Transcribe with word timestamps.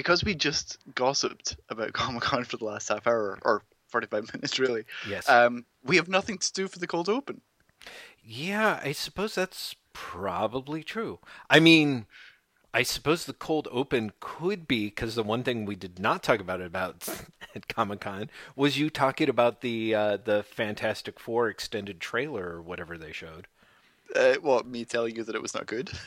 because 0.00 0.24
we 0.24 0.34
just 0.34 0.78
gossiped 0.94 1.58
about 1.68 1.92
Comic 1.92 2.22
Con 2.22 2.44
for 2.44 2.56
the 2.56 2.64
last 2.64 2.88
half 2.88 3.06
hour 3.06 3.38
or 3.42 3.62
45 3.88 4.32
minutes, 4.32 4.58
really. 4.58 4.84
Yes. 5.06 5.28
Um, 5.28 5.66
we 5.84 5.96
have 5.96 6.08
nothing 6.08 6.38
to 6.38 6.52
do 6.54 6.68
for 6.68 6.78
the 6.78 6.86
cold 6.86 7.10
open. 7.10 7.42
Yeah, 8.24 8.80
I 8.82 8.92
suppose 8.92 9.34
that's 9.34 9.76
probably 9.92 10.82
true. 10.82 11.18
I 11.50 11.60
mean, 11.60 12.06
I 12.72 12.82
suppose 12.82 13.26
the 13.26 13.34
cold 13.34 13.68
open 13.70 14.12
could 14.20 14.66
be 14.66 14.86
because 14.86 15.16
the 15.16 15.22
one 15.22 15.42
thing 15.42 15.66
we 15.66 15.76
did 15.76 15.98
not 15.98 16.22
talk 16.22 16.40
about 16.40 16.62
about 16.62 17.06
at 17.54 17.68
Comic 17.68 18.00
Con 18.00 18.30
was 18.56 18.78
you 18.78 18.88
talking 18.88 19.28
about 19.28 19.60
the 19.60 19.94
uh, 19.94 20.16
the 20.16 20.44
Fantastic 20.44 21.20
Four 21.20 21.50
extended 21.50 22.00
trailer 22.00 22.54
or 22.54 22.62
whatever 22.62 22.96
they 22.96 23.12
showed. 23.12 23.48
Uh, 24.16 24.36
what, 24.36 24.66
me 24.66 24.86
telling 24.86 25.14
you 25.14 25.24
that 25.24 25.34
it 25.34 25.42
was 25.42 25.54
not 25.54 25.66
good? 25.66 25.90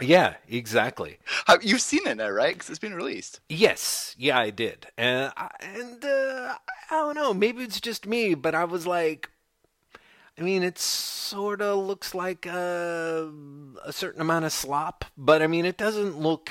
Yeah, 0.00 0.34
exactly. 0.48 1.18
You've 1.62 1.80
seen 1.80 2.06
it 2.06 2.16
now, 2.16 2.30
right? 2.30 2.54
Because 2.54 2.70
it's 2.70 2.78
been 2.78 2.94
released. 2.94 3.40
Yes, 3.48 4.14
yeah, 4.18 4.38
I 4.38 4.50
did, 4.50 4.86
and 4.96 5.32
I, 5.36 5.48
and 5.60 6.04
uh, 6.04 6.54
I 6.90 6.94
don't 6.94 7.14
know, 7.14 7.34
maybe 7.34 7.62
it's 7.62 7.80
just 7.80 8.06
me, 8.06 8.34
but 8.34 8.54
I 8.54 8.64
was 8.64 8.86
like, 8.86 9.28
I 10.38 10.42
mean, 10.42 10.62
it 10.62 10.78
sort 10.78 11.60
of 11.60 11.78
looks 11.84 12.14
like 12.14 12.46
a, 12.46 13.30
a 13.84 13.92
certain 13.92 14.22
amount 14.22 14.46
of 14.46 14.52
slop, 14.52 15.04
but 15.18 15.42
I 15.42 15.46
mean, 15.46 15.64
it 15.66 15.76
doesn't 15.76 16.18
look. 16.18 16.50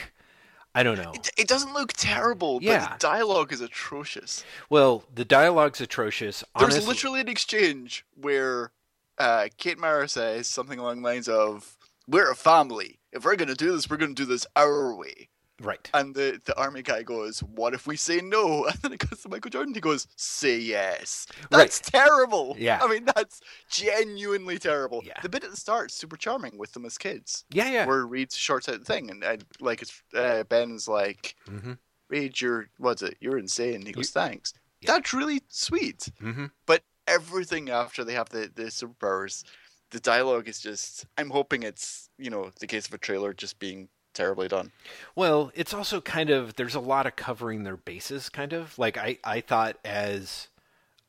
I 0.76 0.84
don't 0.84 0.98
know. 0.99 1.12
It, 1.13 1.31
it 1.35 1.48
doesn't 1.48 1.73
look 1.73 1.93
terrible, 1.93 2.59
Yeah. 2.62 2.88
but 2.90 2.99
the 2.99 3.07
dialogue 3.07 3.52
is 3.52 3.59
atrocious. 3.62 4.43
Well, 4.70 5.04
the 5.13 5.26
dialogue's 5.26 5.81
atrocious. 5.81 6.43
There's 6.57 6.73
Honestly, 6.76 6.85
literally 6.88 7.21
an 7.21 7.27
exchange 7.27 8.05
where 8.16 8.71
uh, 9.18 9.48
Kate 9.57 9.79
Mara 9.79 10.07
says 10.07 10.48
something 10.48 10.77
along 10.77 11.02
the 11.02 11.07
lines 11.09 11.27
of, 11.27 11.76
"We're 12.07 12.29
a 12.29 12.35
family. 12.35 12.98
If 13.12 13.26
we're 13.26 13.36
gonna 13.36 13.55
do 13.55 13.72
this, 13.72 13.90
we're 13.90 13.98
gonna 13.98 14.13
do 14.13 14.26
this 14.26 14.45
our 14.55 14.95
way." 14.95 15.30
right. 15.62 15.90
And 15.94 16.16
the, 16.16 16.40
the 16.45 16.58
army 16.58 16.81
guy 16.81 17.04
goes, 17.04 17.40
"What 17.41 17.73
if 17.73 17.85
we 17.85 17.98
say 17.98 18.22
no?" 18.22 18.66
And 18.70 18.76
then 18.82 18.94
it 18.94 18.99
goes 19.09 19.22
to 19.23 19.30
Michael 19.30 19.52
Jordan. 19.52 19.73
He 19.73 19.82
goes, 19.82 20.08
"Say 20.16 20.57
yes." 20.57 21.27
That's 21.51 21.79
terrible. 21.82 22.55
Yeah. 22.57 22.79
I 22.82 22.88
mean, 22.88 23.05
that's 23.05 23.41
genuinely 23.70 24.57
terrible. 24.60 25.01
Yeah. 25.04 25.20
The 25.21 25.29
bit 25.29 25.43
at 25.43 25.51
the 25.51 25.57
start 25.57 25.91
super 25.91 26.16
charming 26.18 26.57
with 26.57 26.71
them 26.74 26.85
as 26.85 26.98
kids, 26.98 27.43
Yeah, 27.51 27.70
yeah. 27.70 27.85
where 27.85 28.05
Reed 28.05 28.32
shorts 28.32 28.70
out 28.70 28.79
the 28.79 28.85
thing, 28.85 29.10
and, 29.12 29.23
and 29.23 29.44
like 29.60 29.82
it's 29.82 30.01
uh, 30.16 30.44
Ben's 30.44 30.88
like, 30.88 31.35
Mm-hmm. 31.49 31.73
"Reed, 32.10 32.40
you're 32.40 32.70
what's 32.77 33.01
it? 33.01 33.18
You're 33.20 33.38
insane." 33.38 33.85
He 33.85 33.91
goes, 33.91 34.12
"Thanks." 34.12 34.54
Yeah. 34.82 34.94
That's 34.94 35.13
really 35.13 35.41
sweet. 35.49 36.07
Mm-hmm. 36.21 36.46
But 36.66 36.84
everything 37.05 37.70
after 37.70 38.05
they 38.05 38.13
have 38.13 38.29
the 38.29 38.49
the 38.55 38.63
superpowers, 38.66 39.44
the 39.91 39.99
dialogue 39.99 40.48
is 40.48 40.59
just. 40.59 41.05
I'm 41.18 41.29
hoping 41.29 41.63
it's 41.63 42.09
you 42.18 42.29
know 42.29 42.51
the 42.59 42.68
case 42.68 42.87
of 42.87 42.93
a 42.93 42.98
trailer 42.98 43.34
just 43.34 43.59
being 43.59 43.90
terribly 44.13 44.48
done. 44.48 44.71
Well, 45.15 45.51
it's 45.55 45.73
also 45.73 46.01
kind 46.01 46.29
of 46.29 46.55
there's 46.55 46.76
a 46.76 46.79
lot 46.79 47.05
of 47.05 47.15
covering 47.15 47.63
their 47.63 47.77
bases, 47.77 48.29
kind 48.29 48.54
of 48.54 48.77
like 48.77 48.98
I 48.98 49.17
I 49.23 49.41
thought 49.41 49.77
as, 49.84 50.48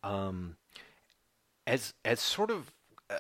um, 0.02 0.56
as 1.66 1.94
as 2.04 2.20
sort 2.20 2.50
of. 2.50 2.72
Uh, 3.08 3.18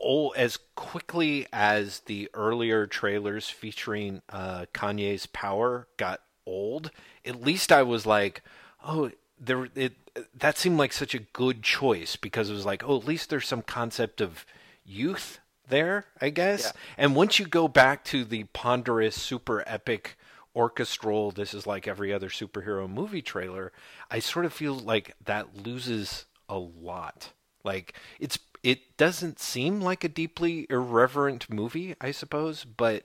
old 0.00 0.34
as 0.36 0.58
quickly 0.74 1.46
as 1.50 2.00
the 2.00 2.28
earlier 2.34 2.86
trailers 2.86 3.48
featuring 3.48 4.20
uh, 4.28 4.66
Kanye's 4.74 5.24
Power 5.26 5.88
got 5.96 6.20
old, 6.46 6.90
at 7.24 7.40
least 7.40 7.72
I 7.72 7.82
was 7.82 8.04
like, 8.04 8.42
oh, 8.86 9.10
there 9.46 9.68
it 9.74 9.94
that 10.34 10.56
seemed 10.56 10.78
like 10.78 10.92
such 10.92 11.14
a 11.14 11.18
good 11.18 11.62
choice 11.62 12.16
because 12.16 12.50
it 12.50 12.54
was 12.54 12.66
like, 12.66 12.82
oh, 12.86 12.98
at 12.98 13.06
least 13.06 13.30
there's 13.30 13.48
some 13.48 13.62
concept 13.62 14.20
of 14.20 14.46
youth 14.84 15.40
there, 15.68 16.06
I 16.20 16.30
guess. 16.30 16.64
Yeah. 16.64 16.72
And 16.98 17.16
once 17.16 17.38
you 17.38 17.46
go 17.46 17.68
back 17.68 18.04
to 18.06 18.24
the 18.24 18.44
ponderous, 18.44 19.20
super 19.20 19.64
epic 19.66 20.16
orchestral, 20.54 21.30
this 21.30 21.52
is 21.52 21.66
like 21.66 21.88
every 21.88 22.12
other 22.12 22.28
superhero 22.28 22.88
movie 22.88 23.22
trailer, 23.22 23.72
I 24.10 24.20
sort 24.20 24.44
of 24.44 24.52
feel 24.52 24.74
like 24.74 25.14
that 25.24 25.56
loses 25.56 26.26
a 26.48 26.58
lot. 26.58 27.32
Like 27.64 27.94
it's 28.20 28.38
it 28.62 28.96
doesn't 28.96 29.40
seem 29.40 29.80
like 29.80 30.04
a 30.04 30.08
deeply 30.08 30.66
irreverent 30.70 31.50
movie, 31.50 31.94
I 32.00 32.12
suppose, 32.12 32.64
but 32.64 33.04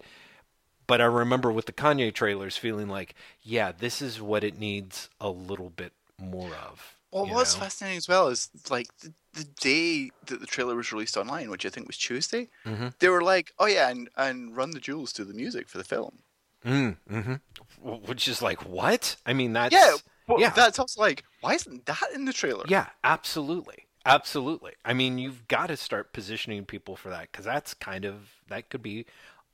but 0.85 1.01
I 1.01 1.05
remember 1.05 1.51
with 1.51 1.65
the 1.65 1.71
Kanye 1.71 2.13
trailers 2.13 2.57
feeling 2.57 2.87
like, 2.87 3.13
yeah, 3.43 3.71
this 3.71 4.01
is 4.01 4.21
what 4.21 4.43
it 4.43 4.57
needs 4.57 5.09
a 5.21 5.29
little 5.29 5.69
bit 5.69 5.93
more 6.19 6.55
of. 6.55 6.95
Well, 7.11 7.25
what's 7.25 7.55
know? 7.55 7.61
fascinating 7.61 7.97
as 7.97 8.07
well 8.07 8.27
is 8.27 8.49
like 8.69 8.87
the, 8.99 9.13
the 9.33 9.43
day 9.43 10.11
that 10.27 10.39
the 10.39 10.45
trailer 10.45 10.75
was 10.75 10.91
released 10.91 11.17
online, 11.17 11.49
which 11.49 11.65
I 11.65 11.69
think 11.69 11.87
was 11.87 11.97
Tuesday, 11.97 12.49
Mhm. 12.65 12.93
they 12.99 13.09
were 13.09 13.21
like, 13.21 13.51
"Oh 13.57 13.65
yeah, 13.65 13.89
and 13.89 14.09
and 14.15 14.55
Run 14.55 14.71
the 14.71 14.79
Jewels 14.79 15.11
to 15.13 15.25
the 15.25 15.33
music 15.33 15.67
for 15.69 15.77
the 15.79 15.83
film." 15.83 16.19
Mm, 16.65 16.97
hmm 17.09 17.35
Which 17.81 18.27
is 18.27 18.41
like 18.41 18.65
what? 18.65 19.15
I 19.25 19.33
mean, 19.33 19.53
that's 19.53 19.73
yeah, 19.73 19.95
well, 20.27 20.39
yeah. 20.39 20.49
that's 20.49 20.77
also 20.77 21.01
like, 21.01 21.23
why 21.41 21.53
isn't 21.55 21.85
that 21.85 22.03
in 22.13 22.25
the 22.25 22.33
trailer? 22.33 22.65
Yeah, 22.67 22.87
absolutely. 23.03 23.85
Absolutely. 24.05 24.73
I 24.85 24.93
mean, 24.93 25.17
you've 25.17 25.47
got 25.47 25.67
to 25.67 25.77
start 25.77 26.13
positioning 26.13 26.65
people 26.65 26.95
for 26.95 27.09
that 27.09 27.31
because 27.31 27.45
that's 27.45 27.73
kind 27.73 28.05
of, 28.05 28.29
that 28.47 28.69
could 28.69 28.81
be 28.81 29.05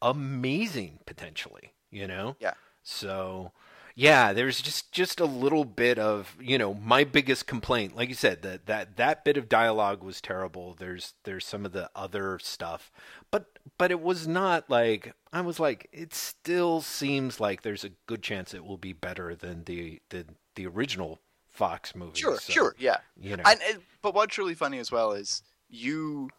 amazing 0.01 0.99
potentially, 1.05 1.73
you 1.91 2.07
know? 2.07 2.35
Yeah. 2.39 2.53
So, 2.83 3.51
yeah, 3.95 4.33
there's 4.33 4.61
just, 4.61 4.91
just 4.91 5.19
a 5.19 5.25
little 5.25 5.63
bit 5.65 5.97
of, 5.97 6.35
you 6.39 6.57
know, 6.57 6.73
my 6.73 7.03
biggest 7.05 7.47
complaint, 7.47 7.95
like 7.95 8.09
you 8.09 8.15
said, 8.15 8.41
that, 8.41 8.65
that, 8.65 8.97
that 8.97 9.23
bit 9.23 9.37
of 9.37 9.47
dialogue 9.49 10.03
was 10.03 10.19
terrible. 10.21 10.75
There's, 10.77 11.13
there's 11.23 11.45
some 11.45 11.65
of 11.65 11.71
the 11.71 11.89
other 11.95 12.37
stuff, 12.39 12.91
but, 13.31 13.45
but 13.77 13.91
it 13.91 14.01
was 14.01 14.27
not 14.27 14.69
like, 14.69 15.13
I 15.31 15.41
was 15.41 15.59
like, 15.59 15.87
it 15.93 16.13
still 16.13 16.81
seems 16.81 17.39
like 17.39 17.61
there's 17.61 17.83
a 17.85 17.91
good 18.05 18.21
chance 18.21 18.53
it 18.53 18.65
will 18.65 18.77
be 18.77 18.93
better 18.93 19.33
than 19.33 19.63
the, 19.63 20.01
the, 20.09 20.25
the 20.55 20.67
original 20.67 21.19
Fox 21.49 21.95
movie. 21.95 22.19
Sure, 22.19 22.37
So, 22.37 22.51
sure, 22.51 22.75
yeah. 22.77 22.97
You 23.17 23.37
know. 23.37 23.43
And 23.47 23.59
but 24.01 24.13
what's 24.13 24.37
really 24.37 24.55
funny 24.55 24.77
as 24.79 24.91
well 24.91 25.13
is 25.13 25.41
you 25.69 26.29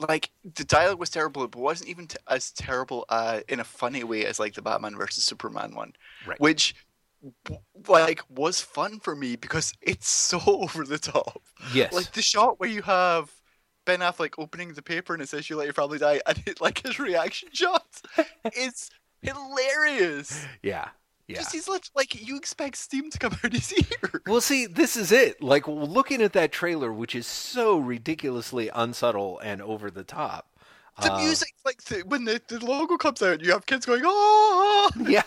like 0.00 0.30
the 0.54 0.64
dialogue 0.64 0.98
was 0.98 1.10
terrible, 1.10 1.46
but 1.46 1.60
wasn't 1.60 1.90
even 1.90 2.06
t- 2.06 2.16
as 2.28 2.50
terrible 2.50 3.04
uh, 3.10 3.40
in 3.46 3.60
a 3.60 3.64
funny 3.64 4.04
way 4.04 4.24
as 4.24 4.40
like 4.40 4.54
the 4.54 4.62
Batman 4.62 4.96
versus 4.96 5.22
Superman 5.22 5.74
one, 5.74 5.92
Right. 6.26 6.40
which 6.40 6.74
like 7.88 8.20
was 8.28 8.60
fun 8.60 9.00
for 9.00 9.14
me 9.14 9.36
because 9.36 9.72
it's 9.82 10.08
so 10.08 10.40
over 10.46 10.84
the 10.84 10.98
top. 10.98 11.42
Yes. 11.72 11.92
Like 11.92 12.12
the 12.12 12.22
shot 12.22 12.60
where 12.60 12.68
you 12.68 12.82
have 12.82 13.30
Ben 13.86 14.00
Affleck 14.00 14.34
opening 14.38 14.72
the 14.72 14.82
paper 14.82 15.14
and 15.14 15.22
it 15.22 15.28
says 15.28 15.48
you 15.48 15.56
let 15.56 15.64
your 15.64 15.74
family 15.74 15.98
die, 15.98 16.20
and 16.26 16.42
it, 16.46 16.60
like 16.60 16.86
his 16.86 16.98
reaction 16.98 17.48
shot 17.52 17.86
is 18.56 18.90
hilarious. 19.22 20.46
yeah. 20.62 20.88
Yeah. 21.26 21.36
Just 21.36 21.52
he's 21.52 21.68
lit- 21.68 21.88
like 21.96 22.28
you 22.28 22.36
expect 22.36 22.76
steam 22.76 23.10
to 23.10 23.18
come 23.18 23.32
out 23.42 23.50
his 23.54 23.72
ear. 23.72 24.20
Well, 24.26 24.42
see, 24.42 24.66
this 24.66 24.94
is 24.94 25.10
it. 25.10 25.42
Like 25.42 25.66
looking 25.66 26.20
at 26.20 26.34
that 26.34 26.52
trailer, 26.52 26.92
which 26.92 27.14
is 27.14 27.26
so 27.26 27.78
ridiculously 27.78 28.68
unsubtle 28.74 29.38
and 29.38 29.62
over 29.62 29.90
the 29.90 30.04
top. 30.04 30.50
The 31.00 31.12
uh, 31.12 31.18
music, 31.18 31.54
like 31.64 31.82
the, 31.84 32.02
when 32.06 32.24
the, 32.24 32.42
the 32.46 32.62
logo 32.64 32.98
comes 32.98 33.22
out, 33.22 33.40
you 33.40 33.52
have 33.52 33.64
kids 33.64 33.86
going, 33.86 34.02
"Oh!" 34.04 34.90
Yeah. 35.00 35.22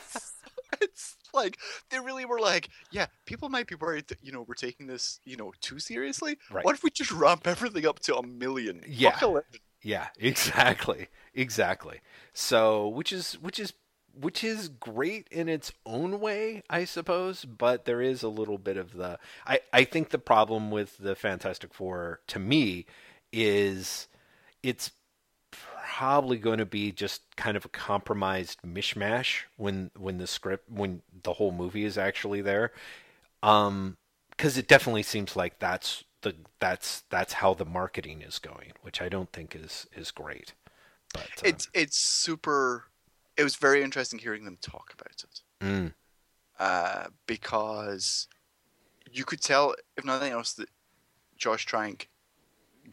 it's 0.82 1.17
like 1.38 1.58
they 1.90 2.00
really 2.00 2.26
were 2.26 2.40
like, 2.40 2.70
"Yeah, 2.92 3.08
people 3.26 3.50
might 3.50 3.68
be 3.68 3.76
worried 3.76 4.08
that 4.08 4.20
you 4.22 4.32
know 4.32 4.44
we're 4.48 4.56
taking 4.56 4.88
this 4.88 5.20
you 5.24 5.38
know 5.38 5.54
too 5.62 5.80
seriously. 5.80 6.38
Right. 6.52 6.66
What 6.66 6.76
if 6.76 6.84
we 6.84 6.90
just 6.90 7.12
ramp 7.12 7.48
everything 7.48 7.86
up 7.86 8.00
to 8.02 8.18
a 8.18 8.24
million? 8.26 8.84
Yeah. 8.88 9.18
Yeah, 9.84 10.08
exactly, 10.20 11.08
exactly. 11.34 12.02
So, 12.34 12.88
which 12.88 13.14
is 13.14 13.34
which 13.34 13.60
is 13.60 13.74
which 14.20 14.44
is 14.44 14.70
great 14.70 15.28
in 15.32 15.48
its 15.48 15.72
own 15.86 16.20
way, 16.20 16.64
I 16.70 16.86
suppose. 16.86 17.46
But 17.46 17.86
there 17.86 18.02
is 18.02 18.24
a 18.24 18.30
little 18.30 18.58
bit 18.58 18.78
of 18.78 18.94
the. 18.94 19.20
I 19.46 19.60
I 19.72 19.84
think 19.84 20.10
the 20.10 20.20
problem 20.20 20.72
with 20.72 20.98
the 20.98 21.16
Fantastic 21.16 21.74
Four 21.74 22.22
to 22.28 22.40
me 22.40 22.86
is 23.32 24.08
it's 24.64 24.92
probably 25.98 26.38
going 26.38 26.60
to 26.60 26.66
be 26.66 26.92
just 26.92 27.22
kind 27.36 27.58
of 27.58 27.66
a 27.66 27.70
compromised 27.70 28.62
mishmash 28.62 29.44
when 29.56 29.90
when 29.98 30.18
the 30.18 30.28
script 30.28 30.70
when 30.70 31.02
the 31.24 31.34
whole 31.34 31.52
movie 31.52 31.86
is 31.86 31.98
actually 31.98 32.42
there 32.42 32.72
um 33.42 33.98
because 34.32 34.58
it 34.58 34.68
definitely 34.68 35.04
seems 35.04 35.36
like 35.36 35.60
that's 35.60 36.04
the 36.22 36.36
that's 36.60 37.04
that's 37.10 37.34
how 37.34 37.54
the 37.54 37.66
marketing 37.66 38.22
is 38.22 38.38
going 38.40 38.74
which 38.82 39.02
i 39.02 39.10
don't 39.10 39.32
think 39.32 39.56
is 39.56 39.88
is 39.96 40.12
great 40.12 40.54
but 41.14 41.22
uh, 41.22 41.50
It's 41.50 41.70
it's 41.74 41.98
super. 41.98 42.86
It 43.36 43.44
was 43.44 43.56
very 43.56 43.84
interesting 43.84 44.20
hearing 44.20 44.46
them 44.46 44.58
talk 44.62 44.94
about 44.94 45.24
it 45.24 45.42
mm, 45.62 45.94
uh, 46.60 47.08
because 47.28 48.28
you 49.12 49.24
could 49.24 49.42
tell, 49.42 49.76
if 49.96 50.04
nothing 50.04 50.32
else, 50.32 50.54
that 50.54 50.70
Josh 51.38 51.66
Trank 51.66 52.10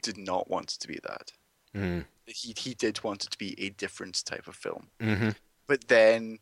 did 0.02 0.18
not 0.18 0.50
want 0.50 0.68
to 0.68 0.88
be 0.88 0.98
that. 1.02 1.32
Mm, 1.74 2.04
He 2.26 2.54
he 2.56 2.74
did 2.74 3.02
want 3.04 3.24
it 3.24 3.30
to 3.30 3.38
be 3.38 3.54
a 3.60 3.70
different 3.70 4.24
type 4.24 4.46
of 4.48 4.56
film. 4.56 4.88
hmm 5.00 5.30
But 5.66 5.88
then 5.88 6.38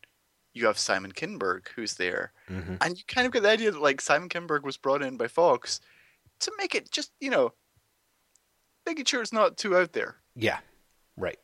you 0.54 0.66
have 0.66 0.78
Simon 0.78 1.12
Kinberg 1.12 1.68
who's 1.74 1.94
there, 1.94 2.32
hmm 2.48 2.76
and 2.80 2.96
you 2.98 3.04
kind 3.06 3.26
of 3.26 3.32
get 3.32 3.42
the 3.42 3.50
idea 3.50 3.70
that 3.70 3.80
like 3.80 4.00
Simon 4.00 4.28
Kinberg 4.28 4.62
was 4.64 4.76
brought 4.76 5.02
in 5.02 5.16
by 5.16 5.28
Fox 5.28 5.80
to 6.40 6.52
make 6.58 6.74
it 6.74 6.90
just 6.90 7.12
you 7.20 7.30
know 7.30 7.52
making 8.86 9.04
sure 9.04 9.22
it's 9.22 9.32
not 9.32 9.56
too 9.56 9.76
out 9.76 9.92
there. 9.92 10.16
yeah. 10.34 10.58
Right. 11.16 11.38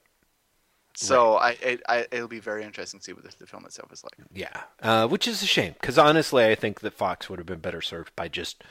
So 0.94 1.34
I, 1.36 1.50
it, 1.62 1.82
I 1.88 2.06
it'll 2.10 2.26
be 2.26 2.40
very 2.40 2.64
interesting 2.64 2.98
to 2.98 3.04
see 3.04 3.12
what 3.12 3.22
the, 3.22 3.32
the 3.38 3.46
film 3.46 3.64
itself 3.64 3.92
is 3.92 4.02
like. 4.02 4.14
Yeah, 4.34 4.62
uh, 4.82 5.06
which 5.06 5.28
is 5.28 5.42
a 5.42 5.46
shame 5.46 5.74
because 5.80 5.96
honestly, 5.96 6.44
I 6.44 6.56
think 6.56 6.80
that 6.80 6.92
Fox 6.94 7.30
would 7.30 7.38
have 7.38 7.46
been 7.46 7.60
better 7.60 7.80
served 7.80 8.16
by 8.16 8.26
just 8.26 8.64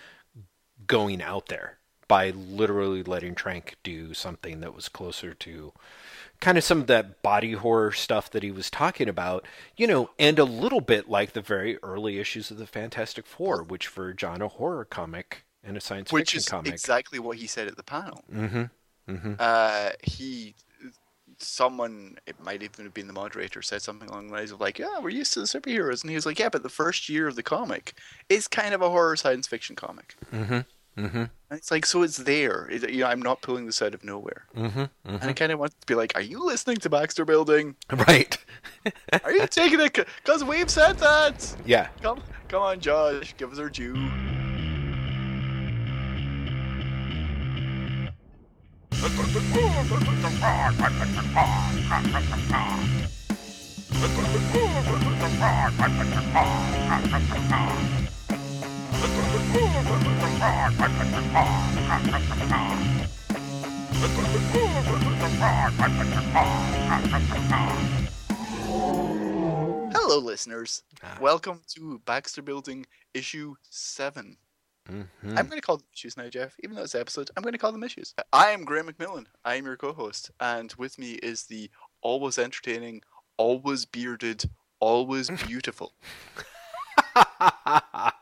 going 0.86 1.22
out 1.22 1.48
there 1.48 1.77
by 2.08 2.30
literally 2.30 3.04
letting 3.04 3.36
Trank 3.36 3.76
do 3.84 4.14
something 4.14 4.60
that 4.62 4.74
was 4.74 4.88
closer 4.90 5.34
to 5.34 5.74
kind 6.40 6.58
of 6.58 6.64
some 6.64 6.80
of 6.82 6.88
that 6.88 7.22
body 7.22 7.54
horror 7.54 7.92
stuff 7.92 8.30
that 8.32 8.44
he 8.44 8.52
was 8.52 8.70
talking 8.70 9.10
about, 9.10 9.46
you 9.76 9.88
know, 9.88 10.10
and 10.20 10.38
a 10.40 10.44
little 10.44 10.82
bit 10.82 11.10
like 11.10 11.34
the 11.34 11.42
very 11.42 11.78
early 11.84 12.20
issues 12.20 12.52
of 12.52 12.58
the 12.58 12.68
Fantastic 12.68 13.26
Four, 13.26 13.64
which 13.64 13.88
for 13.88 14.14
John 14.14 14.42
a 14.42 14.48
horror 14.48 14.86
comic 14.86 15.46
and 15.64 15.76
a 15.76 15.82
science 15.82 16.12
Which 16.12 16.32
fiction 16.32 16.40
is 16.40 16.46
comic. 16.48 16.72
exactly 16.74 17.20
what 17.20 17.38
he 17.38 17.48
said 17.48 17.68
at 17.68 17.76
the 17.76 17.84
panel. 17.84 18.24
mm-hmm. 18.32 18.64
Mm-hmm. 19.10 19.34
Uh, 19.40 19.92
he, 20.04 20.54
someone, 21.40 22.18
it 22.26 22.40
might 22.42 22.62
even 22.62 22.86
have 22.86 22.94
been 22.94 23.08
the 23.08 23.14
moderator, 23.14 23.62
said 23.62 23.82
something 23.82 24.10
along 24.10 24.28
the 24.28 24.34
lines 24.34 24.52
of 24.52 24.60
like, 24.60 24.78
"Yeah, 24.80 25.00
we're 25.00 25.10
used 25.10 25.34
to 25.34 25.40
the 25.40 25.46
superheroes," 25.46 26.02
and 26.04 26.10
he 26.10 26.16
was 26.16 26.26
like, 26.26 26.40
"Yeah, 26.40 26.50
but 26.50 26.62
the 26.64 26.70
first 26.70 27.08
year 27.10 27.28
of 27.28 27.36
the 27.36 27.44
comic 27.44 27.94
is 28.30 28.48
kind 28.48 28.74
of 28.74 28.82
a 28.82 28.90
horror 28.90 29.16
science 29.16 29.48
fiction 29.48 29.76
comic." 29.76 30.16
Mm-hmm. 30.34 30.60
Mm-hmm. 30.98 31.24
It's 31.52 31.70
like, 31.70 31.86
so 31.86 32.02
it's 32.02 32.18
there. 32.18 32.68
It, 32.72 32.90
you 32.90 33.02
know, 33.02 33.08
I'm 33.08 33.22
not 33.22 33.42
pulling 33.42 33.68
this 33.68 33.82
out 33.82 33.94
of 33.94 34.04
nowhere. 34.04 34.48
Mm-hmm. 34.56 34.86
And 35.06 35.24
I 35.24 35.34
kind 35.34 35.52
of 35.52 35.60
want 35.60 35.80
to 35.80 35.86
be 35.86 35.94
like, 35.96 36.14
"Are 36.16 36.22
you 36.22 36.44
listening 36.44 36.78
to 36.78 36.90
Baxter 36.90 37.26
Building? 37.26 37.76
Right. 38.08 38.38
Are 39.24 39.32
you 39.32 39.48
taking 39.48 39.80
it? 39.80 39.94
Because 39.94 40.44
we've 40.44 40.70
said 40.70 40.98
that." 41.00 41.56
yeah. 41.66 41.88
Come, 42.02 42.22
come 42.48 42.64
on, 42.64 42.80
Josh, 42.80 43.36
give 43.38 43.52
us 43.52 43.60
our 43.60 43.70
due. 43.70 43.96
Hello, 59.58 59.70
listeners. 70.20 70.84
Ah. 71.04 71.18
Welcome 71.20 71.62
to 71.70 72.00
Baxter 72.06 72.44
Building 72.44 72.86
issue 73.16 73.56
seven. 73.72 74.38
Mm-hmm. 74.88 75.30
I'm 75.30 75.48
going 75.48 75.60
to 75.60 75.62
call 75.62 75.78
them 75.78 75.88
issues 75.92 76.18
now, 76.18 76.30
Jeff. 76.30 76.56
Even 76.64 76.76
though 76.76 76.84
it's 76.84 76.94
episode, 76.94 77.32
I'm 77.36 77.42
going 77.42 77.54
to 77.54 77.58
call 77.58 77.72
them 77.72 77.84
issues. 77.84 78.14
I 78.32 78.52
am 78.52 78.64
Graeme 78.64 78.86
McMillan. 78.86 79.26
I 79.44 79.56
am 79.56 79.66
your 79.66 79.76
co-host, 79.76 80.30
and 80.40 80.72
with 80.78 81.00
me 81.00 81.14
is 81.14 81.46
the 81.46 81.72
always 82.02 82.38
entertaining, 82.38 83.02
always 83.38 83.86
bearded, 83.86 84.52
always 84.80 85.32
beautiful. 85.48 85.94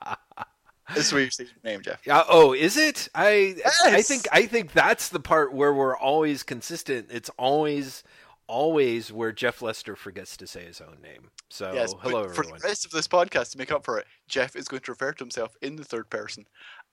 this 0.95 1.07
is 1.07 1.13
where 1.13 1.21
you 1.23 1.29
say 1.31 1.43
your 1.45 1.53
name, 1.63 1.81
Jeff. 1.81 1.99
Yeah, 2.05 2.23
oh, 2.27 2.53
is 2.53 2.77
it? 2.77 3.07
I 3.13 3.55
I 3.83 4.01
think 4.01 4.23
I 4.31 4.45
think 4.45 4.71
that's 4.73 5.09
the 5.09 5.19
part 5.19 5.53
where 5.53 5.73
we're 5.73 5.97
always 5.97 6.43
consistent. 6.43 7.07
It's 7.11 7.29
always 7.37 8.03
always 8.47 9.11
where 9.11 9.31
Jeff 9.31 9.61
Lester 9.61 9.95
forgets 9.95 10.37
to 10.37 10.47
say 10.47 10.65
his 10.65 10.81
own 10.81 10.97
name. 11.01 11.29
So 11.49 11.73
yes. 11.73 11.93
hello 12.01 12.25
for 12.25 12.41
everyone. 12.41 12.59
the 12.61 12.67
rest 12.67 12.85
of 12.85 12.91
this 12.91 13.07
podcast, 13.07 13.51
to 13.51 13.57
make 13.57 13.71
up 13.71 13.83
for 13.83 13.97
it, 13.97 14.05
Jeff 14.27 14.55
is 14.55 14.67
going 14.67 14.81
to 14.83 14.91
refer 14.91 15.11
to 15.13 15.23
himself 15.23 15.55
in 15.61 15.75
the 15.75 15.83
third 15.83 16.09
person, 16.09 16.45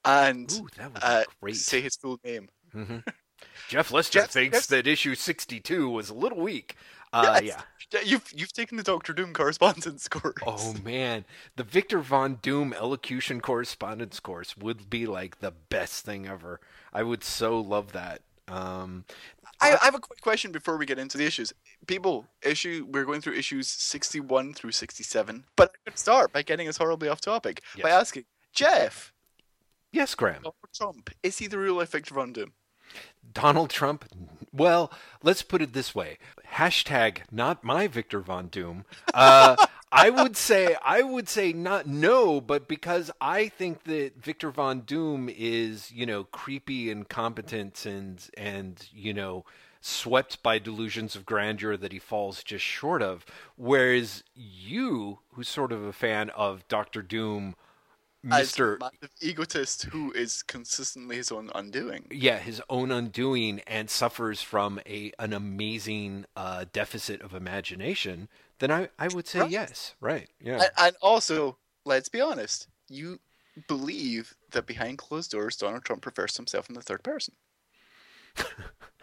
and 0.05 0.51
Ooh, 0.53 0.69
uh, 1.03 1.25
say 1.53 1.81
his 1.81 1.97
full 1.97 2.19
name. 2.25 2.49
hmm 2.73 2.99
Jeff 3.69 3.91
Lester 3.91 4.21
Jeff- 4.21 4.31
thinks 4.31 4.59
Jeff- 4.61 4.67
that 4.69 4.87
issue 4.87 5.15
62 5.15 5.89
was 5.89 6.11
a 6.11 6.15
little 6.15 6.41
weak. 6.41 6.77
Uh, 7.13 7.41
Yes. 7.43 7.57
yeah. 7.93 8.01
You've 8.05 8.33
you've 8.35 8.53
taken 8.55 8.79
the 8.79 8.83
Doctor 8.83 9.13
Doom 9.13 9.35
correspondence 9.35 10.09
course. 10.09 10.43
Oh 10.47 10.75
man, 10.83 11.27
the 11.57 11.65
Victor 11.65 11.99
Von 11.99 12.37
Doom 12.41 12.73
elocution 12.73 13.41
correspondence 13.43 14.19
course 14.19 14.57
would 14.57 14.89
be 14.89 15.05
like 15.07 15.41
the 15.41 15.51
best 15.69 16.05
thing 16.07 16.27
ever. 16.27 16.59
I 16.93 17.03
would 17.03 17.23
so 17.23 17.61
love 17.61 17.93
that. 17.93 18.23
Um, 18.49 19.05
I, 19.61 19.77
I 19.81 19.85
have 19.85 19.95
a 19.95 19.99
quick 20.01 20.23
question 20.23 20.53
before 20.53 20.79
we 20.79 20.87
get 20.87 20.99
into 20.99 21.19
the 21.19 21.27
issues. 21.27 21.53
People, 21.87 22.27
issue 22.43 22.87
we're 22.91 23.05
going 23.05 23.21
through 23.21 23.35
issues 23.35 23.69
sixty-one 23.69 24.55
through 24.55 24.73
sixty-seven, 24.73 25.45
but 25.57 25.73
I 25.87 25.91
could 25.91 25.99
start 25.99 26.33
by 26.33 26.41
getting 26.43 26.69
us 26.69 26.79
horribly 26.79 27.09
off 27.11 27.21
topic 27.21 27.63
by 27.83 27.91
asking 27.91 28.25
Jeff, 28.55 29.13
yes, 29.93 30.15
Graeme. 30.15 30.37
Donald 30.37 30.55
Trump, 30.75 31.11
is 31.23 31.39
he 31.39 31.47
the 31.47 31.59
real 31.59 31.75
life 31.75 31.91
Victor 31.93 32.15
Von 32.15 32.33
Doom? 32.33 32.53
Donald 33.33 33.71
Trump. 33.71 34.05
Well, 34.53 34.93
let's 35.23 35.43
put 35.43 35.63
it 35.63 35.73
this 35.73 35.95
way: 35.95 36.19
hashtag 36.55 37.19
not 37.31 37.65
my 37.65 37.87
Victor 37.87 38.21
Von 38.21 38.49
Doom. 38.49 38.85
Uh, 39.15 39.57
I 39.91 40.11
would 40.11 40.37
say 40.37 40.77
I 40.83 41.03
would 41.03 41.29
say 41.29 41.53
not 41.53 41.87
no, 41.87 42.41
but 42.41 42.67
because 42.67 43.11
I 43.21 43.49
think 43.49 43.85
that 43.85 44.17
Victor 44.17 44.51
Von 44.51 44.81
Doom 44.81 45.29
is 45.29 45.93
you 45.93 46.07
know 46.07 46.25
creepy, 46.25 46.91
and 46.91 47.01
incompetent, 47.01 47.85
and 47.87 48.27
and 48.37 48.89
you 48.93 49.13
know 49.13 49.45
swept 49.83 50.43
by 50.43 50.59
delusions 50.59 51.17
of 51.17 51.27
grandeur 51.27 51.77
that 51.77 51.93
he 51.93 51.99
falls 51.99 52.43
just 52.43 52.65
short 52.65 53.03
of. 53.03 53.27
Whereas 53.57 54.23
you, 54.35 55.19
who's 55.33 55.49
sort 55.49 55.73
of 55.73 55.83
a 55.83 55.93
fan 55.93 56.31
of 56.31 56.67
Doctor 56.69 57.03
Doom, 57.03 57.57
A 58.31 58.47
egotist 59.21 59.85
who 59.85 60.13
is 60.13 60.43
consistently 60.45 61.17
his 61.17 61.33
own 61.33 61.51
undoing. 61.55 62.07
yeah 62.11 62.39
his 62.39 62.63
own 62.71 62.91
undoing 62.93 63.61
and 63.67 63.91
suffers 63.91 64.41
from 64.41 64.79
a 64.87 65.13
an 65.19 65.33
amazing 65.33 66.25
uh, 66.37 66.65
deficit 66.73 67.21
of 67.21 67.35
imagination 67.35 68.29
then 68.61 68.71
i 68.71 68.89
i 68.99 69.09
would 69.09 69.27
say 69.27 69.41
Right. 69.41 69.51
yes 69.51 69.95
right 70.01 70.29
yeah 70.41 70.63
And, 70.63 70.71
and 70.79 70.97
also, 71.03 71.59
let's 71.85 72.09
be 72.09 72.21
honest, 72.21 72.69
you 72.89 73.19
believe 73.67 74.35
that 74.53 74.67
behind 74.67 74.99
closed 74.99 75.31
doors, 75.33 75.57
Donald 75.57 75.85
Trump 75.85 76.07
refers 76.07 76.33
to 76.35 76.39
himself 76.39 76.69
in 76.69 76.75
the 76.75 76.83
third 76.83 77.03
person. 77.03 77.35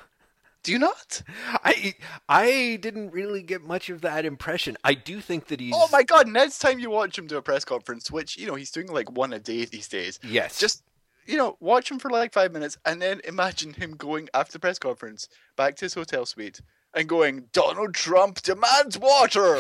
Do 0.63 0.71
you 0.73 0.79
not? 0.79 1.23
i 1.63 1.93
i 2.27 2.77
didn't 2.81 3.11
really 3.11 3.41
get 3.41 3.61
much 3.61 3.89
of 3.89 4.01
that 4.01 4.25
impression 4.25 4.77
i 4.83 4.93
do 4.93 5.21
think 5.21 5.47
that 5.47 5.59
he's 5.59 5.73
Oh 5.75 5.87
my 5.91 6.03
god, 6.03 6.27
next 6.27 6.59
time 6.59 6.79
you 6.79 6.89
watch 6.89 7.17
him 7.17 7.27
do 7.27 7.37
a 7.37 7.41
press 7.41 7.63
conference, 7.65 8.11
which, 8.11 8.37
you 8.37 8.45
know, 8.47 8.55
he's 8.55 8.71
doing 8.71 8.87
like 8.87 9.09
one 9.11 9.33
a 9.33 9.39
day 9.39 9.65
these 9.65 9.87
days, 9.87 10.19
yes 10.23 10.59
just, 10.59 10.83
you 11.25 11.37
know, 11.37 11.57
watch 11.59 11.89
him 11.89 11.99
for 11.99 12.09
like 12.11 12.33
five 12.33 12.51
minutes 12.51 12.77
and 12.85 13.01
then 13.01 13.21
imagine 13.23 13.73
him 13.73 13.91
going 13.91 14.27
after 14.33 14.53
the 14.53 14.59
press 14.59 14.79
conference 14.79 15.29
back 15.55 15.75
to 15.77 15.85
his 15.85 15.93
hotel 15.93 16.25
suite 16.25 16.61
and 16.93 17.07
going, 17.07 17.45
Donald 17.53 17.93
Trump 17.93 18.41
demands 18.41 18.97
water! 18.97 19.59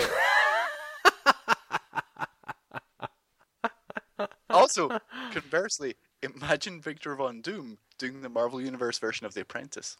also, 4.49 4.99
conversely, 5.31 5.95
imagine 6.23 6.81
Victor 6.81 7.15
Von 7.15 7.41
Doom 7.41 7.77
doing 7.97 8.21
the 8.21 8.29
Marvel 8.29 8.59
Universe 8.61 8.97
version 8.99 9.25
of 9.25 9.33
The 9.33 9.41
Apprentice. 9.41 9.97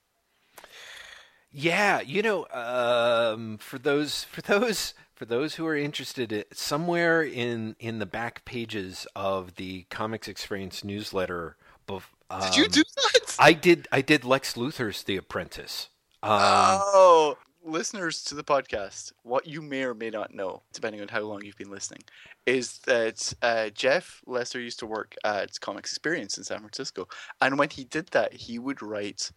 Yeah, 1.52 2.02
you 2.02 2.22
know, 2.22 2.48
um, 2.52 3.58
for 3.58 3.80
those 3.80 4.26
for 4.26 4.42
those 4.42 4.94
for 5.16 5.26
those 5.26 5.56
who 5.56 5.66
are 5.66 5.76
interested, 5.76 6.46
somewhere 6.54 7.24
in 7.24 7.76
in 7.80 8.00
the 8.00 8.06
back 8.06 8.46
pages 8.46 9.08
of 9.16 9.56
the 9.56 9.86
Comix 9.90 10.28
Experience 10.28 10.84
newsletter, 10.84 11.58
bef- 11.88 12.04
Did 12.42 12.56
you 12.56 12.66
um, 12.66 12.72
do 12.72 12.84
that? 12.84 13.36
I 13.40 13.54
did. 13.54 13.88
I 13.92 14.02
did 14.02 14.24
Lex 14.24 14.54
Luthor's 14.54 15.04
The 15.04 15.18
Apprentice. 15.18 15.90
Um, 16.22 16.32
oh, 16.32 17.38
listeners 17.64 18.24
to 18.26 18.36
the 18.36 18.44
podcast, 18.44 19.14
what 19.24 19.48
you 19.48 19.62
may 19.62 19.84
or 19.84 19.94
may 19.94 20.10
not 20.10 20.34
know, 20.34 20.62
depending 20.74 21.02
on 21.02 21.08
how 21.08 21.22
long 21.22 21.44
you've 21.44 21.58
been 21.58 21.72
listening, 21.72 22.02
is 22.46 22.80
that 22.80 23.34
uh, 23.42 23.70
Jeff 23.70 24.22
Lester 24.28 24.60
used 24.60 24.80
to 24.80 24.86
work 24.86 25.16
at 25.24 25.52
Comix 25.54 25.80
Experience 25.80 26.38
in 26.38 26.44
San 26.44 26.60
Francisco, 26.60 27.08
and 27.42 27.58
when 27.58 27.70
he 27.70 27.86
did 27.86 28.08
that, 28.10 28.34
he 28.34 28.60
would 28.60 28.82
write 28.82 29.32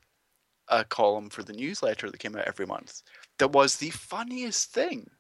a 0.69 0.85
column 0.85 1.29
for 1.31 1.43
the 1.43 1.53
newsletter 1.53 2.11
that 2.11 2.19
came 2.19 2.37
out 2.37 2.45
every 2.47 2.67
month. 2.67 3.03
That 3.39 3.53
was 3.53 3.77
the 3.77 3.91
funniest 3.91 4.73
thing, 4.73 5.11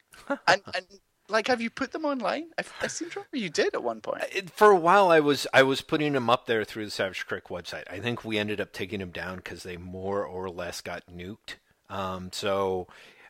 and 0.47 0.63
and 0.75 0.87
like, 1.29 1.47
have 1.49 1.61
you 1.61 1.71
put 1.71 1.93
them 1.93 2.05
online? 2.05 2.51
I, 2.59 2.65
I 2.83 2.87
seem 2.89 3.09
to 3.11 3.21
remember 3.21 3.37
you 3.39 3.49
did 3.51 3.75
at 3.75 3.83
one 3.83 4.01
point. 4.01 4.23
it- 4.33 4.51
for 4.51 4.71
a 4.71 4.77
while, 4.77 5.11
I 5.11 5.21
was 5.21 5.47
I 5.53 5.63
was 5.63 5.81
putting 5.81 6.13
them 6.13 6.29
up 6.31 6.47
there 6.47 6.65
through 6.65 6.85
the 6.85 6.91
Savage 6.91 7.27
Critic 7.27 7.49
website. 7.49 7.85
I 7.91 7.99
think 8.01 8.25
we 8.25 8.39
ended 8.39 8.61
up 8.61 8.73
taking 8.73 9.01
them 9.01 9.11
down 9.11 9.37
because 9.37 9.63
they 9.63 9.77
more 9.77 10.25
or 10.25 10.49
less 10.51 10.81
got 10.81 11.03
nuked. 11.07 11.57
Um, 11.89 12.31
so, 12.33 12.87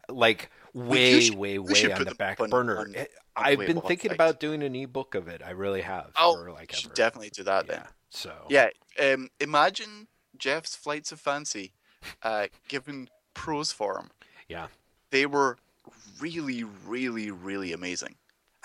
like 0.09 0.50
way, 0.75 1.21
should- 1.21 1.37
way, 1.37 1.59
way 1.59 1.92
on 1.92 2.04
the 2.04 2.14
back 2.14 2.40
on- 2.40 2.50
burner. 2.50 2.78
on- 2.78 2.95
Eh, 2.95 3.07
on 3.37 3.45
I've 3.47 3.59
been 3.61 3.81
thinking 3.81 4.11
website. 4.11 4.14
about 4.14 4.40
doing 4.40 4.62
an 4.62 4.75
ebook 4.76 5.14
of 5.14 5.26
it. 5.28 5.40
I 5.45 5.50
really 5.50 5.81
have. 5.83 6.11
Oh, 6.19 6.33
like 6.52 6.73
you 6.73 6.78
should 6.78 6.95
definitely 6.95 7.31
do 7.31 7.45
that 7.45 7.66
then. 7.66 7.83
So 8.11 8.33
Yeah, 8.50 8.69
um, 9.00 9.31
imagine 9.40 10.07
Jeff's 10.37 10.76
flights 10.76 11.12
of 11.12 11.21
fancy, 11.21 11.73
uh, 12.23 12.47
given 12.68 13.09
prose 13.35 13.73
form. 13.73 14.11
Yeah. 14.49 14.66
They 15.11 15.26
were 15.26 15.59
really, 16.21 16.64
really, 16.64 17.30
really 17.30 17.73
amazing, 17.73 18.14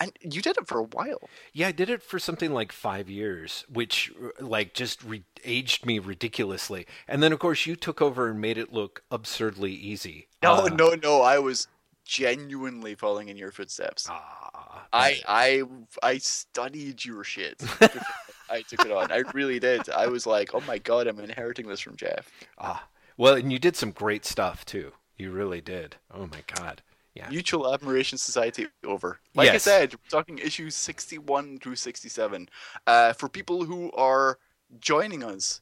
and 0.00 0.12
you 0.22 0.40
did 0.40 0.56
it 0.56 0.66
for 0.66 0.78
a 0.78 0.82
while. 0.84 1.28
Yeah, 1.52 1.68
I 1.68 1.72
did 1.72 1.90
it 1.90 2.02
for 2.02 2.18
something 2.18 2.52
like 2.52 2.72
five 2.72 3.10
years, 3.10 3.64
which 3.72 4.12
like 4.40 4.72
just 4.74 5.02
re- 5.02 5.24
aged 5.44 5.84
me 5.84 5.98
ridiculously. 5.98 6.86
And 7.06 7.22
then, 7.22 7.32
of 7.32 7.38
course, 7.38 7.66
you 7.66 7.76
took 7.76 8.00
over 8.00 8.28
and 8.30 8.40
made 8.40 8.56
it 8.58 8.72
look 8.72 9.02
absurdly 9.10 9.72
easy. 9.72 10.28
No, 10.42 10.54
Uh, 10.54 10.68
no, 10.68 10.94
no. 11.02 11.20
I 11.22 11.38
was 11.38 11.68
genuinely 12.04 12.94
following 12.94 13.28
in 13.28 13.36
your 13.36 13.52
footsteps. 13.52 14.06
Ah, 14.10 14.86
I 14.92 15.20
I 15.28 15.62
I 16.02 16.18
studied 16.18 17.04
your 17.04 17.24
shit. 17.24 17.60
I 18.50 18.62
took 18.62 18.86
it 18.86 18.90
on. 18.92 19.12
I 19.12 19.24
really 19.34 19.58
did. 19.60 19.90
I 19.90 20.06
was 20.06 20.26
like, 20.26 20.54
oh 20.54 20.62
my 20.66 20.78
god, 20.78 21.06
I'm 21.06 21.18
inheriting 21.20 21.66
this 21.68 21.80
from 21.80 21.96
Jeff. 21.96 22.30
ah. 22.58 22.82
Well, 23.18 23.34
and 23.34 23.52
you 23.52 23.58
did 23.58 23.76
some 23.76 23.90
great 23.90 24.24
stuff 24.24 24.64
too. 24.64 24.92
You 25.18 25.32
really 25.32 25.60
did. 25.60 25.96
Oh 26.14 26.26
my 26.26 26.42
god. 26.54 26.80
Yeah. 27.14 27.28
Mutual 27.28 27.74
Admiration 27.74 28.16
Society 28.16 28.68
over. 28.84 29.18
Like 29.34 29.50
I 29.50 29.56
said, 29.56 29.92
we're 29.92 30.08
talking 30.08 30.38
issues 30.38 30.76
61 30.76 31.58
through 31.58 31.74
67. 31.74 32.48
Uh, 32.86 33.12
for 33.12 33.28
people 33.28 33.64
who 33.64 33.90
are 33.92 34.38
joining 34.78 35.24
us 35.24 35.60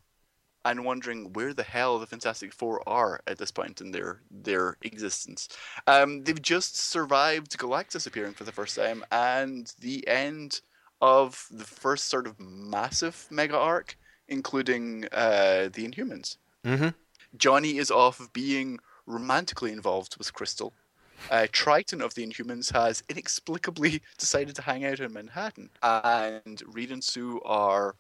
and 0.67 0.85
wondering 0.85 1.33
where 1.33 1.55
the 1.55 1.63
hell 1.63 1.99
the 1.99 2.07
Fantastic 2.07 2.53
Four 2.53 2.87
are 2.87 3.23
at 3.27 3.39
this 3.39 3.51
point 3.51 3.81
in 3.81 3.91
their 3.91 4.21
their 4.31 4.77
existence, 4.83 5.49
um, 5.87 6.25
they've 6.25 6.43
just 6.43 6.77
survived 6.77 7.57
Galactus 7.57 8.07
appearing 8.07 8.35
for 8.35 8.45
the 8.45 8.53
first 8.53 8.77
time 8.77 9.03
and 9.11 9.73
the 9.81 10.07
end 10.07 10.61
of 11.01 11.47
the 11.51 11.65
first 11.65 12.09
sort 12.09 12.27
of 12.27 12.39
massive 12.39 13.27
mega 13.31 13.57
arc, 13.57 13.97
including 14.29 15.07
uh, 15.11 15.71
the 15.73 15.89
Inhumans. 15.89 16.37
Mm-hmm. 16.67 16.89
Johnny 17.37 17.79
is 17.79 17.91
off 17.91 18.21
of 18.21 18.33
being 18.33 18.79
romantically 19.07 19.73
involved 19.73 20.17
with 20.19 20.33
Crystal. 20.33 20.73
Uh, 21.31 21.47
Triton 21.51 22.03
of 22.03 22.15
the 22.15 22.27
Inhumans 22.27 22.73
has 22.73 23.03
inexplicably 23.09 24.03
decided 24.19 24.55
to 24.57 24.63
hang 24.63 24.85
out 24.85 25.01
in 25.01 25.13
Manhattan, 25.13 25.71
and 25.83 26.63
Reed 26.67 26.91
and 26.91 27.03
Sue 27.03 27.41
are 27.45 27.97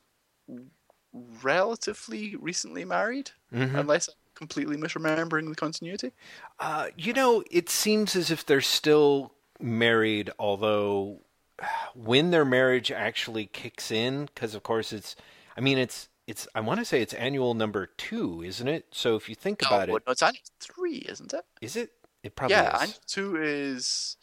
relatively 1.42 2.36
recently 2.36 2.84
married, 2.84 3.30
Mm-hmm. 3.54 3.76
unless 3.76 4.08
I'm 4.08 4.14
completely 4.34 4.76
misremembering 4.76 5.48
the 5.48 5.54
continuity. 5.54 6.12
Uh, 6.58 6.88
you 6.96 7.12
know, 7.12 7.42
it 7.50 7.68
seems 7.70 8.14
as 8.16 8.30
if 8.30 8.44
they're 8.44 8.60
still 8.60 9.32
married, 9.60 10.30
although 10.38 11.20
when 11.94 12.30
their 12.32 12.44
marriage 12.44 12.90
actually 12.90 13.46
kicks 13.46 13.90
in, 13.90 14.26
because 14.26 14.54
of 14.54 14.62
course 14.62 14.92
it's, 14.92 15.16
I 15.56 15.60
mean, 15.60 15.78
it's, 15.78 16.08
it's, 16.26 16.48
I 16.54 16.60
want 16.60 16.80
to 16.80 16.84
say 16.84 17.02
it's 17.02 17.14
annual 17.14 17.54
number 17.54 17.86
two, 17.86 18.42
isn't 18.42 18.66
it? 18.68 18.86
So 18.90 19.16
if 19.16 19.28
you 19.28 19.34
think 19.34 19.62
about 19.62 19.88
no, 19.88 19.96
it, 19.96 20.02
no, 20.06 20.12
it's 20.12 20.22
annual 20.22 20.42
three, 20.60 21.06
isn't 21.08 21.32
it? 21.32 21.44
is 21.60 21.76
it? 21.76 21.90
It 22.22 22.34
probably 22.34 22.56
yeah, 22.56 22.74
is. 22.76 22.82
annual 22.82 22.98
two 23.06 23.36
is. 23.42 24.16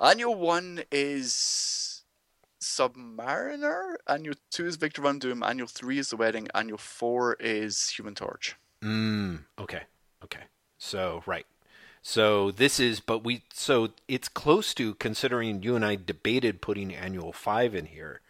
Annual 0.00 0.34
one 0.36 0.82
is 0.92 2.02
Submariner. 2.60 3.94
Annual 4.06 4.34
two 4.50 4.66
is 4.66 4.76
Victor 4.76 5.02
Von 5.02 5.18
Doom. 5.18 5.42
Annual 5.42 5.68
three 5.68 5.98
is 5.98 6.10
The 6.10 6.16
Wedding. 6.16 6.48
Annual 6.54 6.78
four 6.78 7.34
is 7.40 7.90
Human 7.90 8.14
Torch. 8.14 8.56
Mm, 8.82 9.44
okay. 9.58 9.82
Okay. 10.22 10.42
So, 10.78 11.22
right. 11.26 11.46
So 12.02 12.50
this 12.50 12.78
is, 12.78 13.00
but 13.00 13.24
we, 13.24 13.42
so 13.52 13.90
it's 14.06 14.28
close 14.28 14.72
to 14.74 14.94
considering 14.94 15.62
you 15.62 15.74
and 15.74 15.84
I 15.84 15.96
debated 15.96 16.62
putting 16.62 16.94
annual 16.94 17.32
five 17.32 17.74
in 17.74 17.86
here. 17.86 18.20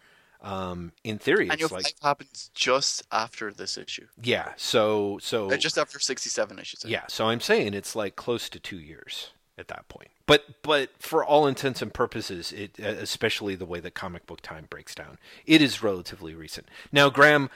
Um, 0.41 0.93
in 1.03 1.19
theory, 1.19 1.47
it's 1.47 1.55
Annual 1.55 1.71
like, 1.73 1.85
five 1.85 1.95
happens 2.03 2.51
just 2.55 3.03
after 3.11 3.53
this 3.53 3.77
issue. 3.77 4.07
yeah. 4.23 4.53
So, 4.57 5.19
so 5.21 5.51
Uh, 5.51 5.57
just 5.57 5.77
after 5.77 5.99
sixty-seven, 5.99 6.59
I 6.59 6.63
should 6.63 6.81
say. 6.81 6.91
Yeah, 6.91 7.07
so 7.09 7.27
I'm 7.27 7.41
saying 7.41 7.75
it's 7.75 7.97
like 7.97 8.15
close 8.15 8.49
to 8.51 8.61
two 8.61 8.79
years 8.79 9.33
at 9.57 9.67
that 9.69 9.89
point. 9.89 10.11
But 10.27 10.63
but 10.63 10.91
for 11.01 11.25
all 11.25 11.47
intents 11.47 11.83
and 11.83 11.93
purposes, 11.93 12.53
it 12.53 12.79
especially 12.79 13.57
the 13.57 13.67
way 13.67 13.81
that 13.81 13.95
comic 13.95 14.27
book 14.27 14.41
time 14.41 14.67
breaks 14.71 14.95
down, 14.95 15.19
it 15.45 15.61
is 15.61 15.83
relatively 15.83 16.35
recent. 16.35 16.69
Now, 16.93 17.11
Graeme, 17.11 17.51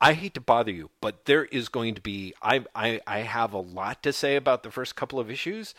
I 0.00 0.12
hate 0.12 0.34
to 0.34 0.40
bother 0.40 0.70
you, 0.70 0.90
but 1.00 1.24
there 1.24 1.46
is 1.46 1.68
going 1.68 1.94
to 1.96 2.00
be 2.00 2.34
I 2.40 2.64
I, 2.74 3.00
I 3.06 3.20
have 3.20 3.52
a 3.52 3.58
lot 3.58 4.02
to 4.04 4.12
say 4.12 4.36
about 4.36 4.62
the 4.62 4.70
first 4.70 4.94
couple 4.94 5.18
of 5.18 5.30
issues, 5.30 5.74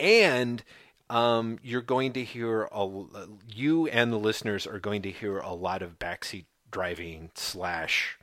and 0.00 0.62
um, 1.10 1.58
you're 1.62 1.82
going 1.82 2.12
to 2.14 2.24
hear 2.24 2.68
a 2.72 3.06
you 3.48 3.86
and 3.88 4.12
the 4.12 4.18
listeners 4.18 4.66
are 4.66 4.78
going 4.78 5.02
to 5.02 5.10
hear 5.10 5.38
a 5.38 5.52
lot 5.52 5.82
of 5.82 5.98
backseat 5.98 6.46
driving 6.70 7.30
slash 7.34 8.18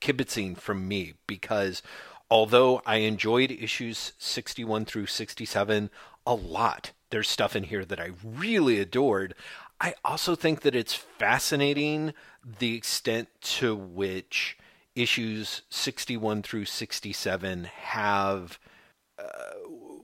kibitzing 0.00 0.56
from 0.56 0.88
me 0.88 1.14
because 1.26 1.82
although 2.30 2.82
I 2.86 2.96
enjoyed 2.96 3.50
issues 3.50 4.12
61 4.18 4.84
through 4.86 5.06
67 5.06 5.90
a 6.26 6.34
lot, 6.34 6.92
there's 7.10 7.28
stuff 7.28 7.54
in 7.54 7.64
here 7.64 7.84
that 7.84 8.00
I 8.00 8.10
really 8.24 8.80
adored. 8.80 9.34
I 9.80 9.94
also 10.04 10.34
think 10.34 10.62
that 10.62 10.74
it's 10.74 10.94
fascinating 10.94 12.14
the 12.58 12.74
extent 12.74 13.28
to 13.42 13.76
which 13.76 14.58
issues 14.94 15.62
61 15.68 16.42
through 16.42 16.64
67 16.64 17.64
have 17.64 18.58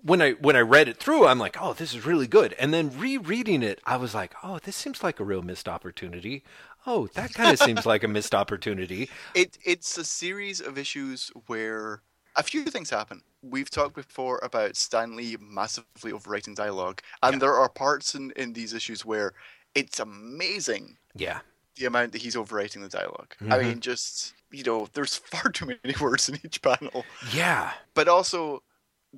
when 0.03 0.21
I 0.21 0.33
when 0.33 0.57
I 0.57 0.61
read 0.61 0.89
it 0.89 0.97
through, 0.99 1.27
I'm 1.27 1.39
like, 1.39 1.57
oh, 1.61 1.73
this 1.75 1.95
is 1.95 2.05
really 2.07 2.27
good. 2.27 2.55
And 2.55 2.73
then 2.75 2.97
rereading 2.99 3.63
it, 3.63 3.81
I 3.85 3.97
was 3.97 4.15
like, 4.15 4.35
oh, 4.43 4.59
this 4.59 4.77
seems 4.77 5.03
like 5.03 5.21
a 5.21 5.25
real 5.25 5.43
missed 5.43 5.69
opportunity. 5.69 6.45
Oh, 6.87 7.07
that 7.15 7.35
kind 7.35 7.53
of 7.53 7.59
seems 7.59 7.87
like 7.87 8.03
a 8.03 8.09
missed 8.09 8.35
opportunity. 8.35 9.09
It 9.35 9.57
it's 9.65 9.97
a 9.99 10.05
series 10.05 10.61
of 10.61 10.77
issues 10.79 11.31
where 11.47 12.03
a 12.37 12.43
few 12.43 12.65
things 12.65 12.91
happen. 12.91 13.23
We've 13.43 13.71
talked 13.71 13.95
before 13.95 14.39
about 14.43 14.77
Stan 14.77 15.17
Lee 15.17 15.37
massively 15.41 16.13
overwriting 16.13 16.55
dialogue, 16.55 17.01
and 17.23 17.33
Yeah. 17.33 17.41
there 17.41 17.55
are 17.55 17.69
parts 17.69 18.15
in, 18.15 18.33
in 18.37 18.53
these 18.53 18.73
issues 18.75 19.05
where 19.05 19.33
it's 19.75 20.01
amazing 20.01 20.99
Yeah, 21.15 21.41
the 21.77 21.87
amount 21.87 22.13
that 22.13 22.23
he's 22.23 22.37
overwriting 22.37 22.83
the 22.83 22.89
dialog 22.91 23.33
I 23.51 23.59
Mhm. 23.59 23.61
mean, 23.61 23.81
just 23.81 24.35
you 24.53 24.65
know, 24.65 24.89
there's 24.95 25.17
far 25.33 25.51
too 25.53 25.67
many 25.67 25.95
words 26.01 26.29
in 26.29 26.37
each 26.45 26.63
panel, 26.63 27.09
yeah, 27.21 27.73
but 27.95 28.09
also 28.09 28.63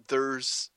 there's 0.09 0.71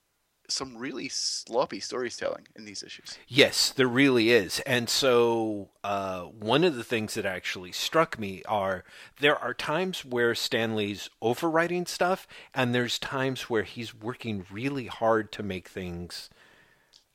some 0.47 0.77
really 0.77 1.09
sloppy 1.09 1.79
storytelling 1.79 2.47
in 2.55 2.65
these 2.65 2.81
issues. 2.83 3.17
yes, 3.27 3.69
there 3.69 3.87
really 3.87 4.31
is. 4.31 4.59
And 4.61 4.89
so, 4.89 5.69
uh, 5.83 6.21
one 6.21 6.63
of 6.63 6.75
the 6.75 6.83
things 6.83 7.15
that 7.15 7.25
actually 7.25 7.71
struck 7.71 8.17
me 8.17 8.43
are 8.47 8.83
there 9.19 9.37
are 9.37 9.53
times 9.53 10.05
where 10.05 10.33
Stan 10.35 10.75
Lee's 10.75 11.09
overwriting 11.21 11.87
stuff, 11.87 12.27
and 12.53 12.73
there's 12.73 12.97
times 12.97 13.49
where 13.49 13.63
he's 13.63 13.93
working 13.93 14.45
really 14.51 14.87
hard 14.87 15.31
to 15.33 15.43
make 15.43 15.67
things 15.67 16.29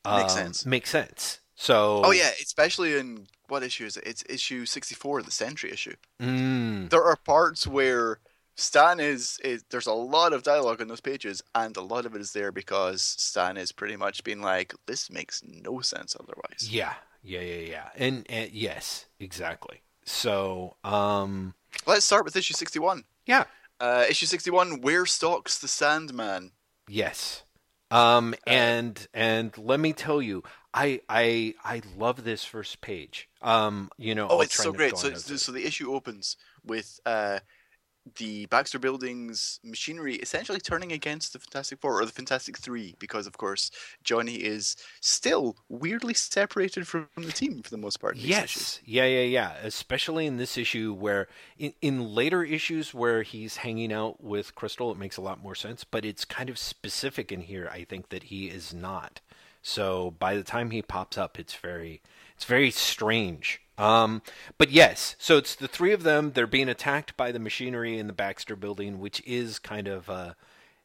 Make 0.05 0.23
um, 0.23 0.29
sense. 0.29 0.65
Make 0.65 0.85
sense. 0.85 1.39
So, 1.55 2.01
Oh 2.03 2.11
yeah, 2.11 2.31
especially 2.41 2.95
in 2.95 3.27
what 3.47 3.63
issue 3.63 3.85
is 3.85 3.97
it? 3.97 4.03
It's 4.05 4.23
issue 4.27 4.65
64, 4.65 5.23
the 5.23 5.31
Sentry 5.31 5.71
issue. 5.71 5.95
mm, 6.21 6.89
there 6.89 7.03
are 7.03 7.15
parts 7.15 7.67
where 7.67 8.19
Stan 8.55 8.99
is, 8.99 9.39
is 9.43 9.63
there's 9.69 9.87
a 9.87 9.93
lot 9.93 10.33
of 10.33 10.43
dialogue 10.43 10.81
on 10.81 10.87
those 10.87 11.01
pages, 11.01 11.41
and 11.55 11.75
a 11.77 11.81
lot 11.81 12.05
of 12.05 12.15
it 12.15 12.21
is 12.21 12.33
there 12.33 12.51
because 12.51 13.01
Stan 13.01 13.57
is 13.57 13.71
pretty 13.71 13.95
much 13.95 14.23
being 14.23 14.41
like, 14.41 14.73
"This 14.85 15.09
makes 15.09 15.41
no 15.43 15.81
sense 15.81 16.15
otherwise." 16.19 16.69
Yeah, 16.69 16.93
yeah, 17.23 17.41
yeah, 17.41 17.69
yeah. 17.69 17.89
And, 17.95 18.25
and 18.29 18.51
yes, 18.51 19.05
exactly. 19.19 19.81
So, 20.05 20.75
um, 20.83 21.55
Let's 21.87 22.05
start 22.05 22.25
with 22.25 22.35
issue 22.35 22.53
61. 22.53 23.03
yeah, 23.25 23.45
Uh, 23.79 24.05
issue 24.09 24.25
61, 24.27 24.81
where 24.81 25.05
stalks 25.05 25.57
the 25.57 25.67
Sandman? 25.67 26.51
yes. 26.87 27.43
Um, 27.91 28.33
and 28.47 29.07
and 29.13 29.55
let 29.55 29.79
me 29.79 29.93
tell 29.93 30.19
you, 30.19 30.41
I 30.73 31.01
I 31.07 31.53
I 31.63 31.83
love 31.95 32.23
this 32.23 32.43
first 32.43 32.81
page. 32.81 33.29
Um, 33.41 33.91
you 33.97 34.15
know, 34.15 34.27
Oh, 34.29 34.35
I'll 34.37 34.41
it's 34.41 34.55
so 34.55 34.71
great. 34.73 34.97
So, 34.97 35.13
so, 35.13 35.35
so 35.35 35.51
the 35.51 35.63
issue 35.63 35.93
opens 35.93 36.35
with 36.65 36.99
uh, 37.05 37.39
the 38.15 38.45
Baxter 38.47 38.79
Building's 38.79 39.59
machinery 39.63 40.15
essentially 40.15 40.59
turning 40.59 40.91
against 40.91 41.33
the 41.33 41.39
Fantastic 41.39 41.79
Four 41.79 42.01
or 42.01 42.05
the 42.05 42.11
Fantastic 42.11 42.57
Three 42.57 42.95
because, 42.99 43.27
of 43.27 43.37
course, 43.37 43.71
Johnny 44.03 44.35
is 44.35 44.75
still 44.99 45.55
weirdly 45.69 46.13
separated 46.13 46.87
from 46.87 47.07
the 47.15 47.31
team 47.31 47.61
for 47.61 47.69
the 47.69 47.77
most 47.77 47.99
part. 47.99 48.15
these 48.15 48.25
issues. 48.25 48.31
Yes, 48.35 48.81
yeah, 48.85 49.05
yeah, 49.05 49.21
yeah. 49.21 49.53
Especially 49.63 50.25
in 50.25 50.37
this 50.37 50.57
issue, 50.57 50.93
where 50.93 51.27
in, 51.57 51.73
in 51.81 52.13
later 52.13 52.43
issues 52.43 52.93
where 52.93 53.23
he's 53.23 53.57
hanging 53.57 53.93
out 53.93 54.23
with 54.23 54.55
Crystal, 54.55 54.91
it 54.91 54.97
makes 54.97 55.17
a 55.17 55.21
lot 55.21 55.41
more 55.41 55.55
sense. 55.55 55.83
But 55.83 56.05
it's 56.05 56.25
kind 56.25 56.49
of 56.49 56.57
specific 56.57 57.31
in 57.31 57.41
here. 57.41 57.69
I 57.71 57.83
think 57.85 58.09
that 58.09 58.23
he 58.23 58.47
is 58.47 58.73
not. 58.73 59.21
So 59.61 60.11
by 60.19 60.35
the 60.35 60.43
time 60.43 60.71
he 60.71 60.81
pops 60.81 61.17
up, 61.17 61.39
it's 61.39 61.55
very, 61.55 62.01
it's 62.35 62.45
very 62.45 62.69
strange. 62.69 63.61
Um, 63.77 64.21
but 64.57 64.71
yes, 64.71 65.15
so 65.17 65.37
it's 65.37 65.55
the 65.55 65.67
three 65.67 65.93
of 65.93 66.03
them. 66.03 66.31
They're 66.33 66.45
being 66.47 66.69
attacked 66.69 67.17
by 67.17 67.31
the 67.31 67.39
machinery 67.39 67.97
in 67.97 68.07
the 68.07 68.13
Baxter 68.13 68.55
Building, 68.55 68.99
which 68.99 69.21
is 69.25 69.57
kind 69.59 69.87
of 69.87 70.09
uh, 70.09 70.33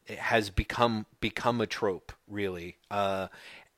it 0.07 0.17
has 0.17 0.49
become 0.49 1.05
become 1.19 1.61
a 1.61 1.67
trope, 1.67 2.11
really. 2.27 2.77
Uh, 2.89 3.27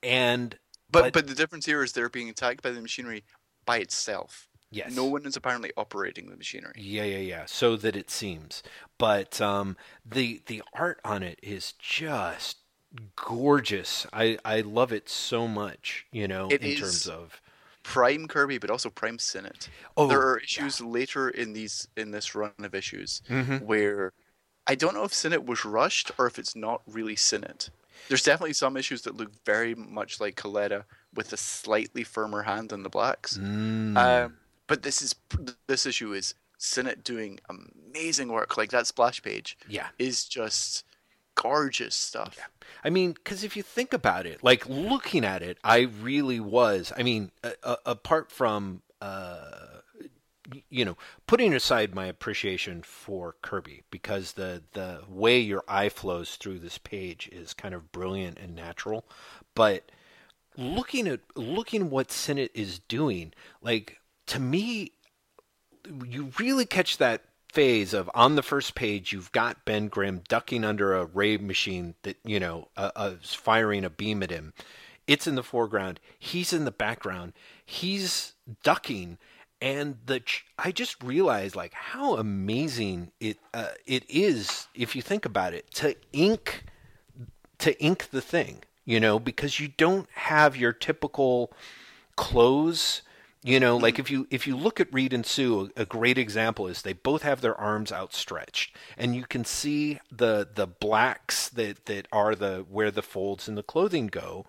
and 0.02 0.58
But, 0.90 1.04
But- 1.04 1.14
but 1.14 1.28
the 1.28 1.36
difference 1.36 1.66
here 1.66 1.84
is 1.84 1.92
they're 1.92 2.10
being 2.10 2.30
attacked 2.30 2.62
by 2.62 2.72
the 2.72 2.82
machinery 2.82 3.24
by 3.66 3.78
itself. 3.80 4.48
yes, 4.72 4.96
No 4.96 5.04
one 5.06 5.26
is 5.26 5.36
apparently 5.36 5.72
operating 5.78 6.30
the 6.30 6.38
machinery. 6.38 6.74
Yeah, 6.78 7.04
yeah, 7.04 7.18
yeah. 7.18 7.46
So 7.46 7.76
that 7.78 7.96
it 7.98 8.10
seems, 8.10 8.64
but 8.98 9.40
um, 9.42 9.76
the 10.06 10.42
the 10.46 10.64
art 10.74 11.00
on 11.04 11.22
it 11.22 11.38
is 11.44 11.74
just 11.80 12.58
gorgeous. 13.16 14.06
I 14.14 14.38
I 14.46 14.62
love 14.62 14.92
it 14.92 15.10
so 15.10 15.48
much. 15.48 16.06
You 16.12 16.28
know, 16.28 16.48
It 16.50 16.62
in 16.62 16.72
is- 16.72 16.80
terms 16.80 17.08
of 17.08 17.42
Prime 17.84 18.28
Kirby, 18.28 18.58
but 18.58 18.70
also 18.70 18.90
Prime 18.90 19.18
Sinnott. 19.20 19.70
oh, 19.98 20.08
there 20.08 20.22
are 20.22 20.38
issues 20.40 20.80
later 20.82 21.30
in 21.30 21.54
these 21.54 21.88
in 21.98 22.12
this 22.12 22.36
run 22.36 22.52
of 22.60 22.76
issues 22.76 23.22
Mhm. 23.30 23.62
where 23.64 24.14
I 24.68 24.76
don't 24.76 24.94
know 24.94 25.04
if 25.04 25.14
Sinnott 25.14 25.46
was 25.46 25.66
rushed 25.66 26.12
or 26.18 26.28
if 26.28 26.38
it's 26.38 26.56
not 26.56 26.82
really 26.86 27.16
Sinnott. 27.16 27.70
There's 28.08 28.24
definitely 28.24 28.54
some 28.54 28.78
issues 28.78 29.02
that 29.04 29.16
look 29.16 29.32
very 29.46 29.76
much 29.76 30.20
like 30.20 30.36
Colletta 30.36 30.86
with 31.14 31.34
a 31.34 31.38
slightly 31.38 32.04
firmer 32.04 32.44
hand 32.44 32.70
than 32.70 32.84
the 32.84 32.90
blacks. 32.90 33.38
Mm. 33.38 33.98
Um, 33.98 34.38
but 34.68 34.84
this 34.84 35.02
is 35.02 35.16
this 35.68 35.86
issue 35.86 36.14
is 36.14 36.34
Sinnott 36.58 37.04
doing 37.04 37.40
amazing 37.50 38.30
work. 38.32 38.56
Like 38.58 38.70
that 38.72 38.88
splash 38.88 39.22
page 39.22 39.58
yeah. 39.68 39.88
is 39.98 40.26
just 40.26 40.86
gorgeous 41.36 41.96
stuff. 41.96 42.38
I 42.84 42.90
mean, 42.90 43.14
because 43.14 43.44
if 43.44 43.56
you 43.56 43.64
think 43.64 43.94
about 43.94 44.26
it, 44.26 44.44
like 44.44 44.68
looking 44.68 45.26
at 45.26 45.42
it, 45.42 45.58
I 45.64 45.82
really 46.02 46.40
was. 46.40 46.92
I 46.98 47.04
mean, 47.04 47.32
apart 47.86 48.32
from, 48.32 48.82
uh, 49.02 49.82
you 50.70 50.84
know, 50.84 50.98
putting 51.28 51.54
aside 51.54 51.96
my 51.96 52.06
appreciation 52.06 52.82
for 52.82 53.36
Kirby, 53.42 53.84
because 53.92 54.34
the 54.34 54.64
the 54.74 55.02
way 55.08 55.40
your 55.40 55.64
eye 55.68 55.90
flows 55.90 56.36
through 56.36 56.60
this 56.60 56.78
page 56.78 57.30
is 57.32 57.54
kind 57.54 57.74
of 57.74 57.92
brilliant 57.92 58.38
and 58.40 58.56
natural, 58.56 59.06
but 59.56 59.92
looking 60.58 61.08
at 61.08 61.22
looking 61.36 61.90
what 61.90 62.12
Sinnott 62.12 62.52
is 62.54 62.80
doing, 62.80 63.34
like 63.62 64.00
to 64.28 64.40
me, 64.40 64.92
you 66.06 66.32
really 66.40 66.66
catch 66.66 66.98
that 66.98 67.24
phase 67.52 67.94
of 67.94 68.10
on 68.16 68.36
the 68.36 68.44
first 68.44 68.76
page 68.76 69.12
you've 69.12 69.32
got 69.34 69.66
Ben 69.66 69.88
Grimm 69.88 70.22
ducking 70.30 70.64
under 70.64 70.96
a 70.96 71.06
ray 71.06 71.38
machine 71.38 71.96
that 72.04 72.18
you 72.24 72.40
know 72.40 72.70
uh, 72.78 72.92
uh, 72.96 73.14
firing 73.22 73.84
a 73.84 73.90
beam 73.90 74.24
at 74.24 74.32
him. 74.32 74.54
It's 75.08 75.28
in 75.28 75.36
the 75.36 75.44
foreground. 75.44 76.00
He's 76.18 76.54
in 76.54 76.64
the 76.64 76.72
background. 76.72 77.34
He's 77.66 78.34
ducking, 78.64 79.18
and 79.62 79.98
the 80.06 80.22
ch- 80.22 80.46
I 80.58 80.72
just 80.72 81.04
realized 81.04 81.56
like 81.56 81.74
how 81.74 82.16
amazing 82.16 83.12
it 83.20 83.38
uh, 83.54 83.70
it 83.86 84.10
is 84.10 84.68
if 84.74 84.96
you 84.96 85.02
think 85.02 85.26
about 85.26 85.54
it 85.54 85.70
to 85.76 85.96
ink 86.14 86.64
to 87.58 87.80
ink 87.82 88.10
the 88.12 88.22
thing. 88.22 88.64
You 88.86 89.00
know 89.00 89.20
because 89.20 89.60
you 89.60 89.68
don't 89.68 90.08
have 90.14 90.56
your 90.56 90.74
typical 90.74 91.52
clothes 92.16 93.02
you 93.44 93.60
know, 93.60 93.76
like 93.76 93.98
if 93.98 94.12
you 94.12 94.28
if 94.30 94.46
you 94.46 94.56
look 94.56 94.80
at 94.80 94.94
Reed 94.94 95.14
and 95.14 95.26
Sue, 95.26 95.72
a 95.76 95.86
great 95.86 96.20
example 96.20 96.68
is 96.68 96.84
they 96.84 96.94
both 96.94 97.24
have 97.24 97.42
their 97.42 97.60
arms 97.60 97.92
outstretched, 97.92 98.76
and 98.98 99.16
you 99.16 99.24
can 99.24 99.46
see 99.46 100.00
the 100.12 100.48
the 100.54 100.68
blacks 100.68 101.50
that 101.50 101.86
that 101.86 102.08
are 102.12 102.36
the 102.36 102.66
where 102.70 102.92
the 102.92 103.02
folds 103.02 103.48
in 103.48 103.56
the 103.56 103.64
clothing 103.64 104.08
go, 104.08 104.46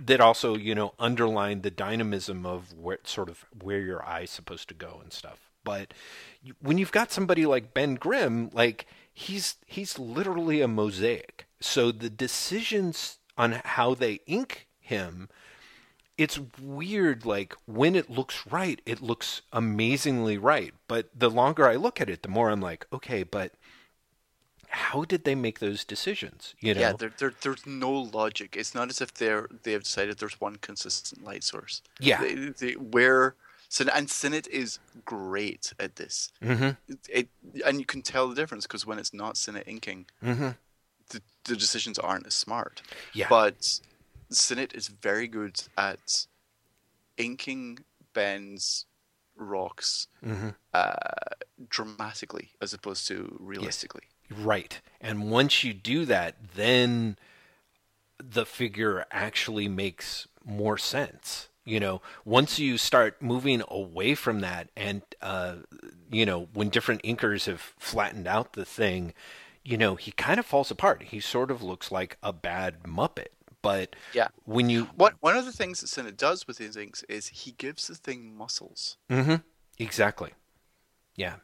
that 0.00 0.20
also 0.20 0.56
you 0.56 0.74
know 0.74 0.94
underline 0.98 1.62
the 1.62 1.70
dynamism 1.70 2.44
of 2.44 2.72
where 2.76 2.98
sort 3.04 3.28
of 3.28 3.44
where 3.62 3.80
your 3.80 4.04
eye's 4.04 4.32
supposed 4.32 4.66
to 4.68 4.74
go 4.74 4.98
and 5.00 5.12
stuff. 5.12 5.50
But 5.62 5.94
when 6.60 6.76
you've 6.76 6.92
got 6.92 7.12
somebody 7.12 7.46
like 7.46 7.72
Ben 7.72 7.94
Grimm, 7.94 8.50
like 8.52 8.86
he's 9.12 9.56
he's 9.64 9.96
literally 9.96 10.60
a 10.60 10.66
mosaic. 10.66 11.46
So 11.60 11.92
the 11.92 12.10
decisions 12.10 13.18
on 13.38 13.60
how 13.64 13.94
they 13.94 14.20
ink 14.26 14.66
him 14.80 15.28
it's 16.16 16.38
weird 16.60 17.24
like 17.24 17.54
when 17.66 17.94
it 17.94 18.08
looks 18.08 18.46
right 18.50 18.80
it 18.86 19.00
looks 19.00 19.42
amazingly 19.52 20.38
right. 20.38 20.74
But 20.88 21.08
the 21.14 21.30
longer 21.30 21.68
i 21.68 21.76
look 21.76 22.00
at 22.00 22.08
it 22.10 22.22
the 22.22 22.28
more 22.28 22.50
i'm 22.50 22.60
like 22.60 22.86
okay 22.92 23.22
but 23.22 23.52
how 24.74 25.04
did 25.04 25.22
they 25.22 25.36
make 25.36 25.60
those 25.60 25.84
decisions 25.84 26.54
you 26.58 26.74
know? 26.74 26.80
yeah 26.80 26.92
there, 26.92 27.12
there, 27.18 27.32
there's 27.42 27.64
no 27.64 27.92
logic. 27.92 28.56
It's 28.56 28.74
not 28.74 28.90
as 28.90 29.00
if 29.00 29.14
they're 29.14 29.48
they 29.62 29.72
have 29.72 29.84
decided 29.84 30.18
there's 30.18 30.40
one 30.40 30.56
consistent 30.56 31.22
light 31.22 31.44
source. 31.44 31.80
Yeah. 32.00 32.20
They, 32.20 32.34
they, 32.34 32.72
where 32.72 33.36
and 33.92 34.08
Sinnott 34.08 34.46
is 34.48 34.78
great 35.04 35.72
at 35.80 35.96
this. 35.96 36.30
Mm-hmm. 36.42 36.92
it, 37.08 37.28
and 37.66 37.78
you 37.78 37.86
can 37.86 38.02
tell 38.02 38.28
the 38.28 38.34
difference 38.34 38.66
because 38.66 38.86
when 38.86 38.98
it's 38.98 39.14
not 39.14 39.36
Sinnott 39.36 39.66
inking 39.66 40.06
mm-hmm. 40.22 40.50
the, 41.10 41.20
the 41.44 41.56
decisions 41.56 41.98
aren't 41.98 42.26
as 42.26 42.34
smart. 42.34 42.82
Yeah. 43.12 43.26
But 43.28 43.80
Sinnott 44.36 44.74
is 44.74 44.88
very 44.88 45.28
good 45.28 45.62
at 45.76 46.26
inking 47.16 47.80
Ben's 48.12 48.86
rocks 49.36 50.08
mm-hmm. 50.24 50.50
uh, 50.72 50.94
dramatically 51.68 52.50
as 52.60 52.72
opposed 52.72 53.06
to 53.08 53.36
realistically. 53.40 54.04
Yes. 54.30 54.38
Right. 54.38 54.80
And 55.00 55.30
once 55.30 55.64
you 55.64 55.74
do 55.74 56.04
that, 56.06 56.36
then 56.54 57.18
the 58.18 58.46
figure 58.46 59.04
actually 59.10 59.68
makes 59.68 60.28
more 60.44 60.78
sense. 60.78 61.48
You 61.66 61.80
know, 61.80 62.02
once 62.24 62.58
you 62.58 62.76
start 62.76 63.22
moving 63.22 63.62
away 63.68 64.14
from 64.14 64.40
that, 64.40 64.68
and, 64.76 65.02
uh, 65.22 65.56
you 66.10 66.26
know, 66.26 66.48
when 66.52 66.68
different 66.68 67.02
inkers 67.02 67.46
have 67.46 67.60
flattened 67.78 68.26
out 68.26 68.52
the 68.52 68.66
thing, 68.66 69.14
you 69.64 69.78
know, 69.78 69.94
he 69.94 70.12
kind 70.12 70.38
of 70.38 70.44
falls 70.44 70.70
apart. 70.70 71.04
He 71.04 71.20
sort 71.20 71.50
of 71.50 71.62
looks 71.62 71.90
like 71.90 72.18
a 72.22 72.34
bad 72.34 72.82
Muppet. 72.82 73.28
But 73.64 73.96
yeah, 74.12 74.28
when 74.44 74.70
you 74.70 74.84
what 74.94 75.14
one 75.20 75.36
of 75.36 75.44
the 75.44 75.52
things 75.52 75.80
that 75.80 75.88
Sinnott 75.88 76.16
does 76.16 76.46
with 76.46 76.58
his 76.58 76.76
inks 76.76 77.02
is 77.04 77.26
he 77.28 77.52
gives 77.52 77.88
the 77.88 77.94
thing 77.94 78.36
muscles. 78.36 78.96
Mm-hmm. 79.10 79.36
Exactly. 79.78 80.32
Yeah. 81.16 81.36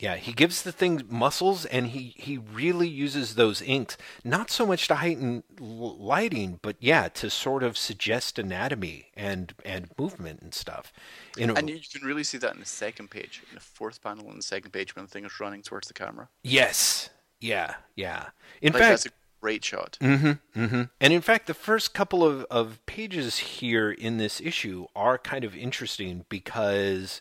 Yeah, 0.00 0.16
he 0.16 0.32
gives 0.32 0.62
the 0.62 0.72
thing 0.72 1.04
muscles, 1.08 1.64
and 1.66 1.86
he 1.86 2.14
he 2.16 2.36
really 2.36 2.88
uses 2.88 3.36
those 3.36 3.62
inks 3.62 3.96
not 4.24 4.50
so 4.50 4.66
much 4.66 4.88
to 4.88 4.96
heighten 4.96 5.44
lighting, 5.60 6.58
but 6.62 6.76
yeah, 6.80 7.08
to 7.10 7.30
sort 7.30 7.62
of 7.62 7.78
suggest 7.78 8.36
anatomy 8.36 9.12
and 9.14 9.54
and 9.64 9.90
movement 9.96 10.42
and 10.42 10.52
stuff. 10.52 10.92
You 11.36 11.46
know, 11.46 11.54
and 11.54 11.70
you 11.70 11.78
can 11.92 12.02
really 12.02 12.24
see 12.24 12.38
that 12.38 12.54
in 12.54 12.60
the 12.60 12.66
second 12.66 13.10
page, 13.12 13.42
in 13.48 13.54
the 13.54 13.60
fourth 13.60 14.02
panel 14.02 14.28
in 14.30 14.36
the 14.36 14.42
second 14.42 14.72
page 14.72 14.96
when 14.96 15.04
the 15.04 15.10
thing 15.10 15.24
is 15.24 15.38
running 15.38 15.62
towards 15.62 15.86
the 15.86 15.94
camera. 15.94 16.28
Yes. 16.42 17.10
Yeah. 17.40 17.74
Yeah. 17.94 18.30
In 18.62 18.72
like 18.72 18.82
fact, 18.82 19.08
great 19.44 19.62
shot. 19.62 19.98
Mm-hmm, 20.00 20.58
mm-hmm. 20.58 20.82
And 21.02 21.12
in 21.12 21.20
fact, 21.20 21.46
the 21.46 21.52
first 21.52 21.92
couple 21.92 22.24
of, 22.24 22.46
of 22.50 22.80
pages 22.86 23.36
here 23.36 23.90
in 23.90 24.16
this 24.16 24.40
issue 24.40 24.86
are 24.96 25.18
kind 25.18 25.44
of 25.44 25.54
interesting 25.54 26.24
because, 26.30 27.20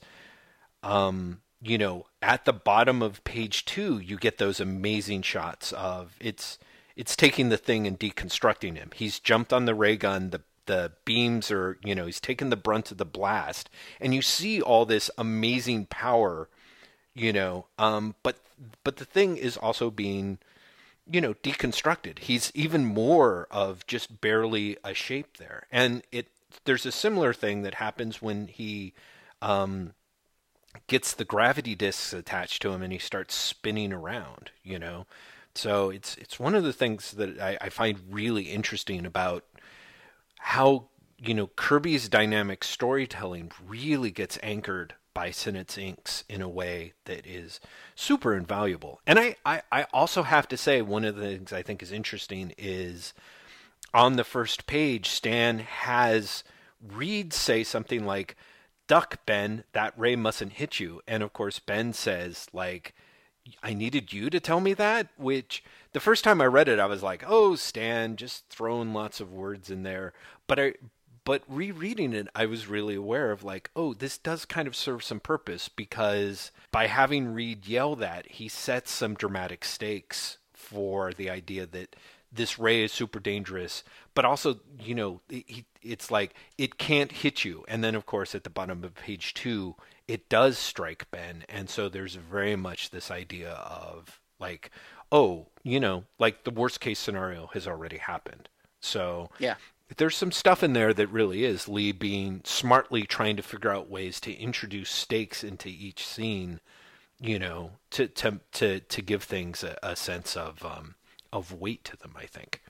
um, 0.83 1.41
you 1.61 1.77
know, 1.77 2.05
at 2.21 2.45
the 2.45 2.53
bottom 2.53 3.01
of 3.01 3.21
page 3.25 3.65
two, 3.65 3.99
you 3.99 4.15
get 4.15 4.37
those 4.37 4.61
amazing 4.61 5.21
shots 5.23 5.73
of 5.73 6.15
it's 6.21 6.57
it's 6.95 7.17
taking 7.17 7.49
the 7.49 7.57
thing 7.57 7.85
and 7.85 7.99
deconstructing 7.99 8.77
him. 8.77 8.91
He's 8.95 9.19
jumped 9.19 9.51
on 9.51 9.65
the 9.65 9.75
ray 9.75 9.97
gun. 9.97 10.29
The 10.29 10.43
the 10.65 10.93
beams 11.03 11.51
are, 11.51 11.77
you 11.83 11.93
know, 11.93 12.05
he's 12.05 12.21
taken 12.21 12.49
the 12.49 12.55
brunt 12.55 12.89
of 12.89 12.97
the 12.97 13.03
blast, 13.19 13.69
and 13.99 14.15
you 14.15 14.21
see 14.21 14.61
all 14.61 14.85
this 14.85 15.11
amazing 15.17 15.87
power, 15.87 16.47
you 17.13 17.33
know. 17.33 17.65
Um, 17.77 18.15
but 18.23 18.37
but 18.85 18.95
the 18.95 19.03
thing 19.05 19.35
is 19.35 19.57
also 19.57 19.91
being 19.91 20.37
you 21.09 21.21
know 21.21 21.33
deconstructed. 21.35 22.19
He's 22.19 22.51
even 22.53 22.85
more 22.85 23.47
of 23.51 23.85
just 23.87 24.21
barely 24.21 24.77
a 24.83 24.93
shape 24.93 25.37
there. 25.37 25.67
And 25.71 26.03
it 26.11 26.27
there's 26.65 26.85
a 26.85 26.91
similar 26.91 27.33
thing 27.33 27.63
that 27.63 27.75
happens 27.75 28.21
when 28.21 28.47
he 28.47 28.93
um, 29.41 29.93
gets 30.87 31.13
the 31.13 31.25
gravity 31.25 31.75
discs 31.75 32.13
attached 32.13 32.61
to 32.61 32.71
him 32.71 32.81
and 32.81 32.93
he 32.93 32.99
starts 32.99 33.33
spinning 33.35 33.91
around 33.91 34.51
you 34.63 34.79
know? 34.79 35.05
So 35.55 35.89
it's 35.89 36.15
it's 36.17 36.39
one 36.39 36.55
of 36.55 36.63
the 36.63 36.73
things 36.73 37.11
that 37.11 37.39
I, 37.39 37.57
I 37.61 37.69
find 37.69 37.99
really 38.09 38.43
interesting 38.43 39.05
about 39.05 39.43
how 40.39 40.87
you 41.17 41.33
know 41.33 41.47
kirby's 41.55 42.09
dynamic 42.09 42.63
storytelling 42.63 43.51
really 43.65 44.11
gets 44.11 44.39
anchored 44.41 44.95
by 45.13 45.29
Sinnott's 45.29 45.77
inks 45.77 46.23
in 46.27 46.41
a 46.41 46.49
way 46.49 46.93
that 47.05 47.25
is 47.25 47.59
super 47.95 48.35
invaluable. 48.35 48.99
And 49.05 49.19
I, 49.19 49.35
I, 49.45 49.61
I 49.71 49.83
also 49.93 50.23
have 50.23 50.47
to 50.49 50.57
say, 50.57 50.81
one 50.81 51.05
of 51.05 51.15
the 51.15 51.27
things 51.27 51.53
I 51.53 51.61
think 51.61 51.83
is 51.83 51.91
interesting 51.91 52.53
is 52.57 53.13
on 53.93 54.15
the 54.15 54.23
first 54.23 54.65
page, 54.65 55.09
Stan 55.09 55.59
has 55.59 56.43
Reed 56.81 57.33
say 57.33 57.63
something 57.63 58.05
like, 58.05 58.35
Duck, 58.87 59.25
Ben, 59.25 59.63
that 59.71 59.93
ray 59.97 60.15
mustn't 60.15 60.53
hit 60.53 60.79
you. 60.79 61.01
And 61.07 61.23
of 61.23 61.31
course, 61.31 61.59
Ben 61.59 61.93
says, 61.93 62.47
like, 62.51 62.93
I 63.61 63.73
needed 63.73 64.13
you 64.13 64.29
to 64.29 64.39
tell 64.39 64.59
me 64.59 64.73
that, 64.73 65.07
which 65.17 65.63
the 65.93 65.99
first 65.99 66.23
time 66.23 66.41
I 66.41 66.45
read 66.45 66.67
it, 66.67 66.79
I 66.79 66.85
was 66.85 67.03
like, 67.03 67.23
oh, 67.25 67.55
Stan, 67.55 68.15
just 68.15 68.47
throwing 68.49 68.93
lots 68.93 69.19
of 69.19 69.33
words 69.33 69.69
in 69.69 69.83
there. 69.83 70.13
But 70.47 70.59
I, 70.59 70.73
but 71.25 71.43
rereading 71.47 72.13
it, 72.13 72.27
I 72.35 72.45
was 72.45 72.67
really 72.67 72.95
aware 72.95 73.31
of 73.31 73.43
like, 73.43 73.69
oh, 73.75 73.93
this 73.93 74.17
does 74.17 74.45
kind 74.45 74.67
of 74.67 74.75
serve 74.75 75.03
some 75.03 75.19
purpose 75.19 75.69
because 75.69 76.51
by 76.71 76.87
having 76.87 77.33
Reed 77.33 77.65
yell 77.65 77.95
that, 77.95 78.27
he 78.31 78.47
sets 78.47 78.91
some 78.91 79.13
dramatic 79.15 79.63
stakes 79.63 80.37
for 80.53 81.13
the 81.13 81.29
idea 81.29 81.65
that 81.65 81.95
this 82.31 82.57
ray 82.57 82.83
is 82.83 82.91
super 82.91 83.19
dangerous, 83.19 83.83
but 84.15 84.25
also, 84.25 84.59
you 84.79 84.95
know, 84.95 85.21
it, 85.29 85.65
it's 85.81 86.09
like 86.09 86.33
it 86.57 86.77
can't 86.77 87.11
hit 87.11 87.45
you. 87.45 87.63
And 87.67 87.83
then, 87.83 87.95
of 87.95 88.05
course, 88.05 88.33
at 88.33 88.43
the 88.43 88.49
bottom 88.49 88.83
of 88.83 88.95
page 88.95 89.33
two, 89.33 89.75
it 90.07 90.29
does 90.29 90.57
strike 90.57 91.09
Ben. 91.11 91.43
And 91.47 91.69
so 91.69 91.89
there's 91.89 92.15
very 92.15 92.55
much 92.55 92.89
this 92.89 93.11
idea 93.11 93.51
of 93.51 94.19
like, 94.39 94.71
oh, 95.11 95.47
you 95.63 95.79
know, 95.79 96.05
like 96.19 96.43
the 96.43 96.51
worst 96.51 96.79
case 96.79 96.99
scenario 96.99 97.47
has 97.53 97.67
already 97.67 97.97
happened. 97.97 98.49
So 98.81 99.29
yeah, 99.39 99.55
there's 99.97 100.15
some 100.15 100.31
stuff 100.31 100.63
in 100.63 100.73
there 100.73 100.93
that 100.93 101.07
really 101.07 101.43
is 101.45 101.67
Lee 101.67 101.91
being 101.91 102.41
smartly 102.43 103.03
trying 103.03 103.35
to 103.37 103.43
figure 103.43 103.71
out 103.71 103.89
ways 103.89 104.19
to 104.21 104.33
introduce 104.33 104.89
stakes 104.89 105.43
into 105.43 105.69
each 105.69 106.05
scene, 106.05 106.59
you 107.19 107.37
know, 107.39 107.71
to 107.91 108.07
to 108.07 108.39
to 108.53 108.79
to 108.79 109.01
give 109.01 109.23
things 109.23 109.63
a, 109.63 109.77
a 109.83 109.95
sense 109.95 110.35
of 110.37 110.63
um, 110.65 110.95
of 111.31 111.51
weight 111.53 111.83
to 111.85 111.97
them. 111.97 112.13
I 112.17 112.25
think. 112.25 112.61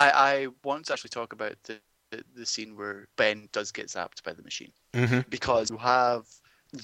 I, 0.00 0.10
I 0.10 0.46
want 0.64 0.86
to 0.86 0.92
actually 0.94 1.10
talk 1.10 1.32
about 1.32 1.54
the, 1.64 1.78
the, 2.10 2.24
the 2.34 2.46
scene 2.46 2.76
where 2.76 3.06
Ben 3.16 3.48
does 3.52 3.70
get 3.70 3.86
zapped 3.86 4.22
by 4.24 4.32
the 4.32 4.42
machine 4.42 4.72
Mm-hmm. 4.94 5.20
because 5.30 5.70
you 5.70 5.78
have 5.78 6.26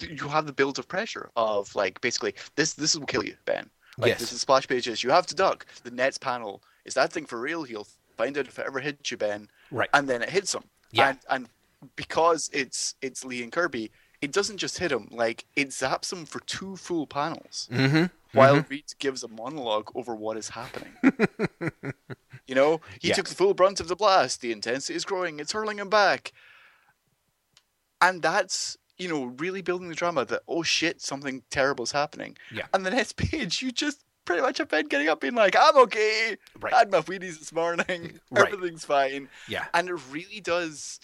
you 0.01 0.29
have 0.29 0.46
the 0.46 0.53
build 0.53 0.79
of 0.79 0.88
pressure 0.88 1.31
of 1.37 1.74
like 1.74 2.01
basically 2.01 2.35
this 2.57 2.74
this 2.74 2.94
will 2.96 3.07
kill 3.07 3.24
you, 3.24 3.37
Ben. 3.44 3.68
Like 3.98 4.11
Yes. 4.11 4.20
this 4.20 4.33
is 4.33 4.40
splash 4.42 4.68
pages. 4.68 5.03
You 5.03 5.11
have 5.11 5.27
to 5.27 5.35
duck. 5.35 5.66
The 5.83 5.90
Nets 5.90 6.18
panel 6.18 6.62
is 6.85 6.94
that 6.94 7.12
thing 7.12 7.27
for 7.27 7.40
real. 7.40 7.64
He'll 7.64 7.87
find 8.16 8.37
out 8.38 8.46
if 8.46 8.59
it 8.59 8.66
ever 8.66 8.81
hits 8.81 9.11
you, 9.11 9.16
Ben. 9.16 9.48
Right. 9.70 9.88
And 9.92 10.09
then 10.09 10.22
it 10.22 10.31
hits 10.31 10.54
him. 10.54 10.64
Yeah. 10.90 11.11
And 11.11 11.18
and 11.31 11.48
because 11.96 12.50
it's 12.52 12.94
it's 13.02 13.24
Lee 13.24 13.42
and 13.42 13.52
Kirby, 13.52 13.90
it 14.20 14.33
doesn't 14.33 14.57
just 14.59 14.78
hit 14.78 14.90
him. 14.90 15.09
Like 15.11 15.44
it 15.57 15.68
zaps 15.70 16.12
him 16.12 16.24
for 16.26 16.40
two 16.40 16.76
full 16.76 17.07
panels 17.07 17.68
Mm-hmm. 17.72 18.04
while 18.33 18.64
Reed 18.68 18.85
gives 18.98 19.22
a 19.22 19.28
monologue 19.28 19.90
over 19.94 20.14
what 20.14 20.37
is 20.37 20.48
happening. 20.50 20.92
you 22.46 22.54
know, 22.54 22.81
he 23.00 23.09
Yeah. 23.09 23.14
took 23.14 23.28
the 23.28 23.35
full 23.35 23.54
brunt 23.54 23.81
of 23.81 23.88
the 23.88 23.96
blast. 23.96 24.40
The 24.40 24.52
intensity 24.52 24.94
is 24.96 25.04
growing. 25.04 25.38
It's 25.40 25.52
hurling 25.52 25.78
him 25.78 25.88
back. 25.90 26.33
And 28.00 28.22
that's, 28.22 28.76
you 28.96 29.09
know, 29.09 29.24
really 29.38 29.61
building 29.62 29.88
the 29.88 29.94
drama 29.94 30.24
that, 30.26 30.42
oh 30.48 30.62
shit, 30.62 31.00
something 31.00 31.42
terrible 31.50 31.85
is 31.85 31.92
happening. 31.92 32.37
Yeah. 32.52 32.66
And 32.72 32.85
the 32.87 32.90
next 32.90 33.16
page, 33.16 33.62
you 33.62 33.70
just 33.72 34.04
pretty 34.29 34.43
much 34.43 34.59
have 34.59 34.69
Ben 34.69 34.87
getting 34.87 35.09
up 35.09 35.21
being 35.21 35.35
like, 35.35 35.57
I'm 35.59 35.77
okay. 35.79 36.37
Right. 36.61 36.73
I 36.75 36.79
had 36.81 36.91
my 36.91 37.01
Wheaties 37.01 37.38
this 37.38 37.53
morning. 37.53 38.21
Right. 38.31 38.53
Everything's 38.53 38.85
fine. 38.85 39.29
Yeah. 39.49 39.64
And 39.75 39.88
it 39.88 39.99
really 40.11 40.41
does, 40.41 41.01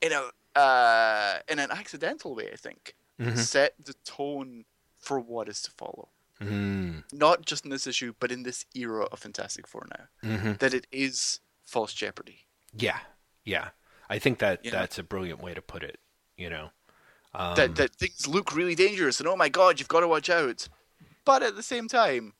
in 0.00 0.10
a 0.12 0.58
uh, 0.58 1.38
in 1.48 1.58
an 1.58 1.70
accidental 1.70 2.34
way, 2.34 2.48
I 2.52 2.56
think, 2.56 2.94
Mhm. 3.20 3.38
set 3.38 3.74
the 3.82 3.94
tone 4.04 4.64
for 4.98 5.20
what 5.20 5.48
is 5.48 5.62
to 5.62 5.70
follow 5.70 6.08
Mm. 6.40 7.04
not 7.12 7.44
just 7.46 7.64
in 7.64 7.70
this 7.70 7.86
issue, 7.86 8.14
but 8.18 8.32
in 8.32 8.42
this 8.42 8.64
era 8.74 9.04
of 9.12 9.18
Fantastic 9.20 9.68
Four 9.68 9.86
now, 9.96 10.06
Mm-hmm. 10.28 10.52
that 10.58 10.74
it 10.74 10.86
is 10.90 11.40
false 11.64 11.92
jeopardy. 11.94 12.46
Yeah. 12.76 12.98
Yeah. 13.44 13.68
I 14.10 14.18
think 14.18 14.38
that 14.40 14.64
You 14.64 14.72
know? 14.72 14.78
that's 14.80 14.98
a 14.98 15.02
brilliant 15.04 15.40
way 15.40 15.54
to 15.54 15.62
put 15.62 15.82
it. 15.82 16.00
You 16.36 16.50
know. 16.50 16.70
Um, 17.34 17.54
that 17.56 17.76
that 17.76 17.94
things 17.96 18.26
look 18.26 18.54
really 18.54 18.74
dangerous, 18.74 19.20
and 19.20 19.28
oh 19.28 19.36
my 19.36 19.48
god, 19.48 19.78
you've 19.78 19.88
got 19.88 20.00
to 20.00 20.08
watch 20.08 20.28
out. 20.30 20.68
But 21.24 21.42
at 21.42 21.54
the 21.54 21.62
same 21.62 21.86
time, 21.88 22.32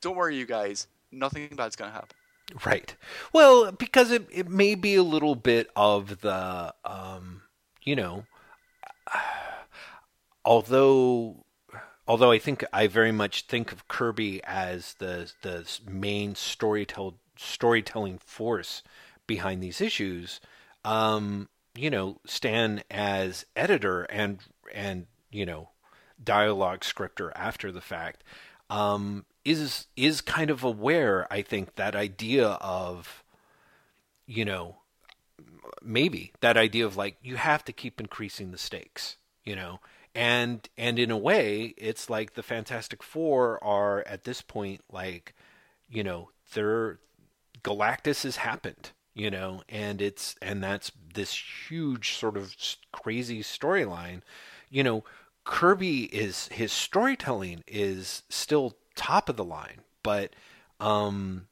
don't 0.00 0.16
worry, 0.16 0.36
you 0.36 0.46
guys, 0.46 0.86
nothing 1.10 1.48
bad's 1.56 1.76
gonna 1.76 1.92
happen. 1.92 2.16
Right. 2.64 2.94
Well, 3.32 3.72
because 3.72 4.10
it, 4.10 4.26
it 4.30 4.48
may 4.48 4.74
be 4.74 4.94
a 4.94 5.02
little 5.02 5.34
bit 5.34 5.68
of 5.76 6.22
the, 6.22 6.74
um, 6.84 7.42
you 7.82 7.94
know, 7.94 8.24
although 10.44 11.44
although 12.06 12.30
I 12.30 12.38
think 12.38 12.64
I 12.72 12.86
very 12.86 13.12
much 13.12 13.42
think 13.42 13.70
of 13.70 13.86
Kirby 13.88 14.42
as 14.44 14.94
the 14.94 15.30
the 15.42 15.68
main 15.88 16.34
storytell 16.34 17.14
storytelling 17.36 18.18
force 18.18 18.82
behind 19.26 19.62
these 19.62 19.80
issues, 19.80 20.40
um, 20.84 21.48
you 21.74 21.90
know, 21.90 22.20
Stan 22.26 22.82
as 22.90 23.44
editor 23.54 24.04
and 24.04 24.40
and 24.72 25.06
you 25.30 25.44
know 25.44 25.70
dialogue 26.22 26.82
scripter 26.82 27.30
after 27.36 27.70
the 27.70 27.80
fact 27.80 28.24
um, 28.70 29.24
is 29.48 29.86
is 29.96 30.20
kind 30.20 30.50
of 30.50 30.64
aware. 30.64 31.26
I 31.32 31.42
think 31.42 31.76
that 31.76 31.94
idea 31.94 32.48
of 32.60 33.22
you 34.26 34.44
know 34.44 34.76
maybe 35.82 36.32
that 36.40 36.56
idea 36.56 36.84
of 36.84 36.96
like 36.96 37.16
you 37.22 37.36
have 37.36 37.64
to 37.64 37.72
keep 37.72 38.00
increasing 38.00 38.50
the 38.50 38.58
stakes 38.58 39.16
you 39.44 39.56
know 39.56 39.80
and 40.14 40.68
and 40.76 40.98
in 40.98 41.10
a 41.10 41.16
way 41.16 41.74
it's 41.76 42.10
like 42.10 42.34
the 42.34 42.42
fantastic 42.42 43.02
four 43.02 43.62
are 43.62 44.02
at 44.06 44.24
this 44.24 44.42
point 44.42 44.82
like 44.90 45.34
you 45.88 46.02
know 46.02 46.30
they're 46.54 46.98
galactus 47.62 48.22
has 48.22 48.36
happened 48.36 48.90
you 49.14 49.30
know 49.30 49.62
and 49.68 50.00
it's 50.00 50.36
and 50.42 50.62
that's 50.62 50.92
this 51.14 51.34
huge 51.68 52.14
sort 52.14 52.36
of 52.36 52.54
crazy 52.92 53.42
storyline 53.42 54.20
you 54.70 54.82
know 54.82 55.04
kirby 55.44 56.04
is 56.04 56.48
his 56.48 56.72
storytelling 56.72 57.62
is 57.66 58.22
still 58.28 58.76
top 58.98 59.28
of 59.28 59.36
the 59.36 59.44
line 59.44 59.80
but 60.02 60.32
um 60.80 61.46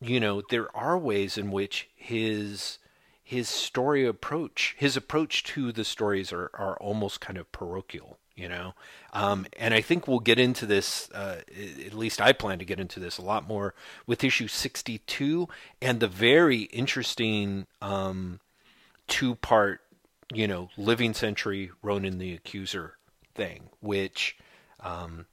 you 0.00 0.20
know 0.20 0.42
there 0.50 0.74
are 0.76 0.98
ways 0.98 1.38
in 1.38 1.50
which 1.50 1.88
his 1.96 2.78
his 3.22 3.48
story 3.48 4.06
approach 4.06 4.76
his 4.78 4.96
approach 4.96 5.42
to 5.42 5.72
the 5.72 5.84
stories 5.84 6.32
are, 6.32 6.50
are 6.54 6.76
almost 6.78 7.20
kind 7.20 7.38
of 7.38 7.50
parochial 7.52 8.18
you 8.36 8.48
know? 8.48 8.72
Um, 9.12 9.46
and 9.58 9.74
i 9.74 9.80
think 9.80 10.06
we'll 10.06 10.20
get 10.20 10.38
into 10.38 10.64
this 10.64 11.10
uh, 11.10 11.40
at 11.84 11.94
least 11.94 12.20
i 12.20 12.32
plan 12.32 12.58
to 12.60 12.64
get 12.64 12.80
into 12.80 13.00
this 13.00 13.18
a 13.18 13.22
lot 13.22 13.46
more 13.46 13.74
with 14.06 14.22
issue 14.22 14.46
62 14.46 15.48
and 15.82 16.00
the 16.00 16.08
very 16.08 16.62
interesting 16.62 17.66
um, 17.82 18.40
two 19.08 19.34
part 19.34 19.80
you 20.32 20.46
know 20.46 20.70
living 20.76 21.12
Sentry 21.12 21.70
ronan 21.82 22.18
the 22.18 22.32
accuser 22.32 22.94
thing 23.34 23.70
which 23.80 24.36
um, 24.78 25.26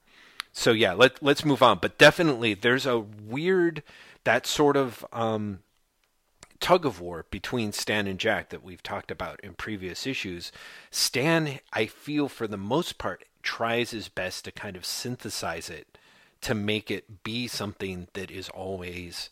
so 0.57 0.71
yeah 0.71 0.93
let, 0.93 1.21
let's 1.21 1.45
move 1.45 1.61
on 1.61 1.77
but 1.79 1.97
definitely 1.97 2.53
there's 2.53 2.85
a 2.85 2.99
weird 2.99 3.83
that 4.23 4.45
sort 4.45 4.75
of 4.75 5.05
um, 5.13 5.59
tug 6.59 6.85
of 6.85 6.99
war 6.99 7.25
between 7.29 7.71
Stan 7.71 8.07
and 8.07 8.19
Jack 8.19 8.49
that 8.49 8.63
we've 8.63 8.83
talked 8.83 9.11
about 9.11 9.39
in 9.41 9.53
previous 9.53 10.05
issues. 10.05 10.51
Stan, 10.91 11.59
I 11.71 11.85
feel 11.85 12.27
for 12.27 12.47
the 12.47 12.57
most 12.57 12.97
part, 12.97 13.23
tries 13.43 13.91
his 13.91 14.09
best 14.09 14.43
to 14.45 14.51
kind 14.51 14.75
of 14.75 14.85
synthesize 14.85 15.69
it 15.69 15.97
to 16.41 16.53
make 16.53 16.91
it 16.91 17.23
be 17.23 17.47
something 17.47 18.07
that 18.13 18.29
is 18.29 18.49
always 18.49 19.29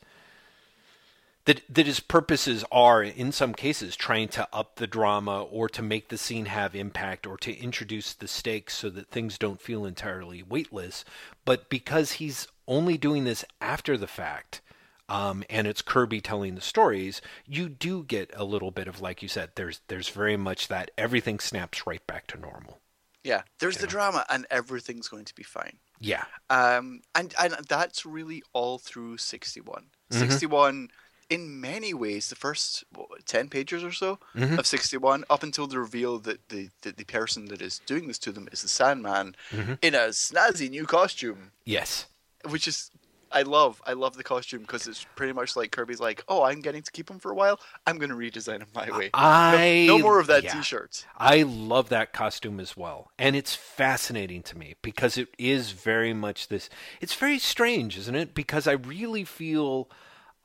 that 1.45 1.61
that 1.69 1.85
his 1.85 1.99
purposes 1.99 2.63
are 2.71 3.03
in 3.03 3.31
some 3.31 3.53
cases 3.53 3.95
trying 3.95 4.27
to 4.29 4.47
up 4.51 4.75
the 4.75 4.87
drama 4.87 5.43
or 5.43 5.69
to 5.69 5.81
make 5.81 6.09
the 6.09 6.17
scene 6.17 6.45
have 6.47 6.75
impact 6.75 7.25
or 7.25 7.37
to 7.37 7.55
introduce 7.57 8.13
the 8.13 8.27
stakes 8.27 8.75
so 8.75 8.89
that 8.89 9.09
things 9.09 9.37
don't 9.37 9.61
feel 9.61 9.85
entirely 9.85 10.43
weightless 10.43 11.05
but 11.45 11.69
because 11.69 12.13
he's 12.13 12.47
only 12.67 12.97
doing 12.97 13.23
this 13.23 13.45
after 13.61 13.97
the 13.97 14.07
fact 14.07 14.61
um, 15.07 15.43
and 15.49 15.67
it's 15.67 15.83
Kirby 15.83 16.19
telling 16.19 16.55
the 16.55 16.61
stories, 16.61 17.21
you 17.45 17.69
do 17.69 18.03
get 18.03 18.31
a 18.35 18.43
little 18.43 18.71
bit 18.71 18.87
of, 18.87 19.01
like 19.01 19.21
you 19.21 19.27
said, 19.27 19.51
there's 19.53 19.81
there's 19.87 20.09
very 20.09 20.35
much 20.35 20.67
that 20.69 20.89
everything 20.97 21.39
snaps 21.39 21.85
right 21.85 22.05
back 22.07 22.25
to 22.27 22.39
normal. 22.39 22.79
Yeah, 23.23 23.43
there's 23.59 23.77
the 23.77 23.87
drama, 23.87 24.25
and 24.29 24.45
everything's 24.49 25.07
going 25.07 25.25
to 25.25 25.35
be 25.35 25.43
fine. 25.43 25.77
Yeah, 25.99 26.25
Um, 26.49 27.01
and 27.13 27.33
and 27.39 27.53
that's 27.67 28.05
really 28.05 28.43
all 28.53 28.77
through 28.77 29.17
61. 29.17 29.85
Mhm. 30.11 30.19
61, 30.19 30.89
in 31.29 31.59
many 31.59 31.93
ways, 31.93 32.29
the 32.29 32.35
first 32.35 32.83
what, 32.93 33.25
10 33.25 33.49
pages 33.49 33.83
or 33.83 33.91
so 33.91 34.19
Mhm. 34.35 34.57
of 34.59 34.67
61, 34.67 35.25
up 35.29 35.43
until 35.43 35.67
the 35.67 35.79
reveal 35.79 36.19
that 36.19 36.49
the, 36.49 36.69
the, 36.81 36.91
the 36.91 37.05
person 37.05 37.45
that 37.45 37.61
is 37.61 37.79
doing 37.85 38.07
this 38.07 38.19
to 38.19 38.31
them 38.31 38.47
is 38.51 38.61
the 38.61 38.67
Sandman 38.67 39.35
Mhm. 39.51 39.77
in 39.81 39.95
a 39.95 40.09
snazzy 40.09 40.69
new 40.69 40.85
costume, 40.85 41.51
yes, 41.65 42.05
which 42.49 42.67
is. 42.67 42.91
I 43.31 43.41
love, 43.41 43.81
I 43.85 43.93
love 43.93 44.15
the 44.15 44.23
costume 44.23 44.61
because 44.61 44.87
it's 44.87 45.05
pretty 45.15 45.33
much 45.33 45.57
like 45.57 45.71
Kirby's 45.71 45.99
like, 45.99 46.23
oh, 46.29 46.43
I'm 46.43 46.61
getting 46.61 46.83
to 46.83 46.91
keep 46.91 47.09
him 47.09 47.19
for 47.19 47.31
a 47.31 47.35
while. 47.35 47.59
I'm 47.85 47.97
going 47.97 48.11
to 48.11 48.15
redesign 48.15 48.61
him 48.61 48.69
my 48.73 48.89
way. 48.97 49.09
I 49.13 49.81
no, 49.87 49.97
no 49.97 50.03
more 50.03 50.19
of 50.19 50.27
that 50.27 50.43
yeah. 50.43 50.53
T-shirt. 50.53 51.05
I 51.17 51.41
love 51.41 51.89
that 51.89 52.13
costume 52.13 52.61
as 52.61 52.77
well. 52.77 53.11
And 53.19 53.35
it's 53.35 53.53
fascinating 53.53 54.41
to 54.43 54.57
me 54.57 54.75
because 54.81 55.17
it 55.17 55.29
is 55.37 55.71
very 55.71 56.13
much 56.13 56.47
this 56.47 56.69
it's 57.01 57.15
very 57.15 57.39
strange, 57.39 57.97
isn't 57.97 58.15
it? 58.15 58.35
Because 58.35 58.67
I 58.67 58.73
really 58.73 59.25
feel 59.25 59.89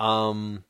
um 0.00 0.64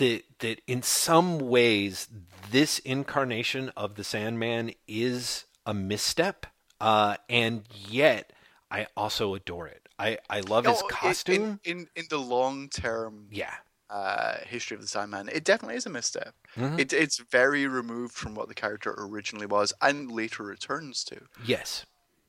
that 0.00 0.22
that 0.40 0.60
in 0.66 0.82
some 0.82 1.38
ways 1.38 2.08
this 2.50 2.78
incarnation 2.80 3.70
of 3.76 3.94
the 3.94 4.04
Sandman 4.04 4.72
is 4.88 5.44
a 5.64 5.72
misstep. 5.72 6.46
Uh 6.80 7.16
and 7.28 7.62
yet 7.88 8.32
I 8.70 8.86
also 8.96 9.34
adore 9.34 9.66
it. 9.68 9.88
I, 9.98 10.18
I 10.30 10.40
love 10.40 10.64
his 10.64 10.80
No, 10.80 10.86
in- 10.88 10.94
costume. 10.94 11.60
In, 11.64 11.78
in, 11.78 11.86
in 11.96 12.04
the 12.08 12.18
long 12.18 12.68
term 12.68 13.26
yeah. 13.30 13.54
uh, 13.90 14.36
history 14.46 14.76
of 14.76 14.80
the 14.80 14.86
Sandman, 14.88 15.28
it 15.28 15.44
definitely 15.44 15.76
is 15.76 15.86
a 15.86 15.90
misstep. 15.90 16.34
Mhm. 16.56 16.78
It, 16.78 16.92
it's 16.92 17.18
very 17.18 17.66
removed 17.66 18.14
from 18.14 18.34
what 18.34 18.48
the 18.48 18.54
character 18.54 18.94
originally 18.96 19.46
was 19.46 19.72
and 19.82 20.10
later 20.10 20.44
returns 20.44 21.04
to. 21.04 21.20
Yes. 21.44 21.84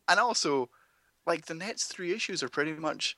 And 0.10 0.20
also, 0.20 0.70
like, 1.26 1.46
the 1.46 1.54
next 1.54 1.86
three 1.94 2.12
issues 2.12 2.42
are 2.44 2.50
pretty 2.50 2.74
much 2.74 3.16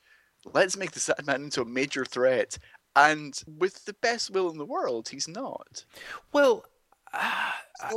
let's 0.53 0.75
make 0.77 0.91
the 0.91 0.99
Sandman 0.99 1.43
into 1.45 1.61
a 1.61 1.65
major 1.65 2.03
threat. 2.05 2.57
And 2.95 3.41
with 3.47 3.85
the 3.85 3.93
best 3.93 4.31
will 4.31 4.49
in 4.51 4.57
the 4.57 4.65
world, 4.65 5.09
he's 5.09 5.27
not. 5.27 5.85
Well, 6.31 6.65
So, 7.11 7.19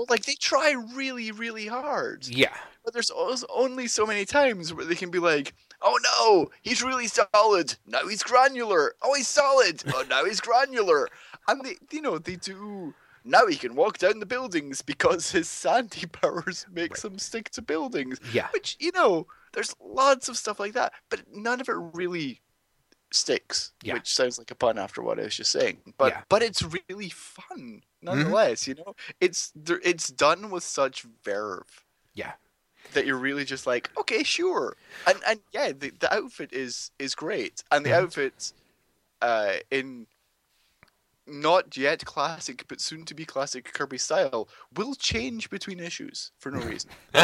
uh, 0.02 0.04
like, 0.11 0.24
they 0.24 0.35
try 0.35 0.72
really, 0.94 1.30
really 1.32 1.66
hard. 1.66 2.26
yeah. 2.26 2.56
But 2.85 2.92
there's 2.94 3.11
only 3.50 3.88
so 3.88 4.06
many 4.06 4.24
times 4.24 4.72
where 4.72 4.85
they 4.85 4.94
can 4.94 5.11
be 5.11 5.18
like, 5.18 5.54
oh 5.82 5.98
no, 6.02 6.50
he's 6.62 6.82
really 6.85 7.09
solid. 7.09 7.74
Now 7.87 8.06
he's 8.06 8.22
granular. 8.22 8.94
Oh, 9.02 9.14
he's 9.14 9.26
solid. 9.28 9.82
Oh, 9.92 10.04
now 10.09 10.24
he's 10.24 10.40
granular. 10.40 11.09
And 11.48 11.64
they, 11.64 11.76
you 11.90 12.00
know, 12.00 12.18
they 12.18 12.37
do. 12.37 12.94
Now 13.24 13.46
he 13.48 13.56
can 13.56 13.74
walk 13.74 13.98
down 13.98 14.20
the 14.20 14.26
buildings 14.26 14.82
because 14.82 15.32
his 15.32 15.48
sandy 15.48 16.06
powers 16.12 16.64
makes 16.72 17.04
him 17.04 17.18
stick 17.18 17.50
to 17.50 17.62
buildings. 17.62 18.20
Yeah. 18.32 18.48
Which, 18.52 18.76
you 18.78 18.92
know, 18.92 19.26
there's 19.52 19.74
lots 19.85 20.28
of 20.28 20.37
stuff 20.37 20.61
like 20.61 20.74
that. 20.74 20.92
But 21.11 21.22
none 21.32 21.61
of 21.61 21.68
it 21.68 21.74
really 21.92 22.40
sticks, 23.12 23.72
Yeah. 23.82 23.94
which 23.94 24.12
sounds 24.14 24.38
like 24.38 24.50
a 24.50 24.54
pun 24.54 24.78
after 24.78 25.00
what 25.02 25.18
I 25.18 25.22
was 25.22 25.36
just 25.36 25.52
saying. 25.52 25.94
But 25.96 26.12
Yeah. 26.12 26.22
but 26.28 26.42
it's 26.42 26.62
really 26.88 27.10
fun 27.10 27.82
nonetheless. 28.02 28.66
You 28.66 28.74
know, 28.74 28.96
it's 29.20 29.52
it's 29.82 30.08
done 30.08 30.50
with 30.50 30.64
such 30.64 31.02
verve 31.22 31.84
Yeah. 32.14 32.32
that 32.92 33.06
you're 33.06 33.16
really 33.18 33.44
just 33.44 33.66
like, 33.66 33.90
okay, 33.96 34.22
sure, 34.22 34.76
and 35.06 35.18
and 35.26 35.40
yeah, 35.52 35.72
the, 35.72 35.90
the 35.90 36.12
outfit 36.12 36.52
is 36.52 36.90
is 36.98 37.14
great, 37.14 37.62
and 37.70 37.84
the 37.86 37.90
Mhm. 37.90 38.02
outfit, 38.02 38.52
uh, 39.22 39.54
in 39.70 40.06
not 41.26 41.76
yet 41.76 42.04
classic 42.04 42.64
but 42.68 42.80
soon 42.80 43.04
to 43.04 43.14
be 43.14 43.24
classic 43.24 43.72
Kirby 43.72 43.98
style 43.98 44.48
will 44.76 44.94
change 44.94 45.50
between 45.50 45.80
issues 45.80 46.30
for 46.38 46.50
no 46.52 46.60
reason. 46.60 46.90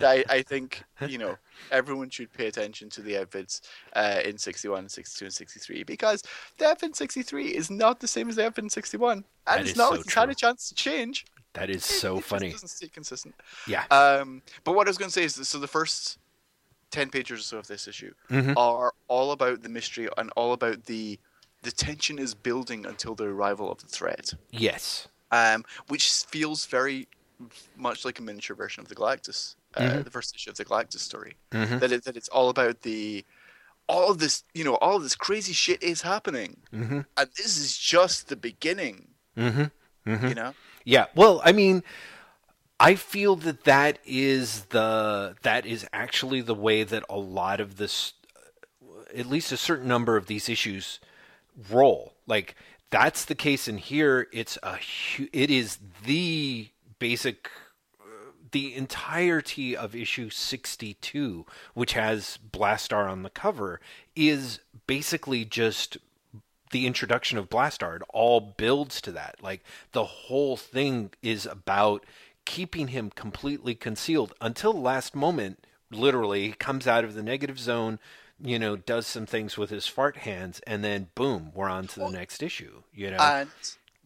I, 0.00 0.24
I 0.28 0.42
think 0.42 0.82
you 1.06 1.18
know 1.18 1.36
everyone 1.70 2.10
should 2.10 2.32
pay 2.32 2.46
attention 2.46 2.88
to 2.90 3.02
the 3.02 3.18
outfits 3.18 3.60
uh, 3.94 4.20
in 4.24 4.38
61, 4.38 4.88
62, 4.88 5.24
and 5.26 5.34
63 5.34 5.82
because 5.84 6.22
the 6.58 6.66
outfit 6.66 6.88
in 6.90 6.94
63 6.94 7.48
is 7.48 7.70
not 7.70 8.00
the 8.00 8.08
same 8.08 8.28
as 8.28 8.36
the 8.36 8.46
outfit 8.46 8.64
in 8.64 8.70
61, 8.70 9.12
and 9.18 9.24
That 9.46 9.60
it's 9.68 9.76
not 9.76 9.88
so 9.88 9.96
like 9.96 10.00
it's 10.06 10.14
had 10.14 10.30
a 10.30 10.34
chance 10.34 10.68
to 10.68 10.74
change. 10.74 11.26
That 11.54 11.70
is 11.70 11.78
It- 11.78 11.82
so 12.00 12.18
it 12.18 12.24
funny. 12.24 12.50
doesn't 12.52 12.68
stay 12.68 12.88
consistent. 12.88 13.34
Yeah. 13.66 13.84
Um, 13.90 14.42
but 14.64 14.72
what 14.74 14.86
I 14.86 14.90
was 14.90 14.98
going 14.98 15.08
to 15.08 15.12
say 15.12 15.24
is, 15.24 15.34
that, 15.36 15.46
so 15.46 15.58
the 15.58 15.66
first 15.66 16.18
ten 16.90 17.10
pages 17.10 17.40
or 17.40 17.42
so 17.42 17.58
of 17.58 17.66
this 17.66 17.86
issue 17.88 18.14
Mhm. 18.30 18.54
are 18.56 18.92
all 19.08 19.32
about 19.32 19.62
the 19.62 19.68
mystery 19.68 20.08
and 20.16 20.30
all 20.36 20.52
about 20.52 20.84
the 20.84 21.18
the 21.62 21.70
tension 21.72 22.18
is 22.18 22.34
building 22.34 22.86
until 22.86 23.14
the 23.14 23.24
arrival 23.24 23.70
of 23.70 23.78
the 23.78 23.86
threat, 23.88 24.34
Yes. 24.50 25.08
um, 25.30 25.64
which 25.88 26.08
feels 26.24 26.66
very 26.66 27.08
much 27.76 28.04
like 28.04 28.18
a 28.18 28.22
miniature 28.22 28.56
version 28.56 28.80
of 28.82 28.88
the 28.88 28.94
Galactus, 28.94 29.54
uh, 29.74 29.80
Mhm. 29.82 30.04
the 30.04 30.10
first 30.10 30.34
issue 30.34 30.50
of 30.50 30.56
the 30.56 30.64
Galactus 30.64 31.00
story. 31.00 31.36
Mhm. 31.52 31.80
That 31.80 31.92
it, 31.92 32.04
that 32.04 32.16
it's 32.16 32.28
all 32.28 32.48
about 32.48 32.82
the 32.82 33.24
all 33.90 34.10
of 34.10 34.18
this, 34.18 34.44
you 34.52 34.64
know, 34.64 34.74
all 34.76 34.98
this 34.98 35.16
crazy 35.16 35.54
shit 35.54 35.82
is 35.82 36.02
happening, 36.02 36.60
Mhm. 36.74 37.06
and 37.16 37.30
this 37.38 37.56
is 37.56 37.78
just 37.78 38.28
the 38.28 38.36
beginning. 38.36 39.14
Mhm. 39.36 39.70
Mhm. 40.06 40.28
You 40.28 40.34
know, 40.34 40.54
Yeah. 40.84 41.06
Well, 41.14 41.40
I 41.44 41.52
mean, 41.52 41.82
I 42.80 42.94
feel 42.94 43.36
that 43.36 43.64
that 43.64 43.98
is 44.04 44.64
the 44.66 45.36
that 45.42 45.64
is 45.66 45.86
actually 45.92 46.40
the 46.42 46.54
way 46.54 46.82
that 46.84 47.02
a 47.08 47.16
lot 47.18 47.60
of 47.60 47.76
this, 47.76 48.14
at 49.14 49.26
least 49.26 49.52
a 49.52 49.56
certain 49.56 49.88
number 49.88 50.16
of 50.16 50.26
these 50.26 50.48
issues, 50.48 50.98
roll. 51.70 52.14
Like 52.26 52.54
that's 52.90 53.24
the 53.24 53.34
case 53.34 53.68
in 53.68 53.78
here. 53.78 54.28
It's 54.32 54.58
a 54.62 54.76
hu- 54.76 55.28
it 55.32 55.50
is 55.50 55.78
the 56.04 56.68
basic. 56.98 57.50
uh, 58.00 58.04
The 58.52 58.74
entirety 58.74 59.76
of 59.76 59.94
issue 59.94 60.30
62, 60.30 61.44
which 61.74 61.92
has 61.92 62.38
Blastar 62.50 63.08
on 63.10 63.22
the 63.22 63.30
cover, 63.30 63.80
is 64.16 64.60
basically 64.86 65.44
just 65.44 65.98
the 66.70 66.86
introduction 66.86 67.38
of 67.38 67.48
Blastar. 67.48 67.96
It 67.96 68.02
all 68.10 68.40
builds 68.40 69.00
to 69.02 69.12
that. 69.12 69.36
Like 69.42 69.62
the 69.92 70.04
whole 70.04 70.56
thing 70.56 71.10
is 71.22 71.46
about 71.46 72.04
keeping 72.44 72.88
him 72.88 73.10
completely 73.10 73.74
concealed 73.74 74.32
until 74.40 74.72
the 74.72 74.80
last 74.80 75.14
moment. 75.14 75.64
Literally, 75.90 76.46
he 76.48 76.52
comes 76.52 76.86
out 76.86 77.04
of 77.04 77.14
the 77.14 77.22
negative 77.22 77.58
zone, 77.58 77.98
you 78.40 78.58
know, 78.58 78.76
does 78.76 79.06
some 79.06 79.26
things 79.26 79.56
with 79.58 79.70
his 79.70 79.86
fart 79.86 80.18
hands, 80.18 80.60
and 80.66 80.84
then 80.84 81.08
boom, 81.14 81.52
we're 81.54 81.68
on 81.68 81.86
to 81.88 82.00
the 82.00 82.10
next 82.10 82.42
issue. 82.42 82.82
You 82.92 83.10
know, 83.10 83.18
and 83.18 83.50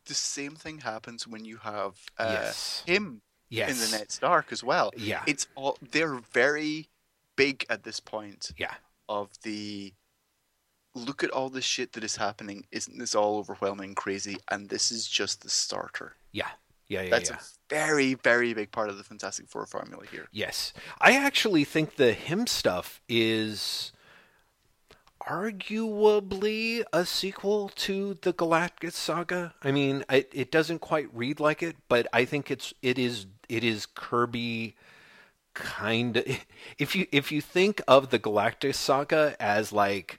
the 0.07 0.15
same 0.15 0.55
thing 0.57 0.79
happens 0.81 1.27
when 1.27 1.45
you 1.45 1.59
have 1.59 1.95
uh, 2.19 2.29
Yes. 2.43 2.83
him 2.87 3.23
yes, 3.49 3.71
in 3.71 3.79
the 3.79 3.97
next 3.99 4.21
Dark 4.21 4.53
as 4.53 4.65
well. 4.65 4.91
Yeah. 4.97 5.23
It's 5.27 5.47
all 5.55 5.79
they're 5.81 6.17
very 6.33 6.89
big 7.37 7.65
at 7.71 7.83
this 7.85 8.01
point 8.01 8.51
yeah, 8.59 8.75
of 9.09 9.31
the 9.43 9.93
look 10.95 11.25
at 11.25 11.31
all 11.31 11.49
this 11.49 11.65
shit 11.65 11.93
that 11.93 12.05
is 12.05 12.17
happening. 12.17 12.67
Isn't 12.71 12.99
this 12.99 13.15
all 13.15 13.39
overwhelming, 13.39 13.95
crazy? 13.95 14.37
And 14.51 14.69
this 14.69 14.91
is 14.91 15.07
just 15.07 15.43
the 15.43 15.49
starter. 15.51 16.17
yeah, 16.33 16.49
yeah, 16.89 17.03
yeah, 17.03 17.11
That's 17.11 17.31
yeah. 17.31 17.37
a 17.37 17.41
very, 17.71 18.15
very 18.15 18.53
big 18.53 18.71
part 18.73 18.91
of 18.91 18.99
the 18.99 19.05
Fantastic 19.05 19.49
Four 19.49 19.65
formula 19.67 20.05
here. 20.11 20.29
Yes. 20.33 20.75
I 21.01 21.17
actually 21.17 21.65
think 21.65 21.97
the 21.97 22.13
him 22.13 22.47
stuff 22.47 23.01
is 23.09 23.93
arguably 25.29 26.85
a 26.93 27.07
sequel 27.07 27.71
to 27.77 28.19
the 28.23 28.33
Galactus 28.33 28.93
saga. 28.93 29.55
I 29.63 29.73
mean, 29.73 30.05
it, 30.11 30.31
it 30.33 30.51
doesn't 30.51 30.81
quite 30.81 31.09
read 31.15 31.41
like 31.41 31.63
it, 31.63 31.77
but 31.89 32.07
I 32.13 32.25
think 32.25 32.51
it's 32.51 32.75
it 32.83 32.99
is 32.99 33.27
it 33.49 33.65
is 33.65 33.87
Kirby 33.87 34.75
kind 35.55 36.17
of 36.17 36.25
if 36.79 36.97
you 36.97 37.07
if 37.13 37.31
you 37.31 37.41
think 37.41 37.81
of 37.87 38.11
the 38.11 38.19
Galactus 38.19 38.75
saga 38.75 39.37
as 39.41 39.73
like 39.73 40.19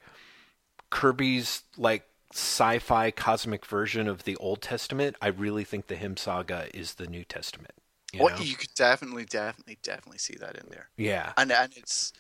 Kirby's 0.90 1.64
like 1.78 2.08
sci-fi 2.32 3.12
cosmic 3.12 3.66
version 3.66 4.08
of 4.08 4.24
the 4.24 4.36
Old 4.38 4.62
Testament, 4.62 5.16
I 5.22 5.28
really 5.28 5.64
think 5.64 5.88
the 5.88 5.96
him 5.96 6.18
saga 6.18 6.68
is 6.74 6.96
the 6.96 7.08
New 7.08 7.24
Testament. 7.24 7.74
You 8.12 8.20
know? 8.20 8.38
you 8.38 8.56
could 8.56 8.74
definitely, 8.76 9.26
definitely, 9.26 9.80
definitely 9.82 10.20
see 10.20 10.36
that 10.40 10.56
in 10.56 10.70
there. 10.70 10.90
Yeah. 10.98 11.34
And 11.36 11.52
and 11.52 11.74
it's 11.76 12.14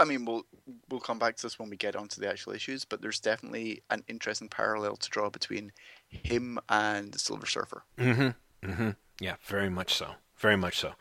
I 0.00 0.04
mean 0.04 0.24
we'll 0.24 0.44
we'll 0.88 1.00
come 1.00 1.18
back 1.18 1.36
to 1.36 1.42
this 1.42 1.58
when 1.58 1.70
we 1.70 1.76
get 1.76 1.94
onto 1.94 2.20
the 2.20 2.28
actual 2.28 2.52
issues, 2.52 2.84
but 2.84 3.02
there's 3.02 3.20
definitely 3.20 3.82
an 3.90 4.02
interesting 4.08 4.48
parallel 4.48 4.96
to 4.96 5.10
draw 5.10 5.28
between 5.30 5.72
him 6.08 6.58
and 6.68 7.12
the 7.12 7.18
Silver 7.18 7.46
Surfer. 7.46 7.82
Mm-hmm. 7.98 8.68
Mm-hmm. 8.70 8.90
Yeah, 9.20 9.34
very 9.44 9.70
much 9.70 9.94
so. 9.94 10.12
Very 10.38 10.56
much 10.56 10.78
so. 10.78 10.92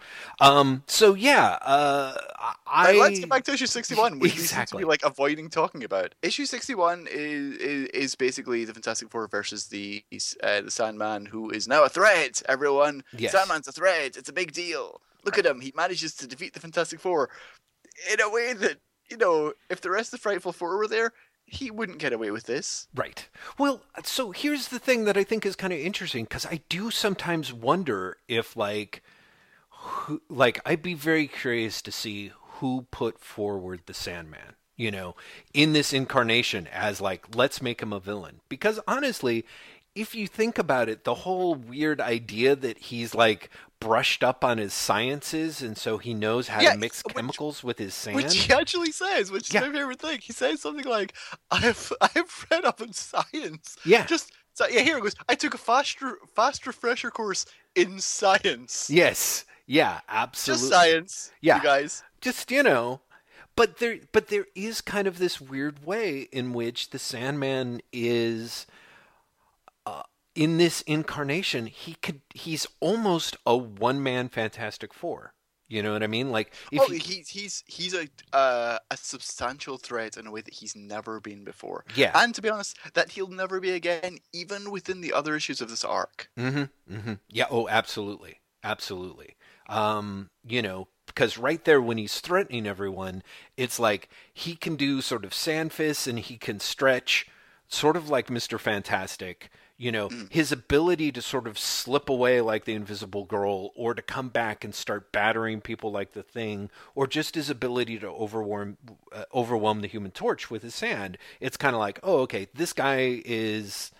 Um. 0.41 0.83
So 0.85 1.13
yeah. 1.13 1.57
Uh. 1.61 2.13
I. 2.67 2.87
Right, 2.91 2.99
let's 2.99 3.19
get 3.21 3.29
back 3.29 3.45
to 3.45 3.53
issue 3.53 3.67
61, 3.67 4.19
which 4.19 4.33
we 4.35 4.39
seem 4.41 4.65
to 4.65 4.75
be 4.75 4.83
like 4.83 5.01
avoiding 5.05 5.49
talking 5.49 5.85
about. 5.85 6.13
Issue 6.21 6.45
61 6.45 7.07
is, 7.09 7.55
is 7.55 7.87
is 7.87 8.15
basically 8.15 8.65
the 8.65 8.73
Fantastic 8.73 9.09
Four 9.09 9.29
versus 9.29 9.67
the 9.67 10.03
uh, 10.43 10.59
the 10.61 10.71
Sandman, 10.71 11.25
who 11.25 11.49
is 11.51 11.69
now 11.69 11.85
a 11.85 11.89
threat. 11.89 12.41
Everyone, 12.49 13.01
Yes. 13.17 13.31
Sandman's 13.31 13.69
a 13.69 13.71
threat. 13.71 14.17
It's 14.17 14.27
a 14.27 14.33
big 14.33 14.51
deal. 14.51 14.99
Look 15.23 15.37
at 15.37 15.45
him. 15.45 15.61
He 15.61 15.71
manages 15.73 16.13
to 16.15 16.27
defeat 16.27 16.53
the 16.53 16.59
Fantastic 16.59 16.99
Four 16.99 17.29
in 18.11 18.19
a 18.19 18.29
way 18.29 18.51
that 18.51 18.77
you 19.09 19.17
know, 19.17 19.53
if 19.69 19.81
the 19.81 19.89
rest 19.89 20.13
of 20.13 20.19
the 20.19 20.23
Frightful 20.23 20.53
Four 20.53 20.77
were 20.77 20.87
there, 20.87 21.13
he 21.45 21.71
wouldn't 21.71 21.99
get 21.99 22.13
away 22.13 22.31
with 22.31 22.43
this. 22.43 22.87
Right. 22.93 23.27
Well, 23.57 23.81
so 24.03 24.31
here's 24.31 24.67
the 24.67 24.79
thing 24.79 25.05
that 25.05 25.17
I 25.17 25.23
think 25.23 25.45
is 25.45 25.55
kind 25.55 25.73
of 25.73 25.79
interesting 25.79 26.25
because 26.25 26.45
I 26.45 26.61
do 26.69 26.91
sometimes 26.91 27.51
wonder 27.51 28.17
if, 28.27 28.55
like, 28.55 29.03
who, 29.69 30.21
like 30.29 30.59
I'd 30.65 30.83
be 30.83 30.93
very 30.93 31.27
curious 31.27 31.81
to 31.81 31.91
see 31.91 32.31
who 32.55 32.85
put 32.91 33.19
forward 33.19 33.81
the 33.85 33.93
Sandman. 33.93 34.55
You 34.75 34.91
know, 34.91 35.17
in 35.53 35.73
this 35.73 35.91
incarnation 35.91 36.65
as 36.67 37.01
like, 37.01 37.35
let's 37.35 37.61
make 37.61 37.81
him 37.81 37.91
a 37.91 37.99
villain. 37.99 38.39
Because 38.47 38.79
honestly, 38.87 39.43
if 39.93 40.15
you 40.15 40.25
think 40.25 40.57
about 40.57 40.87
it, 40.87 41.03
the 41.03 41.15
whole 41.15 41.53
weird 41.53 41.99
idea 41.99 42.55
that 42.55 42.77
he's 42.77 43.13
like 43.13 43.49
brushed 43.79 44.23
up 44.23 44.43
on 44.43 44.57
his 44.57 44.73
sciences 44.73 45.61
and 45.61 45.77
so 45.77 45.97
he 45.97 46.13
knows 46.13 46.47
how 46.49 46.61
Yeah, 46.61 46.73
to 46.73 46.77
mix 46.79 47.01
which- 47.03 47.15
chemicals 47.15 47.63
with 47.63 47.77
his 47.77 47.93
sand. 47.93 48.15
Which 48.15 48.35
he 48.35 48.53
actually 48.53 48.91
says, 48.91 49.31
which 49.31 49.47
is 49.49 49.53
Yeah. 49.53 49.61
my 49.61 49.71
favorite 49.71 49.99
thing. 50.01 50.19
He 50.21 50.33
says 50.33 50.61
something 50.61 50.85
like, 50.85 51.13
"I've 51.51 51.91
I've 52.01 52.45
read 52.51 52.65
up 52.65 52.81
on 52.81 52.93
science." 52.93 53.77
Yeah. 53.85 54.05
Just 54.05 54.31
so, 54.53 54.67
yeah. 54.67 54.81
Here 54.81 54.97
it 54.97 55.01
goes. 55.01 55.15
I 55.29 55.35
took 55.35 55.53
a 55.53 55.57
fast 55.57 55.97
fast 56.35 56.67
refresher 56.67 57.09
course 57.11 57.45
in 57.75 57.99
science. 57.99 58.89
yes. 58.89 59.45
Yeah, 59.65 59.99
absolutely. 60.09 60.61
Just 60.69 60.73
science. 60.73 61.31
Yeah. 61.41 61.57
You 61.57 61.63
guys. 61.63 62.03
just 62.21 62.49
you 62.51 62.63
know 62.63 62.99
but 63.55 63.77
there 63.77 63.99
but 64.11 64.27
there 64.29 64.45
is 64.55 64.81
kind 64.81 65.07
of 65.07 65.19
this 65.19 65.39
weird 65.39 65.85
way 65.85 66.27
in 66.31 66.53
which 66.53 66.89
the 66.89 66.99
sandman 66.99 67.81
is 67.93 68.65
in 70.35 70.57
this 70.57 70.81
incarnation 70.81 71.65
he 71.65 71.95
could 71.95 72.21
he's 72.33 72.67
almost 72.79 73.35
a 73.45 73.55
one 73.57 74.01
man 74.01 74.29
fantastic 74.29 74.93
four 74.93 75.33
you 75.67 75.81
know 75.83 75.93
what 75.93 76.03
i 76.03 76.07
mean 76.07 76.31
like 76.31 76.53
oh, 76.77 76.87
you- 76.91 76.99
he's 76.99 77.29
he's 77.29 77.63
he's 77.67 77.93
a 77.93 78.07
uh, 78.33 78.77
a 78.91 78.97
substantial 78.97 79.77
threat 79.77 80.17
in 80.17 80.27
a 80.27 80.31
way 80.31 80.41
that 80.41 80.53
he's 80.55 80.75
never 80.75 81.19
been 81.19 81.43
before. 81.43 81.83
yeah 81.95 82.11
And 82.15 82.33
to 82.35 82.41
be 82.41 82.49
honest, 82.49 82.77
that 82.93 83.11
he'll 83.11 83.27
never 83.27 83.59
be 83.59 83.71
again, 83.71 84.19
even 84.33 84.69
within 84.71 85.01
the 85.01 85.13
other 85.13 85.35
issues 85.35 85.61
of 85.61 85.69
this 85.69 85.83
arc. 85.83 86.29
Mm-hmm. 86.37 86.93
Mm-hmm. 86.95 87.13
Yeah. 87.29 87.45
Oh, 87.49 87.67
absolutely. 87.67 88.39
Absolutely. 88.63 89.35
Um, 89.67 90.29
you 90.47 90.61
know, 90.61 90.87
because 91.07 91.37
right 91.37 91.63
there 91.65 91.81
when 91.81 91.97
he's 91.97 92.19
threatening 92.19 92.67
everyone, 92.67 93.23
it's 93.57 93.79
like 93.79 94.09
he 94.33 94.55
can 94.55 94.75
do 94.75 95.01
sort 95.01 95.25
of 95.25 95.33
sand 95.33 95.71
fists 95.73 96.05
and 96.07 96.19
he 96.19 96.37
can 96.37 96.59
stretch, 96.59 97.27
sort 97.67 97.95
of 97.97 98.09
like 98.09 98.29
Mister 98.29 98.57
Fantastic. 98.59 99.49
You 99.81 99.93
know, 99.93 100.09
his 100.29 100.51
ability 100.51 101.13
to 101.13 101.21
sort 101.21 101.47
of 101.47 101.57
slip 101.57 102.09
away 102.09 102.41
like 102.41 102.65
the 102.65 102.73
Invisible 102.73 103.23
Girl, 103.23 103.71
or 103.75 103.93
to 103.93 104.01
come 104.01 104.27
back 104.27 104.65
and 104.65 104.75
start 104.75 105.13
battering 105.13 105.61
people 105.61 105.89
like 105.89 106.11
the 106.11 106.21
Thing, 106.21 106.69
or 106.95 107.07
just 107.07 107.35
his 107.35 107.49
ability 107.49 107.97
to 107.99 108.07
overwhelm 108.07 108.75
uh, 109.13 109.23
overwhelm 109.33 109.79
the 109.79 109.87
Human 109.87 110.11
Torch 110.11 110.51
with 110.51 110.63
his 110.63 110.75
sand. 110.75 111.17
It's 111.39 111.55
kind 111.55 111.75
of 111.75 111.79
like, 111.79 111.97
oh, 112.03 112.19
okay, 112.23 112.49
this 112.53 112.73
guy 112.73 113.21
is 113.23 113.91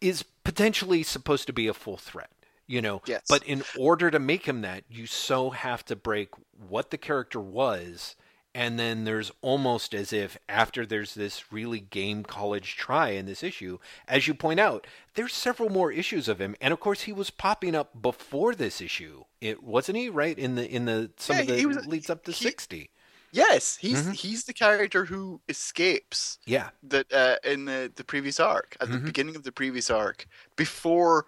is 0.00 0.22
potentially 0.44 1.02
supposed 1.02 1.48
to 1.48 1.52
be 1.52 1.66
a 1.66 1.74
full 1.74 1.96
threat, 1.96 2.30
you 2.68 2.80
know. 2.80 3.02
Yes. 3.06 3.22
But 3.28 3.42
in 3.42 3.64
order 3.76 4.08
to 4.08 4.20
make 4.20 4.46
him 4.46 4.60
that, 4.60 4.84
you 4.88 5.06
so 5.06 5.50
have 5.50 5.84
to 5.86 5.96
break 5.96 6.28
what 6.68 6.92
the 6.92 6.98
character 6.98 7.40
was 7.40 8.14
and 8.54 8.78
then 8.78 9.04
there's 9.04 9.32
almost 9.42 9.92
as 9.94 10.12
if 10.12 10.36
after 10.48 10.86
there's 10.86 11.14
this 11.14 11.52
really 11.52 11.80
game 11.80 12.22
college 12.22 12.76
try 12.76 13.10
in 13.10 13.26
this 13.26 13.42
issue, 13.42 13.78
as 14.06 14.28
you 14.28 14.34
point 14.34 14.60
out, 14.60 14.86
there's 15.14 15.32
several 15.34 15.68
more 15.70 15.90
issues 15.90 16.28
of 16.28 16.40
him, 16.40 16.54
and 16.60 16.72
of 16.72 16.80
course 16.80 17.02
he 17.02 17.12
was 17.12 17.30
popping 17.30 17.74
up 17.74 18.00
before 18.00 18.54
this 18.54 18.80
issue. 18.80 19.24
It 19.40 19.62
wasn't 19.62 19.98
he 19.98 20.08
right 20.08 20.38
in 20.38 20.54
the 20.54 20.68
in 20.70 20.84
the 20.84 21.10
some 21.16 21.36
Yeah, 21.36 21.42
of 21.42 21.48
the 21.48 21.56
he 21.58 21.66
was- 21.66 21.86
leads 21.86 22.08
up 22.10 22.24
to 22.24 22.32
he- 22.32 22.44
sixty. 22.44 22.90
Yes, 23.32 23.76
he's 23.76 24.02
Mhm. 24.04 24.14
he's 24.14 24.44
the 24.44 24.52
character 24.52 25.04
who 25.06 25.40
escapes 25.48 26.38
Yeah, 26.46 26.70
that 26.84 27.12
uh, 27.12 27.36
in 27.42 27.64
the, 27.64 27.90
the 27.96 28.04
previous 28.04 28.38
arc 28.38 28.76
at 28.80 28.88
the 28.92 28.98
Mhm. 28.98 29.06
beginning 29.06 29.34
of 29.34 29.42
the 29.42 29.50
previous 29.50 29.90
arc 29.90 30.26
before 30.54 31.26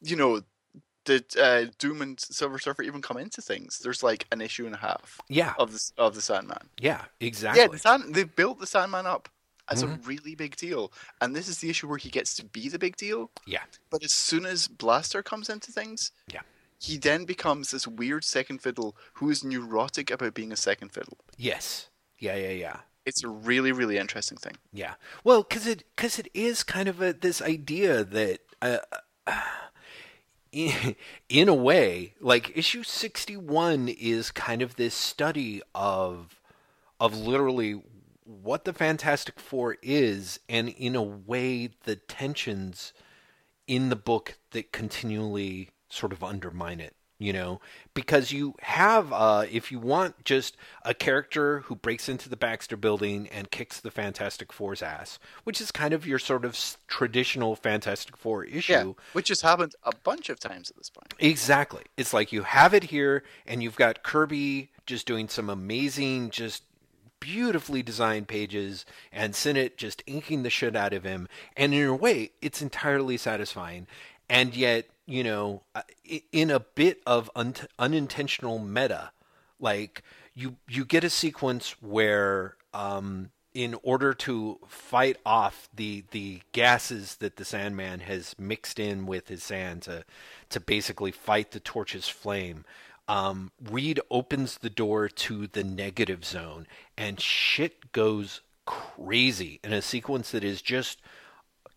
you 0.00 0.14
know 0.14 0.42
the 1.08 1.24
uh, 1.42 1.70
Doom 1.78 2.00
and 2.02 2.20
Silver 2.20 2.58
Surfer 2.58 2.82
even 2.82 3.02
come 3.02 3.16
into 3.16 3.42
things. 3.42 3.80
There's 3.80 4.02
like 4.02 4.26
an 4.30 4.40
issue 4.40 4.66
and 4.66 4.74
a 4.74 4.78
half 4.78 5.20
yeah, 5.28 5.54
of 5.58 5.72
this 5.72 5.92
of 5.98 6.14
the 6.14 6.22
Sandman. 6.22 6.68
yeah, 6.80 7.04
exactly. 7.20 7.60
Yeah, 7.62 7.68
the 7.68 7.78
Sand, 7.78 8.14
they 8.14 8.24
built 8.24 8.60
the 8.60 8.66
Sandman 8.66 9.06
up 9.06 9.28
as 9.70 9.82
Mhm. 9.82 9.94
a 9.94 10.06
really 10.06 10.34
big 10.34 10.56
deal, 10.56 10.92
and 11.20 11.34
this 11.36 11.48
is 11.48 11.58
the 11.58 11.68
issue 11.68 11.88
where 11.88 11.98
he 11.98 12.08
gets 12.08 12.34
to 12.36 12.44
be 12.44 12.68
the 12.68 12.78
big 12.78 12.96
deal. 12.96 13.30
Yeah. 13.46 13.64
But 13.90 14.02
as 14.04 14.12
soon 14.12 14.46
as 14.46 14.66
Blastaar 14.68 15.22
comes 15.24 15.48
into 15.50 15.70
things, 15.72 16.10
Yeah. 16.32 16.40
he 16.78 16.96
then 16.96 17.24
becomes 17.26 17.70
this 17.70 17.86
weird 17.86 18.24
second 18.24 18.58
fiddle 18.62 18.96
who 19.14 19.28
is 19.30 19.44
neurotic 19.44 20.10
about 20.10 20.32
being 20.34 20.52
a 20.52 20.56
second 20.56 20.90
fiddle. 20.94 21.18
Yes. 21.36 21.88
Yeah, 22.18 22.36
yeah, 22.36 22.50
yeah. 22.52 22.80
It's 23.04 23.22
a 23.24 23.28
really, 23.28 23.72
really 23.72 23.96
interesting 23.98 24.38
thing. 24.38 24.56
Yeah. 24.72 24.94
Well, 25.24 25.42
because 25.42 25.66
it 25.66 25.84
because 25.96 26.18
it 26.18 26.28
is 26.34 26.62
kind 26.62 26.88
of 26.88 27.00
a 27.02 27.12
this 27.12 27.40
idea 27.42 28.04
that. 28.04 28.40
Uh, 28.62 28.78
in, 30.52 30.96
in 31.28 31.48
a 31.48 31.54
way, 31.54 32.14
like 32.20 32.56
issue 32.56 32.82
61 32.82 33.88
is 33.88 34.30
kind 34.30 34.62
of 34.62 34.76
this 34.76 34.94
study 34.94 35.62
of 35.74 36.40
of 37.00 37.16
literally 37.16 37.80
what 38.24 38.64
the 38.64 38.72
Fantastic 38.72 39.40
Four 39.40 39.78
is, 39.82 40.40
and 40.48 40.68
in 40.68 40.94
a 40.94 41.02
way, 41.02 41.70
the 41.84 41.96
tensions 41.96 42.92
in 43.66 43.88
the 43.88 43.96
book 43.96 44.38
that 44.50 44.72
continually 44.72 45.70
sort 45.88 46.12
of 46.12 46.22
undermine 46.22 46.80
it. 46.80 46.94
You 47.20 47.32
know, 47.32 47.60
because 47.94 48.30
you 48.30 48.54
have, 48.60 49.12
uh, 49.12 49.44
if 49.50 49.72
you 49.72 49.80
want 49.80 50.24
just 50.24 50.56
a 50.84 50.94
character 50.94 51.60
who 51.62 51.74
breaks 51.74 52.08
into 52.08 52.28
the 52.28 52.36
Baxter 52.36 52.76
building 52.76 53.28
and 53.32 53.50
kicks 53.50 53.80
the 53.80 53.90
Fantastic 53.90 54.52
Four's 54.52 54.82
ass, 54.82 55.18
which 55.42 55.60
is 55.60 55.72
kind 55.72 55.92
of 55.92 56.06
your 56.06 56.20
sort 56.20 56.44
of 56.44 56.56
traditional 56.86 57.56
Fantastic 57.56 58.16
Four 58.16 58.44
issue. 58.44 58.72
Yeah, 58.72 58.92
which 59.14 59.30
has 59.30 59.40
happened 59.40 59.74
a 59.82 59.92
bunch 60.04 60.28
of 60.28 60.38
times 60.38 60.70
at 60.70 60.76
this 60.76 60.90
point. 60.90 61.12
Exactly. 61.18 61.82
It's 61.96 62.12
like 62.12 62.30
you 62.30 62.44
have 62.44 62.72
it 62.72 62.84
here, 62.84 63.24
and 63.48 63.64
you've 63.64 63.74
got 63.74 64.04
Kirby 64.04 64.70
just 64.86 65.04
doing 65.04 65.28
some 65.28 65.50
amazing, 65.50 66.30
just 66.30 66.62
beautifully 67.18 67.82
designed 67.82 68.28
pages, 68.28 68.86
and 69.10 69.34
Sinnott 69.34 69.76
just 69.76 70.04
inking 70.06 70.44
the 70.44 70.50
shit 70.50 70.76
out 70.76 70.92
of 70.92 71.02
him. 71.02 71.26
And 71.56 71.74
in 71.74 71.88
a 71.88 71.96
way, 71.96 72.30
it's 72.40 72.62
entirely 72.62 73.16
satisfying. 73.16 73.88
And 74.30 74.54
yet, 74.54 74.86
you 75.08 75.24
know, 75.24 75.62
in 76.30 76.50
a 76.50 76.60
bit 76.60 77.00
of 77.06 77.30
un- 77.34 77.54
unintentional 77.78 78.58
meta, 78.58 79.10
like 79.58 80.02
you 80.34 80.56
you 80.68 80.84
get 80.84 81.02
a 81.02 81.10
sequence 81.10 81.70
where 81.80 82.56
um 82.74 83.30
in 83.54 83.74
order 83.82 84.12
to 84.12 84.58
fight 84.68 85.16
off 85.24 85.68
the 85.74 86.04
the 86.10 86.42
gases 86.52 87.16
that 87.16 87.36
the 87.36 87.44
Sandman 87.44 88.00
has 88.00 88.34
mixed 88.38 88.78
in 88.78 89.06
with 89.06 89.28
his 89.28 89.42
sand 89.42 89.82
to 89.82 90.04
to 90.50 90.60
basically 90.60 91.10
fight 91.10 91.52
the 91.52 91.60
torch's 91.60 92.08
flame, 92.08 92.66
um, 93.08 93.50
Reed 93.70 94.00
opens 94.10 94.58
the 94.58 94.70
door 94.70 95.08
to 95.08 95.46
the 95.46 95.64
negative 95.64 96.22
zone, 96.24 96.66
and 96.98 97.18
shit 97.18 97.92
goes 97.92 98.42
crazy 98.66 99.58
in 99.64 99.72
a 99.72 99.80
sequence 99.80 100.30
that 100.32 100.44
is 100.44 100.60
just 100.60 101.00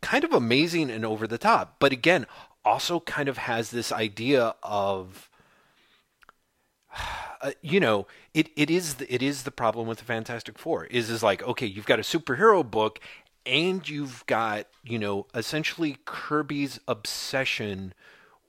kind 0.02 0.26
of 0.26 0.34
amazing 0.34 0.92
and 0.92 1.06
over 1.06 1.26
the 1.28 1.38
top. 1.38 1.78
But 1.80 1.94
again, 1.94 2.26
also 2.64 3.00
kind 3.00 3.30
of 3.30 3.38
has 3.38 3.72
this 3.72 3.92
idea 3.92 4.56
of 4.64 5.30
uh, 7.42 7.52
you 7.62 7.80
know, 7.80 8.08
it, 8.34 8.50
it 8.56 8.70
is 8.70 8.96
the, 8.96 9.14
it 9.14 9.24
is 9.24 9.44
the 9.44 9.52
problem 9.52 9.88
with 9.88 10.00
the 10.00 10.06
Fantastic 10.06 10.58
Four 10.58 10.86
is 10.86 11.10
is 11.10 11.24
like 11.24 11.44
okay, 11.44 11.66
you've 11.66 11.86
got 11.86 12.00
a 12.00 12.04
superhero 12.04 12.70
book 12.70 13.00
and 13.46 13.88
you've 13.88 14.24
got 14.28 14.68
you 14.84 15.00
know 15.00 15.28
essentially 15.34 15.98
Kirby's 16.06 16.80
obsession 16.88 17.94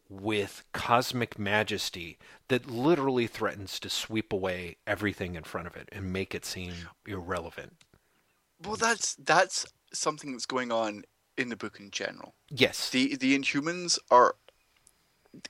with 0.08 0.62
cosmic 0.72 1.38
majesty 1.38 2.18
that 2.48 2.70
literally 2.70 3.26
threatens 3.26 3.80
to 3.80 3.88
sweep 3.88 4.30
away 4.30 4.76
everything 4.86 5.36
in 5.36 5.42
front 5.42 5.66
of 5.66 5.74
it 5.74 5.88
and 5.90 6.12
make 6.12 6.34
it 6.34 6.44
seem 6.44 6.74
irrelevant. 7.06 7.72
Well, 8.62 8.76
that's 8.76 9.14
that's 9.14 9.64
something 9.92 10.32
that's 10.32 10.46
going 10.46 10.70
on 10.70 11.04
in 11.36 11.48
the 11.48 11.56
book 11.56 11.78
in 11.80 11.90
general. 11.90 12.34
Yes. 12.50 12.90
The 12.90 13.16
the 13.16 13.36
Inhumans 13.38 13.98
are. 14.10 14.36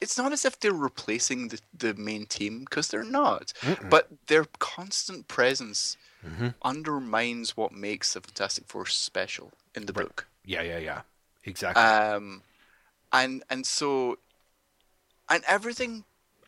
It's 0.00 0.16
not 0.16 0.32
as 0.32 0.44
if 0.44 0.60
they're 0.60 0.72
replacing 0.72 1.48
the, 1.48 1.60
the 1.76 1.94
main 1.94 2.26
team 2.26 2.60
because 2.60 2.86
they're 2.88 3.02
not, 3.02 3.52
Mm-mm. 3.62 3.90
but 3.90 4.06
their 4.28 4.44
constant 4.60 5.26
presence 5.26 5.96
Mhm. 6.24 6.54
undermines 6.62 7.56
what 7.56 7.72
makes 7.72 8.14
the 8.14 8.20
Fantastic 8.20 8.68
Four 8.68 8.86
special 8.86 9.50
in 9.74 9.86
the 9.86 9.92
Right. 9.92 10.06
book. 10.06 10.28
Yeah, 10.44 10.62
yeah, 10.62 10.78
yeah. 10.78 11.02
Exactly. 11.44 11.82
Um, 11.82 12.42
and 13.12 13.42
and 13.50 13.66
so, 13.66 14.18
and 15.28 15.42
everything 15.48 16.04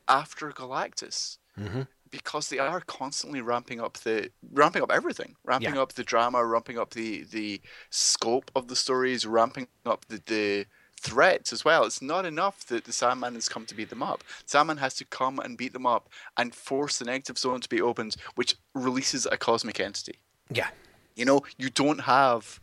after 0.07 0.53
Galactus, 0.53 1.39
hmm 1.57 1.83
because 2.15 2.49
they 2.49 2.61
are 2.61 2.81
constantly 2.81 3.41
ramping 3.41 3.81
up 3.81 3.95
the 3.99 4.31
ramping 4.53 4.83
up 4.83 4.93
everything, 4.93 5.35
ramping 5.45 5.75
Yeah. 5.75 5.83
up 5.83 5.93
the 5.95 6.05
drama, 6.05 6.45
ramping 6.45 6.79
up 6.79 6.91
the 6.91 7.25
the 7.25 7.61
scope 7.91 8.51
of 8.55 8.69
the 8.69 8.77
stories, 8.77 9.27
ramping 9.27 9.67
up 9.85 10.05
the 10.07 10.23
the 10.27 10.67
threats 11.01 11.53
as 11.53 11.65
well. 11.65 11.85
It's 11.85 12.01
not 12.01 12.25
enough 12.25 12.65
that 12.67 12.85
the 12.85 12.93
Sandman 12.93 13.35
has 13.35 13.49
come 13.49 13.67
to 13.67 13.75
beat 13.75 13.91
them 13.91 14.03
up. 14.03 14.23
Sandman 14.47 14.79
has 14.79 14.95
to 14.95 15.05
come 15.05 15.39
and 15.41 15.59
beat 15.59 15.73
them 15.73 15.87
up 15.87 16.09
and 16.37 16.55
force 16.55 16.99
the 16.99 17.05
negative 17.05 17.37
zone 17.37 17.61
to 17.61 17.69
be 17.69 17.83
opened, 17.83 18.17
which 18.37 18.55
releases 18.75 19.27
a 19.27 19.37
cosmic 19.37 19.81
entity. 19.81 20.19
Yeah. 20.51 20.71
You 21.17 21.25
know, 21.27 21.43
you 21.59 21.69
don't 21.69 22.01
have 22.03 22.61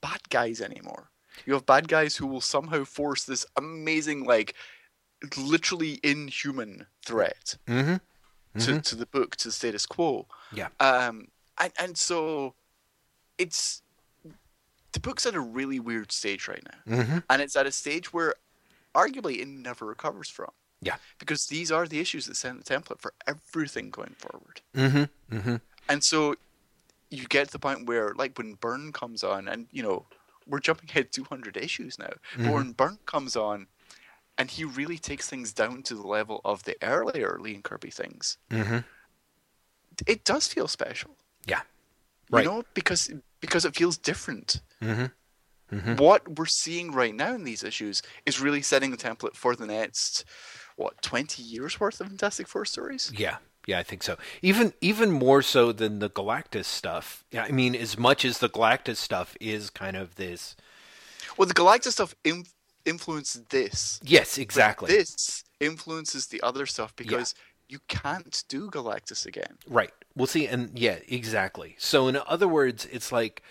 bad 0.00 0.20
guys 0.30 0.60
anymore. 0.60 1.10
You 1.44 1.52
have 1.54 1.66
bad 1.66 1.88
guys 1.88 2.16
who 2.16 2.26
will 2.26 2.40
somehow 2.40 2.84
force 2.84 3.24
this 3.24 3.44
amazing, 3.56 4.24
like, 4.24 4.54
literally 5.36 5.98
inhuman 6.02 6.86
threat 7.04 7.56
mm-hmm. 7.66 7.96
Hmm 8.54 8.60
to, 8.60 8.80
to 8.80 8.96
the 8.96 9.06
book, 9.06 9.36
to 9.36 9.48
the 9.48 9.52
status 9.52 9.86
quo. 9.86 10.26
Yeah. 10.52 10.68
Um, 10.80 11.28
and, 11.58 11.72
and 11.78 11.98
so 11.98 12.54
it's 13.36 13.82
the 14.92 15.00
book's 15.00 15.26
at 15.26 15.34
a 15.34 15.40
really 15.40 15.78
weird 15.80 16.12
stage 16.12 16.48
right 16.48 16.62
now. 16.64 17.04
hmm 17.04 17.18
And 17.28 17.42
it's 17.42 17.56
at 17.56 17.66
a 17.66 17.72
stage 17.72 18.12
where 18.12 18.34
arguably 18.94 19.40
it 19.40 19.48
never 19.48 19.86
recovers 19.86 20.28
from. 20.28 20.50
Yeah. 20.80 20.96
Because 21.18 21.46
these 21.46 21.70
are 21.70 21.86
the 21.86 22.00
issues 22.00 22.26
that 22.26 22.36
set 22.36 22.56
the 22.56 22.74
template 22.74 23.00
for 23.00 23.12
everything 23.26 23.90
going 23.90 24.16
forward. 24.18 24.60
hmm 24.74 25.04
hmm 25.30 25.56
And 25.88 26.02
so 26.02 26.34
you 27.10 27.26
get 27.26 27.46
to 27.46 27.52
the 27.52 27.58
point 27.58 27.86
where, 27.86 28.12
like, 28.14 28.36
when 28.38 28.54
Byrne 28.54 28.92
comes 28.92 29.22
on, 29.24 29.48
and 29.48 29.66
you 29.72 29.82
know, 29.82 30.06
we're 30.46 30.60
jumping 30.60 30.88
ahead 30.90 31.12
200 31.12 31.56
issues 31.56 31.98
now, 31.98 32.12
but 32.36 32.42
Mhm. 32.44 32.52
when 32.54 32.72
Byrne 32.72 32.98
comes 33.06 33.36
on, 33.36 33.66
and 34.38 34.50
he 34.50 34.64
really 34.64 34.98
takes 34.98 35.28
things 35.28 35.52
down 35.52 35.82
to 35.82 35.94
the 35.94 36.06
level 36.06 36.40
of 36.44 36.62
the 36.62 36.76
earlier 36.82 37.38
Lee 37.40 37.54
and 37.54 37.64
Kirby 37.64 37.90
things, 37.90 38.38
hmm 38.50 38.78
it 40.06 40.24
does 40.24 40.46
feel 40.46 40.68
special. 40.68 41.16
Yeah. 41.46 41.62
You 42.32 42.44
know, 42.44 42.62
because 42.74 43.10
because 43.40 43.64
it 43.64 43.74
feels 43.74 43.96
different. 43.98 44.60
hmm 44.80 45.06
hmm 45.70 45.94
What 45.96 46.38
we're 46.38 46.46
seeing 46.46 46.92
right 46.92 47.14
now 47.14 47.34
in 47.34 47.44
these 47.44 47.62
issues 47.62 48.02
is 48.24 48.40
really 48.40 48.62
setting 48.62 48.90
the 48.90 48.96
template 48.96 49.34
for 49.34 49.54
the 49.56 49.66
next 49.66 50.24
what 50.76 51.02
20 51.02 51.42
years 51.42 51.80
worth 51.80 52.00
of 52.00 52.06
Fantastic 52.06 52.46
Four 52.46 52.64
stories. 52.64 53.12
Yeah, 53.14 53.38
yeah, 53.66 53.78
I 53.78 53.82
think 53.82 54.02
so. 54.02 54.16
Even 54.42 54.72
even 54.80 55.10
more 55.10 55.42
so 55.42 55.72
than 55.72 55.98
the 55.98 56.10
Galactus 56.10 56.66
stuff. 56.66 57.24
Yeah, 57.32 57.44
I 57.44 57.50
mean, 57.50 57.74
as 57.74 57.98
much 57.98 58.24
as 58.24 58.38
the 58.38 58.48
Galactus 58.48 58.96
stuff 58.96 59.36
is 59.40 59.70
kind 59.70 59.96
of 59.96 60.14
this. 60.14 60.54
Well, 61.36 61.48
the 61.48 61.54
Galactus 61.54 61.92
stuff 61.92 62.14
in- 62.24 62.46
influenced 62.88 63.50
this. 63.50 64.00
Yes, 64.02 64.38
exactly. 64.38 64.88
This 64.88 65.44
influences 65.60 66.26
the 66.26 66.40
other 66.42 66.66
stuff 66.66 66.94
because 66.96 67.34
you 67.68 67.80
can't 67.88 68.44
do 68.48 68.70
Galactus 68.70 69.26
again. 69.26 69.58
Right. 69.68 69.92
We'll 70.16 70.26
see. 70.26 70.46
And 70.46 70.76
yeah, 70.78 70.98
exactly. 71.08 71.76
So, 71.78 72.08
in 72.08 72.18
other 72.26 72.48
words, 72.48 72.86
it's 72.90 73.12
like 73.12 73.42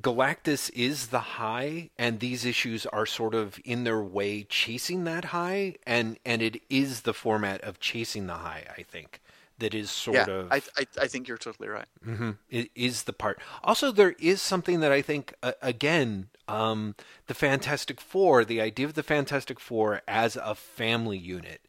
Galactus 0.00 0.70
is 0.74 1.08
the 1.08 1.20
high, 1.20 1.90
and 1.96 2.20
these 2.20 2.44
issues 2.44 2.84
are 2.86 3.06
sort 3.06 3.34
of 3.34 3.60
in 3.64 3.84
their 3.84 4.02
way 4.02 4.42
chasing 4.44 5.04
that 5.04 5.26
high, 5.26 5.76
and 5.86 6.18
and 6.26 6.42
it 6.42 6.60
is 6.68 7.02
the 7.02 7.14
format 7.14 7.60
of 7.62 7.80
chasing 7.80 8.26
the 8.26 8.34
high. 8.34 8.64
I 8.76 8.82
think 8.82 9.20
that 9.58 9.72
is 9.72 9.90
sort 9.90 10.16
yeah, 10.16 10.26
of 10.28 10.52
I, 10.52 10.62
I 10.76 10.86
I 11.02 11.06
think 11.06 11.28
you're 11.28 11.38
totally 11.38 11.68
right. 11.68 11.86
hmm 12.02 12.32
It 12.50 12.70
is 12.74 13.04
the 13.04 13.12
part. 13.12 13.40
Also, 13.62 13.92
there 13.92 14.16
is 14.18 14.42
something 14.42 14.80
that 14.80 14.90
I 14.90 15.00
think, 15.00 15.34
uh, 15.42 15.52
again, 15.62 16.28
um, 16.48 16.94
the 17.26 17.34
Fantastic 17.34 18.00
Four, 18.00 18.44
the 18.44 18.60
idea 18.60 18.86
of 18.86 18.94
the 18.94 19.02
Fantastic 19.02 19.58
Four 19.60 20.02
as 20.06 20.36
a 20.36 20.54
family 20.54 21.18
unit, 21.18 21.60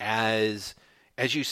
as 0.00 0.74
as 1.18 1.34
you, 1.34 1.44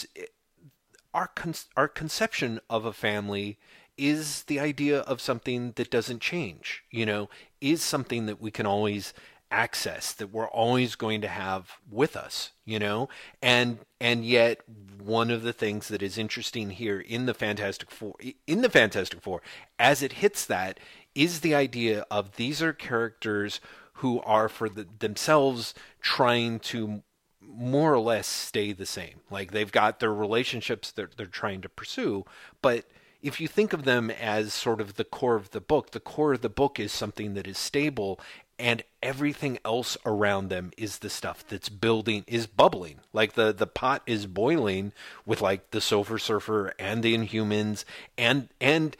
our 1.13 1.29
con- 1.29 1.55
our 1.77 1.89
conception 1.89 2.61
of 2.69 2.85
a 2.85 2.93
family 2.93 3.59
is 3.99 4.45
the 4.45 4.59
idea 4.59 5.01
of 5.01 5.21
something 5.21 5.73
that 5.73 5.91
doesn't 5.91 6.21
change. 6.21 6.85
You 6.91 7.07
know, 7.07 7.31
is 7.61 7.83
something 7.83 8.27
that 8.27 8.41
we 8.41 8.51
can 8.51 8.67
always 8.67 9.13
access 9.51 10.13
that 10.13 10.33
we're 10.33 10.49
always 10.49 10.95
going 10.95 11.21
to 11.21 11.29
have 11.29 11.79
with 11.91 12.17
us 12.17 12.53
you 12.71 12.79
know? 12.79 13.09
And 13.43 13.81
and 14.01 14.25
yet 14.25 14.61
one 15.03 15.31
of 15.31 15.43
the 15.43 15.53
things 15.53 15.89
that 15.89 16.03
is 16.03 16.17
interesting 16.17 16.71
here 16.71 17.01
in 17.01 17.27
the 17.27 17.35
fantastic 17.35 17.91
four 17.91 18.15
in 18.47 18.63
the 18.63 18.71
fantastic 18.71 19.21
four 19.21 19.43
as 19.79 20.03
it 20.03 20.15
hits 20.15 20.47
that 20.47 20.79
is 21.15 21.41
the 21.41 21.55
idea 21.55 22.07
of 22.11 22.37
these 22.37 22.63
are 22.63 22.73
characters 22.73 23.61
who 23.95 24.21
are 24.21 24.49
for 24.49 24.69
the, 24.69 24.87
themselves 25.01 25.75
trying 26.01 26.61
to 26.61 27.03
more 27.43 27.93
or 27.93 27.99
less 27.99 28.29
stay 28.29 28.73
the 28.73 28.87
same. 28.87 29.21
Like 29.31 29.51
they've 29.51 29.73
got 29.73 29.99
their 29.99 30.15
relationships 30.15 30.93
that 30.93 31.17
they're 31.17 31.27
trying 31.27 31.61
to 31.63 31.69
pursue 31.69 32.25
but 32.63 32.85
if 33.23 33.39
you 33.39 33.49
think 33.49 33.75
of 33.75 33.85
them 33.85 34.11
as 34.11 34.55
sort 34.55 34.81
of 34.81 34.95
the 34.95 35.05
core 35.05 35.37
of 35.37 35.51
the 35.51 35.61
book, 35.61 35.91
the 35.91 36.01
core 36.01 36.33
of 36.33 36.41
the 36.41 36.49
book 36.49 36.81
is 36.81 36.91
something 36.91 37.35
that 37.35 37.47
is 37.47 37.59
stable 37.59 38.19
and 38.61 38.83
everything 39.03 39.59
else 39.65 39.97
around 40.05 40.51
them 40.51 40.71
is 40.77 40.99
the 40.99 41.09
stuff 41.09 41.43
that's 41.49 41.71
building 41.71 42.25
is 42.27 42.47
bubbling. 42.47 43.01
Like 43.13 43.33
the 43.33 43.53
the 43.53 43.67
pot 43.67 44.03
is 44.07 44.27
boiling 44.27 44.93
with 45.25 45.41
like 45.41 45.71
the 45.71 45.81
silver 45.81 46.19
surfer 46.19 46.75
and 46.79 47.03
the 47.03 47.17
inhumans 47.17 47.85
and 48.19 48.51
and 48.61 48.97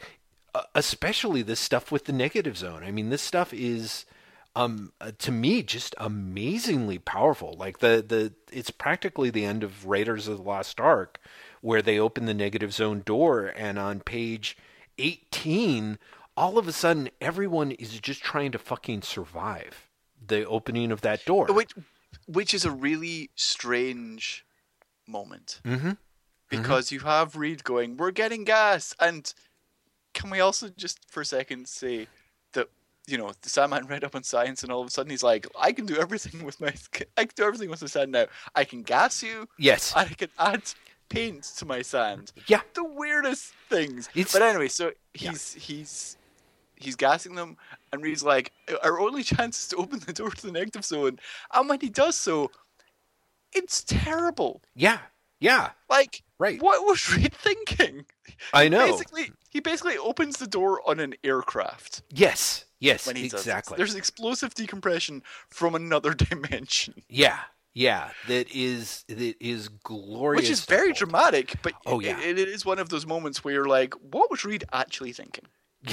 uh, 0.55 0.63
especially 0.73 1.43
this 1.43 1.59
stuff 1.59 1.91
with 1.91 2.05
the 2.05 2.11
negative 2.11 2.57
zone. 2.57 2.83
I 2.83 2.89
mean 2.91 3.11
this 3.11 3.21
stuff 3.21 3.53
is 3.53 4.05
um 4.55 4.93
uh, 4.99 5.11
to 5.19 5.31
me 5.31 5.61
just 5.61 5.93
amazingly 5.99 6.97
powerful. 6.97 7.55
Like 7.57 7.79
the 7.79 8.03
the 8.05 8.33
it's 8.51 8.71
practically 8.71 9.29
the 9.29 9.45
end 9.45 9.63
of 9.63 9.85
raiders 9.85 10.27
of 10.27 10.37
the 10.37 10.43
lost 10.43 10.81
ark 10.81 11.19
where 11.61 11.83
they 11.83 11.99
open 11.99 12.25
the 12.25 12.33
negative 12.33 12.73
zone 12.73 13.03
door 13.05 13.53
and 13.55 13.77
on 13.77 13.99
page 13.99 14.57
18 14.97 15.99
all 16.37 16.57
of 16.57 16.67
a 16.67 16.71
sudden 16.71 17.09
everyone 17.19 17.71
is 17.71 17.99
just 17.99 18.21
trying 18.21 18.51
to 18.51 18.59
fucking 18.59 19.01
survive 19.01 19.89
the 20.25 20.45
opening 20.45 20.91
of 20.91 21.01
that 21.01 21.25
door. 21.25 21.47
Which, 21.47 21.73
which 22.27 22.53
is 22.53 22.65
a 22.65 22.71
really 22.71 23.29
strange 23.35 24.45
moment. 25.07 25.59
Mm-hmm. 25.65 25.91
because 26.49 26.87
mm-hmm. 26.87 26.95
you 26.95 26.99
have 27.01 27.35
reed 27.35 27.63
going 27.63 27.97
we're 27.97 28.11
getting 28.11 28.43
gas 28.43 28.95
and 28.99 29.33
can 30.13 30.29
we 30.29 30.39
also 30.39 30.69
just 30.69 30.99
for 31.09 31.21
a 31.21 31.25
second 31.25 31.67
say 31.67 32.07
that 32.53 32.69
you 33.07 33.17
know 33.17 33.31
the 33.41 33.49
sandman 33.49 33.87
read 33.87 34.03
up 34.03 34.15
on 34.15 34.23
science 34.23 34.63
and 34.63 34.71
all 34.71 34.81
of 34.81 34.87
a 34.87 34.91
sudden 34.91 35.09
he's 35.09 35.23
like 35.23 35.47
i 35.59 35.71
can 35.71 35.85
do 35.85 35.97
everything 35.97 36.43
with 36.45 36.59
my 36.61 36.73
i 37.17 37.25
can 37.25 37.33
do 37.35 37.43
everything 37.43 37.69
with 37.69 37.79
the 37.79 37.87
sand 37.87 38.11
now. 38.11 38.25
I 38.55 38.63
can 38.63 38.83
gas 38.83 39.23
you. 39.23 39.47
Yes. 39.57 39.93
I 39.95 40.05
can 40.05 40.29
add 40.39 40.63
paint 41.09 41.43
to 41.57 41.65
my 41.65 41.81
sand. 41.81 42.31
Yeah. 42.47 42.61
The 42.73 42.83
weirdest 42.83 43.53
things. 43.69 44.09
It's, 44.15 44.33
but 44.33 44.41
anyway 44.41 44.67
so 44.67 44.91
he's 45.13 45.55
yeah. 45.55 45.61
he's 45.61 46.17
he's 46.83 46.95
gassing 46.95 47.35
them, 47.35 47.57
and 47.91 48.01
Reed's 48.01 48.23
like, 48.23 48.51
our 48.83 48.99
only 48.99 49.23
chance 49.23 49.61
is 49.61 49.67
to 49.69 49.77
open 49.77 49.99
the 49.99 50.13
door 50.13 50.31
to 50.31 50.45
the 50.45 50.51
negative 50.51 50.85
zone. 50.85 51.19
And 51.53 51.69
when 51.69 51.79
he 51.79 51.89
does 51.89 52.15
so, 52.15 52.51
it's 53.53 53.83
terrible. 53.83 54.61
Yeah, 54.75 54.99
yeah. 55.39 55.71
Like, 55.89 56.23
right. 56.39 56.61
what 56.61 56.85
was 56.85 57.13
Reed 57.15 57.33
thinking? 57.33 58.05
I 58.53 58.69
know. 58.69 58.85
Basically, 58.85 59.31
he 59.49 59.59
basically 59.59 59.97
opens 59.97 60.37
the 60.37 60.47
door 60.47 60.81
on 60.87 60.99
an 60.99 61.15
aircraft. 61.23 62.03
Yes, 62.09 62.65
yes, 62.79 63.07
exactly. 63.07 63.77
There's 63.77 63.95
explosive 63.95 64.53
decompression 64.53 65.23
from 65.49 65.75
another 65.75 66.13
dimension. 66.13 66.95
Yeah, 67.09 67.39
yeah, 67.73 68.09
that 68.27 68.53
is 68.53 69.05
that 69.07 69.35
is 69.39 69.69
glorious. 69.69 70.43
Which 70.43 70.49
is 70.49 70.65
very 70.65 70.91
dramatic, 70.93 71.55
but 71.61 71.73
oh 71.85 71.99
yeah, 71.99 72.19
it, 72.19 72.37
it 72.37 72.49
is 72.49 72.65
one 72.65 72.79
of 72.79 72.89
those 72.89 73.05
moments 73.05 73.43
where 73.43 73.53
you're 73.53 73.65
like, 73.65 73.93
what 73.95 74.29
was 74.29 74.43
Reed 74.43 74.65
actually 74.73 75.13
thinking? 75.13 75.45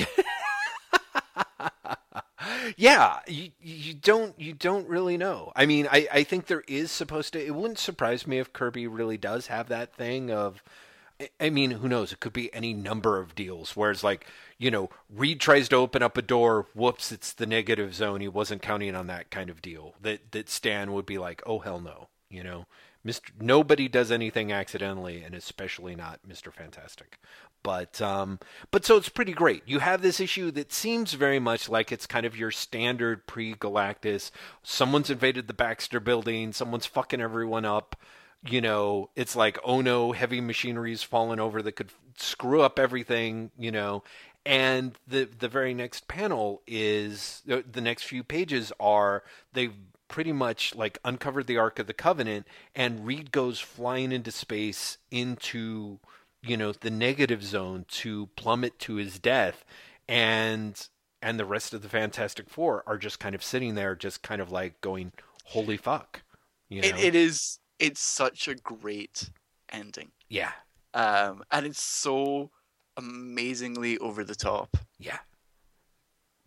yeah, 2.77 3.21
you 3.27 3.51
you 3.61 3.95
don't 3.95 4.39
you 4.41 4.53
don't 4.53 4.89
really 4.89 5.17
know. 5.17 5.53
I 5.57 5.67
mean, 5.67 5.89
I 5.91 6.09
I 6.13 6.23
think 6.25 6.47
there 6.47 6.65
is 6.67 6.91
supposed 6.91 7.33
to. 7.33 7.45
It 7.45 7.55
wouldn't 7.55 7.79
surprise 7.79 8.27
me 8.27 8.39
if 8.39 8.53
Kirby 8.53 8.87
really 8.87 9.17
does 9.17 9.49
have 9.49 9.69
that 9.69 9.95
thing 9.95 10.31
of. 10.31 10.63
I 11.41 11.51
mean, 11.51 11.73
who 11.73 11.89
knows? 11.89 12.13
It 12.13 12.21
could 12.21 12.33
be 12.33 12.55
any 12.55 12.73
number 12.73 13.19
of 13.19 13.35
deals. 13.35 13.75
Whereas, 13.75 14.05
like, 14.05 14.25
you 14.57 14.71
know, 14.71 14.89
Reed 15.13 15.41
tries 15.41 15.69
to 15.71 15.77
open 15.77 16.01
up 16.01 16.17
a 16.17 16.23
door. 16.23 16.67
Whoops! 16.75 17.11
It's 17.11 17.33
the 17.33 17.47
negative 17.47 17.93
zone. 17.95 18.21
He 18.21 18.29
wasn't 18.29 18.63
counting 18.63 18.95
on 18.95 19.09
that 19.09 19.31
kind 19.31 19.51
of 19.51 19.61
deal. 19.61 19.95
That 20.01 20.31
that 20.33 20.49
Stan 20.49 20.93
would 20.93 21.07
be 21.07 21.19
like, 21.19 21.43
oh 21.45 21.59
hell 21.59 21.81
no. 21.81 22.09
You 22.31 22.45
know, 22.45 22.67
Mr. 23.05 23.31
Nobody 23.41 23.89
does 23.89 24.13
anything 24.13 24.53
accidentally, 24.53 25.23
and 25.23 25.35
especially 25.35 25.97
not 25.97 26.21
Mr. 26.29 26.53
Fantastic. 26.53 27.19
But 27.63 28.01
um, 28.01 28.39
but 28.71 28.85
so 28.85 28.97
it's 28.97 29.09
pretty 29.09 29.33
great. 29.33 29.63
You 29.67 29.81
have 29.81 30.01
this 30.01 30.21
issue 30.21 30.51
that 30.53 30.73
seems 30.73 31.15
very 31.15 31.39
much 31.39 31.69
like 31.69 31.93
it's 31.93 32.07
kind 32.07 32.25
of 32.25 32.37
your 32.37 32.51
standard 32.51 33.27
pre-Galactus. 33.27 34.31
Someone's 34.63 35.11
invaded 35.11 35.49
the 35.49 35.55
Baxter 35.55 36.01
Building. 36.01 36.53
Someone's 36.53 36.87
fucking 36.87 37.21
everyone 37.21 37.65
up. 37.65 37.97
You 38.47 38.61
know, 38.61 39.11
it's 39.17 39.35
like 39.35 39.59
oh 39.65 39.81
no, 39.81 40.13
heavy 40.13 40.41
machinery's 40.41 41.03
fallen 41.03 41.41
over 41.41 41.61
that 41.63 41.73
could 41.73 41.93
screw 42.17 42.63
up 42.63 42.79
everything. 42.79 43.51
You 43.59 43.73
know, 43.73 44.05
and 44.49 44.95
the 45.07 45.25
the 45.25 45.49
very 45.49 45.75
next 45.75 46.09
panel 46.09 46.63
is 46.67 47.43
the, 47.45 47.81
next 47.83 48.05
few 48.05 48.25
pages 48.25 48.73
are 48.81 49.23
they've 49.53 49.75
pretty 50.09 50.33
much 50.33 50.75
like 50.75 50.99
uncovered 51.05 51.47
the 51.47 51.59
Ark 51.59 51.79
of 51.79 51.87
the 51.87 51.93
Covenant, 51.93 52.47
and 52.75 53.07
Reed 53.07 53.31
goes 53.31 53.61
flying 53.61 54.11
into 54.11 54.31
space 54.31 54.97
into 55.11 55.99
you 56.43 56.57
know 56.57 56.73
the 56.73 56.91
negative 56.91 57.43
zone 57.43 57.85
to 57.89 58.29
plummet 58.37 58.79
to 58.79 58.95
his 58.95 59.19
death 59.19 59.65
and 60.09 60.89
and 61.21 61.39
the 61.39 61.45
rest 61.45 61.75
of 61.75 61.83
the 61.83 61.89
fantastic 61.89 62.49
four 62.49 62.85
are 62.87 62.97
just 62.99 63.19
kind 63.19 63.35
of 63.35 63.43
sitting 63.43 63.75
there 63.75 63.95
just 63.95 64.23
kind 64.23 64.41
of 64.41 64.51
like 64.51 64.81
going 64.81 65.13
holy 65.47 65.77
fuck 65.77 66.23
you 66.69 66.83
know? 66.83 66.89
it, 66.89 66.99
it 66.99 67.15
is 67.15 67.59
it's 67.79 68.01
such 68.01 68.49
a 68.49 68.55
great 68.55 69.31
ending. 69.71 70.11
Yeah. 70.29 70.53
Um 70.95 71.43
and 71.51 71.67
it's 71.67 71.83
so 71.83 72.51
amazingly 72.97 73.99
over 73.99 74.25
the 74.25 74.35
top. 74.35 74.77
Yeah. 74.99 75.19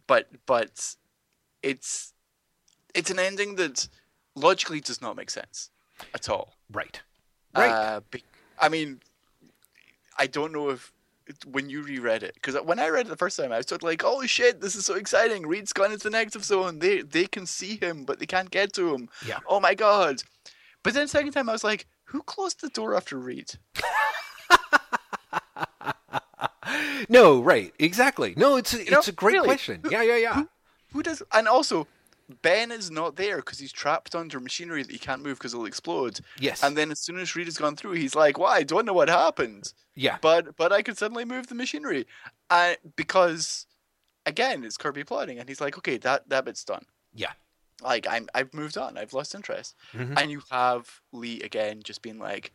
But 0.07 0.27
but 0.45 0.95
it's 1.63 2.13
it's 2.93 3.09
an 3.09 3.19
ending 3.19 3.55
that 3.55 3.87
logically 4.35 4.79
does 4.79 5.01
not 5.01 5.15
make 5.15 5.29
sense 5.29 5.69
at 6.13 6.29
all. 6.29 6.53
Right. 6.71 7.01
Right. 7.55 7.69
uh, 7.69 8.01
be, 8.09 8.23
i 8.59 8.69
mean 8.69 9.01
I 10.17 10.27
don't 10.27 10.53
know 10.53 10.69
if 10.69 10.91
when 11.45 11.69
you 11.69 11.83
reread 11.83 12.23
it 12.23 12.33
because 12.35 12.55
when 12.63 12.79
I 12.79 12.89
read 12.89 13.05
it 13.05 13.09
the 13.09 13.15
first 13.15 13.37
time, 13.37 13.51
I 13.51 13.57
was 13.57 13.67
sort 13.67 13.81
of 13.81 13.87
like, 13.87 14.03
"Oh 14.03 14.25
shit, 14.25 14.61
this 14.61 14.75
is 14.75 14.85
so 14.85 14.95
exciting! 14.95 15.47
Reed's 15.47 15.73
gone 15.73 15.91
into 15.91 16.03
the 16.03 16.09
negative 16.09 16.43
zone. 16.43 16.79
They 16.79 17.01
they 17.01 17.25
can 17.25 17.45
see 17.45 17.77
him, 17.77 18.03
but 18.03 18.19
they 18.19 18.25
can't 18.25 18.51
get 18.51 18.73
to 18.73 18.93
him. 18.93 19.09
Yeah. 19.25 19.39
Oh 19.47 19.59
my 19.59 19.75
god!" 19.75 20.23
But 20.83 20.93
then 20.93 21.07
second 21.07 21.31
time, 21.31 21.49
I 21.49 21.53
was 21.53 21.63
like, 21.63 21.87
"Who 22.05 22.21
closed 22.23 22.61
the 22.61 22.69
door 22.69 22.95
after 22.95 23.17
Reed?" 23.17 23.53
no, 27.09 27.41
right, 27.41 27.73
exactly. 27.79 28.33
No, 28.35 28.57
it's 28.57 28.73
a, 28.73 28.77
you 28.77 28.83
it's 28.83 28.91
know, 28.91 29.01
a 29.07 29.11
great 29.11 29.33
really? 29.33 29.47
question. 29.47 29.81
Who, 29.83 29.91
yeah, 29.91 30.01
yeah, 30.01 30.17
yeah. 30.17 30.33
Who, 30.35 30.49
who 30.93 31.03
does? 31.03 31.23
And 31.31 31.47
also, 31.47 31.87
Ben 32.41 32.71
is 32.71 32.91
not 32.91 33.15
there 33.15 33.37
because 33.37 33.59
he's 33.59 33.71
trapped 33.71 34.15
under 34.15 34.39
machinery 34.39 34.83
that 34.83 34.91
he 34.91 34.99
can't 34.99 35.23
move 35.23 35.37
because 35.37 35.53
it'll 35.53 35.65
explode. 35.65 36.19
Yes. 36.39 36.63
And 36.63 36.77
then 36.77 36.91
as 36.91 36.99
soon 36.99 37.19
as 37.19 37.35
Reed 37.35 37.47
has 37.47 37.57
gone 37.57 37.75
through, 37.75 37.93
he's 37.93 38.15
like, 38.15 38.37
"Well, 38.37 38.49
I 38.49 38.63
don't 38.63 38.85
know 38.85 38.93
what 38.93 39.09
happened." 39.09 39.73
Yeah. 39.95 40.17
But 40.21 40.55
but 40.55 40.71
I 40.71 40.81
could 40.81 40.97
suddenly 40.97 41.25
move 41.25 41.47
the 41.47 41.55
machinery, 41.55 42.07
uh, 42.49 42.75
because 42.95 43.65
again, 44.25 44.63
it's 44.63 44.77
Kirby 44.77 45.03
plotting, 45.03 45.39
and 45.39 45.49
he's 45.49 45.61
like, 45.61 45.77
"Okay, 45.77 45.97
that 45.97 46.29
that 46.29 46.45
bit's 46.45 46.63
done." 46.63 46.85
Yeah. 47.13 47.31
Like 47.81 48.07
I'm, 48.07 48.27
I've 48.35 48.53
moved 48.53 48.77
on. 48.77 48.97
I've 48.97 49.13
lost 49.13 49.33
interest, 49.33 49.75
mm-hmm. 49.93 50.17
and 50.17 50.29
you 50.29 50.41
have 50.51 51.01
Lee 51.11 51.41
again, 51.41 51.81
just 51.83 52.01
being 52.01 52.19
like, 52.19 52.51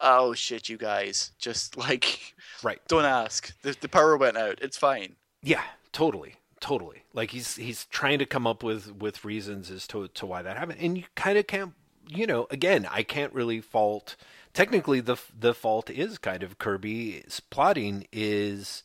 "Oh 0.00 0.34
shit, 0.34 0.68
you 0.68 0.78
guys, 0.78 1.32
just 1.38 1.76
like, 1.86 2.34
right? 2.62 2.80
Don't 2.88 3.04
ask. 3.04 3.52
The 3.62 3.76
the 3.80 3.88
power 3.88 4.16
went 4.16 4.36
out. 4.36 4.58
It's 4.62 4.78
fine." 4.78 5.16
Yeah, 5.42 5.62
totally 5.92 6.36
totally. 6.60 7.04
Like 7.12 7.30
he's 7.30 7.56
he's 7.56 7.86
trying 7.86 8.18
to 8.18 8.26
come 8.26 8.46
up 8.46 8.62
with 8.62 8.94
with 8.96 9.24
reasons 9.24 9.70
as 9.70 9.86
to 9.88 10.08
to 10.08 10.26
why 10.26 10.42
that 10.42 10.56
happened, 10.56 10.80
and 10.80 10.98
you 10.98 11.04
kind 11.14 11.38
of 11.38 11.46
can't. 11.46 11.74
You 12.06 12.26
know, 12.26 12.46
again, 12.50 12.86
I 12.90 13.02
can't 13.02 13.32
really 13.32 13.60
fault. 13.60 14.16
Technically, 14.52 15.00
the 15.00 15.16
the 15.38 15.54
fault 15.54 15.88
is 15.90 16.18
kind 16.18 16.42
of 16.42 16.58
Kirby's 16.58 17.40
plotting 17.50 18.06
is, 18.12 18.82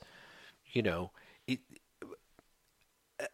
you 0.72 0.82
know, 0.82 1.12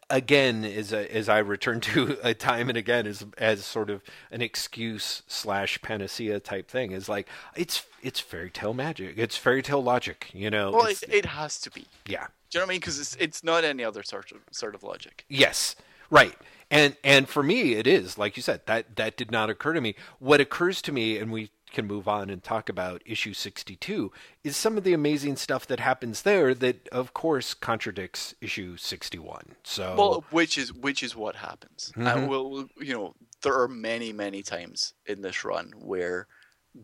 again 0.10 0.64
as 0.66 0.92
a, 0.94 1.16
as 1.16 1.30
I 1.30 1.40
return 1.40 1.80
to 1.82 2.18
a 2.24 2.34
time 2.34 2.70
and 2.70 2.78
again 2.78 3.06
as 3.08 3.26
as 3.38 3.64
sort 3.66 3.90
of 3.90 4.02
an 4.32 4.42
excuse 4.42 5.24
slash 5.28 5.82
panacea 5.82 6.40
type 6.40 6.70
thing 6.70 6.92
is 6.92 7.08
like 7.10 7.28
it's 7.56 7.86
it's 8.02 8.20
fairy 8.20 8.50
tale 8.50 8.74
magic 8.74 9.18
it's 9.18 9.38
fairy 9.38 9.62
tale 9.62 9.84
logic 9.84 10.30
you 10.34 10.50
know 10.50 10.72
well 10.72 10.86
it, 10.86 11.04
it 11.08 11.26
has 11.26 11.60
to 11.60 11.72
be 11.72 11.86
yeah 12.08 12.28
do 12.56 12.60
you 12.60 12.62
know 12.62 12.68
what 12.68 12.70
I 12.70 12.74
mean? 12.76 12.80
Because 12.80 13.00
it's 13.00 13.16
it's 13.20 13.44
not 13.44 13.64
any 13.66 13.84
other 13.84 14.02
sort 14.02 14.32
of 14.32 14.38
sort 14.52 14.76
of 14.76 14.84
logic. 14.84 15.26
Yes, 15.28 15.76
right. 16.10 16.36
And 16.72 16.96
and 17.04 17.28
for 17.28 17.44
me, 17.44 17.74
it 17.74 17.86
is 17.86 18.18
like 18.18 18.38
you 18.38 18.44
said 18.44 18.62
that 18.66 18.96
that 18.96 19.18
did 19.18 19.30
not 19.30 19.50
occur 19.50 19.74
to 19.74 19.82
me. 19.82 19.96
What 20.20 20.40
occurs 20.40 20.82
to 20.84 20.94
me, 20.94 21.18
and 21.18 21.34
we 21.34 21.52
can 21.76 21.86
move 21.86 22.08
on 22.08 22.30
and 22.30 22.42
talk 22.44 22.70
about 22.70 23.02
issue 23.06 23.34
62 23.34 24.12
is 24.44 24.56
some 24.58 24.78
of 24.78 24.84
the 24.84 24.94
amazing 24.94 25.36
stuff 25.36 25.68
that 25.68 25.80
happens 25.80 26.24
there 26.24 26.54
that 26.56 26.88
of 26.90 27.14
course 27.14 27.54
contradicts 27.54 28.34
issue 28.42 28.78
61 28.78 29.56
so 29.64 29.96
Well, 29.98 30.24
which 30.32 30.58
is 30.58 30.74
which 30.74 31.04
is 31.04 31.16
what 31.16 31.36
happens. 31.36 31.92
Mhm. 31.96 32.08
And 32.16 32.30
we'll, 32.30 32.68
you 32.80 32.94
know, 32.94 33.14
there 33.44 33.56
are 33.62 33.68
many 33.68 34.12
many 34.14 34.42
times 34.42 34.94
in 35.06 35.22
this 35.22 35.44
run 35.46 35.74
where 35.78 36.28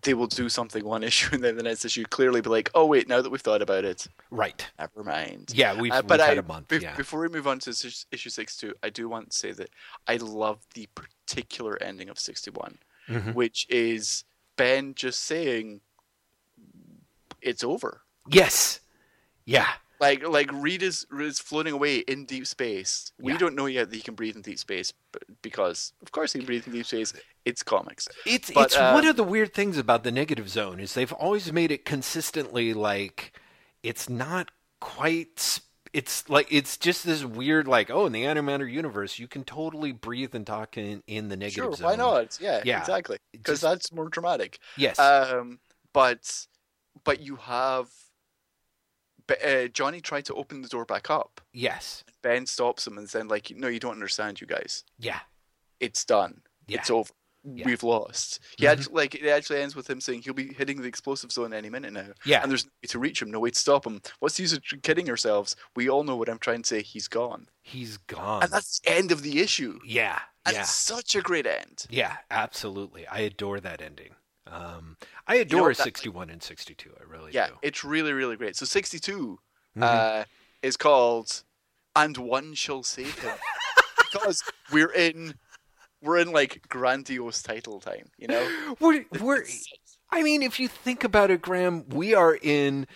they 0.03 0.13
will 0.13 0.27
do 0.27 0.47
something 0.47 0.83
one 0.85 1.03
issue 1.11 1.29
and 1.35 1.43
then 1.43 1.55
the 1.57 1.63
next 1.63 1.83
issue 1.85 2.03
clearly 2.05 2.39
be 2.41 2.49
like, 2.49 2.69
oh 2.75 2.85
wait, 2.85 3.07
now 3.07 3.21
that 3.21 3.29
we've 3.29 3.41
thought 3.47 3.61
about 3.61 3.83
it, 3.85 4.07
right 4.29 4.59
never 4.79 5.03
mind. 5.03 5.51
yeah 5.53 5.71
we've, 5.81 5.91
Uh, 5.91 6.01
we've 6.01 6.07
but 6.07 6.19
had 6.19 6.37
I, 6.37 6.41
a 6.41 6.43
month 6.53 6.67
be- 6.69 6.77
yeah 6.87 6.95
before 6.95 7.19
we 7.21 7.29
move 7.29 7.47
on 7.47 7.59
to 7.59 7.69
issue 7.71 7.89
issue 8.11 8.29
62, 8.29 8.73
I 8.83 8.89
do 8.89 9.07
want 9.09 9.31
to 9.31 9.37
say 9.37 9.51
that 9.53 9.69
I 10.07 10.15
love 10.17 10.59
the 10.75 10.87
particular 11.01 11.73
ending 11.81 12.09
of 12.09 12.17
61, 12.19 12.77
Mhm. 13.09 13.33
which 13.35 13.65
is 13.69 14.23
Ben 14.62 14.93
just 14.95 15.20
saying, 15.26 15.82
"It's 17.41 17.64
over." 17.64 18.01
yes 18.30 18.80
yeah 19.45 19.68
Like 19.99 20.22
like 20.28 20.49
Reed 20.53 20.82
is 20.84 21.05
is 21.20 21.39
floating 21.39 21.74
away 21.74 21.97
in 22.14 22.26
deep 22.26 22.45
space. 22.45 23.12
We 23.20 23.34
Yeah. 23.34 23.38
don't 23.38 23.55
know 23.55 23.68
yet 23.68 23.89
that 23.89 23.95
he 23.95 24.01
can 24.01 24.16
breathe 24.16 24.36
in 24.36 24.41
deep 24.41 24.59
space, 24.59 24.93
but 25.14 25.24
because 25.41 25.93
of 26.01 26.12
course 26.12 26.34
he 26.34 26.39
can 26.39 26.45
breathe 26.45 26.66
in 26.68 26.74
deep 26.74 26.86
space. 26.86 27.14
It's 27.45 27.64
comics. 27.64 28.07
It's 28.26 28.49
But, 28.51 28.66
it's 28.66 28.80
one 28.80 29.05
um, 29.05 29.09
of 29.12 29.16
the 29.16 29.24
weird 29.24 29.53
things 29.53 29.78
about 29.78 30.03
the 30.03 30.12
negative 30.12 30.47
zone 30.49 30.80
is 30.80 30.93
they've 30.93 31.14
always 31.14 31.51
made 31.51 31.72
it 31.72 31.86
consistently 31.86 32.74
like 32.74 33.18
it's 33.84 34.09
not 34.09 34.45
quite 34.80 35.59
it's 35.93 36.29
like 36.29 36.47
it's 36.49 36.77
just 36.77 37.05
this 37.05 37.23
weird 37.25 37.67
like 37.67 37.89
oh 37.89 38.05
in 38.05 38.11
the 38.13 38.23
antimatter 38.23 38.71
universe 38.71 39.19
you 39.19 39.27
can 39.27 39.43
totally 39.43 39.91
breathe 39.91 40.33
and 40.33 40.47
talk 40.47 40.77
in 40.77 41.03
in 41.07 41.27
the 41.29 41.35
negative 41.35 41.63
Sure, 41.63 41.73
zone. 41.73 41.85
why 41.85 41.95
not? 41.95 42.37
Yeah, 42.41 42.61
Yeah. 42.63 42.79
exactly. 42.79 43.17
Because 43.33 43.59
that's 43.61 43.91
more 43.91 44.07
dramatic. 44.09 44.59
Yes. 44.77 44.97
Um, 44.99 45.59
but 45.93 46.47
but 47.03 47.19
you 47.21 47.35
have 47.37 47.89
but, 49.27 49.43
uh, 49.45 49.67
Johnny 49.69 50.01
tried 50.01 50.25
to 50.25 50.33
open 50.33 50.61
the 50.61 50.67
door 50.67 50.83
back 50.85 51.09
up. 51.09 51.41
yes. 51.53 52.03
Ben 52.21 52.45
stops 52.45 52.85
him 52.85 52.97
and 52.97 53.07
then 53.07 53.27
like, 53.27 53.51
no, 53.55 53.67
you 53.67 53.79
don't 53.79 53.93
understand, 53.93 54.41
you 54.41 54.47
guys. 54.47 54.83
Yeah. 54.99 55.19
It's 55.79 56.03
done. 56.05 56.41
Yeah. 56.67 56.79
It's 56.79 56.89
over. 56.91 57.11
Yeah. 57.43 57.65
We've 57.65 57.81
lost. 57.81 58.39
He 58.57 58.65
Mhm. 58.65 58.69
actually, 58.71 58.93
like 58.93 59.15
it 59.15 59.27
actually 59.27 59.61
ends 59.61 59.75
with 59.75 59.89
him 59.89 59.99
saying 59.99 60.21
he'll 60.21 60.33
be 60.35 60.53
hitting 60.53 60.79
the 60.81 60.87
explosive 60.87 61.31
zone 61.31 61.53
any 61.53 61.69
minute 61.71 61.91
now. 61.91 62.09
Yeah. 62.23 62.41
And 62.43 62.51
there's 62.51 62.65
no 62.65 62.71
way 62.83 62.87
to 62.87 62.99
reach 62.99 63.21
him, 63.21 63.31
no 63.31 63.39
way 63.39 63.49
to 63.49 63.57
stop 63.59 63.85
him. 63.85 64.01
What's 64.19 64.37
the 64.37 64.43
use 64.43 64.53
of 64.53 64.61
kidding 64.83 65.09
ourselves? 65.09 65.55
We 65.75 65.89
all 65.89 66.03
know 66.03 66.15
what 66.15 66.29
I'm 66.29 66.37
trying 66.37 66.61
to 66.61 66.67
say. 66.67 66.81
He's 66.83 67.07
gone, 67.07 67.49
He's 67.63 67.97
gone. 67.97 68.43
and 68.43 68.51
that's 68.51 68.79
the 68.81 68.91
end 68.91 69.11
of 69.11 69.23
the 69.23 69.39
issue. 69.41 69.79
yeah. 69.83 70.19
And 70.45 70.55
Yeah. 70.55 70.63
such 70.63 71.15
a 71.15 71.21
great 71.21 71.45
end. 71.47 71.85
Yeah, 71.89 72.17
absolutely. 72.31 73.05
I 73.07 73.19
adore 73.19 73.59
that 73.59 73.79
ending. 73.81 74.15
Um, 74.47 74.97
I 75.27 75.35
adore 75.35 75.69
what, 75.69 75.77
that- 75.77 75.83
61 75.83 76.29
and 76.31 76.41
62. 76.43 76.95
I 76.99 77.03
really 77.03 77.31
Yeah, 77.31 77.47
do. 77.47 77.57
it's 77.61 77.83
really, 77.83 78.11
really 78.11 78.35
great. 78.35 78.55
So 78.55 78.65
62 78.65 79.39
Mhm. 79.77 79.83
uh, 79.83 80.25
is 80.63 80.77
called 80.77 81.43
"And 81.95 82.17
One 82.17 82.53
Shall 82.55 82.81
Save 82.83 83.19
Him" 83.19 83.37
because 83.97 84.43
we're 84.71 84.91
in 84.91 85.35
we're 86.02 86.18
in 86.18 86.32
like 86.32 86.68
grandiose 86.70 87.41
title 87.41 87.80
time. 87.80 88.10
You 88.18 88.28
know, 88.28 88.76
we're, 88.80 89.06
we're 89.20 89.43
I 90.10 90.24
mean, 90.24 90.43
if 90.43 90.60
you 90.60 90.68
think 90.68 91.04
about 91.04 91.32
it, 91.32 91.41
Graeme, 91.41 91.86
we 91.89 92.14
are 92.14 92.38
in 92.41 92.88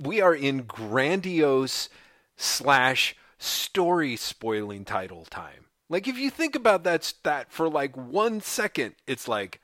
we 0.00 0.20
are 0.20 0.34
in 0.34 0.62
grandiose 0.62 1.88
slash 2.36 3.16
story 3.38 4.16
spoiling 4.16 4.84
title 4.84 5.24
time. 5.24 5.66
Like, 5.88 6.08
if 6.08 6.16
you 6.16 6.30
think 6.30 6.54
about 6.54 6.84
that 6.84 7.04
stat 7.04 7.48
for 7.50 7.68
like 7.68 7.96
one 7.96 8.40
second, 8.40 8.94
it's 9.06 9.28
like, 9.28 9.60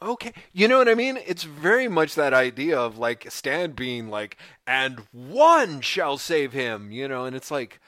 okay, 0.00 0.32
you 0.52 0.68
know 0.68 0.78
what 0.78 0.88
I 0.88 0.94
mean? 0.94 1.18
It's 1.26 1.44
very 1.44 1.88
much 1.88 2.14
that 2.14 2.34
idea 2.34 2.78
of 2.78 2.98
like 2.98 3.30
Stan 3.30 3.72
being 3.72 4.08
like, 4.10 4.36
and 4.66 5.02
one 5.12 5.80
shall 5.80 6.18
save 6.18 6.52
him, 6.52 6.90
you 6.90 7.08
know, 7.08 7.24
and 7.24 7.36
it's 7.36 7.50
like, 7.50 7.80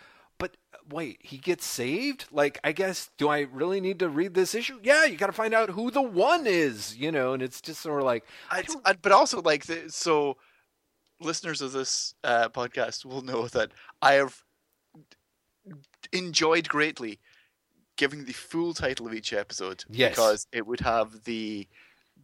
wait, 0.91 1.19
he 1.23 1.39
gets 1.39 1.65
saved? 1.67 2.27
Like, 2.31 2.59
I 2.63 2.73
guess, 2.73 3.11
do 3.17 3.29
I 3.29 3.41
really 3.53 3.81
need 3.81 3.99
to 4.01 4.09
read 4.09 4.35
this 4.35 4.55
issue? 4.55 4.79
Yeah, 4.83 5.05
you 5.05 5.17
got 5.17 5.27
to 5.29 5.33
find 5.33 5.55
out 5.55 5.71
who 5.71 5.91
the 5.91 6.03
one 6.03 6.47
is, 6.47 6.97
you 6.97 7.11
know, 7.13 7.33
and 7.33 7.43
it's 7.43 7.61
just 7.61 7.81
sort 7.81 8.01
of 8.01 8.05
like, 8.07 8.25
I, 8.51 8.65
I- 8.85 8.95
but 9.01 9.13
also 9.13 9.41
like 9.43 9.67
the, 9.67 9.85
so 9.89 10.37
listeners 11.21 11.61
of 11.61 11.73
this 11.73 12.15
uh, 12.25 12.49
podcast 12.49 13.05
will 13.05 13.23
know 13.23 13.47
that 13.49 13.71
I 14.03 14.15
have 14.15 14.43
enjoyed 16.13 16.69
greatly 16.69 17.19
giving 17.97 18.25
the 18.25 18.33
full 18.33 18.73
title 18.75 19.07
of 19.07 19.15
each 19.15 19.33
episode 19.33 19.85
Yes. 19.91 20.13
because 20.13 20.47
it 20.53 20.67
would 20.67 20.81
have 20.81 21.25
the 21.25 21.69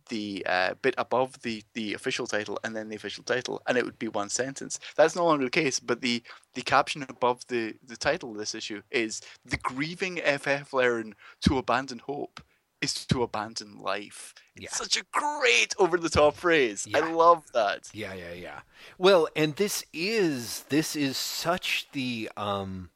the 0.09 0.45
uh, 0.49 0.75
bit 0.83 0.95
above 0.99 1.41
the 1.43 1.63
the 1.75 1.95
official 1.95 2.27
title 2.27 2.59
and 2.65 2.75
then 2.77 2.89
the 2.89 2.97
official 2.97 3.25
title 3.25 3.61
and 3.67 3.77
it 3.79 3.85
would 3.85 3.99
be 3.99 4.09
one 4.09 4.29
sentence 4.29 4.79
that's 4.97 5.17
no 5.17 5.25
longer 5.25 5.45
the 5.45 5.51
case 5.51 5.79
but 5.81 6.01
the 6.01 6.23
the 6.55 6.63
caption 6.63 7.05
above 7.09 7.47
the 7.49 7.75
the 7.87 7.97
title 7.97 8.31
of 8.33 8.37
this 8.39 8.55
issue 8.55 8.83
is 8.91 9.21
the 9.45 9.57
grieving 9.59 10.17
ff 10.39 10.73
learn 10.73 11.15
to 11.41 11.59
abandon 11.59 11.99
hope 12.01 12.41
is 12.83 13.07
to 13.07 13.23
abandon 13.23 13.79
life 13.79 14.35
Yeah. 14.57 14.65
it's 14.67 14.77
such 14.79 14.97
a 14.97 15.05
great 15.13 15.75
over 15.79 15.97
the 15.99 16.11
top 16.11 16.37
phrase 16.37 16.87
i 16.95 17.01
love 17.01 17.45
that 17.53 17.89
Yeah, 17.93 18.15
yeah, 18.15 18.33
yeah. 18.33 18.61
Well, 18.99 19.29
and 19.35 19.57
this 19.57 19.85
is 19.93 20.65
this 20.69 20.95
is 20.95 21.17
such 21.17 21.89
the 21.93 22.31
um 22.37 22.91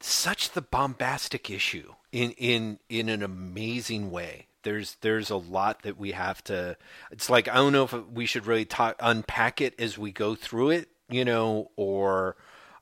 such 0.00 0.50
the 0.50 0.62
bombastic 0.62 1.50
issue 1.50 1.94
in 2.12 2.32
in 2.32 2.78
in 2.88 3.08
an 3.08 3.22
amazing 3.22 4.10
way. 4.10 4.47
There's 4.62 4.96
there's 5.00 5.30
a 5.30 5.36
lot 5.36 5.82
that 5.82 5.98
we 5.98 6.12
have 6.12 6.42
to 6.44 6.76
it's 7.10 7.30
like 7.30 7.48
I 7.48 7.54
don't 7.54 7.72
know 7.72 7.84
if 7.84 7.92
we 7.92 8.26
should 8.26 8.46
really 8.46 8.64
talk 8.64 8.96
unpack 9.00 9.60
it 9.60 9.78
as 9.78 9.96
we 9.98 10.12
go 10.12 10.34
through 10.34 10.70
it, 10.70 10.88
you 11.08 11.24
know, 11.24 11.70
or 11.76 12.36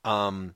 um 0.05 0.55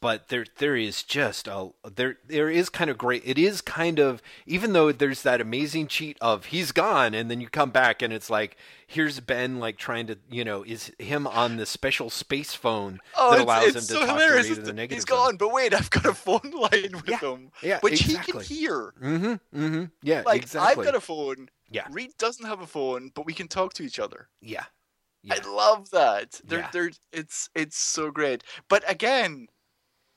but 0.00 0.28
there 0.28 0.46
there 0.58 0.76
is 0.76 1.02
just 1.02 1.48
a 1.48 1.70
there 1.96 2.18
there 2.26 2.48
is 2.48 2.68
kind 2.68 2.88
of 2.90 2.96
great 2.96 3.22
it 3.24 3.36
is 3.38 3.60
kind 3.60 3.98
of 3.98 4.22
even 4.46 4.72
though 4.72 4.92
there's 4.92 5.22
that 5.22 5.40
amazing 5.40 5.88
cheat 5.88 6.16
of 6.20 6.46
he's 6.46 6.70
gone 6.70 7.12
and 7.12 7.28
then 7.28 7.40
you 7.40 7.48
come 7.48 7.70
back 7.70 8.00
and 8.00 8.12
it's 8.12 8.30
like 8.30 8.56
here's 8.86 9.18
Ben 9.18 9.58
like 9.58 9.76
trying 9.78 10.06
to 10.06 10.16
you 10.30 10.44
know 10.44 10.62
is 10.62 10.92
him 11.00 11.26
on 11.26 11.56
the 11.56 11.66
special 11.66 12.08
space 12.08 12.54
phone 12.54 13.00
Oh, 13.16 13.32
that 13.32 13.36
it's, 13.40 13.44
allows 13.44 13.64
it's 13.64 13.74
him 13.74 13.80
to 13.80 13.86
so 13.86 14.06
talk 14.06 14.20
hilarious. 14.20 14.46
to 14.46 14.54
Reed 14.54 14.64
the 14.64 14.72
negative 14.72 14.96
He's 14.98 15.04
gone, 15.04 15.36
but 15.36 15.52
wait, 15.52 15.74
I've 15.74 15.90
got 15.90 16.06
a 16.06 16.14
phone 16.14 16.40
line 16.54 16.92
with 16.92 17.08
Yeah, 17.08 17.18
him, 17.18 17.50
yeah, 17.62 17.80
which 17.80 18.00
exactly. 18.02 18.44
he 18.44 18.48
can 18.48 18.56
hear. 18.56 18.94
Mm-hmm. 19.02 19.60
Mm-hmm. 19.64 19.84
Yeah, 20.02 20.22
Like 20.24 20.42
exactly. 20.42 20.70
I've 20.84 20.84
got 20.92 20.94
a 20.96 21.00
phone. 21.00 21.48
Yeah. 21.68 21.86
Reed 21.90 22.12
doesn't 22.18 22.46
have 22.46 22.60
a 22.60 22.66
phone, 22.66 23.10
but 23.14 23.26
we 23.26 23.32
can 23.32 23.48
talk 23.48 23.72
to 23.74 23.82
each 23.82 23.98
other. 23.98 24.28
yeah. 24.40 24.64
Yeah. 25.22 25.34
I 25.34 25.46
love 25.46 25.90
that. 25.90 26.40
They're, 26.44 26.60
Yeah. 26.60 26.68
they're, 26.72 26.90
it's 27.12 27.50
it's 27.54 27.76
so 27.76 28.10
great. 28.10 28.42
But 28.70 28.88
again, 28.90 29.48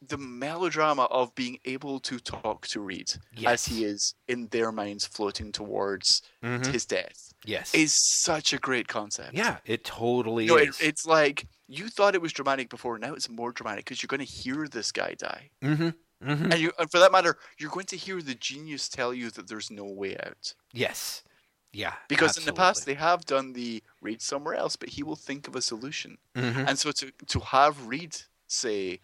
the 0.08 0.18
melodrama 0.18 1.04
of 1.04 1.34
being 1.36 1.60
able 1.66 2.00
to 2.02 2.20
talk 2.20 2.68
to 2.68 2.80
Reed 2.82 3.12
as 3.46 3.66
he 3.66 3.84
is 3.86 4.16
in 4.28 4.48
their 4.48 4.72
minds 4.72 5.06
floating 5.06 5.52
towards 5.52 6.22
Mhm. 6.44 6.66
his 6.68 6.86
death 6.86 7.34
Yes. 7.46 7.74
is 7.74 7.94
such 7.94 8.54
a 8.54 8.58
great 8.58 8.88
concept. 8.88 9.34
yeah, 9.34 9.60
it 9.66 9.84
totally 9.84 10.46
No, 10.46 10.56
it, 10.58 10.70
is. 10.70 10.82
it's 10.82 11.06
like 11.06 11.48
you 11.68 11.90
thought 11.90 12.16
it 12.16 12.22
was 12.22 12.34
dramatic 12.34 12.70
before. 12.70 12.98
Now 13.00 13.14
it's 13.14 13.30
more 13.30 13.52
dramatic 13.52 13.86
because 13.86 14.02
you're 14.04 14.08
going 14.16 14.26
to 14.26 14.32
hear 14.42 14.68
this 14.68 14.92
guy 14.92 15.16
die, 15.16 15.50
mm-hmm. 15.62 15.90
Mm-hmm. 16.28 16.52
and 16.52 16.60
you, 16.62 16.72
and 16.80 16.90
for 16.92 17.00
that 17.00 17.12
matter, 17.12 17.38
you're 17.58 17.72
going 17.72 17.86
to 17.88 17.98
hear 17.98 18.22
the 18.22 18.36
genius 18.36 18.88
tell 18.90 19.14
you 19.14 19.30
that 19.32 19.48
there's 19.48 19.70
no 19.72 19.86
way 19.86 20.16
out. 20.18 20.54
Yes. 20.72 21.24
Yeah. 21.72 21.96
Because 22.08 22.38
in 22.38 22.46
the 22.46 22.54
past 22.54 22.86
they 22.86 22.94
have 22.94 23.26
done 23.26 23.54
the 23.54 23.82
Reed 24.02 24.22
somewhere 24.22 24.54
else, 24.56 24.76
but 24.76 24.90
he 24.90 25.02
will 25.04 25.16
think 25.16 25.48
of 25.48 25.56
a 25.56 25.62
solution. 25.62 26.18
hmm 26.36 26.64
And 26.68 26.78
so 26.78 26.92
to 26.92 27.12
to 27.28 27.40
have 27.40 27.88
Reed 27.88 28.16
say, 28.48 29.00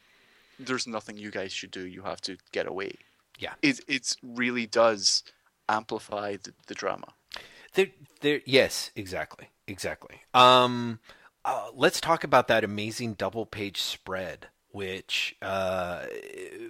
"There's 0.60 0.86
nothing 0.88 1.18
you 1.18 1.32
guys 1.32 1.52
should 1.54 1.72
do. 1.72 1.86
You 1.86 2.04
have 2.04 2.22
to 2.22 2.38
get 2.52 2.68
away." 2.68 2.94
Yeah. 3.40 3.54
it 3.62 3.80
it 3.88 4.16
really 4.22 4.66
does 4.66 5.24
amplify 5.70 6.36
the, 6.44 6.52
the 6.68 6.76
drama. 6.76 7.14
There, 7.74 7.88
there. 8.22 8.42
Yes, 8.46 8.92
exactly, 8.96 9.50
exactly. 9.68 10.22
Um, 10.34 11.00
uh, 11.46 11.70
let's 11.74 12.02
talk 12.02 12.24
about 12.26 12.48
that 12.50 12.64
amazing 12.66 13.14
double-page 13.14 13.80
spread, 13.80 14.48
which, 14.72 15.38
uh, 15.42 16.06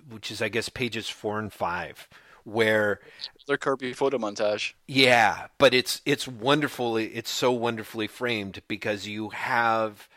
which 0.10 0.30
is, 0.30 0.42
I 0.42 0.50
guess, 0.50 0.70
pages 0.70 1.10
four 1.10 1.40
and 1.40 1.52
five, 1.52 2.08
where, 2.44 3.00
Their 3.48 3.58
Kirby 3.58 3.94
photo 3.94 4.18
montage. 4.20 4.74
yeah, 4.88 5.48
but 5.58 5.74
it's 5.74 6.02
it's 6.06 6.28
wonderfully, 6.28 7.06
it's 7.16 7.32
so 7.32 7.52
wonderfully 7.52 8.08
framed 8.08 8.62
because 8.68 9.08
you 9.08 9.30
have 9.30 10.08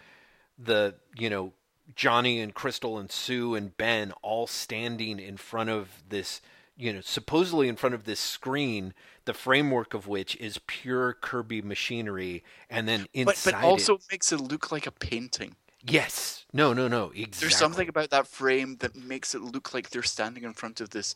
the, 0.58 0.96
you 1.16 1.30
know, 1.30 1.52
Johnny 1.94 2.40
and 2.40 2.54
Crystal 2.54 2.98
and 2.98 3.10
Sue 3.10 3.54
and 3.54 3.76
Ben 3.76 4.12
all 4.22 4.46
standing 4.46 5.18
in 5.18 5.36
front 5.36 5.70
of 5.70 6.02
this, 6.08 6.40
you 6.76 6.92
know, 6.92 7.00
supposedly 7.02 7.68
in 7.68 7.76
front 7.76 7.94
of 7.94 8.04
this 8.04 8.20
screen, 8.20 8.94
the 9.24 9.34
framework 9.34 9.94
of 9.94 10.06
which 10.06 10.36
is 10.36 10.60
pure 10.66 11.14
Kirby 11.14 11.62
machinery, 11.62 12.42
and 12.70 12.88
then 12.88 13.06
But 13.24 13.36
inside 13.36 13.52
but 13.52 13.62
also 13.64 13.94
it, 13.96 14.02
makes 14.10 14.32
it 14.32 14.40
look 14.40 14.72
like 14.72 14.86
a 14.86 14.92
painting. 14.92 15.56
yes, 15.84 16.44
no, 16.52 16.72
no, 16.72 16.88
no, 16.88 17.06
exactly. 17.14 17.30
There's 17.40 17.56
something 17.56 17.88
about 17.88 18.10
that 18.10 18.26
frame 18.26 18.76
that 18.80 18.94
makes 18.96 19.34
it 19.34 19.42
look 19.42 19.74
like 19.74 19.90
they're 19.90 20.02
standing 20.02 20.44
in 20.44 20.54
front 20.54 20.80
of 20.80 20.90
this 20.90 21.14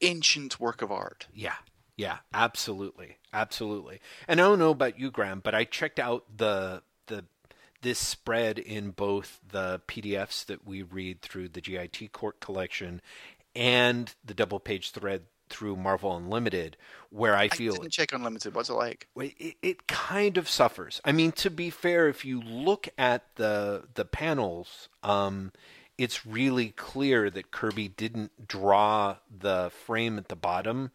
ancient 0.00 0.60
work 0.60 0.82
of 0.82 0.90
art. 0.92 1.28
yeah, 1.32 1.56
Yeah, 1.96 2.18
absolutely, 2.32 3.18
absolutely. 3.32 4.00
And 4.28 4.40
I 4.40 4.44
don't 4.44 4.58
know 4.58 4.70
about 4.70 4.98
you, 4.98 5.10
Graeme, 5.10 5.40
but 5.40 5.54
I 5.54 5.64
checked 5.64 5.98
out 5.98 6.24
the 6.36 6.82
this 7.82 7.98
spread 7.98 8.58
in 8.58 8.90
both 8.90 9.40
the 9.48 9.80
PDFs 9.86 10.46
that 10.46 10.66
we 10.66 10.82
read 10.82 11.20
through 11.20 11.48
the 11.48 11.60
GIT 11.60 12.12
Corp 12.12 12.40
collection 12.40 13.00
and 13.54 14.14
the 14.24 14.34
double 14.34 14.60
page 14.60 14.90
thread 14.90 15.22
through 15.48 15.76
Marvel 15.76 16.16
Unlimited, 16.16 16.76
where 17.10 17.34
I 17.34 17.48
feel 17.48 17.74
I 17.74 17.78
didn't 17.78 17.92
check 17.92 18.12
Unlimited. 18.12 18.54
What's 18.54 18.68
it 18.68 18.74
like? 18.74 19.08
it, 19.16 19.56
it 19.62 19.86
kind 19.86 20.36
of 20.36 20.48
suffers. 20.48 21.00
I 21.04 21.12
mean, 21.12 21.32
to 21.32 21.50
be 21.50 21.70
fair, 21.70 22.08
if 22.08 22.24
you 22.24 22.40
look 22.40 22.88
at 22.98 23.24
the 23.36 23.84
the 23.94 24.04
panels, 24.04 24.88
um, 25.02 25.52
it's 25.96 26.26
really 26.26 26.70
clear 26.70 27.30
that 27.30 27.50
Kirby 27.50 27.88
didn't 27.88 28.46
draw 28.46 29.16
the 29.36 29.70
frame 29.84 30.18
at 30.18 30.28
the 30.28 30.36
bottom 30.36 30.90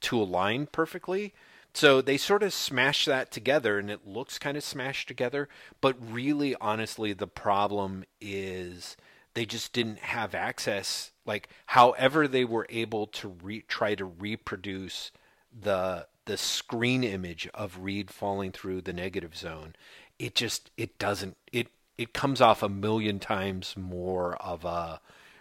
to 0.00 0.20
align 0.20 0.66
perfectly. 0.66 1.34
So 1.76 2.00
they 2.00 2.16
sort 2.16 2.42
of 2.42 2.54
smash 2.54 3.04
that 3.04 3.30
together 3.30 3.78
and 3.78 3.90
it 3.90 4.06
looks 4.06 4.38
kind 4.38 4.56
of 4.56 4.64
smashed 4.64 5.08
together. 5.08 5.46
But 5.82 5.96
really, 6.00 6.54
honestly, 6.58 7.12
the 7.12 7.26
problem 7.26 8.04
is 8.18 8.96
they 9.34 9.44
just 9.44 9.74
didn't 9.74 9.98
have 9.98 10.34
access. 10.34 11.12
Like, 11.26 11.50
however, 11.66 12.26
they 12.26 12.46
were 12.46 12.66
able 12.70 13.06
to 13.08 13.28
re- 13.28 13.64
try 13.68 13.94
to 13.94 14.06
reproduce 14.06 15.12
the 15.52 16.06
the 16.24 16.38
screen 16.38 17.04
image 17.04 17.46
of 17.52 17.78
Reed 17.80 18.10
falling 18.10 18.52
through 18.52 18.80
the 18.80 18.94
negative 18.94 19.36
zone, 19.36 19.76
it 20.18 20.34
just 20.34 20.70
it 20.78 20.98
doesn't 20.98 21.36
it 21.52 21.68
it 21.98 22.14
comes 22.14 22.40
off 22.40 22.62
a 22.62 22.70
million 22.70 23.18
times 23.18 23.76
more 23.76 24.34
of 24.36 24.64
a 24.64 25.00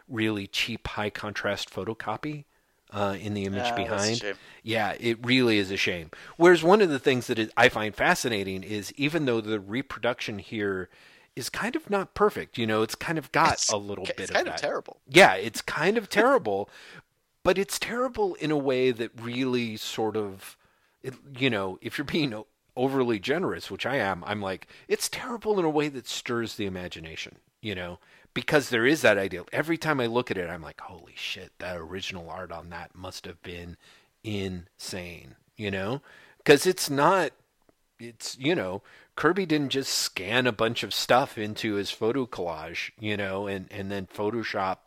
really 0.09 0.47
cheap 0.47 0.85
high 0.87 1.09
contrast 1.09 1.73
photocopy 1.73 2.43
uh, 2.95 3.17
in 3.19 3.33
the 3.33 3.43
image 3.43 3.71
a 3.71 3.75
behind. 3.75 4.23
Yeah, 4.63 4.95
it 4.99 5.17
really 5.23 5.57
is 5.59 5.69
a 5.69 5.77
shame. 5.77 6.09
Whereas 6.37 6.63
one 6.63 6.81
of 6.81 6.89
the 6.89 6.99
things 6.99 7.27
that 7.27 7.37
is, 7.37 7.51
I 7.57 7.69
find 7.69 7.93
fascinating 7.93 8.63
is 8.63 8.93
even 8.93 9.25
though 9.25 9.41
the 9.41 9.59
reproduction 9.59 10.39
here 10.39 10.89
is 11.35 11.49
kind 11.49 11.75
of 11.75 11.89
not 11.89 12.13
perfect, 12.13 12.57
you 12.57 12.65
know, 12.65 12.81
it's 12.81 12.95
kind 12.95 13.17
of 13.17 13.31
got 13.31 13.53
It's, 13.53 13.69
a 13.69 13.77
little 13.77 14.05
it's 14.05 14.15
bit 14.15 14.29
kind 14.31 14.47
of 14.47 14.53
of 14.55 14.61
that. 14.61 14.65
terrible. 14.65 15.01
Yeah, 15.07 15.33
it's 15.35 15.61
kind 15.61 15.97
of 15.97 16.07
terrible, 16.09 16.69
but 17.43 17.57
it's 17.57 17.77
terrible 17.77 18.35
in 18.35 18.51
a 18.51 18.57
way 18.57 18.91
that 18.91 19.11
really 19.21 19.75
sort 19.75 20.15
of, 20.15 20.57
it, 21.03 21.13
you 21.37 21.49
know, 21.49 21.77
if 21.81 21.97
you're 21.97 22.05
being 22.05 22.33
overly 22.77 23.19
generous, 23.19 23.69
which 23.69 23.85
I 23.85 23.97
am, 23.97 24.23
I'm 24.25 24.41
like, 24.41 24.67
it's 24.87 25.09
terrible 25.09 25.59
in 25.59 25.65
a 25.65 25.69
way 25.69 25.89
that 25.89 26.07
stirs 26.07 26.55
the 26.55 26.65
imagination, 26.65 27.35
you 27.61 27.75
know, 27.75 27.99
because 28.35 28.69
there 28.69 28.85
is 28.85 29.01
that 29.01 29.17
idea. 29.17 29.43
Every 29.51 29.77
time 29.79 29.99
I 29.99 30.05
look 30.05 30.29
at 30.29 30.37
it, 30.37 30.49
I'm 30.49 30.61
like, 30.61 30.81
holy 30.81 31.15
shit, 31.15 31.53
that 31.57 31.77
original 31.77 32.29
art 32.29 32.51
on 32.51 32.69
that 32.69 32.93
must 32.93 33.25
have 33.25 33.41
been 33.41 33.77
insane, 34.23 35.35
you 35.55 35.71
know, 35.71 36.01
because 36.37 36.67
it's 36.67 36.87
not 36.87 37.31
it's 37.97 38.37
you 38.37 38.53
know 38.53 38.83
Kirby 39.15 39.45
didn't 39.45 39.69
just 39.69 39.93
scan 39.93 40.45
a 40.45 40.51
bunch 40.51 40.83
of 40.83 40.93
stuff 40.93 41.37
into 41.37 41.75
his 41.75 41.89
photo 41.89 42.27
collage, 42.27 42.91
you 42.99 43.17
know, 43.17 43.47
and 43.47 43.67
and 43.71 43.89
then 43.89 44.05
Photoshop, 44.05 44.77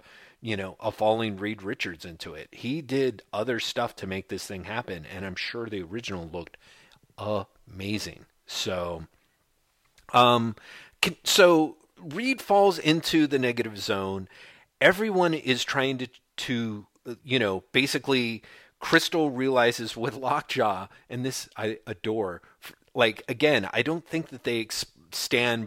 you 0.42 0.56
know, 0.56 0.76
a 0.78 0.92
falling 0.92 1.38
Reed 1.38 1.62
Richards 1.62 2.04
into 2.04 2.34
it. 2.34 2.48
He 2.52 2.82
did 2.82 3.22
other 3.32 3.58
stuff 3.58 3.96
to 3.96 4.06
make 4.06 4.28
this 4.28 4.46
thing 4.46 4.64
happen, 4.64 5.06
and 5.12 5.24
I'm 5.24 5.36
sure 5.36 5.66
the 5.66 5.82
original 5.82 6.28
looked 6.30 6.58
amazing. 7.16 8.26
So, 8.46 9.06
um, 10.12 10.54
so 11.24 11.77
Reed 12.00 12.40
falls 12.40 12.78
into 12.78 13.26
the 13.26 13.38
negative 13.38 13.78
zone. 13.78 14.28
Everyone 14.80 15.34
is 15.34 15.64
trying 15.64 15.98
to 15.98 16.08
to 16.38 16.86
you 17.24 17.38
know 17.38 17.64
basically. 17.72 18.42
Crystal 18.80 19.32
realizes 19.32 19.96
with 19.96 20.14
Lockjaw, 20.14 20.86
and 21.10 21.24
this 21.24 21.48
I 21.56 21.78
adore. 21.84 22.42
Like 22.94 23.24
again, 23.28 23.68
I 23.72 23.82
don't 23.82 24.06
think 24.06 24.28
that 24.28 24.44
they 24.44 24.60
ex- 24.60 24.86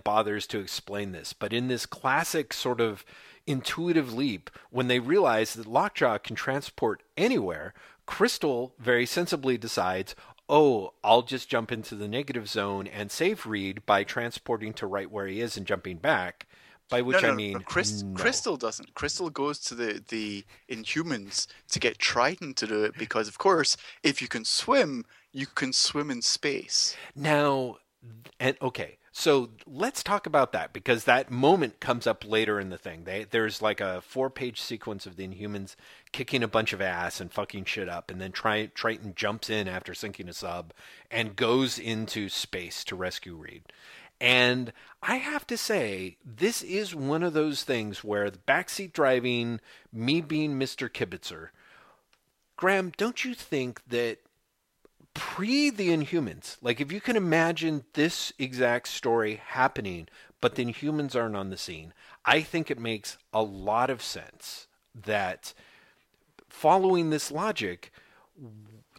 bothers 0.04 0.48
to 0.48 0.60
explain 0.60 1.12
this, 1.12 1.34
but 1.34 1.52
in 1.52 1.68
this 1.68 1.86
classic 1.86 2.54
sort 2.54 2.80
of 2.80 3.04
intuitive 3.46 4.14
leap, 4.14 4.50
when 4.70 4.88
they 4.88 5.00
realize 5.00 5.54
that 5.54 5.68
Lockjaw 5.68 6.20
can 6.20 6.36
transport 6.36 7.04
anywhere, 7.18 7.74
Crystal 8.06 8.74
very 8.80 9.06
sensibly 9.06 9.58
decides, 9.58 10.16
oh, 10.52 10.94
I'll 11.02 11.22
just 11.22 11.50
jump 11.50 11.72
into 11.72 11.96
the 11.96 12.10
negative 12.10 12.48
zone 12.48 12.86
and 12.86 13.10
save 13.10 13.48
Reed 13.48 13.86
by 13.86 14.04
transporting 14.04 14.74
to 14.74 14.86
right 14.86 15.10
where 15.10 15.26
he 15.26 15.40
is 15.40 15.56
and 15.58 15.66
jumping 15.66 15.98
back. 15.98 16.46
By 16.90 17.02
which 17.02 17.22
no, 17.22 17.30
no, 17.30 17.34
I 17.34 17.36
mean, 17.38 17.54
no, 17.54 17.60
Chris, 17.60 18.04
no. 18.04 18.14
Crystal 18.18 18.58
doesn't. 18.58 18.94
Crystal 18.96 19.30
goes 19.30 19.60
to 19.60 19.76
the 19.76 20.04
the 20.10 20.44
Inhumans 20.70 21.48
to 21.70 21.80
get 21.80 22.00
Triton 22.00 22.54
to 22.56 22.68
do 22.68 22.84
it 22.84 22.98
because, 22.98 23.30
of 23.30 23.38
course, 23.38 23.78
if 24.04 24.22
you 24.22 24.28
can 24.28 24.44
swim, 24.44 25.06
you 25.32 25.46
can 25.46 25.72
swim 25.72 26.12
in 26.12 26.22
space. 26.22 26.98
Now, 27.16 27.78
and 28.42 28.58
okay, 28.62 28.98
so 29.12 29.50
let's 29.68 30.04
talk 30.04 30.26
about 30.26 30.54
that 30.54 30.72
because 30.72 31.04
that 31.04 31.30
moment 31.30 31.82
comes 31.82 32.08
up 32.08 32.26
later 32.26 32.60
in 32.60 32.70
the 32.70 32.78
thing. 32.78 33.04
They, 33.04 33.26
there's 33.26 33.62
like 33.62 33.82
a 33.82 34.02
four-page 34.02 34.60
sequence 34.60 35.06
of 35.06 35.18
the 35.18 35.28
Inhumans 35.28 35.76
kicking 36.14 36.44
a 36.44 36.48
bunch 36.48 36.72
of 36.72 36.82
ass 36.82 37.20
and 37.20 37.32
fucking 37.32 37.66
shit 37.66 37.90
up, 37.90 38.10
and 38.10 38.22
then 38.22 38.32
Tri- 38.32 38.72
Triton 38.74 39.14
jumps 39.16 39.50
in 39.50 39.68
after 39.68 39.94
sinking 39.94 40.30
a 40.30 40.34
sub 40.34 40.74
and 41.10 41.36
goes 41.36 41.78
into 41.78 42.30
space 42.30 42.86
to 42.86 42.96
rescue 42.96 43.36
Reed. 43.36 43.64
And 44.22 44.72
I 45.02 45.16
have 45.16 45.46
to 45.48 45.58
say, 45.58 46.18
this 46.24 46.62
is 46.62 46.96
one 46.96 47.24
of 47.24 47.34
those 47.34 47.64
things 47.64 48.04
where 48.04 48.30
the 48.30 48.38
backseat 48.38 48.94
driving, 48.94 49.60
me 49.92 50.22
being 50.22 50.60
Mr. 50.60 50.88
Kibitzer, 50.88 51.50
Graeme, 52.56 52.92
don't 52.96 53.26
you 53.26 53.34
think 53.34 53.82
that 53.88 54.20
pre 55.14 55.70
the 55.70 55.90
Inhumans, 55.90 56.58
like 56.62 56.80
if 56.80 56.92
you 56.92 57.02
can 57.02 57.16
imagine 57.16 57.84
this 57.94 58.34
exact 58.40 58.88
story 58.88 59.42
happening, 59.46 60.08
but 60.40 60.56
the 60.56 60.66
Inhumans 60.66 61.16
aren't 61.16 61.36
on 61.36 61.50
the 61.50 61.58
scene, 61.58 61.94
I 62.26 62.42
think 62.42 62.70
it 62.70 62.80
makes 62.80 63.18
a 63.34 63.42
lot 63.42 63.90
of 63.90 64.02
sense 64.02 64.68
that 64.94 65.54
following 66.50 67.10
this 67.10 67.32
logic, 67.32 67.92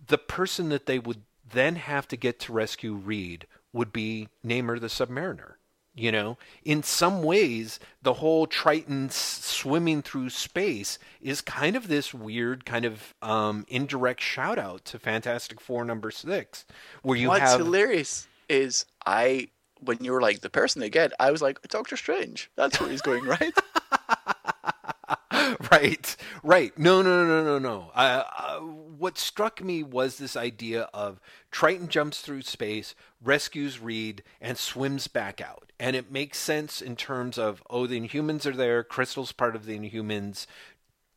the 0.06 0.18
person 0.18 0.68
that 0.70 0.86
they 0.86 0.98
would 0.98 1.22
then 1.50 1.76
have 1.76 2.08
to 2.08 2.16
get 2.16 2.40
to 2.40 2.52
rescue 2.52 2.94
Reed 2.94 3.46
would 3.72 3.92
be 3.92 4.28
Namor 4.44 4.80
the 4.80 4.86
Submariner. 4.86 5.54
You 5.94 6.10
know, 6.10 6.38
in 6.64 6.82
some 6.82 7.22
ways, 7.22 7.78
the 8.00 8.14
whole 8.14 8.46
Triton 8.46 9.10
swimming 9.10 10.00
through 10.00 10.30
space 10.30 10.98
is 11.20 11.42
kind 11.42 11.76
of 11.76 11.88
this 11.88 12.14
weird, 12.14 12.64
kind 12.64 12.86
of 12.86 13.14
um, 13.20 13.66
indirect 13.68 14.22
shout 14.22 14.58
out 14.58 14.86
to 14.86 14.98
Fantastic 14.98 15.60
Four 15.60 15.84
number 15.84 16.10
six, 16.10 16.64
where 17.02 17.18
you 17.18 17.28
What's 17.28 17.42
have 17.42 17.60
hilarious 17.60 18.26
is 18.48 18.86
I 19.04 19.48
when 19.80 19.98
you 20.00 20.12
were 20.12 20.22
like 20.22 20.40
the 20.40 20.50
person 20.50 20.80
they 20.80 20.88
get, 20.88 21.12
I 21.20 21.30
was 21.30 21.42
like 21.42 21.60
Doctor 21.68 21.96
Strange. 21.96 22.50
That's 22.56 22.80
where 22.80 22.88
he's 22.88 23.02
going, 23.02 23.24
right? 23.24 23.52
right, 25.70 26.16
right. 26.42 26.78
No, 26.78 27.02
no, 27.02 27.26
no, 27.26 27.44
no, 27.44 27.58
no. 27.58 27.90
Uh, 27.94 28.24
uh, 28.38 28.58
what 28.60 29.18
struck 29.18 29.62
me 29.62 29.82
was 29.82 30.18
this 30.18 30.36
idea 30.36 30.82
of 30.94 31.20
Triton 31.50 31.88
jumps 31.88 32.20
through 32.20 32.42
space, 32.42 32.94
rescues 33.22 33.80
Reed, 33.80 34.22
and 34.40 34.56
swims 34.56 35.08
back 35.08 35.40
out. 35.40 35.71
And 35.82 35.96
it 35.96 36.12
makes 36.12 36.38
sense 36.38 36.80
in 36.80 36.94
terms 36.94 37.36
of, 37.36 37.60
oh, 37.68 37.88
the 37.88 38.00
Inhumans 38.00 38.46
are 38.46 38.54
there, 38.54 38.84
Crystal's 38.84 39.32
part 39.32 39.56
of 39.56 39.66
the 39.66 39.76
Inhumans, 39.76 40.46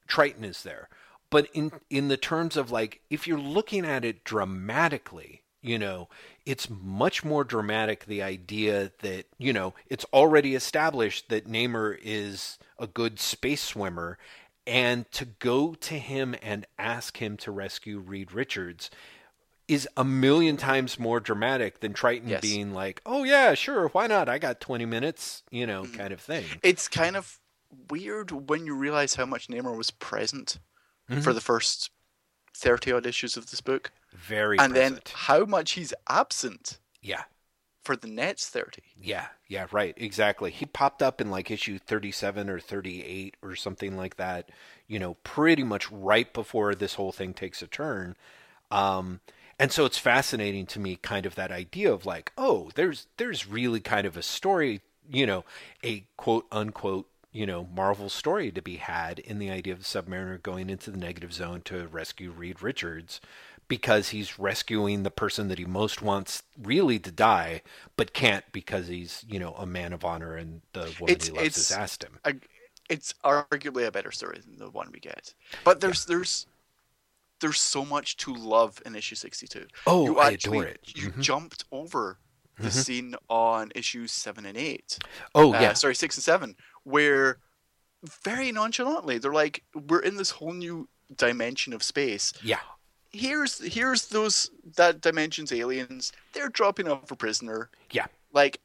Triton 0.08 0.44
is 0.44 0.64
there. 0.64 0.90
But 1.30 1.50
in 1.54 1.72
in 1.92 2.08
the 2.08 2.18
terms 2.18 2.58
of 2.58 2.72
like, 2.72 3.02
if 3.12 3.28
you're 3.28 3.38
looking 3.38 3.86
at 3.86 4.04
it 4.04 4.24
dramatically, 4.24 5.44
you 5.62 5.78
know, 5.78 6.10
it's 6.48 6.68
much 6.68 7.24
more 7.24 7.44
dramatic 7.44 8.06
the 8.06 8.24
idea 8.24 8.92
that, 9.02 9.28
you 9.38 9.54
know, 9.54 9.76
it's 9.88 10.06
already 10.06 10.56
established 10.56 11.30
that 11.30 11.48
Namor 11.48 12.00
is 12.02 12.58
a 12.80 12.88
good 12.88 13.20
space 13.20 13.62
swimmer 13.62 14.18
and 14.66 15.12
to 15.12 15.26
go 15.26 15.76
to 15.76 15.94
him 15.94 16.36
and 16.42 16.66
ask 16.80 17.18
him 17.18 17.38
to 17.38 17.52
rescue 17.52 18.00
Reed 18.00 18.32
Richards 18.32 18.90
is 19.68 19.88
a 19.98 20.04
million 20.04 20.58
times 20.58 21.00
more 21.00 21.20
dramatic 21.20 21.80
than 21.80 21.94
Triton 21.94 22.30
Yes. 22.30 22.42
being 22.42 22.74
like, 22.74 23.02
"Oh 23.06 23.24
yeah, 23.24 23.54
sure, 23.56 23.88
why 23.90 24.08
not? 24.08 24.30
I 24.30 24.38
got 24.38 24.60
20 24.62 24.86
minutes," 24.86 25.44
you 25.52 25.66
know, 25.66 25.86
kind 25.86 26.14
of 26.14 26.22
thing. 26.22 26.46
it's 26.64 26.88
kind 26.88 27.16
of 27.16 27.40
weird 27.90 28.32
when 28.50 28.66
you 28.66 28.76
realize 28.76 29.16
how 29.16 29.26
much 29.26 29.48
Namor 29.48 29.76
was 29.78 29.92
present 29.92 30.60
for 31.22 31.34
the 31.34 31.42
first 31.42 31.90
thirty 32.56 32.92
odd 32.92 33.06
issues 33.06 33.36
of 33.38 33.50
this 33.52 33.62
book, 33.62 33.92
Very 34.14 34.58
and 34.60 34.74
present. 34.74 35.06
then 35.06 35.14
how 35.16 35.46
much 35.46 35.72
he's 35.74 35.94
absent 36.08 36.80
yeah. 37.02 37.24
for 37.84 37.96
the 37.96 38.08
next 38.08 38.50
thirty. 38.50 38.84
Yeah, 38.96 39.28
yeah, 39.48 39.68
right, 39.72 39.94
exactly. 39.98 40.52
He 40.52 40.66
popped 40.66 41.02
up 41.04 41.20
in 41.22 41.30
like 41.30 41.52
issue 41.52 41.78
37 41.78 42.50
or 42.50 42.60
38 42.60 43.36
or 43.44 43.56
something 43.56 43.96
like 43.98 44.16
that, 44.18 44.50
you 44.88 44.98
know, 45.00 45.16
pretty 45.24 45.64
much 45.64 45.92
right 45.92 46.32
before 46.34 46.74
this 46.76 46.94
whole 46.96 47.12
thing 47.12 47.34
takes 47.34 47.62
a 47.62 47.68
turn. 47.68 48.16
Um, 48.72 49.20
and 49.60 49.72
so 49.72 49.86
it's 49.86 49.98
fascinating 49.98 50.66
to 50.68 50.80
me 50.80 50.98
kind 50.98 51.26
of 51.26 51.36
that 51.36 51.52
idea 51.52 51.92
of 51.92 52.06
like, 52.06 52.32
oh, 52.38 52.72
there's 52.76 53.08
there's 53.18 53.48
really 53.48 53.80
kind 53.80 54.06
of 54.08 54.18
a 54.18 54.24
story, 54.24 54.82
you 55.10 55.26
know, 55.26 55.46
a 55.84 56.06
quote 56.18 56.46
unquote, 56.52 57.08
you 57.32 57.46
know, 57.46 57.68
Marvel 57.76 58.10
story 58.10 58.52
to 58.52 58.62
be 58.62 58.78
had 58.78 59.20
in 59.20 59.40
the 59.40 59.50
idea 59.50 59.74
of 59.74 59.80
the 59.80 59.86
Submariner 59.86 60.42
going 60.42 60.70
into 60.70 60.92
the 60.92 60.98
negative 60.98 61.34
zone 61.34 61.62
to 61.66 61.88
rescue 61.88 62.32
Reed 62.32 62.62
Richards 62.62 63.22
because 63.68 64.10
he's 64.10 64.38
rescuing 64.38 65.02
the 65.04 65.10
person 65.12 65.48
that 65.48 65.58
he 65.58 65.66
most 65.66 66.02
wants 66.02 66.44
really 66.62 67.00
to 67.00 67.12
die, 67.12 67.62
but 67.98 68.14
can't 68.14 68.46
because 68.52 68.88
he's 68.88 69.26
you 69.28 69.40
know 69.40 69.54
a 69.54 69.66
man 69.66 69.94
of 69.94 70.06
honor 70.06 70.36
and 70.36 70.62
the 70.74 70.94
woman 71.00 71.16
It's- 71.16 71.28
he 71.28 71.34
loves 71.34 71.56
has 71.56 71.72
asked 71.72 72.04
him. 72.04 72.20
a, 72.26 72.36
it's 72.90 73.14
arguably 73.24 73.86
a 73.88 73.92
better 73.92 74.12
story 74.12 74.40
than 74.46 74.58
the 74.58 74.70
one 74.70 74.90
we 74.94 75.00
get. 75.00 75.34
But 75.64 75.80
there's 75.82 76.06
there's 76.06 76.46
there's 77.46 77.62
so 77.62 77.86
much 77.86 78.18
to 78.18 78.34
love 78.34 78.82
in 78.88 78.96
issue 78.96 79.14
62. 79.16 79.68
Oh, 79.86 80.06
you 80.06 80.18
I 80.20 80.32
actually, 80.34 80.58
adore 80.60 80.70
it. 80.72 80.80
You 80.96 81.12
Mhm. 81.12 81.22
jumped 81.22 81.64
over 81.72 82.18
the 82.58 82.72
scene 82.72 83.16
on 83.30 83.72
issues 83.76 84.12
7 84.12 84.46
and 84.46 84.58
8. 84.58 84.98
Oh 85.36 85.54
Uh, 85.54 85.62
yeah, 85.62 85.74
sorry, 85.74 85.94
6 85.94 86.18
and 86.18 86.24
7 86.24 86.56
where 86.84 87.38
very 88.24 88.52
nonchalantly 88.52 89.18
they're 89.20 89.34
like 89.34 89.64
we're 89.74 90.00
in 90.00 90.16
this 90.16 90.32
whole 90.32 90.54
new 90.54 90.88
dimension 91.16 91.72
of 91.74 91.84
space. 91.84 92.34
yeah, 92.42 92.62
Here's 93.12 93.60
here's 93.74 94.08
those 94.08 94.50
that 94.76 95.00
dimension's 95.02 95.52
aliens. 95.54 96.12
They're 96.34 96.50
dropping 96.50 96.88
off 96.88 97.12
a 97.12 97.16
prisoner. 97.16 97.70
yeah, 97.92 98.08
like 98.34 98.60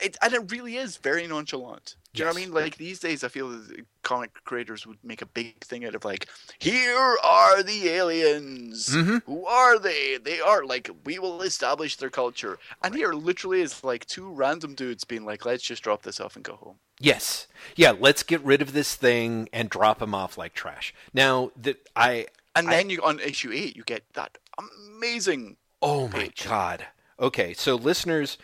it 0.00 0.16
and 0.22 0.32
it 0.34 0.50
really 0.52 0.76
is 0.76 0.96
very 0.98 1.26
nonchalant 1.26 1.96
do 2.12 2.18
you 2.20 2.24
know 2.24 2.30
what 2.30 2.36
i 2.36 2.40
mean 2.40 2.52
like 2.52 2.76
these 2.76 2.98
days 2.98 3.22
i 3.22 3.28
feel 3.28 3.48
that 3.48 3.84
comic 4.02 4.32
creators 4.44 4.86
would 4.86 4.98
make 5.04 5.22
a 5.22 5.26
big 5.26 5.60
thing 5.60 5.84
out 5.84 5.94
of 5.94 6.04
like 6.04 6.26
here 6.58 7.16
are 7.22 7.62
the 7.62 7.88
aliens 7.88 8.88
Mhm. 8.90 9.22
who 9.24 9.44
are 9.46 9.78
they 9.78 10.16
they 10.16 10.40
are 10.40 10.64
like 10.64 10.90
we 11.04 11.18
will 11.18 11.42
establish 11.42 11.96
their 11.96 12.10
culture 12.10 12.58
and 12.82 12.94
here 12.94 13.12
literally 13.12 13.60
is 13.60 13.84
like 13.84 14.06
two 14.06 14.28
random 14.30 14.74
dudes 14.74 15.04
being 15.04 15.24
like 15.24 15.44
let's 15.44 15.62
just 15.62 15.82
drop 15.82 16.02
this 16.02 16.20
off 16.20 16.34
and 16.36 16.44
go 16.44 16.56
home 16.56 16.76
yes, 17.02 17.46
yeah. 17.76 17.92
Let's 17.98 18.22
get 18.22 18.42
rid 18.44 18.60
of 18.60 18.74
this 18.74 18.94
thing 18.94 19.48
and 19.54 19.70
drop 19.70 20.02
him 20.02 20.14
off 20.14 20.36
like 20.36 20.52
trash. 20.52 20.92
Now 21.14 21.50
that 21.56 21.78
I 21.96 22.26
and 22.54 22.68
I- 22.68 22.72
then 22.76 22.90
you 22.90 23.00
on 23.02 23.20
issue 23.20 23.50
8 23.52 23.74
you 23.74 23.84
get 23.84 24.02
that 24.12 24.36
amazing 24.58 25.56
Oh 25.80 26.08
my 26.08 26.18
page. 26.24 26.44
god. 26.46 26.86
Okay, 27.18 27.54
so 27.54 27.74
listeners, 27.74 28.36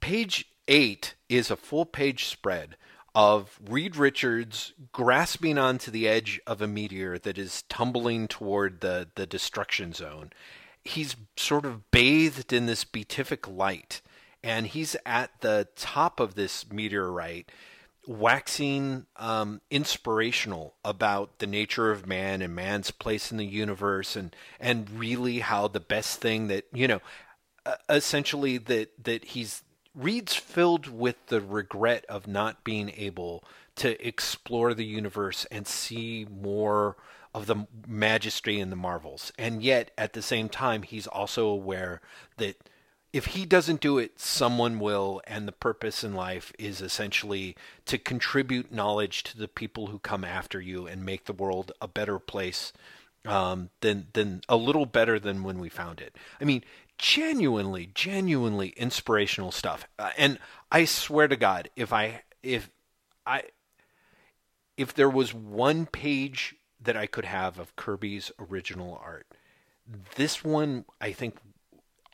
page 0.00 0.46
8 0.68 1.14
is 1.28 1.50
a 1.50 1.56
full 1.56 1.84
page 1.84 2.26
spread 2.26 2.76
of 3.14 3.58
Reed 3.68 3.96
Richards 3.96 4.72
grasping 4.92 5.58
onto 5.58 5.90
the 5.90 6.08
edge 6.08 6.40
of 6.46 6.62
a 6.62 6.66
meteor 6.66 7.18
that 7.18 7.38
is 7.38 7.62
tumbling 7.68 8.28
toward 8.28 8.80
the 8.80 9.08
the 9.14 9.26
destruction 9.26 9.92
zone. 9.92 10.32
He's 10.84 11.16
sort 11.36 11.66
of 11.66 11.90
bathed 11.90 12.52
in 12.52 12.66
this 12.66 12.84
beatific 12.84 13.46
light 13.46 14.00
and 14.42 14.66
he's 14.66 14.96
at 15.04 15.30
the 15.40 15.68
top 15.76 16.20
of 16.20 16.34
this 16.34 16.70
meteorite 16.70 17.50
waxing 18.06 19.06
um, 19.16 19.60
inspirational 19.70 20.74
about 20.84 21.38
the 21.38 21.46
nature 21.46 21.90
of 21.90 22.06
man 22.06 22.40
and 22.40 22.54
man's 22.54 22.90
place 22.90 23.30
in 23.30 23.36
the 23.36 23.46
universe 23.46 24.16
and 24.16 24.34
and 24.58 24.90
really 24.90 25.40
how 25.40 25.68
the 25.68 25.80
best 25.80 26.20
thing 26.20 26.48
that 26.48 26.64
you 26.72 26.88
know 26.88 27.00
essentially 27.88 28.56
that 28.56 28.90
that 29.02 29.24
he's 29.26 29.62
Reed's 29.94 30.34
filled 30.34 30.86
with 30.86 31.26
the 31.26 31.40
regret 31.40 32.04
of 32.08 32.26
not 32.26 32.64
being 32.64 32.90
able 32.96 33.44
to 33.76 34.06
explore 34.06 34.74
the 34.74 34.84
universe 34.84 35.46
and 35.50 35.66
see 35.66 36.26
more 36.30 36.96
of 37.34 37.46
the 37.46 37.66
majesty 37.86 38.58
in 38.58 38.70
the 38.70 38.76
marvels 38.76 39.32
and 39.38 39.62
yet 39.62 39.92
at 39.96 40.14
the 40.14 40.22
same 40.22 40.48
time 40.48 40.82
he's 40.82 41.06
also 41.06 41.46
aware 41.46 42.00
that 42.38 42.56
if 43.12 43.26
he 43.26 43.44
doesn't 43.44 43.80
do 43.80 43.98
it, 43.98 44.20
someone 44.20 44.78
will, 44.78 45.20
and 45.26 45.48
the 45.48 45.52
purpose 45.52 46.04
in 46.04 46.14
life 46.14 46.52
is 46.58 46.80
essentially 46.80 47.56
to 47.86 47.98
contribute 47.98 48.70
knowledge 48.70 49.24
to 49.24 49.38
the 49.38 49.48
people 49.48 49.88
who 49.88 49.98
come 49.98 50.24
after 50.24 50.60
you 50.60 50.86
and 50.86 51.04
make 51.04 51.24
the 51.24 51.32
world 51.32 51.72
a 51.80 51.88
better 51.88 52.18
place 52.18 52.72
um, 53.26 53.70
than 53.80 54.06
than 54.12 54.42
a 54.48 54.56
little 54.56 54.86
better 54.86 55.18
than 55.18 55.42
when 55.42 55.58
we 55.58 55.68
found 55.68 56.00
it. 56.00 56.16
I 56.40 56.44
mean, 56.44 56.62
genuinely, 57.00 57.90
genuinely 57.94 58.68
inspirational 58.76 59.50
stuff. 59.50 59.86
Uh, 59.98 60.10
and 60.18 60.38
I 60.70 60.84
swear 60.84 61.28
to 61.28 61.36
God, 61.36 61.70
if 61.74 61.92
I 61.92 62.22
if 62.42 62.70
I 63.26 63.44
if 64.76 64.94
there 64.94 65.10
was 65.10 65.34
one 65.34 65.86
page 65.86 66.54
that 66.80 66.96
I 66.96 67.06
could 67.06 67.24
have 67.24 67.58
of 67.58 67.74
Kirby's 67.74 68.30
original 68.38 69.00
art, 69.02 69.26
this 70.16 70.44
one 70.44 70.84
I 71.00 71.12
think 71.12 71.36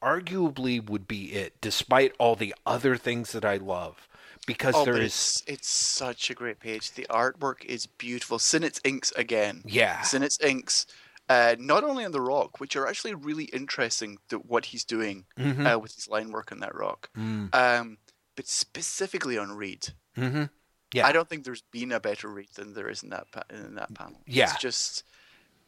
arguably 0.00 0.88
would 0.88 1.08
be 1.08 1.32
it, 1.32 1.60
despite 1.60 2.14
all 2.18 2.36
the 2.36 2.54
other 2.64 2.96
things 2.96 3.32
that 3.32 3.44
I 3.44 3.56
love. 3.56 4.08
Because 4.46 4.74
oh 4.76 4.84
there 4.84 4.96
is, 4.96 5.02
it's 5.06 5.42
it's 5.48 5.68
such 5.68 6.30
a 6.30 6.34
great 6.34 6.60
page 6.60 6.92
the 6.92 7.06
artwork 7.10 7.64
is 7.64 7.86
beautiful 7.86 8.38
Sinnott's 8.38 8.80
inks 8.84 9.10
again 9.16 9.62
yeah, 9.66 10.02
Sinnott's 10.02 10.38
inks, 10.40 10.86
uh, 11.28 11.56
not 11.58 11.84
only 11.84 12.04
on 12.04 12.12
the 12.12 12.20
rock, 12.20 12.60
which 12.60 12.76
are 12.76 12.86
actually 12.86 13.14
really 13.14 13.44
interesting, 13.44 14.18
to 14.28 14.38
what 14.38 14.66
he's 14.66 14.84
doing 14.84 15.24
hmm 15.36 15.66
uh, 15.66 15.78
with 15.78 15.94
his 15.94 16.08
line 16.08 16.30
work 16.30 16.52
on 16.52 16.60
that 16.60 16.74
rock, 16.74 17.10
mm 17.16 17.54
um, 17.54 17.98
but 18.36 18.46
specifically 18.46 19.38
on 19.38 19.52
Reed. 19.52 19.88
hmm 20.14 20.44
Yeah. 20.92 21.06
I 21.06 21.12
don't 21.12 21.28
think 21.28 21.44
there's 21.44 21.64
been 21.72 21.92
a 21.92 22.00
better 22.00 22.28
Reed 22.28 22.50
than 22.54 22.74
there 22.74 22.88
is 22.88 23.02
in 23.02 23.10
that 23.10 23.30
pa- 23.32 23.44
in 23.50 23.74
that 23.76 23.94
panel. 23.94 24.20
Yeah. 24.26 24.44
it's 24.44 24.56
just 24.60 25.04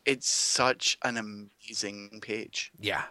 it's 0.04 0.30
such 0.30 0.98
an 1.02 1.16
amazing 1.16 2.20
page. 2.22 2.72
Yeah. 2.78 3.04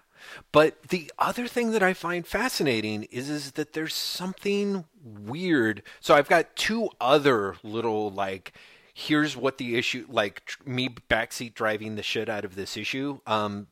But 0.51 0.89
the 0.89 1.11
other 1.19 1.47
thing 1.47 1.71
that 1.71 1.83
I 1.83 1.93
find 1.93 2.25
fascinating 2.25 3.03
is 3.03 3.29
is 3.29 3.51
that 3.53 3.73
there's 3.73 3.93
something 3.93 4.85
weird. 5.03 5.83
So 5.99 6.15
I've 6.15 6.29
got 6.29 6.55
two 6.55 6.89
other 6.99 7.55
little 7.63 8.09
like 8.09 8.53
here's 8.99 9.37
what 9.37 9.59
the 9.59 9.75
issue 9.75 10.07
like 10.09 10.53
me 10.65 10.89
backseat 11.07 11.53
driving 11.53 11.93
the 11.93 12.01
shit 12.01 12.27
out 12.27 12.43
of 12.43 12.55
this 12.55 12.75
issue. 12.75 13.19
Um 13.27 13.67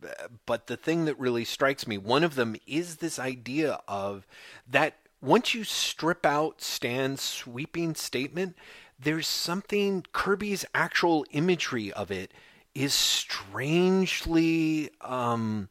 but 0.46 0.68
the 0.68 0.78
thing 0.78 1.06
that 1.06 1.20
really 1.20 1.44
strikes 1.44 1.88
me, 1.88 1.98
one 1.98 2.24
of 2.24 2.36
them 2.36 2.56
is 2.68 2.98
this 2.98 3.18
idea 3.18 3.80
of 3.88 4.28
that 4.70 4.98
once 5.22 5.56
you 5.56 5.64
strip 5.64 6.28
out 6.28 6.62
Stan's 6.62 7.24
sweeping 7.24 7.96
statement, 7.96 8.56
there's 9.00 9.28
something 9.28 10.06
Kirby's 10.14 10.64
actual 10.76 11.26
imagery 11.32 11.92
of 11.92 12.12
it 12.12 12.32
is 12.76 12.94
strangely 12.94 14.92
um 15.02 15.70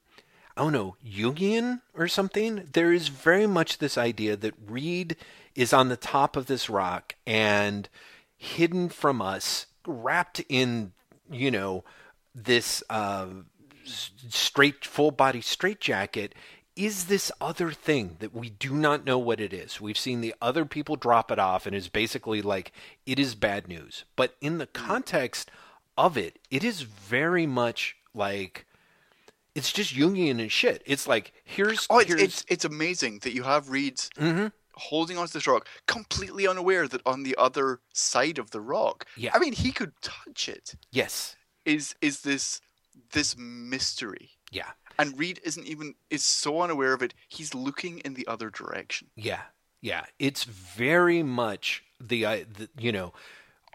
I 0.56 0.62
don't 0.62 0.72
know, 0.72 0.96
Jungian 1.06 1.80
or 1.96 2.08
something. 2.08 2.70
There 2.72 2.92
is 2.92 3.06
very 3.06 3.46
much 3.46 3.78
this 3.78 3.96
idea 3.96 4.34
that 4.36 4.54
Reed 4.66 5.14
is 5.54 5.72
on 5.72 5.90
the 5.90 5.96
top 5.96 6.36
of 6.36 6.46
this 6.46 6.68
rock 6.68 7.14
and 7.24 7.88
hidden 8.44 8.88
from 8.88 9.22
us, 9.22 9.66
wrapped 9.86 10.42
in, 10.48 10.92
you 11.30 11.50
know, 11.50 11.84
this 12.34 12.82
uh, 12.90 13.26
straight, 13.84 14.84
full 14.84 15.10
body 15.10 15.40
straitjacket. 15.40 16.34
Is 16.76 17.06
this 17.06 17.30
other 17.40 17.70
thing 17.70 18.16
that 18.18 18.34
we 18.34 18.50
do 18.50 18.74
not 18.74 19.04
know 19.04 19.18
what 19.18 19.40
it 19.40 19.52
is? 19.52 19.80
We've 19.80 19.96
seen 19.98 20.20
the 20.20 20.34
other 20.42 20.64
people 20.64 20.96
drop 20.96 21.30
it 21.30 21.38
off, 21.38 21.66
and 21.66 21.74
it's 21.74 21.88
basically 21.88 22.42
like 22.42 22.72
it 23.06 23.18
is 23.18 23.34
bad 23.34 23.68
news. 23.68 24.04
But 24.16 24.34
in 24.40 24.58
the 24.58 24.66
context 24.66 25.50
of 25.96 26.16
it, 26.16 26.38
it 26.50 26.64
is 26.64 26.82
very 26.82 27.46
much 27.46 27.96
like 28.12 28.66
it's 29.54 29.72
just 29.72 29.94
Jungian 29.94 30.40
and 30.40 30.50
shit. 30.50 30.82
It's 30.84 31.06
like 31.06 31.32
here's 31.44 31.86
Oh, 31.88 31.98
it's 31.98 32.08
here's 32.08 32.22
it's, 32.22 32.44
it's 32.48 32.64
amazing 32.64 33.20
that 33.20 33.32
you 33.32 33.44
have 33.44 33.70
Reed 33.70 33.98
Mhm. 34.18 34.50
Holding 34.76 35.16
onto 35.18 35.32
this 35.32 35.46
rock, 35.46 35.68
completely 35.86 36.46
unaware 36.46 36.86
that 36.88 37.00
on 37.06 37.22
the 37.22 37.34
other 37.36 37.80
side 37.92 38.38
of 38.38 38.50
the 38.50 38.60
rock, 38.60 39.06
Yeah. 39.16 39.30
I 39.34 39.38
mean, 39.38 39.52
he 39.52 39.72
could 39.72 39.92
touch 40.02 40.48
it. 40.48 40.74
yes, 40.90 41.36
Is 41.64 41.94
is 42.00 42.20
this 42.22 42.60
this 43.12 43.36
mystery? 43.38 44.30
yeah, 44.50 44.70
And 44.98 45.18
Reed 45.18 45.40
isn't 45.44 45.66
even 45.66 45.94
is 46.10 46.22
so 46.24 46.60
unaware 46.60 46.92
of 46.92 47.02
it. 47.02 47.14
He's 47.28 47.54
looking 47.54 47.98
in 48.00 48.14
the 48.14 48.26
other 48.26 48.50
direction. 48.50 49.08
yeah, 49.16 49.42
yeah. 49.80 50.04
It's 50.18 50.44
very 50.44 51.22
much 51.22 51.82
the, 52.00 52.24
uh, 52.26 52.44
the 52.58 52.68
you 52.78 52.92
know 52.92 53.12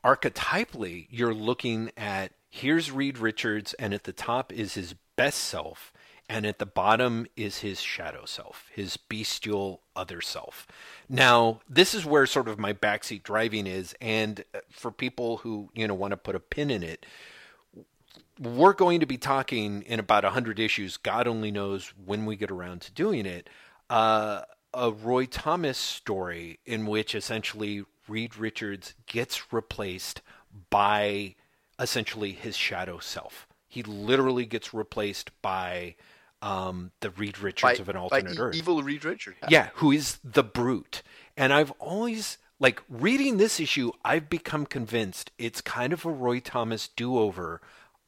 archetypally 0.04 1.08
you're 1.10 1.34
looking 1.34 1.91
at 1.97 2.32
here's 2.50 2.91
Reed 2.91 3.18
Richards, 3.18 3.74
and 3.76 3.93
at 3.93 4.04
the 4.06 4.14
top 4.14 4.52
is 4.54 4.74
his 4.74 4.95
best 5.16 5.39
self, 5.39 5.93
and 6.30 6.45
at 6.45 6.59
the 6.59 6.65
bottom 6.65 7.25
is 7.36 7.57
his 7.57 7.82
shadow 7.82 8.23
self, 8.23 8.67
his 8.71 8.95
bestial 8.95 9.82
other 9.95 10.21
self. 10.21 10.67
Now, 11.09 11.61
this 11.67 11.95
is 11.95 12.05
where 12.05 12.27
sort 12.27 12.47
of 12.47 12.59
my 12.59 12.71
backseat 12.71 13.23
driving 13.23 13.65
is, 13.65 13.95
and 13.99 14.45
uh, 14.53 14.59
for 14.69 14.91
people 14.91 15.38
who 15.38 15.69
you 15.73 15.88
know 15.88 15.95
want 15.95 16.11
to 16.11 16.17
put 16.17 16.36
a 16.36 16.39
pin 16.39 16.69
in 16.69 16.84
it, 16.84 17.05
we're 18.39 18.73
going 18.73 18.99
to 18.99 19.05
be 19.05 19.17
talking 19.17 19.82
in 19.82 19.99
about 19.99 20.23
100 20.23 20.59
issues 20.59 20.95
god 20.95 21.27
only 21.27 21.51
knows 21.51 21.93
when 22.05 22.25
we 22.25 22.36
get 22.36 22.49
around 22.49 22.80
to 22.82 22.91
doing 22.93 23.25
it 23.25 23.49
uh, 23.89 24.41
a 24.73 24.91
roy 24.91 25.25
thomas 25.25 25.77
story 25.77 26.59
in 26.65 26.86
which 26.86 27.13
essentially 27.13 27.84
reed 28.07 28.38
richards 28.38 28.93
gets 29.07 29.51
replaced 29.51 30.21
by 30.69 31.36
essentially 31.80 32.32
his 32.32 32.55
shadow 32.55 32.97
self 32.97 33.45
he 33.67 33.84
literally 33.84 34.45
gets 34.45 34.73
replaced 34.73 35.32
by 35.41 35.95
um, 36.41 36.91
the 37.01 37.09
reed 37.11 37.39
richards 37.39 37.79
of 37.79 37.89
an 37.89 37.95
alternate 37.95 38.35
e- 38.35 38.39
earth 38.39 38.55
evil 38.55 38.81
Reed 38.81 39.03
Richard. 39.03 39.35
yeah, 39.49 39.69
who 39.75 39.91
is 39.91 40.19
the 40.23 40.43
brute. 40.43 41.01
And 41.35 41.53
I've 41.53 41.71
always 41.79 42.37
like 42.59 42.81
reading 42.89 43.37
this 43.37 43.59
issue, 43.59 43.91
I've 44.03 44.29
become 44.29 44.65
convinced 44.65 45.31
it's 45.37 45.61
kind 45.61 45.93
of 45.93 46.05
a 46.05 46.11
Roy 46.11 46.39
Thomas 46.39 46.87
do-over 46.89 47.61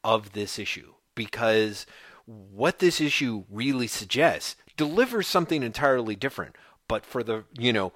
of 0.04 0.32
this 0.32 0.58
issue 0.58 0.92
because 1.14 1.86
what 2.26 2.78
this 2.78 3.00
issue 3.00 3.44
really 3.50 3.86
suggests 3.86 4.56
delivers 4.76 5.26
something 5.26 5.62
entirely 5.62 6.16
different. 6.16 6.56
But 6.88 7.06
for 7.06 7.22
the, 7.22 7.44
you 7.58 7.72
know, 7.72 7.92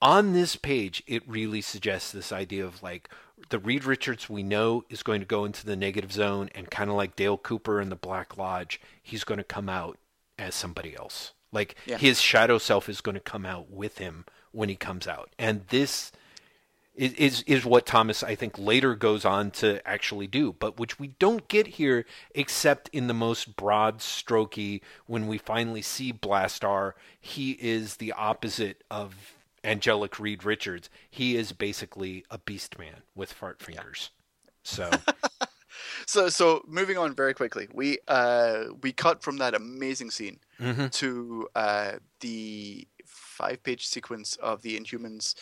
on 0.00 0.32
this 0.32 0.56
page, 0.56 1.02
it 1.06 1.22
really 1.28 1.60
suggests 1.60 2.10
this 2.10 2.32
idea 2.32 2.64
of 2.64 2.82
like 2.82 3.08
the 3.48 3.58
Reed 3.58 3.84
Richards 3.84 4.28
we 4.30 4.42
know 4.42 4.84
is 4.88 5.02
going 5.02 5.20
to 5.20 5.26
go 5.26 5.44
into 5.44 5.64
the 5.66 5.76
negative 5.76 6.12
zone, 6.12 6.50
and 6.54 6.70
kind 6.70 6.90
of 6.90 6.96
like 6.96 7.16
Dale 7.16 7.38
Cooper 7.38 7.80
in 7.80 7.88
the 7.88 7.96
Black 7.96 8.36
Lodge, 8.36 8.80
he's 9.02 9.24
going 9.24 9.38
to 9.38 9.44
come 9.44 9.68
out 9.68 9.98
as 10.38 10.54
somebody 10.54 10.96
else. 10.96 11.32
Like 11.52 11.76
Yeah. 11.86 11.98
his 11.98 12.20
shadow 12.20 12.58
self 12.58 12.88
is 12.88 13.00
going 13.00 13.14
to 13.14 13.20
come 13.20 13.44
out 13.44 13.70
with 13.70 13.98
him 13.98 14.24
when 14.52 14.68
he 14.68 14.76
comes 14.76 15.06
out, 15.06 15.30
and 15.38 15.66
this 15.68 16.12
is, 16.94 17.12
is 17.14 17.42
is 17.42 17.64
what 17.64 17.86
Thomas 17.86 18.22
I 18.22 18.34
think 18.34 18.58
later 18.58 18.94
goes 18.94 19.24
on 19.24 19.50
to 19.52 19.86
actually 19.88 20.26
do, 20.26 20.52
but 20.52 20.78
which 20.78 20.98
we 20.98 21.08
don't 21.18 21.48
get 21.48 21.66
here 21.66 22.04
except 22.34 22.88
in 22.92 23.06
the 23.06 23.14
most 23.14 23.56
broad 23.56 24.00
strokey 24.00 24.82
when 25.06 25.26
we 25.26 25.38
finally 25.38 25.80
see 25.82 26.12
Blastaar. 26.12 26.92
He 27.18 27.52
is 27.52 27.96
the 27.96 28.12
opposite 28.12 28.82
of 28.90 29.14
angelic 29.64 30.18
Reed 30.18 30.44
Richards. 30.44 30.90
He 31.10 31.36
is 31.36 31.52
basically 31.52 32.24
a 32.30 32.38
beast 32.38 32.78
man 32.78 33.02
with 33.14 33.32
fart 33.32 33.60
fingers. 33.60 34.10
So 34.62 34.90
So 36.06 36.28
so 36.28 36.62
moving 36.66 36.98
on 36.98 37.14
very 37.14 37.34
quickly, 37.34 37.68
we 37.72 37.98
uh 38.08 38.64
we 38.82 38.92
cut 38.92 39.22
from 39.22 39.38
that 39.38 39.54
amazing 39.54 40.10
scene 40.10 40.38
mhm. 40.60 40.90
to 40.92 41.48
uh 41.54 41.92
the 42.20 42.86
five 43.04 43.62
page 43.62 43.86
sequence 43.86 44.36
of 44.36 44.62
the 44.62 44.78
Inhumans 44.78 45.34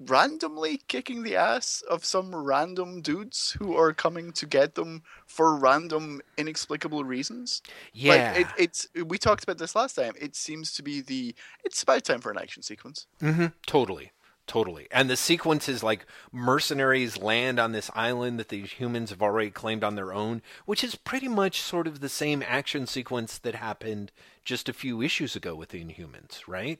randomly 0.00 0.80
kicking 0.88 1.22
the 1.22 1.36
ass 1.36 1.82
of 1.88 2.04
some 2.04 2.34
random 2.34 3.00
dudes 3.00 3.56
who 3.58 3.76
are 3.76 3.92
coming 3.92 4.32
to 4.32 4.46
get 4.46 4.74
them 4.74 5.02
for 5.26 5.56
random 5.56 6.20
inexplicable 6.36 7.04
reasons. 7.04 7.62
yeah, 7.92 8.32
Like 8.36 8.40
it, 8.40 8.46
it's 8.58 8.88
we 9.06 9.18
talked 9.18 9.44
about 9.44 9.58
this 9.58 9.74
last 9.74 9.94
time. 9.94 10.14
It 10.20 10.34
seems 10.36 10.72
to 10.74 10.82
be 10.82 11.00
the 11.00 11.34
it's 11.64 11.82
about 11.82 12.04
time 12.04 12.20
for 12.20 12.30
an 12.30 12.38
action 12.38 12.62
sequence. 12.62 13.06
Mm-hmm. 13.20 13.46
Totally. 13.66 14.12
Totally. 14.46 14.88
And 14.90 15.08
the 15.08 15.16
sequence 15.16 15.68
is 15.70 15.82
like 15.82 16.04
mercenaries 16.30 17.16
land 17.16 17.58
on 17.58 17.72
this 17.72 17.90
island 17.94 18.38
that 18.38 18.50
these 18.50 18.72
humans 18.72 19.08
have 19.10 19.22
already 19.22 19.50
claimed 19.50 19.82
on 19.82 19.94
their 19.94 20.12
own, 20.12 20.42
which 20.66 20.84
is 20.84 20.96
pretty 20.96 21.28
much 21.28 21.62
sort 21.62 21.86
of 21.86 22.00
the 22.00 22.10
same 22.10 22.42
action 22.46 22.86
sequence 22.86 23.38
that 23.38 23.54
happened 23.54 24.12
just 24.44 24.68
a 24.68 24.74
few 24.74 25.00
issues 25.00 25.34
ago 25.34 25.54
with 25.54 25.70
the 25.70 25.82
Inhumans, 25.82 26.42
right? 26.46 26.78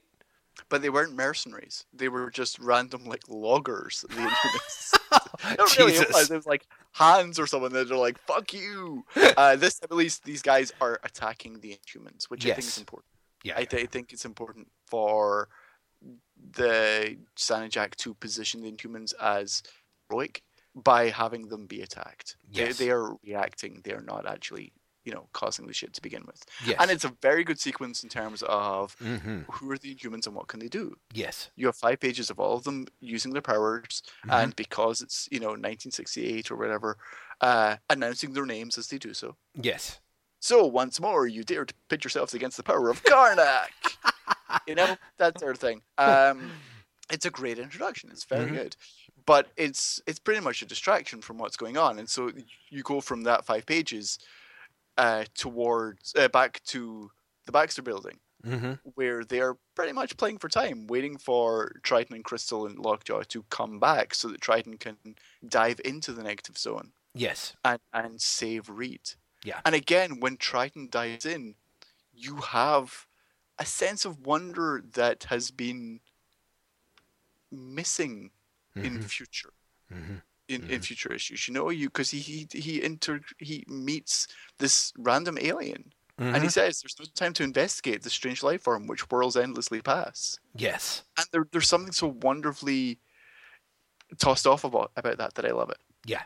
But 0.69 0.83
they 0.83 0.89
weren't 0.89 1.15
mercenaries. 1.15 1.85
They 1.93 2.09
were 2.09 2.31
just 2.31 2.59
random 2.59 3.05
like 3.05 3.23
loggers. 3.29 4.05
The 4.09 4.15
Inhumans. 4.15 4.95
I 5.45 5.57
don't 5.57 5.79
really 5.79 5.93
realize 5.99 6.31
it 6.31 6.37
was 6.37 6.47
like 6.47 6.67
hands 6.93 7.39
or 7.39 7.47
someone 7.47 7.73
that 7.73 7.91
are 7.91 7.97
like, 7.97 8.19
"Fuck 8.19 8.53
you." 8.53 9.05
Uh, 9.37 9.57
this 9.57 9.81
at 9.83 9.91
least 9.91 10.25
these 10.25 10.43
guys 10.43 10.73
are 10.81 11.01
attacking 11.03 11.59
the 11.61 11.77
Inhumans, 11.77 12.25
which 12.25 12.47
I 12.47 12.51
think 12.51 12.67
is 12.69 12.79
important. 12.79 13.11
Yeah. 13.43 13.55
I, 13.57 13.65
th- 13.65 13.83
I 13.83 13.87
think 13.87 14.13
it's 14.13 14.25
important 14.25 14.69
for 14.87 15.49
the 16.53 17.17
Sanajak 17.37 17.97
to 17.97 18.15
position 18.15 18.63
the 18.63 18.71
Inhumans 18.71 19.13
as 19.21 19.63
heroic 20.09 20.43
by 20.75 21.09
having 21.09 21.49
them 21.49 21.67
be 21.67 21.83
attacked. 21.83 22.37
Yes. 22.51 22.79
They, 22.79 22.87
they 22.87 22.91
are 22.91 23.17
reacting. 23.25 23.81
They 23.85 23.93
are 23.93 24.03
not 24.03 24.27
actually, 24.27 24.73
you 25.05 25.13
know, 25.13 25.29
causing 25.33 25.67
the 25.67 25.73
shit 25.75 25.93
to 25.95 26.03
begin 26.03 26.25
with. 26.27 26.45
yes. 26.67 26.77
And 26.81 26.91
it's 26.91 27.05
a 27.05 27.15
very 27.21 27.45
good 27.45 27.61
sequence 27.61 28.03
in 28.03 28.09
terms 28.09 28.43
of 28.43 28.95
hmm 28.99 29.43
who 29.51 29.71
are 29.71 29.79
the 29.79 29.95
humans 29.95 30.27
and 30.27 30.35
what 30.35 30.49
can 30.49 30.61
they 30.61 30.69
do. 30.69 30.97
Yes. 31.13 31.51
You 31.57 31.67
have 31.67 31.77
five 31.77 32.01
pages 32.01 32.31
of 32.31 32.41
all 32.41 32.57
of 32.57 32.65
them 32.65 32.87
using 33.01 33.33
their 33.33 33.43
powers, 33.43 34.03
Mhm. 34.27 34.43
and 34.43 34.57
because 34.57 35.03
it's 35.03 35.29
you 35.31 35.39
know 35.41 35.55
1968 35.55 36.51
or 36.51 36.57
whatever, 36.57 36.97
uh, 37.41 37.77
announcing 37.91 38.33
their 38.33 38.47
names 38.47 38.79
as 38.79 38.89
they 38.89 38.99
do 38.99 39.13
so. 39.15 39.37
Yes. 39.55 40.01
So 40.41 40.65
once 40.67 40.99
more, 41.01 41.27
you 41.27 41.45
dare 41.45 41.65
to 41.65 41.75
pit 41.89 42.05
yourselves 42.05 42.35
against 42.35 42.57
the 42.57 42.63
power 42.63 42.89
of 42.91 43.03
Karnak. 43.05 43.69
you 44.67 44.75
know 44.75 44.97
that 45.19 45.39
sort 45.39 45.53
of 45.57 45.61
thing. 45.61 45.83
Um, 45.99 46.53
it's 47.11 47.27
a 47.27 47.31
great 47.31 47.59
introduction. 47.59 48.11
It's 48.11 48.25
very 48.25 48.51
Mhm. 48.51 48.55
good, 48.55 48.77
but 49.27 49.53
it's 49.57 50.01
it's 50.07 50.19
pretty 50.19 50.41
much 50.41 50.63
a 50.63 50.67
distraction 50.67 51.21
from 51.21 51.39
what's 51.39 51.57
going 51.57 51.77
on, 51.77 51.99
and 51.99 52.09
so 52.09 52.31
you 52.71 52.83
go 52.83 53.01
from 53.03 53.23
that 53.25 53.45
five 53.45 53.67
pages 53.67 54.19
uh, 54.97 55.25
towards 55.35 56.15
uh, 56.17 56.29
back 56.29 56.63
to 56.65 57.11
the 57.47 57.53
Baxter 57.53 57.83
Building, 57.83 58.21
hmm 58.45 58.75
where 58.95 59.25
they're 59.25 59.57
pretty 59.75 59.93
much 59.93 60.17
playing 60.17 60.39
for 60.39 60.49
time, 60.49 60.87
waiting 60.87 61.17
for 61.19 61.73
Triton 61.83 62.17
and 62.17 62.25
Crystal 62.25 62.67
and 62.67 62.79
Lockjaw 62.79 63.23
to 63.25 63.43
come 63.45 63.81
back, 63.81 64.15
so 64.15 64.29
that 64.29 64.41
Triton 64.43 64.77
can 64.79 64.99
dive 65.49 65.81
into 65.85 66.13
the 66.13 66.23
negative 66.23 66.59
zone 66.59 66.93
Yes. 67.15 67.55
and, 67.65 67.81
and 67.93 68.21
save 68.21 68.69
Reed. 68.69 69.01
Yeah. 69.45 69.61
And 69.65 69.75
again, 69.75 70.21
when 70.21 70.37
Triton 70.37 70.89
dives 70.91 71.25
in, 71.27 71.55
you 72.13 72.37
have 72.37 73.07
a 73.59 73.67
sense 73.67 74.05
of 74.05 74.27
wonder 74.27 74.83
that 74.95 75.25
has 75.25 75.51
been 75.51 76.01
missing 77.51 78.31
in 78.83 78.99
Mhm. 78.99 79.05
future 79.09 79.53
Mhm. 79.91 80.23
In, 80.49 80.65
in 80.69 80.81
Mhm. 80.81 80.85
future 80.85 81.13
issues. 81.13 81.49
You 81.49 81.55
know, 81.55 81.71
you 81.71 81.89
because 81.89 82.11
he 82.11 82.19
he 82.21 82.49
he 82.53 82.83
inter 82.83 83.21
he 83.39 83.65
meets 83.69 84.27
this 84.59 84.93
random 84.99 85.39
alien 85.41 85.93
and 86.33 86.43
he 86.43 86.49
Mhm. 86.49 86.53
says 86.53 86.81
there's 86.83 86.97
no 86.99 87.07
time 87.15 87.33
to 87.35 87.43
investigate 87.45 88.03
the 88.03 88.11
strange 88.11 88.43
life 88.43 88.63
form 88.63 88.87
which 88.87 89.03
whirls 89.03 89.37
endlessly 89.37 89.81
past. 89.83 90.41
Yes. 90.55 91.03
And 91.19 91.27
there, 91.33 91.47
there's 91.53 91.69
something 91.69 91.93
so 91.93 92.09
wonderfully 92.09 93.01
tossed 94.19 94.47
off 94.47 94.65
about 94.65 94.93
about 94.97 95.19
that 95.19 95.35
that 95.35 95.45
I 95.47 95.51
love 95.53 95.71
it. 95.71 95.79
Yeah. 96.05 96.23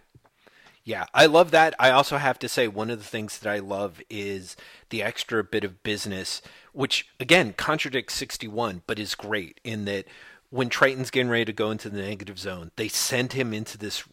Yeah, 0.85 1.07
I 1.13 1.27
love 1.27 1.51
that. 1.51 1.75
I 1.79 1.91
also 1.91 2.17
have 2.17 2.39
to 2.41 2.49
say 2.49 2.67
one 2.67 2.91
of 2.91 2.99
the 2.99 3.05
things 3.05 3.39
that 3.39 3.53
I 3.53 3.59
love 3.59 4.01
is 4.09 4.57
the 4.89 5.03
extra 5.03 5.45
bit 5.45 5.63
of 5.65 5.83
business, 5.83 6.41
which 6.73 7.09
again 7.21 7.53
contradicts 7.53 8.15
61, 8.15 8.83
but 8.87 8.99
is 8.99 9.15
great 9.15 9.61
in 9.65 9.85
that 9.85 10.07
when 10.51 10.69
Triton's 10.69 11.11
getting 11.11 11.29
ready 11.31 11.45
to 11.47 11.53
go 11.53 11.71
into 11.71 11.91
the 11.91 12.01
negative 12.01 12.39
zone, 12.39 12.71
they 12.77 12.89
send 12.89 13.33
him 13.35 13.53
into 13.53 13.77
this 13.77 14.05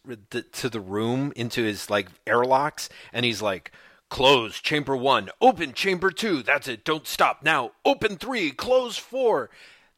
to 0.52 0.68
the 0.68 0.80
room 0.80 1.32
into 1.36 1.62
his 1.62 1.88
like 1.90 2.08
airlocks, 2.26 2.88
and 3.12 3.24
he's 3.24 3.40
like, 3.42 3.72
"Close 4.10 4.60
chamber 4.60 4.96
one, 4.96 5.30
open 5.40 5.72
chamber 5.72 6.10
two. 6.10 6.42
That's 6.42 6.68
it. 6.68 6.84
Don't 6.84 7.06
stop 7.06 7.42
now. 7.42 7.72
Open 7.84 8.16
three, 8.16 8.50
close 8.50 8.96
four. 8.98 9.50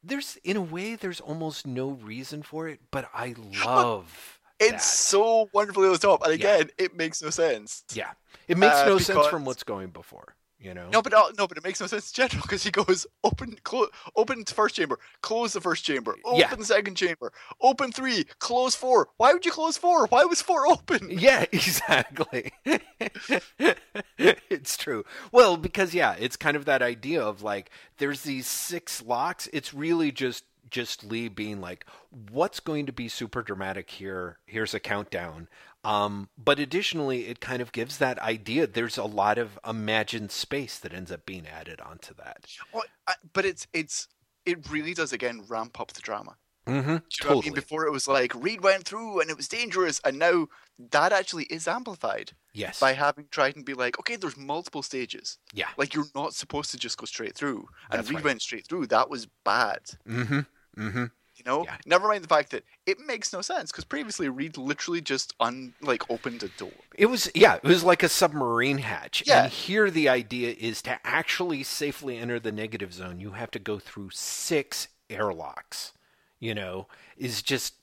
There's 0.03 0.39
in 0.45 0.57
a 0.57 0.61
way, 0.63 0.95
there's 0.95 1.21
almost 1.21 1.67
no 1.67 1.89
reason 1.91 2.43
for 2.43 2.69
it, 2.69 2.81
but 2.93 3.09
I 3.13 3.35
love. 3.65 4.39
It's 4.61 4.73
that. 4.73 4.83
so 4.83 5.49
wonderfully 5.53 5.87
over 5.87 5.97
the 5.99 6.07
top, 6.07 6.23
and 6.23 6.39
Yeah. 6.39 6.55
again, 6.55 6.71
it 6.79 6.97
makes 6.97 7.21
no 7.23 7.31
sense. 7.31 7.85
Yeah, 7.93 8.13
it 8.47 8.59
makes 8.59 8.77
Uh, 8.77 8.87
no 8.87 8.99
sense 8.99 9.27
from 9.27 9.45
what's 9.45 9.63
going 9.65 9.89
before. 9.91 10.35
You 10.61 10.75
know. 10.75 10.89
No, 10.93 11.03
but 11.03 11.15
uh, 11.15 11.31
no, 11.39 11.47
but 11.47 11.57
it 11.57 11.63
makes 11.63 11.81
no 11.81 11.87
sense 11.87 12.11
in 12.11 12.15
general 12.29 12.43
because 12.43 12.65
he 12.65 12.73
goes 12.73 13.07
open, 13.23 13.57
close, 13.63 13.89
open 14.17 14.45
first 14.45 14.75
chamber, 14.75 14.99
close 15.23 15.53
the 15.53 15.61
first 15.61 15.85
chamber, 15.85 16.17
open 16.25 16.41
Yeah. 16.41 16.53
second 16.65 16.97
chamber, 16.97 17.33
open 17.61 17.93
three, 17.93 18.25
close 18.41 18.75
four. 18.75 19.09
Why 19.19 19.33
would 19.33 19.47
you 19.47 19.53
close 19.53 19.77
four? 19.77 20.07
Why 20.09 20.25
was 20.25 20.43
four 20.43 20.67
open? 20.67 21.11
Yeah, 21.19 21.45
exactly. 21.53 22.53
it's 24.19 24.77
true. 24.77 25.05
Well, 25.33 25.57
because 25.57 25.95
yeah, 25.95 26.17
it's 26.19 26.37
kind 26.37 26.57
of 26.57 26.65
that 26.65 26.83
idea 26.83 27.23
of 27.23 27.43
like 27.43 27.71
there's 27.99 28.23
these 28.23 28.47
six 28.47 29.03
locks. 29.03 29.49
It's 29.53 29.73
really 29.73 30.11
just 30.11 30.45
just 30.71 31.05
Lee 31.05 31.29
being 31.29 31.61
like, 31.61 31.87
what's 32.31 32.61
going 32.61 32.87
to 32.87 32.93
be 32.93 33.09
super 33.09 33.43
dramatic 33.43 33.91
here? 33.91 34.39
Here's 34.47 34.75
a 34.75 34.81
countdown. 34.81 35.49
Um, 35.85 36.29
but 36.37 36.59
additionally, 36.59 37.27
it 37.27 37.41
kind 37.41 37.63
of 37.63 37.73
gives 37.73 37.99
that 37.99 38.19
idea. 38.19 38.67
There's 38.67 38.99
a 38.99 39.05
lot 39.05 39.39
of 39.39 39.59
imagined 39.67 40.33
space 40.33 40.79
that 40.79 40.93
ends 40.93 41.13
up 41.13 41.25
being 41.25 41.47
added 41.47 41.81
onto 41.81 42.15
that. 42.15 42.47
Well, 42.73 42.85
I, 43.07 43.15
but 43.33 43.45
it's 43.45 43.67
it's 43.73 44.09
it 44.45 44.71
really 44.71 44.95
does 44.95 45.13
again 45.13 45.45
ramp 45.49 45.81
up 45.81 45.93
the 45.93 46.03
drama. 46.03 46.37
Mm-hmm. 46.67 46.89
Do 46.89 46.93
you 46.95 47.01
Totally. 47.21 47.39
I 47.39 47.45
mean? 47.45 47.55
Before 47.55 47.87
it 47.87 47.93
was 47.93 48.07
like 48.07 48.35
Reed 48.35 48.63
went 48.63 48.85
through 48.85 49.21
and 49.21 49.31
it 49.31 49.37
was 49.37 49.49
dangerous, 49.49 50.01
and 50.05 50.19
now 50.19 50.49
that 50.91 51.13
actually 51.13 51.45
is 51.45 51.67
amplified 51.67 52.33
yes. 52.53 52.79
by 52.79 52.93
having 52.93 53.27
Triton 53.31 53.63
be 53.63 53.75
like, 53.75 53.99
okay, 53.99 54.17
there's 54.17 54.37
multiple 54.37 54.83
stages. 54.83 55.39
Yeah. 55.55 55.69
Like 55.79 55.95
you're 55.95 56.05
not 56.15 56.35
supposed 56.35 56.71
to 56.73 56.77
just 56.77 56.99
go 56.99 57.07
straight 57.07 57.35
through, 57.35 57.69
and 57.91 58.01
That's 58.01 58.11
Reed 58.11 58.17
right. 58.17 58.25
went 58.25 58.43
straight 58.43 58.67
through. 58.67 58.89
That 58.89 59.09
was 59.09 59.27
bad. 59.45 59.81
Mm-hmm. 60.07 60.41
Mm-hmm. 60.79 61.05
You 61.37 61.45
know, 61.47 61.65
Yeah. 61.65 61.77
never 61.87 62.09
mind 62.09 62.25
the 62.25 62.29
fact 62.29 62.51
that 62.51 62.65
it 62.85 62.99
makes 62.99 63.33
no 63.33 63.43
sense 63.43 63.71
because 63.71 63.85
previously 63.85 64.29
Reed 64.29 64.57
literally 64.57 65.01
just 65.01 65.35
un 65.39 65.75
like 65.81 66.09
opened 66.11 66.43
a 66.43 66.49
door. 66.49 66.73
It 66.97 67.07
was 67.07 67.31
yeah, 67.35 67.55
it 67.57 67.63
was 67.63 67.85
like 67.85 68.03
a 68.03 68.09
submarine 68.09 68.79
hatch. 68.79 69.23
Yeah. 69.25 69.45
And 69.45 69.53
here 69.53 69.89
the 69.91 70.09
idea 70.09 70.55
is 70.59 70.83
to 70.83 70.99
actually 71.05 71.63
safely 71.63 72.19
enter 72.19 72.41
the 72.41 72.51
negative 72.51 72.93
zone, 72.93 73.21
you 73.21 73.33
have 73.33 73.53
to 73.53 73.61
go 73.61 73.79
through 73.79 74.11
six 74.11 74.89
airlocks. 75.09 75.93
You 76.41 76.55
know, 76.55 76.87
is 77.17 77.41
just 77.43 77.75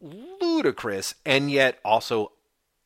ludicrous 0.00 1.14
and 1.24 1.50
yet 1.50 1.78
also 1.84 2.32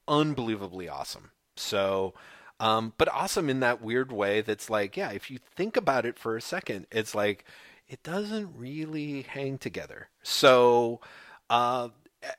unbelievably 0.09 0.89
awesome. 0.89 1.31
So 1.57 2.15
um 2.59 2.93
but 2.99 3.09
awesome 3.09 3.49
in 3.49 3.61
that 3.61 3.81
weird 3.81 4.13
way 4.13 4.41
that's 4.43 4.69
like, 4.69 4.97
yeah, 4.97 5.11
if 5.13 5.31
you 5.31 5.39
think 5.57 5.77
about 5.77 6.05
it 6.05 6.19
for 6.19 6.37
a 6.37 6.43
second, 6.43 6.87
it's 6.91 7.15
like 7.15 7.45
it 7.91 8.03
doesn't 8.03 8.51
really 8.57 9.22
hang 9.22 9.59
together. 9.59 10.09
So 10.22 11.01
uh 11.51 11.88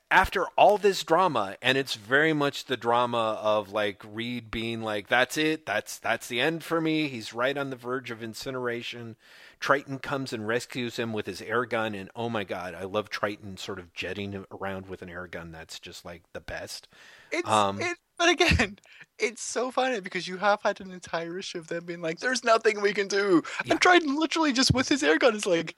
after 0.09 0.45
all 0.57 0.77
this 0.77 1.03
drama, 1.03 1.55
and 1.61 1.77
it's 1.77 1.95
very 1.95 2.33
much 2.33 2.65
the 2.65 2.77
drama 2.77 3.39
of 3.41 3.71
like 3.71 4.03
Reed 4.05 4.51
being 4.51 4.81
like, 4.81 5.07
"That's 5.07 5.37
it. 5.37 5.65
That's 5.65 5.97
that's 5.97 6.27
the 6.27 6.39
end 6.39 6.63
for 6.63 6.79
me." 6.79 7.07
He's 7.07 7.33
right 7.33 7.57
on 7.57 7.69
the 7.69 7.75
verge 7.75 8.11
of 8.11 8.21
incineration. 8.21 9.15
Triton 9.59 9.99
comes 9.99 10.33
and 10.33 10.47
rescues 10.47 10.97
him 10.97 11.13
with 11.13 11.25
his 11.25 11.41
air 11.41 11.65
gun, 11.65 11.95
and 11.95 12.09
oh 12.15 12.29
my 12.29 12.43
god, 12.43 12.75
I 12.75 12.83
love 12.83 13.09
Triton 13.09 13.57
sort 13.57 13.79
of 13.79 13.93
jetting 13.93 14.45
around 14.51 14.87
with 14.87 15.01
an 15.01 15.09
air 15.09 15.27
gun. 15.27 15.51
That's 15.51 15.79
just 15.79 16.05
like 16.05 16.23
the 16.33 16.41
best. 16.41 16.87
It's 17.31 17.49
um, 17.49 17.81
it, 17.81 17.97
but 18.21 18.29
again, 18.29 18.77
it's 19.19 19.41
so 19.41 19.71
funny 19.71 19.99
because 19.99 20.27
you 20.27 20.37
have 20.37 20.61
had 20.61 20.79
an 20.79 20.91
entire 20.91 21.39
issue 21.39 21.57
of 21.57 21.67
them 21.67 21.85
being 21.85 22.01
like, 22.01 22.19
"There's 22.19 22.43
nothing 22.43 22.81
we 22.81 22.93
can 22.93 23.07
do," 23.07 23.41
yeah. 23.65 23.73
and 23.73 23.81
Triton 23.81 24.15
literally 24.15 24.53
just 24.53 24.73
with 24.73 24.87
his 24.87 25.01
air 25.03 25.17
gun 25.17 25.35
is 25.35 25.47
like, 25.47 25.75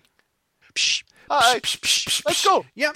psh, 0.75 1.03
Hi. 1.29 1.59
Let's 2.25 2.45
go. 2.45 2.65
Yep. 2.75 2.95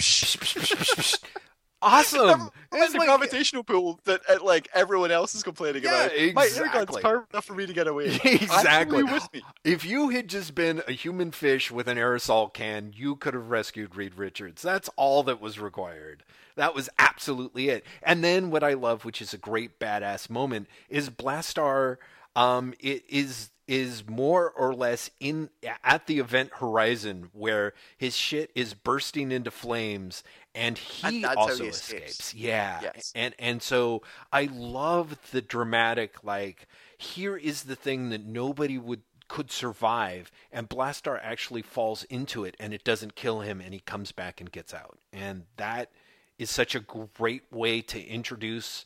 Awesome. 1.81 2.49
It's 2.71 2.93
a 2.93 2.97
like, 2.97 3.07
gravitational 3.07 3.63
pull 3.63 3.99
that 4.05 4.21
uh, 4.27 4.43
like 4.43 4.67
everyone 4.73 5.11
else 5.11 5.35
is 5.35 5.43
complaining 5.43 5.83
yeah, 5.83 6.05
about. 6.05 6.15
Exactly. 6.15 6.33
My 6.33 6.65
air 6.65 6.73
gun's 6.73 7.01
powerful 7.01 7.27
enough 7.31 7.45
for 7.45 7.53
me 7.53 7.65
to 7.65 7.73
get 7.73 7.87
away. 7.87 8.19
exactly. 8.23 9.03
with 9.03 9.31
me. 9.33 9.43
If 9.63 9.85
you 9.85 10.09
had 10.09 10.27
just 10.27 10.55
been 10.55 10.81
a 10.87 10.91
human 10.91 11.31
fish 11.31 11.69
with 11.69 11.87
an 11.87 11.97
aerosol 11.97 12.51
can, 12.51 12.93
you 12.95 13.15
could 13.15 13.35
have 13.35 13.49
rescued 13.49 13.95
Reed 13.95 14.15
Richards. 14.17 14.61
That's 14.61 14.89
all 14.95 15.23
that 15.23 15.39
was 15.39 15.59
required. 15.59 16.23
That 16.55 16.73
was 16.73 16.89
absolutely 16.97 17.69
it. 17.69 17.85
And 18.01 18.23
then 18.23 18.49
what 18.49 18.63
I 18.63 18.73
love, 18.73 19.05
which 19.05 19.21
is 19.21 19.33
a 19.33 19.37
great 19.37 19.79
badass 19.79 20.29
moment, 20.29 20.67
is 20.89 21.09
Blastaar. 21.09 21.97
Um, 22.35 22.73
it 22.79 23.03
is 23.07 23.51
is 23.67 24.07
more 24.07 24.49
or 24.51 24.73
less 24.73 25.11
in 25.19 25.49
at 25.83 26.07
the 26.07 26.19
event 26.19 26.49
horizon 26.55 27.29
where 27.33 27.73
his 27.97 28.15
shit 28.15 28.49
is 28.55 28.73
bursting 28.73 29.31
into 29.31 29.51
flames 29.51 30.23
and 30.57 30.77
he 30.77 31.23
and 31.23 31.37
also 31.37 31.63
he 31.63 31.69
escapes. 31.69 32.19
escapes. 32.19 32.33
Yeah. 32.33 32.79
Yes. 32.81 33.11
And 33.15 33.35
and 33.37 33.61
so 33.61 34.01
I 34.31 34.49
love 34.51 35.31
the 35.31 35.41
dramatic 35.41 36.23
like 36.23 36.67
here 36.97 37.37
is 37.37 37.63
the 37.63 37.75
thing 37.75 38.09
that 38.09 38.25
nobody 38.25 38.77
would 38.77 39.03
could 39.27 39.51
survive 39.51 40.31
and 40.51 40.69
Blastaar 40.69 41.19
actually 41.21 41.61
falls 41.61 42.03
into 42.05 42.45
it 42.45 42.55
and 42.59 42.73
it 42.73 42.83
doesn't 42.83 43.15
kill 43.15 43.41
him 43.41 43.61
and 43.61 43.73
he 43.73 43.79
comes 43.81 44.11
back 44.11 44.39
and 44.41 44.51
gets 44.51 44.73
out. 44.73 44.97
And 45.13 45.43
that 45.57 45.91
is 46.39 46.49
such 46.49 46.75
a 46.75 46.79
great 46.79 47.43
way 47.51 47.81
to 47.81 48.01
introduce 48.03 48.85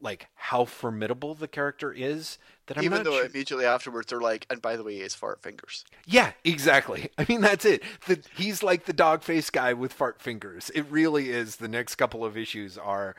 like 0.00 0.28
how 0.34 0.64
formidable 0.64 1.34
the 1.34 1.48
character 1.48 1.92
is 1.92 2.38
that 2.68 2.78
I'm 2.78 2.84
even 2.84 3.02
though 3.02 3.18
sure... 3.18 3.26
immediately 3.26 3.66
afterwards 3.66 4.08
they're 4.08 4.20
like, 4.20 4.46
and 4.48 4.62
by 4.62 4.76
the 4.76 4.84
way, 4.84 4.96
it's 4.96 5.14
fart 5.14 5.42
fingers. 5.42 5.84
Yeah, 6.06 6.32
exactly. 6.44 7.10
I 7.18 7.26
mean 7.28 7.40
that's 7.40 7.64
it. 7.64 7.82
The, 8.06 8.20
he's 8.36 8.62
like 8.62 8.84
the 8.84 8.92
dog 8.92 9.22
face 9.22 9.50
guy 9.50 9.72
with 9.72 9.92
fart 9.92 10.22
fingers. 10.22 10.70
It 10.70 10.86
really 10.88 11.30
is. 11.30 11.56
The 11.56 11.68
next 11.68 11.96
couple 11.96 12.24
of 12.24 12.36
issues 12.36 12.78
are 12.78 13.16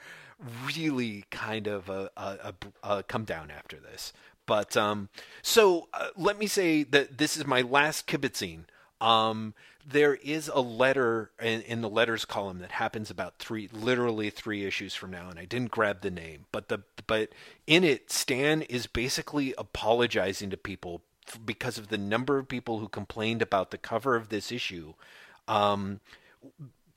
really 0.66 1.26
kind 1.32 1.68
of 1.68 1.89
a, 1.89 2.10
a, 2.16 2.54
a, 2.84 2.89
a 2.97 3.04
come 3.04 3.26
down 3.26 3.52
after 3.52 3.78
this. 3.78 4.14
But 4.45 4.76
um, 4.76 5.10
so 5.41 5.89
uh, 5.93 6.08
let 6.18 6.39
me 6.39 6.47
say 6.47 6.84
that 6.84 7.18
this 7.18 7.38
is 7.38 7.45
my 7.45 7.62
last 7.62 8.08
kibitzing. 8.08 8.64
Um, 9.00 9.54
there 9.86 10.16
is 10.16 10.50
a 10.54 10.60
letter 10.60 11.32
in, 11.42 11.62
in, 11.62 11.82
the 11.82 11.90
letters 11.90 12.26
column 12.26 12.60
that 12.60 12.72
happens 12.72 13.10
about 13.10 13.40
three, 13.40 13.70
literally 13.72 14.30
three 14.30 14.66
issues 14.66 14.94
from 14.94 15.12
now, 15.12 15.30
and 15.30 15.40
I 15.40 15.46
didn't 15.46 15.72
grab 15.72 16.02
the 16.02 16.12
name, 16.12 16.46
but 16.52 16.68
the 16.68 16.84
but 17.08 17.30
in 17.66 17.84
it, 17.84 18.12
Stan 18.12 18.62
is 18.64 18.88
basically 18.88 19.54
apologizing 19.58 20.50
to 20.52 20.58
people 20.58 21.02
because 21.44 21.78
of 21.78 21.88
the 21.88 21.98
number 21.98 22.38
of 22.38 22.48
people 22.48 22.80
who 22.80 22.88
complained 22.88 23.42
about 23.42 23.72
the 23.72 23.78
cover 23.78 24.16
of 24.16 24.30
this 24.30 24.52
issue. 24.52 24.94
Um, 25.48 26.00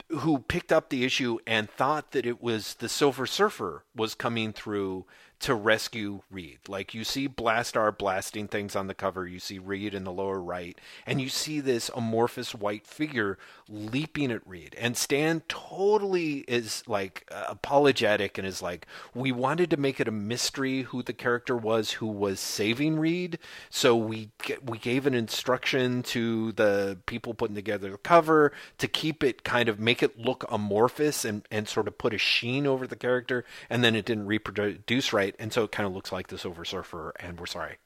who 0.09 0.39
picked 0.39 0.71
up 0.71 0.89
the 0.89 1.03
issue 1.03 1.39
and 1.47 1.69
thought 1.69 2.11
that 2.11 2.25
it 2.25 2.41
was 2.41 2.75
the 2.75 2.89
Silver 2.89 3.25
Surfer 3.25 3.83
was 3.95 4.13
coming 4.13 4.53
through 4.53 5.05
to 5.43 5.53
rescue 5.53 6.21
Reed. 6.31 6.59
Like 6.69 6.93
you 6.93 7.03
see 7.03 7.27
Blastaar 7.27 7.97
blasting 7.97 8.47
things 8.47 8.77
on 8.77 8.87
the 8.87 8.93
cover, 8.93 9.27
you 9.27 9.39
see 9.39 9.59
Reed 9.59 9.93
in 9.93 10.05
the 10.05 10.11
lower 10.11 10.39
right, 10.39 10.79
and 11.05 11.19
you 11.19 11.27
see 11.27 11.59
this 11.59 11.89
amorphous 11.93 12.55
white 12.55 12.87
figure 12.87 13.37
leaping 13.67 14.31
at 14.31 14.47
Reed. 14.47 14.73
And 14.79 14.95
Stan 14.95 15.41
totally 15.49 16.45
is 16.47 16.83
like 16.87 17.27
uh, 17.29 17.43
apologetic 17.49 18.37
and 18.37 18.47
is 18.47 18.61
like, 18.61 18.87
"We 19.13 19.33
wanted 19.33 19.69
to 19.71 19.77
make 19.77 19.99
it 19.99 20.07
a 20.07 20.11
mystery 20.11 20.83
who 20.83 21.03
the 21.03 21.11
character 21.11 21.57
was 21.57 21.91
who 21.91 22.07
was 22.07 22.39
saving 22.39 22.97
Reed, 22.97 23.37
so 23.69 23.97
we 23.97 24.29
we 24.63 24.77
gave 24.77 25.05
an 25.05 25.13
instruction 25.13 26.03
to 26.03 26.53
the 26.53 26.99
people 27.05 27.33
putting 27.33 27.55
together 27.55 27.91
the 27.91 27.97
cover 27.97 28.53
to 28.77 28.87
keep 28.87 29.23
it 29.23 29.43
kind 29.43 29.67
of 29.67 29.77
make 29.77 30.01
it 30.01 30.17
look 30.17 30.45
amorphous 30.49 31.25
and 31.25 31.45
and 31.51 31.67
sort 31.67 31.89
of 31.89 31.97
put 31.97 32.13
a 32.13 32.17
sheen 32.17 32.65
over 32.65 32.87
the 32.87 32.95
character, 32.95 33.43
and 33.69 33.83
then 33.83 33.93
it 33.93 34.05
didn't 34.05 34.27
reproduce 34.27 35.11
right." 35.11 35.32
Right? 35.33 35.41
And 35.43 35.53
so 35.53 35.63
it 35.63 35.71
kind 35.71 35.87
of 35.87 35.93
looks 35.93 36.11
like 36.11 36.27
the 36.27 36.37
Silver 36.37 36.65
Surfer, 36.65 37.13
and 37.19 37.39
we're 37.39 37.45
sorry. 37.45 37.77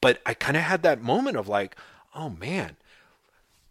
But 0.00 0.20
I 0.26 0.34
kind 0.34 0.56
of 0.56 0.62
had 0.64 0.82
that 0.82 1.02
moment 1.02 1.36
of 1.36 1.48
like, 1.48 1.76
oh 2.14 2.30
man, 2.30 2.76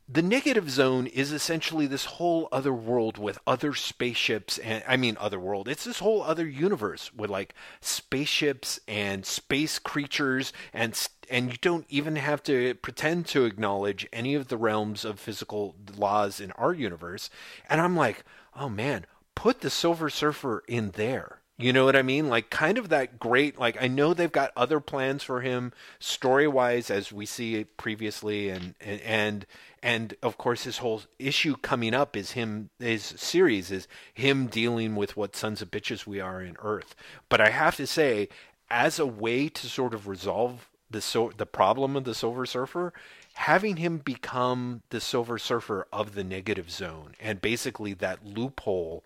the 0.10 0.22
negative 0.22 0.70
zone 0.70 1.08
is 1.08 1.32
essentially 1.32 1.88
this 1.88 2.06
whole 2.06 2.50
other 2.52 2.74
world 2.74 3.18
with 3.18 3.40
other 3.48 3.74
spaceships 3.74 4.58
and 4.58 4.84
I 4.88 4.98
mean 4.98 5.16
other 5.20 5.40
world. 5.40 5.70
It's 5.70 5.86
this 5.86 6.00
whole 6.00 6.22
other 6.22 6.46
universe 6.46 7.14
with 7.14 7.30
like 7.30 7.54
spaceships 7.80 8.80
and 8.88 9.26
space 9.26 9.80
creatures 9.80 10.52
and 10.74 11.08
and 11.30 11.52
you 11.52 11.58
don't 11.62 11.86
even 11.88 12.18
have 12.18 12.44
to 12.44 12.74
pretend 12.76 13.26
to 13.28 13.46
acknowledge 13.46 14.06
any 14.12 14.36
of 14.36 14.50
the 14.50 14.58
realms 14.58 15.06
of 15.06 15.18
physical 15.18 15.76
laws 15.96 16.42
in 16.42 16.52
our 16.54 16.74
universe. 16.74 17.30
And 17.70 17.80
I'm 17.80 17.96
like, 17.96 18.26
"Oh 18.54 18.68
man, 18.68 19.06
put 19.34 19.62
the 19.62 19.70
Silver 19.70 20.10
Surfer 20.10 20.64
in 20.68 20.92
there." 20.92 21.41
You 21.62 21.74
know 21.74 21.86
what 21.86 21.96
I 21.96 22.02
mean? 22.02 22.28
Like 22.28 22.50
kind 22.50 22.80
of 22.80 22.90
that 22.90 23.20
great 23.20 23.60
like 23.60 23.82
I 23.82 23.88
know 23.88 24.14
they've 24.14 24.32
got 24.32 24.52
other 24.56 24.80
plans 24.80 25.22
for 25.22 25.42
him 25.42 25.74
story-wise 26.00 26.90
as 26.90 27.12
we 27.12 27.28
see 27.28 27.64
previously 27.64 28.50
and 28.50 28.74
and 28.82 29.46
and 29.84 30.16
of 30.24 30.40
course 30.40 30.64
his 30.64 30.80
whole 30.80 31.04
issue 31.20 31.56
coming 31.56 31.94
up 31.94 32.18
is 32.18 32.32
him 32.32 32.72
his 32.80 33.04
series 33.04 33.70
is 33.70 33.88
him 34.14 34.48
dealing 34.48 34.96
with 34.96 35.16
what 35.16 35.36
sons 35.36 35.62
of 35.62 35.70
bitches 35.70 36.08
we 36.08 36.20
are 36.20 36.42
in 36.42 36.58
earth. 36.64 36.96
But 37.30 37.42
I 37.42 37.50
have 37.50 37.76
to 37.76 37.86
say 37.86 38.30
as 38.72 38.98
a 38.98 39.06
way 39.06 39.48
to 39.50 39.68
sort 39.68 39.94
of 39.94 40.08
resolve 40.08 40.68
the 40.90 41.02
so 41.02 41.32
the 41.38 41.46
problem 41.46 41.96
of 41.96 42.06
the 42.06 42.16
Silver 42.16 42.48
Surfer, 42.48 42.92
having 43.34 43.78
him 43.78 44.00
become 44.00 44.82
the 44.90 45.00
Silver 45.00 45.38
Surfer 45.38 45.88
of 45.94 46.16
the 46.16 46.24
negative 46.24 46.72
zone 46.72 47.14
and 47.20 47.40
basically 47.40 47.94
that 47.94 48.26
loophole 48.26 49.04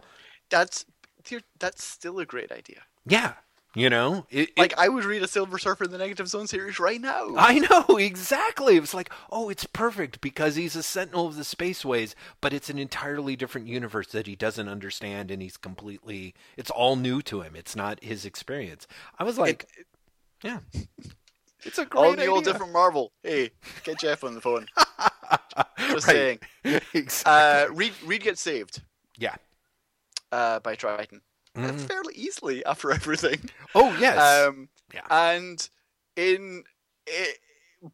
that's 0.50 0.86
that's 1.60 1.84
still 1.84 2.20
a 2.20 2.26
great 2.26 2.52
idea. 2.52 2.82
Yeah. 3.06 3.34
You 3.76 3.90
know, 3.90 4.26
it, 4.30 4.58
like 4.58 4.72
it, 4.72 4.78
I 4.78 4.88
would 4.88 5.04
read 5.04 5.22
a 5.22 5.28
Silver 5.28 5.58
Surfer 5.58 5.84
in 5.84 5.92
the 5.92 5.98
Negative 5.98 6.30
Zone 6.30 6.48
series 6.48 6.80
right 6.80 7.02
now. 7.02 7.36
I 7.38 7.60
know 7.60 7.98
exactly. 7.98 8.78
It 8.78 8.80
was 8.80 8.94
like, 8.94 9.10
oh, 9.30 9.50
it's 9.50 9.66
perfect 9.66 10.22
because 10.22 10.56
he's 10.56 10.78
a 10.78 10.84
sentinel 10.84 11.28
of 11.28 11.36
the 11.36 11.44
spaceways, 11.44 12.16
but 12.40 12.54
it's 12.54 12.70
an 12.70 12.80
entirely 12.80 13.36
different 13.36 13.68
universe 13.68 14.08
that 14.14 14.28
he 14.28 14.36
doesn't 14.38 14.70
understand, 14.70 15.30
and 15.30 15.42
he's 15.42 15.58
completely. 15.58 16.34
It's 16.56 16.72
all 16.72 16.96
new 16.96 17.22
to 17.24 17.42
him. 17.42 17.54
It's 17.54 17.76
not 17.76 18.02
his 18.02 18.24
experience. 18.24 18.88
I 19.20 19.26
was 19.26 19.38
like, 19.38 19.68
it, 19.78 19.88
yeah, 20.42 20.60
it's 21.66 21.78
a 21.78 21.84
great 21.84 22.02
all 22.02 22.14
new, 22.14 22.28
old 22.28 22.46
different 22.46 22.72
Marvel. 22.72 23.12
Hey, 23.24 23.52
get 23.84 24.00
Jeff 24.00 24.24
on 24.24 24.36
the 24.36 24.42
phone. 24.42 24.68
Just 25.90 26.06
saying. 26.06 26.40
Exactly. 26.94 27.26
Uh, 27.26 27.74
Reed, 27.74 27.92
Reed 28.06 28.24
gets 28.24 28.40
saved. 28.40 28.82
Yeah 29.18 29.36
uh, 30.32 30.60
by 30.60 30.76
Triton 30.76 31.22
mm. 31.56 31.80
fairly 31.82 32.14
easily 32.16 32.66
after 32.66 32.92
everything. 33.00 33.50
Oh 33.74 33.96
yes. 34.00 34.48
Um, 34.48 34.70
yeah. 34.94 35.02
And 35.10 35.68
in 36.16 36.64
it, 37.08 37.40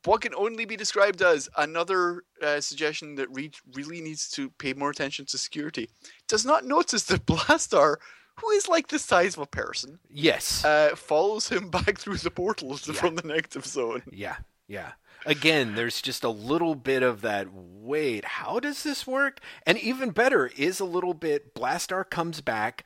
what 0.06 0.22
can 0.22 0.34
only 0.36 0.66
be 0.66 0.78
described 0.78 1.22
as 1.22 1.50
another 1.58 2.24
uh, 2.42 2.62
suggestion 2.62 3.16
that 3.16 3.34
Reed 3.34 3.56
really 3.74 4.02
needs 4.02 4.30
to 4.32 4.50
pay 4.52 4.74
more 4.74 4.90
attention 4.90 5.26
to 5.28 5.38
security, 5.38 5.90
does 6.28 6.46
not 6.46 6.66
notice 6.66 7.04
that 7.04 7.26
Blastaar, 7.26 7.98
who 8.40 8.50
is 8.52 8.70
like 8.70 8.88
the 8.88 9.00
size 9.00 9.36
of 9.36 9.42
a 9.42 9.48
person, 9.48 10.00
yes, 10.10 10.64
uh, 10.64 10.96
follows 10.96 11.50
him 11.50 11.70
back 11.72 11.98
through 11.98 12.18
the 12.18 12.32
portals 12.32 12.88
yeah. 12.88 12.94
from 12.94 13.16
the 13.16 13.28
negative 13.28 13.66
zone. 13.66 14.04
Yeah, 14.12 14.38
yeah 14.68 14.92
again, 15.26 15.76
there's 15.76 16.02
just 16.02 16.24
a 16.24 16.30
little 16.30 16.76
bit 16.76 17.04
of 17.04 17.22
that. 17.22 17.48
Wait, 17.52 18.26
how 18.26 18.60
does 18.60 18.84
this 18.84 19.06
work? 19.06 19.40
And 19.66 19.78
even 19.78 20.12
better 20.12 20.52
is 20.58 20.80
a 20.80 20.86
little 20.86 21.14
bit. 21.14 21.54
Blastaar 21.54 22.10
comes 22.10 22.42
back, 22.42 22.84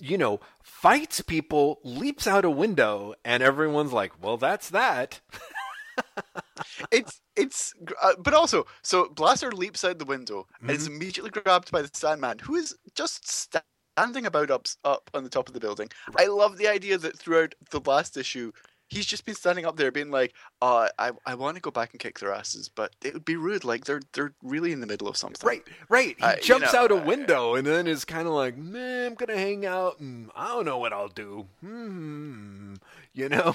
you 0.00 0.18
know, 0.18 0.40
fights 0.62 1.20
people, 1.22 1.80
leaps 1.82 2.26
out 2.26 2.44
a 2.44 2.50
window, 2.50 3.14
and 3.24 3.42
everyone's 3.42 3.92
like, 3.92 4.12
"Well, 4.22 4.36
that's 4.36 4.70
that." 4.70 5.20
it's 6.90 7.20
it's 7.34 7.74
uh, 8.02 8.14
but 8.18 8.34
also 8.34 8.66
so 8.82 9.06
Blastaar 9.06 9.52
leaps 9.52 9.84
out 9.84 9.98
the 9.98 10.04
window 10.04 10.46
mm-hmm. 10.56 10.70
and 10.70 10.78
is 10.78 10.86
immediately 10.86 11.30
grabbed 11.30 11.70
by 11.70 11.82
the 11.82 11.90
Sandman, 11.92 12.38
who 12.40 12.56
is 12.56 12.74
just 12.94 13.28
standing 13.28 14.26
about 14.26 14.50
up 14.50 14.66
up 14.84 15.10
on 15.14 15.24
the 15.24 15.30
top 15.30 15.48
of 15.48 15.54
the 15.54 15.60
building. 15.60 15.88
Right. 16.12 16.26
I 16.26 16.30
love 16.30 16.58
the 16.58 16.68
idea 16.68 16.98
that 16.98 17.18
throughout 17.18 17.54
the 17.70 17.80
last 17.80 18.16
issue 18.16 18.52
he's 18.88 19.06
just 19.06 19.24
been 19.24 19.34
standing 19.34 19.66
up 19.66 19.76
there 19.76 19.90
being 19.90 20.10
like, 20.10 20.32
uh, 20.62 20.88
I, 20.98 21.12
I 21.24 21.34
want 21.34 21.56
to 21.56 21.60
go 21.60 21.70
back 21.70 21.92
and 21.92 22.00
kick 22.00 22.18
their 22.18 22.32
asses, 22.32 22.68
but 22.68 22.94
it 23.02 23.14
would 23.14 23.24
be 23.24 23.36
rude. 23.36 23.64
Like 23.64 23.84
they're 23.84 24.02
they're 24.12 24.32
really 24.42 24.72
in 24.72 24.80
the 24.80 24.86
middle 24.86 25.08
of 25.08 25.16
something. 25.16 25.46
Right, 25.46 25.62
right. 25.88 26.16
He 26.18 26.24
Uh, 26.24 26.36
you 26.36 26.42
jumps 26.42 26.72
know, 26.72 26.78
out 26.80 26.92
a 26.92 26.96
uh, 26.96 27.04
window 27.04 27.54
and 27.54 27.66
then 27.66 27.86
is 27.86 28.04
kind 28.04 28.26
of 28.26 28.34
like, 28.34 28.56
"Man, 28.56 29.06
I'm 29.08 29.14
gonna 29.14 29.36
hang 29.38 29.66
out, 29.66 30.00
and 30.00 30.30
I 30.34 30.48
don't 30.48 30.64
know 30.64 30.78
what 30.78 30.92
I'll 30.92 31.08
do." 31.08 31.46
Hmm, 31.60 32.74
you 33.12 33.28
know. 33.28 33.54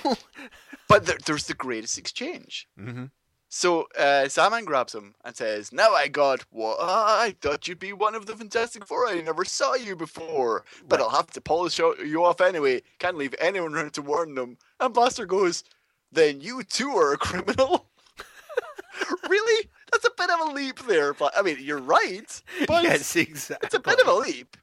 But 0.87 1.05
there, 1.05 1.17
there's 1.25 1.47
the 1.47 1.53
greatest 1.53 1.97
exchange. 1.97 2.67
mm-hmm. 2.77 3.05
So 3.53 3.89
uh, 3.99 4.29
grabs 4.63 4.95
him 4.95 5.13
and 5.25 5.35
says, 5.35 5.73
"Now 5.73 5.91
I 5.91 6.07
got 6.07 6.45
what 6.51 6.77
I 6.79 7.35
thought 7.41 7.67
you'd 7.67 7.79
be 7.79 7.91
one 7.91 8.15
of 8.15 8.25
the 8.25 8.33
Fantastic 8.33 8.85
Four. 8.87 9.07
I 9.09 9.19
never 9.19 9.43
saw 9.43 9.75
you 9.75 9.93
before, 9.93 10.63
but 10.87 10.99
Right. 10.99 11.03
I'll 11.05 11.17
have 11.17 11.31
to 11.31 11.41
polish 11.41 11.77
you 11.77 12.23
off 12.23 12.39
anyway. 12.39 12.81
Can't 12.99 13.17
leave 13.17 13.35
anyone 13.39 13.75
around 13.75 13.93
to 13.95 14.01
warn 14.01 14.35
them." 14.35 14.57
And 14.79 14.95
Blastaar 14.95 15.27
goes, 15.27 15.65
"Then 16.13 16.39
you 16.39 16.63
too 16.63 16.91
are 16.91 17.11
a 17.11 17.17
criminal." 17.17 17.87
really? 19.29 19.69
That's 19.91 20.05
a 20.05 20.11
bit 20.17 20.29
of 20.29 20.39
a 20.47 20.53
leap 20.53 20.79
there, 20.87 21.13
but 21.13 21.37
I 21.37 21.41
mean, 21.41 21.57
you're 21.59 21.81
right. 21.81 22.41
But 22.67 22.83
yes, 22.85 23.13
exactly. 23.17 23.65
it's 23.65 23.75
a 23.75 23.79
bit 23.81 23.99
of 23.99 24.07
a 24.07 24.13
leap. 24.13 24.55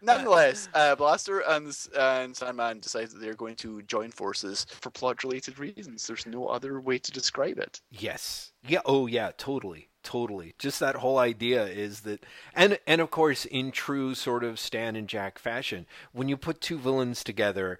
Nonetheless, 0.00 0.68
uh, 0.74 0.94
Blastaar 0.96 1.42
and 1.46 1.68
S- 1.68 1.88
and 1.96 2.36
Sandman 2.36 2.80
decide 2.80 3.10
that 3.10 3.20
they're 3.20 3.34
going 3.34 3.56
to 3.56 3.82
join 3.82 4.10
forces 4.10 4.66
for 4.80 4.90
plot-related 4.90 5.58
reasons. 5.58 6.06
There's 6.06 6.26
no 6.26 6.46
other 6.46 6.80
way 6.80 6.98
to 6.98 7.12
describe 7.12 7.58
it. 7.58 7.80
Yes. 7.90 8.52
Yeah. 8.66 8.80
Oh, 8.84 9.06
yeah. 9.06 9.32
Totally. 9.36 9.88
Totally. 10.04 10.54
Just 10.58 10.80
that 10.80 10.96
whole 10.96 11.18
idea 11.18 11.64
is 11.64 12.00
that, 12.00 12.24
and 12.54 12.78
and 12.86 13.00
of 13.00 13.10
course, 13.10 13.44
in 13.44 13.70
true 13.70 14.14
sort 14.14 14.42
of 14.42 14.58
Stan 14.58 14.96
and 14.96 15.08
Jack 15.08 15.38
fashion, 15.38 15.86
when 16.12 16.28
you 16.28 16.36
put 16.36 16.60
two 16.60 16.78
villains 16.78 17.22
together, 17.22 17.78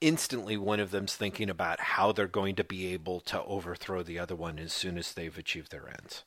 instantly 0.00 0.56
one 0.56 0.80
of 0.80 0.90
them's 0.90 1.14
thinking 1.14 1.48
about 1.48 1.80
how 1.80 2.10
they're 2.10 2.26
going 2.26 2.56
to 2.56 2.64
be 2.64 2.92
able 2.92 3.20
to 3.20 3.42
overthrow 3.44 4.02
the 4.02 4.18
other 4.18 4.34
one 4.34 4.58
as 4.58 4.72
soon 4.72 4.98
as 4.98 5.12
they've 5.12 5.38
achieved 5.38 5.70
their 5.70 5.88
ends. 5.88 6.24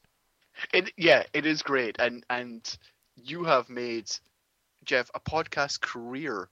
It 0.73 0.91
yeah, 0.97 1.23
it 1.33 1.45
is 1.45 1.61
great, 1.61 1.97
and 1.99 2.25
and 2.29 2.77
you 3.21 3.43
have 3.43 3.69
made 3.69 4.09
Jeff 4.85 5.09
a 5.13 5.19
podcast 5.19 5.81
career 5.81 6.49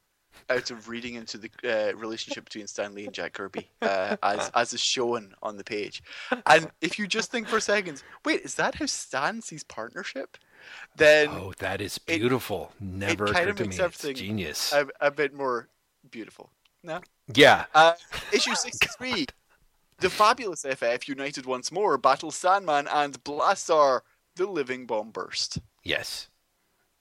out 0.50 0.70
of 0.70 0.90
reading 0.90 1.16
into 1.16 1.38
the 1.38 1.50
uh, 1.64 1.96
relationship 1.96 2.44
between 2.44 2.68
Stan 2.68 2.94
Lee 2.94 3.06
and 3.06 3.14
Jack 3.14 3.34
Kirby, 3.34 3.70
uh, 3.82 4.18
as 4.22 4.52
as 4.54 4.74
is 4.74 4.82
shown 4.82 5.34
on 5.42 5.56
the 5.56 5.64
page. 5.64 6.04
And 6.46 6.70
if 6.82 7.00
you 7.00 7.08
just 7.08 7.32
think 7.32 7.48
for 7.48 7.60
seconds, 7.62 8.04
wait, 8.26 8.42
is 8.42 8.56
that 8.56 8.76
how 8.76 8.86
Stan 8.86 9.42
sees 9.42 9.64
partnership? 9.64 10.38
Then 10.98 11.30
Oh, 11.30 11.54
that 11.60 11.80
is 11.80 11.98
it- 11.98 12.06
beautiful. 12.20 12.74
Never 12.82 13.28
kinda 13.28 13.42
occurred 13.52 13.58
to 13.58 13.66
me. 13.66 13.78
It's 13.78 14.20
genius. 14.20 14.74
a, 14.74 14.88
a 15.00 15.12
bit 15.12 15.34
more 15.34 15.70
beautiful. 16.12 16.52
No. 16.84 17.00
yeah. 17.34 17.66
Uh, 17.74 17.94
issue 18.34 18.54
63. 18.56 19.26
the 20.00 20.10
fabulous 20.10 20.64
FF 20.64 21.08
united 21.08 21.46
once 21.46 21.72
more, 21.72 21.98
battle 21.98 22.30
Sandman 22.32 22.88
and 22.88 23.24
Blastaar, 23.24 24.02
the 24.36 24.46
living 24.46 24.86
bomb 24.86 25.12
burst. 25.12 25.60
Yes. 25.84 26.30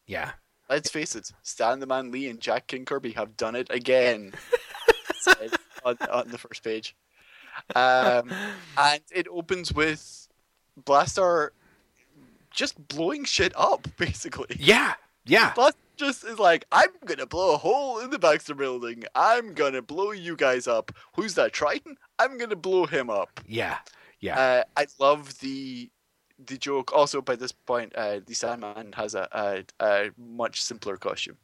Yeah. 0.06 0.32
Let's 0.68 0.90
face 0.90 1.14
it, 1.14 1.30
Stan 1.42 1.80
the 1.80 1.86
Man 1.86 2.10
Lee 2.10 2.28
and 2.28 2.40
Jack 2.40 2.66
King 2.68 2.84
Kirby 2.84 3.12
have 3.12 3.36
done 3.36 3.54
it 3.54 3.68
again. 3.70 4.32
On, 5.84 5.98
on 6.10 6.28
the 6.30 6.38
first 6.38 6.64
page. 6.64 6.96
Um, 7.74 8.30
and 8.78 9.00
it 9.12 9.26
opens 9.28 9.70
with 9.70 10.28
Blastaar 10.82 11.50
just 12.50 12.88
blowing 12.88 13.24
shit 13.24 13.52
up, 13.54 13.86
basically. 13.98 14.56
Yeah. 14.58 14.94
Yeah. 15.26 15.52
Blastaar 15.52 15.74
just 15.96 16.24
is 16.24 16.38
like, 16.38 16.64
I'm 16.72 16.88
gonna 17.04 17.26
blow 17.26 17.54
a 17.54 17.58
hole 17.58 17.98
in 18.00 18.10
the 18.10 18.18
Baxter 18.18 18.54
building. 18.54 19.04
I'm 19.14 19.52
gonna 19.52 19.82
blow 19.82 20.12
you 20.12 20.36
guys 20.36 20.66
up. 20.66 20.90
Who's 21.16 21.34
that, 21.34 21.52
Triton? 21.52 21.96
I'm 22.18 22.38
gonna 22.38 22.56
blow 22.56 22.86
him 22.86 23.10
up. 23.10 23.40
Yeah. 23.46 23.78
Yeah. 24.20 24.38
Uh, 24.38 24.62
I 24.76 24.86
love 24.98 25.38
the 25.40 25.90
the 26.38 26.56
joke. 26.58 26.92
Also, 26.92 27.20
by 27.22 27.36
this 27.36 27.52
point, 27.52 27.92
uh, 27.96 28.20
the 28.26 28.34
Sandman 28.34 28.92
has 28.94 29.14
a, 29.14 29.28
a, 29.32 29.64
a 29.84 30.10
much 30.18 30.62
simpler 30.62 30.96
costume. 30.96 31.36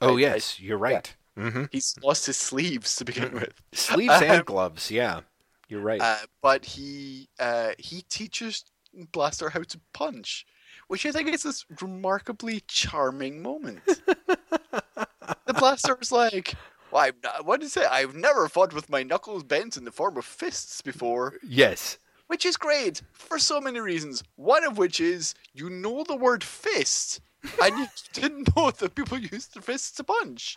oh, 0.00 0.10
I- 0.10 0.16
I- 0.16 0.20
yes. 0.20 0.60
you're 0.60 0.78
right. 0.78 1.14
mm-hmm 1.36 1.64
He's 1.72 1.94
lost 2.02 2.26
his 2.26 2.36
sleeves 2.36 2.96
to 2.96 3.04
begin 3.04 3.32
with, 3.34 3.54
Sleeves 3.72 4.12
and 4.22 4.30
Um, 4.40 4.44
gloves. 4.44 4.90
Yeah. 4.90 5.20
You're 5.68 5.82
right. 5.82 6.00
uh, 6.00 6.16
but 6.42 6.64
he 6.64 7.28
uh, 7.38 7.72
he 7.78 8.02
teaches 8.02 8.64
Blastaar 9.12 9.50
how 9.52 9.62
to 9.62 9.80
punch, 9.92 10.46
which 10.88 11.04
I 11.06 11.12
think 11.12 11.28
is 11.28 11.42
this 11.42 11.64
remarkably 11.82 12.62
charming 12.66 13.42
moment. 13.42 13.80
the 13.86 15.54
Blastaar's 15.54 16.10
like, 16.10 16.54
well, 16.90 17.04
I'm 17.04 17.12
not, 17.22 17.44
what 17.44 17.62
he 17.62 17.68
say? 17.68 17.84
I've 17.84 18.14
never 18.14 18.48
fought 18.48 18.72
with 18.72 18.88
my 18.88 19.02
knuckles 19.02 19.44
bent 19.44 19.76
in 19.76 19.84
the 19.84 19.92
form 19.92 20.16
of 20.16 20.24
fists 20.24 20.80
before. 20.80 21.34
yes. 21.46 21.98
Which 22.28 22.46
is 22.46 22.56
great 22.56 23.02
for 23.12 23.38
so 23.38 23.60
many 23.60 23.80
reasons. 23.80 24.22
One 24.36 24.64
of 24.64 24.78
which 24.78 25.00
is 25.00 25.34
you 25.52 25.68
know 25.68 26.04
the 26.04 26.16
word 26.16 26.44
fist, 26.44 27.20
and 27.62 27.76
you 27.76 27.86
didn't 28.12 28.54
know 28.56 28.70
that 28.70 28.94
people 28.94 29.18
use 29.18 29.48
their 29.48 29.62
fists 29.62 29.90
to 29.96 30.04
punch. 30.04 30.56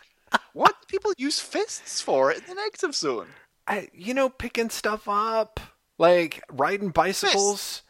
What 0.54 0.74
do 0.80 0.86
people 0.86 1.12
use 1.18 1.40
fists 1.40 2.00
for 2.00 2.32
in 2.32 2.40
the 2.48 2.54
negative 2.54 2.94
zone? 2.94 3.28
I, 3.66 3.88
you 3.92 4.14
know, 4.14 4.28
picking 4.28 4.70
stuff 4.70 5.08
up, 5.08 5.60
like 5.98 6.42
riding 6.50 6.90
bicycles. 6.90 7.82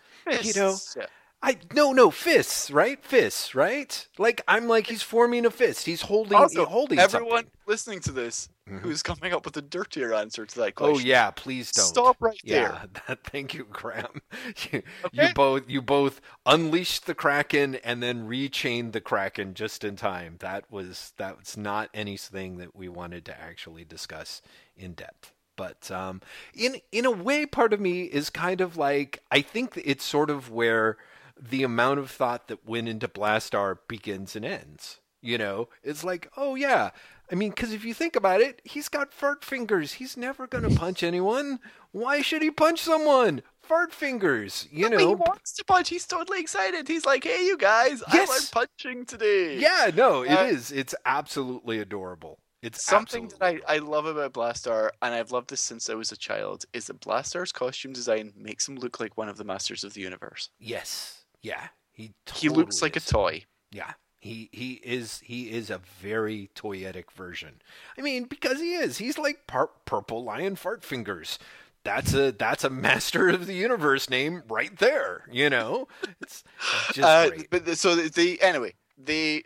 You 0.43 0.53
know, 0.55 0.77
yeah. 0.97 1.07
I 1.43 1.59
no 1.73 1.93
no 1.93 2.11
fists, 2.11 2.71
right? 2.71 3.03
Fists, 3.05 3.55
right? 3.55 4.07
Like 4.19 4.43
I'm 4.47 4.69
like 4.69 4.87
he's 4.87 5.03
forming 5.03 5.45
a 5.47 5.51
fist. 5.51 5.87
He's 5.87 6.03
holding 6.03 6.39
Also, 6.39 6.65
holding 6.67 6.99
everyone 6.99 7.45
something. 7.45 7.51
listening 7.67 8.01
to 8.01 8.13
this 8.13 8.49
Mhm. 8.69 8.81
who's 8.83 9.03
coming 9.03 9.33
up 9.33 9.45
with 9.45 9.57
a 9.57 9.63
dirtier 9.63 10.15
answer 10.15 10.47
to 10.47 10.55
that 10.61 10.77
question 10.77 10.95
Oh 10.95 10.99
yeah, 10.99 11.31
please 11.33 11.73
don't. 11.73 11.85
Stop 11.85 12.17
right 12.21 12.39
Yeah, 12.45 12.85
that, 13.09 13.25
thank 13.25 13.55
you, 13.55 13.65
Graeme. 13.65 14.21
You, 14.73 14.83
Okay. 15.05 15.29
you 15.29 15.29
both 15.35 15.69
you 15.69 15.83
both 15.83 16.21
unleashed 16.47 17.07
the 17.07 17.15
kraken 17.15 17.75
and 17.77 18.03
then 18.03 18.29
rechained 18.29 18.93
the 18.93 19.01
kraken 19.01 19.55
just 19.55 19.83
in 19.85 19.97
time. 19.97 20.37
That 20.41 20.71
was 20.71 21.13
that 21.17 21.39
was 21.39 21.57
not 21.57 21.91
anything 21.93 22.59
that 22.59 22.75
we 22.77 22.89
wanted 22.89 23.25
to 23.27 23.41
actually 23.41 23.85
discuss 23.85 24.43
in 24.77 24.93
depth. 24.95 25.33
But 25.57 25.91
um, 25.91 26.21
in 26.55 26.81
in 26.93 27.05
a 27.05 27.11
way, 27.11 27.47
part 27.47 27.73
of 27.73 27.81
me 27.81 28.03
is 28.05 28.31
kind 28.31 28.61
of 28.61 28.77
like 28.77 29.21
I 29.31 29.43
think 29.43 29.81
it's 29.85 30.05
sort 30.05 30.31
of 30.31 30.51
where 30.51 30.99
the 31.41 31.63
amount 31.63 31.99
of 32.01 32.11
thought 32.11 32.49
that 32.49 32.67
went 32.67 32.89
into 32.89 33.09
Blastaar 33.09 33.79
begins 33.89 34.37
and 34.37 34.45
ends. 34.45 35.01
You 35.21 35.39
know, 35.39 35.69
it's 35.83 36.03
like, 36.03 36.29
oh 36.37 36.55
yeah. 36.57 36.91
I 37.31 37.35
mean, 37.35 37.51
because 37.51 37.73
if 37.73 37.85
you 37.85 37.95
think 37.95 38.17
about 38.17 38.41
it, 38.41 38.61
he's 38.65 38.89
got 38.89 39.15
fart 39.15 39.45
fingers. 39.45 39.93
He's 39.95 40.17
never 40.17 40.47
going 40.47 40.69
to 40.69 40.77
punch 40.79 41.03
anyone. 41.03 41.61
Why 41.93 42.21
should 42.21 42.43
he 42.43 42.51
punch 42.51 42.81
someone? 42.81 43.43
Fart 43.63 43.93
fingers, 43.95 44.67
you 44.73 44.91
know, 44.91 44.99
he 44.99 45.07
wants 45.07 45.53
to 45.55 45.65
punch. 45.65 45.89
He's 45.89 46.05
totally 46.07 46.41
excited. 46.41 46.89
He's 46.89 47.07
like, 47.07 47.23
"Hey, 47.23 47.47
you 47.47 47.57
guys, 47.57 48.03
Yes. 48.13 48.29
I 48.29 48.33
learned 48.33 48.51
punching 48.53 49.07
today." 49.07 49.59
Yeah, 49.59 49.93
no, 49.95 50.23
it 50.23 50.33
Uh, 50.33 50.43
is. 50.47 50.73
It's 50.73 50.97
absolutely 51.07 51.79
adorable. 51.79 52.41
It's 52.61 52.85
Something 52.85 53.29
that 53.29 53.43
I, 53.43 53.61
I 53.69 53.79
love 53.79 54.05
about 54.07 54.33
Blastaar, 54.35 54.91
and 55.01 55.15
I've 55.15 55.31
loved 55.31 55.49
this 55.51 55.61
since 55.61 55.89
I 55.89 55.95
was 55.95 56.11
a 56.13 56.17
child, 56.17 56.65
is 56.73 56.87
that 56.87 57.01
Blastaar's 57.01 57.53
costume 57.53 57.93
design 57.93 58.33
makes 58.37 58.69
him 58.69 58.77
look 58.77 58.99
like 59.01 59.17
one 59.17 59.29
of 59.29 59.37
the 59.37 59.45
Masters 59.45 59.85
of 59.85 59.95
the 59.95 60.01
Universe. 60.01 60.51
Yes. 60.59 61.22
Yeah. 61.43 61.69
He 61.93 62.13
he 62.35 62.49
looks 62.49 62.81
like 62.83 62.97
is. 62.97 63.07
a 63.09 63.13
toy. 63.13 63.45
Yeah. 63.71 63.93
He 64.21 64.49
he 64.53 64.75
is 64.85 65.21
he 65.25 65.51
is 65.51 65.69
a 65.71 65.79
very 66.01 66.51
toyetic 66.55 67.11
version. 67.11 67.61
I 67.99 68.03
mean, 68.03 68.25
because 68.25 68.61
he 68.61 68.75
is. 68.75 68.99
He's 68.99 69.19
like 69.19 69.47
par- 69.47 69.71
purple 69.85 70.23
lion 70.25 70.57
fart 70.57 70.85
fingers. 70.85 71.39
That's 71.85 72.15
a 72.15 72.31
that's 72.31 72.63
a 72.63 72.71
master 72.71 73.29
of 73.29 73.47
the 73.47 73.55
universe 73.55 74.09
name 74.09 74.45
right 74.49 74.77
there. 74.79 75.25
You 75.31 75.51
know, 75.51 75.89
it's 76.21 76.45
just 76.93 77.01
Uh, 77.01 77.29
great. 77.31 77.51
but 77.51 77.65
the- 77.67 77.75
so 77.77 77.97
they 77.97 78.39
anyway 78.39 78.75
they 78.97 79.43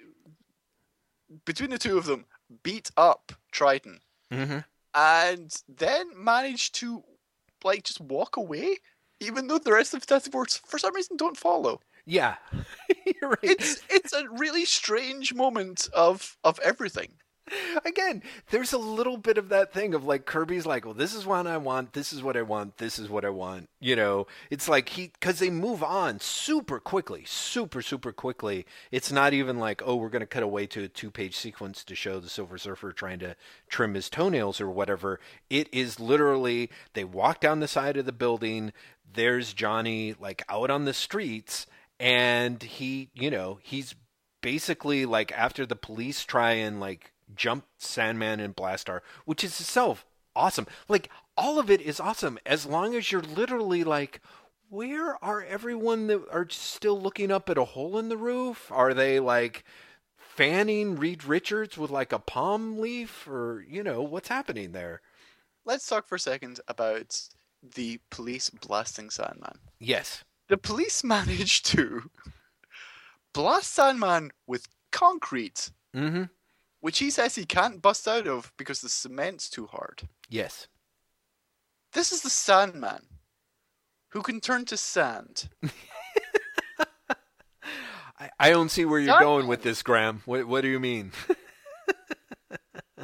between 1.44 1.70
the 1.70 1.78
two 1.78 1.98
of 1.98 2.04
them 2.06 2.24
beat 2.62 2.90
up 2.96 3.32
Triton 3.50 4.00
hmm 4.30 4.58
and 4.94 5.62
then 5.68 6.10
manage 6.16 6.72
to 6.72 7.02
like 7.64 7.82
just 7.84 8.00
walk 8.00 8.36
away, 8.36 8.76
even 9.20 9.46
though 9.46 9.58
the 9.58 9.72
rest 9.72 9.92
of 9.94 10.00
the 10.00 10.06
Fantastic 10.06 10.32
Four 10.32 10.46
for 10.66 10.78
some 10.78 10.94
reason 10.94 11.16
don't 11.16 11.36
follow. 11.36 11.80
Yeah, 12.06 12.36
right. 13.22 13.38
It's 13.42 13.82
it's 13.90 14.12
a 14.12 14.28
really 14.30 14.64
strange 14.64 15.34
moment 15.34 15.88
of 15.92 16.36
of 16.44 16.58
everything. 16.60 17.14
Again, 17.84 18.24
there's 18.50 18.72
a 18.72 18.78
little 18.78 19.16
bit 19.18 19.38
of 19.38 19.50
that 19.50 19.72
thing 19.72 19.94
of 19.94 20.04
like 20.04 20.26
Kirby's 20.26 20.66
like, 20.66 20.84
well, 20.84 20.94
this 20.94 21.14
is 21.14 21.24
what 21.24 21.46
I 21.46 21.56
want, 21.58 21.92
this 21.92 22.12
is 22.12 22.20
what 22.20 22.36
I 22.36 22.42
want, 22.42 22.78
this 22.78 22.98
is 22.98 23.08
what 23.08 23.24
I 23.24 23.28
want. 23.30 23.68
You 23.78 23.94
know, 23.94 24.26
it's 24.50 24.68
like 24.68 24.88
he, 24.88 25.12
because 25.12 25.38
they 25.38 25.50
move 25.50 25.80
on 25.84 26.18
super 26.18 26.80
quickly, 26.80 27.22
super, 27.24 27.82
super 27.82 28.10
quickly. 28.10 28.66
It's 28.90 29.12
not 29.12 29.32
even 29.32 29.60
like, 29.60 29.80
oh, 29.84 29.94
we're 29.94 30.08
going 30.08 30.20
to 30.20 30.26
cut 30.26 30.42
away 30.42 30.66
to 30.68 30.82
a 30.84 30.88
two 30.88 31.12
page 31.12 31.36
sequence 31.36 31.84
to 31.84 31.94
show 31.94 32.18
the 32.18 32.28
Silver 32.28 32.58
Surfer 32.58 32.90
trying 32.92 33.20
to 33.20 33.36
trim 33.68 33.94
his 33.94 34.10
toenails 34.10 34.60
or 34.60 34.68
whatever. 34.68 35.20
It 35.48 35.68
is 35.72 36.00
literally, 36.00 36.68
they 36.94 37.04
walk 37.04 37.38
down 37.40 37.60
the 37.60 37.68
side 37.68 37.96
of 37.96 38.06
the 38.06 38.12
building, 38.12 38.72
there's 39.14 39.52
Johnny 39.54 40.16
like 40.18 40.42
out 40.48 40.70
on 40.70 40.84
the 40.84 40.94
streets, 40.94 41.66
and 41.98 42.62
he, 42.62 43.10
you 43.14 43.30
know, 43.30 43.58
he's 43.62 43.94
basically 44.42 45.06
like 45.06 45.32
after 45.32 45.66
the 45.66 45.76
police 45.76 46.24
try 46.24 46.52
and 46.52 46.80
like 46.80 47.12
jump 47.34 47.64
Sandman 47.78 48.40
and 48.40 48.54
Blastaar, 48.54 49.00
which 49.24 49.42
is 49.42 49.60
itself 49.60 50.04
awesome. 50.34 50.66
Like 50.88 51.10
all 51.36 51.58
of 51.58 51.70
it 51.70 51.80
is 51.80 51.98
awesome 51.98 52.38
as 52.46 52.66
long 52.66 52.94
as 52.94 53.10
you're 53.10 53.22
literally 53.22 53.82
like 53.84 54.20
where 54.68 55.22
are 55.24 55.42
everyone 55.42 56.08
that 56.08 56.22
are 56.30 56.46
still 56.50 57.00
looking 57.00 57.30
up 57.30 57.48
at 57.48 57.58
a 57.58 57.64
hole 57.64 57.98
in 57.98 58.08
the 58.08 58.16
roof? 58.16 58.70
Are 58.70 58.94
they 58.94 59.20
like 59.20 59.64
fanning 60.16 60.96
Reed 60.96 61.24
Richards 61.24 61.78
with 61.78 61.90
like 61.90 62.12
a 62.12 62.18
palm 62.18 62.78
leaf 62.78 63.26
or 63.26 63.64
you 63.68 63.82
know, 63.82 64.02
what's 64.02 64.28
happening 64.28 64.72
there? 64.72 65.00
Let's 65.64 65.86
talk 65.86 66.06
for 66.06 66.16
a 66.16 66.20
second 66.20 66.60
about 66.68 67.20
the 67.74 67.98
police 68.10 68.50
blasting 68.50 69.10
Sandman. 69.10 69.58
Yes. 69.80 70.24
The 70.48 70.56
police 70.56 71.02
managed 71.16 71.66
to 71.66 72.10
blast 73.32 73.72
Sandman 73.72 74.30
with 74.46 74.66
concrete, 74.92 75.70
Mm-hmm. 75.94 76.24
which 76.80 76.98
he 76.98 77.08
says 77.10 77.34
he 77.34 77.46
can't 77.46 77.80
bust 77.80 78.06
out 78.06 78.26
of 78.26 78.52
because 78.58 78.80
the 78.82 78.88
cement's 78.90 79.48
too 79.48 79.66
hard. 79.66 80.02
Yes. 80.28 80.68
This 81.92 82.12
is 82.12 82.20
the 82.20 82.28
Sandman 82.30 83.06
who 84.10 84.20
can 84.22 84.40
turn 84.40 84.66
to 84.66 84.76
sand. 84.76 85.48
I, 88.18 88.30
I 88.38 88.50
don't 88.50 88.70
see 88.70 88.84
where 88.84 88.98
you're 88.98 89.08
Not- 89.08 89.20
going 89.22 89.46
with 89.46 89.62
this, 89.62 89.82
Graeme. 89.82 90.22
What 90.26 90.46
what 90.46 90.60
do 90.62 90.68
you 90.68 90.80
mean? 90.80 91.12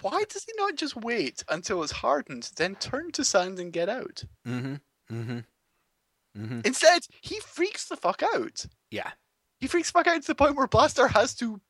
Why 0.00 0.24
does 0.28 0.44
he 0.44 0.52
not 0.56 0.74
just 0.74 0.96
wait 0.96 1.44
until 1.48 1.82
it's 1.82 1.92
hardened, 1.92 2.50
then 2.56 2.74
turn 2.76 3.12
to 3.12 3.24
sand 3.24 3.58
and 3.60 3.72
get 3.72 3.88
out? 3.88 4.24
mm-hmm. 4.46 4.74
Mm-hmm. 5.14 5.38
Mm-hmm. 6.36 6.60
Instead, 6.64 7.02
he 7.20 7.40
freaks 7.40 7.86
the 7.86 7.96
fuck 7.96 8.22
out. 8.22 8.64
Yeah. 8.90 9.10
He 9.60 9.66
freaks 9.66 9.90
the 9.90 9.98
fuck 9.98 10.06
out 10.06 10.20
to 10.22 10.26
the 10.26 10.34
point 10.34 10.56
where 10.56 10.66
Blastaar 10.66 11.10
has 11.10 11.34
to 11.36 11.60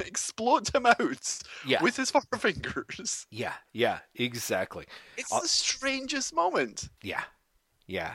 explode 0.00 0.74
him 0.74 0.86
out 0.86 1.38
Yeah. 1.66 1.82
with 1.82 1.96
his 1.96 2.10
forefingers. 2.10 3.26
Yeah. 3.30 3.52
Yeah. 3.72 3.98
Exactly. 4.14 4.86
It's 5.16 5.30
Uh, 5.32 5.40
the 5.40 5.48
strangest 5.48 6.34
moment. 6.34 6.88
Yeah, 7.02 7.24
yeah. 7.86 8.14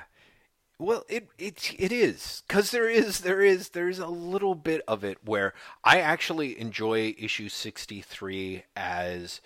Well, 0.80 1.04
it 1.08 1.28
it 1.38 1.76
it 1.78 1.92
is 1.92 2.42
because 2.48 2.72
there 2.72 2.90
is 2.90 3.20
there 3.20 3.42
is 3.42 3.70
there's 3.70 4.00
a 4.00 4.08
little 4.08 4.56
bit 4.56 4.82
of 4.88 5.04
it 5.04 5.20
where 5.24 5.54
I 5.84 6.00
actually 6.00 6.60
enjoy 6.60 7.14
issue 7.20 7.50
sixty 7.50 8.02
three 8.02 8.64
as 8.76 9.42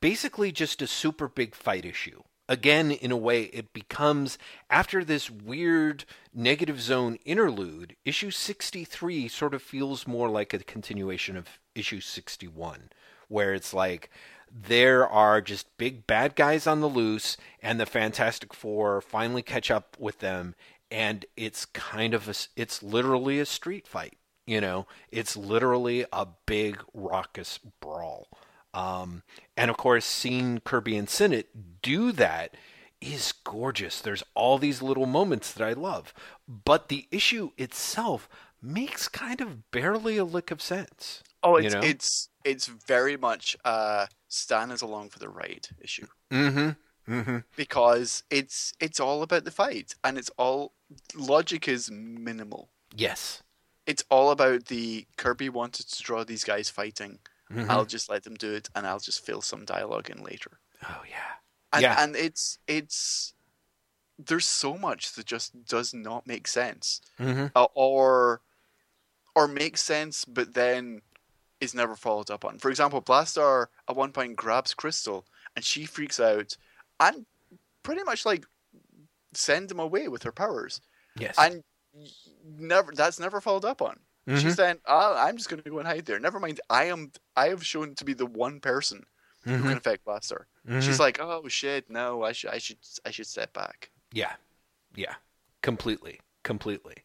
basically 0.00 0.52
just 0.52 0.80
a 0.80 0.86
super 0.86 1.26
big 1.28 1.56
fight 1.56 1.84
issue. 1.84 2.22
Again, 2.48 2.92
in 2.92 3.10
a 3.10 3.16
way, 3.16 3.44
it 3.44 3.72
becomes 3.72 4.38
after 4.70 5.02
this 5.02 5.28
weird 5.30 6.04
negative 6.32 6.80
zone 6.80 7.18
interlude. 7.24 7.96
Issue 8.04 8.30
sixty 8.30 8.84
three 8.84 9.26
sort 9.26 9.52
of 9.52 9.62
feels 9.62 10.06
more 10.06 10.28
like 10.28 10.54
a 10.54 10.58
continuation 10.58 11.36
of 11.36 11.58
issue 11.74 12.00
sixty 12.00 12.46
one, 12.46 12.90
where 13.26 13.52
it's 13.52 13.74
like 13.74 14.10
there 14.48 15.08
are 15.08 15.40
just 15.40 15.76
big 15.76 16.06
bad 16.06 16.36
guys 16.36 16.68
on 16.68 16.80
the 16.80 16.88
loose, 16.88 17.36
and 17.60 17.80
the 17.80 17.86
Fantastic 17.86 18.54
Four 18.54 19.00
finally 19.00 19.42
catch 19.42 19.70
up 19.70 19.96
with 19.98 20.20
them, 20.20 20.54
and 20.88 21.26
it's 21.36 21.64
kind 21.64 22.14
of 22.14 22.28
a, 22.28 22.34
it's 22.54 22.80
literally 22.80 23.40
a 23.40 23.46
street 23.46 23.88
fight. 23.88 24.16
You 24.46 24.60
know, 24.60 24.86
it's 25.10 25.36
literally 25.36 26.06
a 26.12 26.28
big 26.46 26.80
raucous 26.94 27.58
brawl. 27.80 28.28
Um, 28.76 29.22
and 29.56 29.70
of 29.70 29.76
course, 29.76 30.04
seeing 30.04 30.60
Kirby 30.60 30.96
and 30.96 31.08
Sinnott 31.08 31.48
do 31.82 32.12
that 32.12 32.54
is 33.00 33.32
gorgeous. 33.44 34.00
There's 34.00 34.22
all 34.34 34.58
these 34.58 34.82
little 34.82 35.06
moments 35.06 35.52
that 35.52 35.66
I 35.66 35.72
love, 35.72 36.12
but 36.46 36.88
the 36.88 37.06
issue 37.10 37.50
itself 37.56 38.28
makes 38.62 39.08
kind 39.08 39.40
of 39.40 39.70
barely 39.70 40.16
a 40.16 40.24
lick 40.24 40.50
of 40.50 40.60
sense. 40.60 41.22
Oh, 41.42 41.58
You 41.58 41.66
it's 41.66 41.74
know? 41.74 41.80
it's 41.82 42.28
it's 42.44 42.66
very 42.66 43.16
much 43.16 43.56
uh 43.64 44.06
Stan 44.28 44.70
is 44.70 44.82
along 44.82 45.10
for 45.10 45.18
the 45.20 45.28
ride 45.28 45.68
issue 45.80 46.06
Mm-hmm. 46.30 46.70
Mm-hmm. 47.12 47.38
because 47.56 48.24
it's 48.30 48.72
it's 48.80 48.98
all 48.98 49.22
about 49.22 49.44
the 49.44 49.50
fight 49.50 49.94
and 50.02 50.18
it's 50.18 50.30
all 50.36 50.72
logic 51.14 51.68
is 51.68 51.90
minimal. 51.90 52.70
Yes. 52.94 53.42
It's 53.86 54.04
all 54.10 54.30
about 54.30 54.64
the 54.66 55.06
Kirby 55.16 55.48
wanted 55.48 55.88
to 55.88 56.02
draw 56.02 56.24
these 56.24 56.42
guys 56.44 56.68
fighting. 56.68 57.20
Mhm. 57.50 57.68
I'll 57.70 57.84
just 57.84 58.08
let 58.10 58.24
them 58.24 58.34
do 58.34 58.52
it 58.54 58.68
and 58.74 58.86
I'll 58.86 58.98
just 58.98 59.24
fill 59.24 59.40
some 59.40 59.64
dialogue 59.64 60.10
in 60.10 60.22
later. 60.22 60.58
Oh 60.82 61.02
yeah. 61.08 61.32
And 61.72 61.82
Yeah. 61.82 62.02
and 62.02 62.16
it's 62.16 62.58
it's 62.66 63.34
there's 64.18 64.46
so 64.46 64.76
much 64.78 65.12
that 65.12 65.26
just 65.26 65.64
does 65.66 65.92
not 65.94 66.26
make 66.26 66.48
sense. 66.48 67.00
Mm-hmm. 67.20 67.46
uh, 67.54 67.66
or 67.74 68.40
or 69.34 69.46
makes 69.46 69.82
sense 69.82 70.24
but 70.24 70.54
then 70.54 71.02
is 71.60 71.74
never 71.74 71.96
followed 71.96 72.30
up 72.30 72.44
on. 72.44 72.58
For 72.58 72.70
example, 72.70 73.00
Blastaar 73.00 73.66
at 73.88 73.96
one 73.96 74.12
point 74.12 74.36
grabs 74.36 74.74
Crystal 74.74 75.24
and 75.54 75.64
she 75.64 75.86
freaks 75.86 76.18
out 76.20 76.56
and 77.00 77.26
pretty 77.82 78.02
much 78.04 78.26
like 78.26 78.44
send 79.32 79.70
him 79.70 79.78
away 79.78 80.08
with 80.08 80.22
her 80.24 80.32
powers. 80.32 80.80
Yes. 81.16 81.36
And 81.38 81.62
never 82.44 82.92
that's 82.92 83.20
never 83.20 83.40
followed 83.40 83.64
up 83.64 83.80
on. 83.80 84.00
Mhm. 84.26 84.40
She's 84.40 84.56
saying, 84.56 84.78
oh, 84.86 85.14
I'm 85.16 85.36
just 85.36 85.48
going 85.48 85.62
to 85.62 85.70
go 85.70 85.78
and 85.78 85.86
hide 85.86 86.04
there. 86.06 86.18
Never 86.18 86.40
mind. 86.40 86.60
I 86.68 86.84
am. 86.84 87.12
I 87.36 87.48
have 87.48 87.64
shown 87.64 87.94
to 87.94 88.04
be 88.04 88.12
the 88.12 88.26
one 88.26 88.60
person 88.60 89.04
who 89.42 89.52
Mhm. 89.52 89.62
can 89.62 89.76
affect 89.76 90.04
Blastaar. 90.04 90.46
Mhm. 90.68 90.82
She's 90.82 90.98
like, 90.98 91.20
oh 91.20 91.46
shit, 91.48 91.88
no, 91.88 92.24
I 92.24 92.32
should, 92.32 92.50
I 92.50 92.58
should, 92.58 92.78
I 93.04 93.10
should 93.12 93.26
step 93.28 93.52
back. 93.52 93.90
Yeah, 94.12 94.32
yeah, 94.96 95.14
completely, 95.62 96.20
completely. 96.42 96.96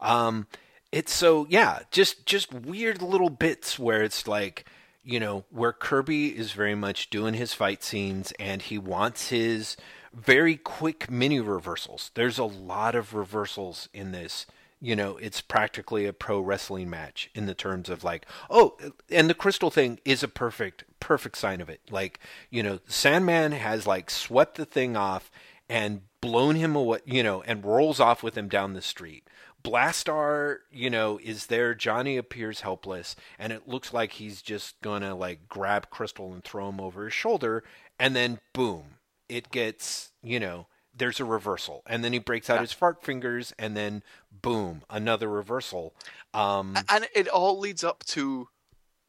Um, 0.00 0.46
it's 0.90 1.12
so 1.12 1.46
yeah, 1.50 1.80
just 1.90 2.24
just 2.24 2.52
weird 2.54 3.02
little 3.02 3.28
bits 3.30 3.78
where 3.78 4.02
it's 4.02 4.26
like, 4.26 4.64
you 5.04 5.20
know, 5.20 5.44
where 5.50 5.72
Kirby 5.74 6.28
is 6.36 6.52
very 6.52 6.74
much 6.74 7.10
doing 7.10 7.34
his 7.34 7.52
fight 7.52 7.82
scenes 7.84 8.32
and 8.38 8.62
he 8.62 8.78
wants 8.78 9.28
his 9.28 9.76
very 10.14 10.56
quick 10.56 11.10
mini 11.10 11.40
reversals. 11.40 12.10
There's 12.14 12.38
a 12.38 12.44
lot 12.44 12.94
of 12.94 13.12
reversals 13.14 13.88
in 13.92 14.12
this. 14.12 14.46
You 14.80 14.96
know, 14.96 15.18
it's 15.18 15.42
practically 15.42 16.06
a 16.06 16.12
pro 16.12 16.40
wrestling 16.40 16.88
match 16.88 17.30
in 17.34 17.46
the 17.46 17.54
terms 17.54 17.90
of 17.90 18.02
like, 18.02 18.24
oh, 18.48 18.76
and 19.10 19.28
the 19.28 19.34
crystal 19.34 19.70
thing 19.70 20.00
is 20.04 20.22
a 20.22 20.28
perfect, 20.28 20.84
perfect 21.00 21.36
sign 21.36 21.60
of 21.60 21.68
it. 21.68 21.80
Like, 21.90 22.18
you 22.48 22.62
know, 22.62 22.80
Sandman 22.86 23.52
has 23.52 23.86
like 23.86 24.10
swept 24.10 24.56
the 24.56 24.64
thing 24.64 24.96
off 24.96 25.30
and 25.68 26.00
blown 26.20 26.56
him 26.56 26.74
away, 26.74 27.00
you 27.04 27.22
know, 27.22 27.42
and 27.42 27.64
rolls 27.64 28.00
off 28.00 28.22
with 28.22 28.36
him 28.36 28.48
down 28.48 28.72
the 28.72 28.82
street. 28.82 29.24
Blastaar, 29.62 30.58
you 30.70 30.88
know, 30.88 31.18
is 31.22 31.46
there. 31.46 31.74
Johnny 31.74 32.16
appears 32.16 32.62
helpless, 32.62 33.14
and 33.38 33.52
it 33.52 33.68
looks 33.68 33.92
like 33.92 34.12
he's 34.12 34.40
just 34.40 34.80
gonna 34.80 35.14
like 35.14 35.48
grab 35.48 35.90
Crystal 35.90 36.32
and 36.32 36.42
throw 36.42 36.68
him 36.70 36.80
over 36.80 37.04
his 37.04 37.12
shoulder, 37.12 37.62
and 37.98 38.16
then 38.16 38.40
boom, 38.54 38.96
it 39.28 39.50
gets, 39.50 40.12
you 40.22 40.40
know, 40.40 40.66
there's 41.00 41.18
a 41.18 41.24
reversal, 41.24 41.82
and 41.86 42.04
then 42.04 42.12
he 42.12 42.20
breaks 42.20 42.48
out 42.48 42.54
Yeah. 42.56 42.60
his 42.60 42.72
fart 42.72 43.02
fingers, 43.02 43.52
and 43.58 43.76
then 43.76 44.04
boom, 44.30 44.82
another 44.88 45.28
reversal. 45.28 45.92
Um, 46.32 46.76
And 46.88 47.08
it 47.14 47.26
all 47.26 47.58
leads 47.58 47.82
up 47.82 48.04
to 48.14 48.48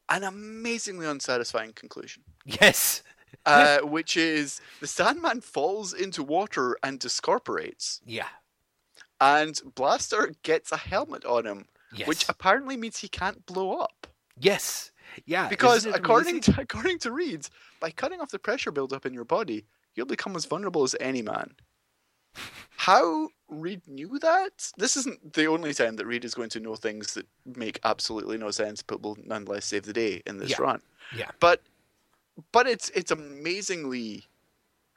an 0.08 0.24
amazingly 0.24 1.06
unsatisfying 1.06 1.72
conclusion. 1.74 2.24
yes, 2.44 3.02
uh, 3.46 3.78
which 3.82 4.16
is 4.16 4.60
the 4.80 4.86
Sandman 4.88 5.40
falls 5.40 5.92
into 5.92 6.22
water 6.24 6.76
and 6.82 6.98
discorporates, 6.98 8.00
yeah, 8.04 8.28
and 9.20 9.54
Blastaar 9.76 10.34
gets 10.42 10.72
a 10.72 10.76
helmet 10.76 11.24
on 11.24 11.46
him, 11.46 11.66
yes, 11.94 12.08
which 12.08 12.28
apparently 12.28 12.76
means 12.76 12.98
he 12.98 13.08
can't 13.08 13.46
blow 13.46 13.74
up. 13.78 14.06
yes, 14.38 14.90
yeah, 15.26 15.48
Because 15.48 15.84
according 15.86 16.36
amazing? 16.36 16.54
to, 16.54 16.60
according 16.62 16.98
to 17.00 17.12
Reed, 17.12 17.46
by 17.80 17.90
cutting 17.90 18.20
off 18.20 18.30
the 18.30 18.38
pressure 18.38 18.70
buildup 18.72 19.06
in 19.06 19.14
your 19.14 19.24
body, 19.26 19.66
you'll 19.94 20.06
become 20.06 20.34
as 20.36 20.46
vulnerable 20.46 20.82
as 20.84 20.96
any 21.00 21.22
man. 21.22 21.54
How 22.76 23.28
Reed 23.48 23.82
knew 23.86 24.18
that? 24.18 24.72
This 24.76 24.96
isn't 24.96 25.34
the 25.34 25.46
only 25.46 25.72
time 25.74 25.96
that 25.96 26.06
Reed 26.06 26.24
is 26.24 26.34
going 26.34 26.48
to 26.50 26.60
know 26.60 26.74
things 26.74 27.14
that 27.14 27.26
make 27.44 27.78
absolutely 27.84 28.38
no 28.38 28.50
sense, 28.50 28.82
but 28.82 29.02
will 29.02 29.16
nonetheless 29.24 29.66
save 29.66 29.84
the 29.84 29.92
day 29.92 30.22
in 30.26 30.38
this 30.38 30.50
Yeah. 30.50 30.62
run. 30.62 30.82
Yeah. 31.14 31.30
But 31.40 31.62
but 32.50 32.66
it's 32.66 32.88
it's 32.90 33.10
amazingly 33.10 34.24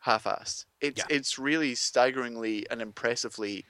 half-assed. 0.02 0.66
It's 0.82 1.00
Yeah. 1.00 1.06
it's 1.10 1.38
really 1.38 1.76
staggeringly 1.76 2.66
and 2.70 2.82
impressively, 2.82 3.66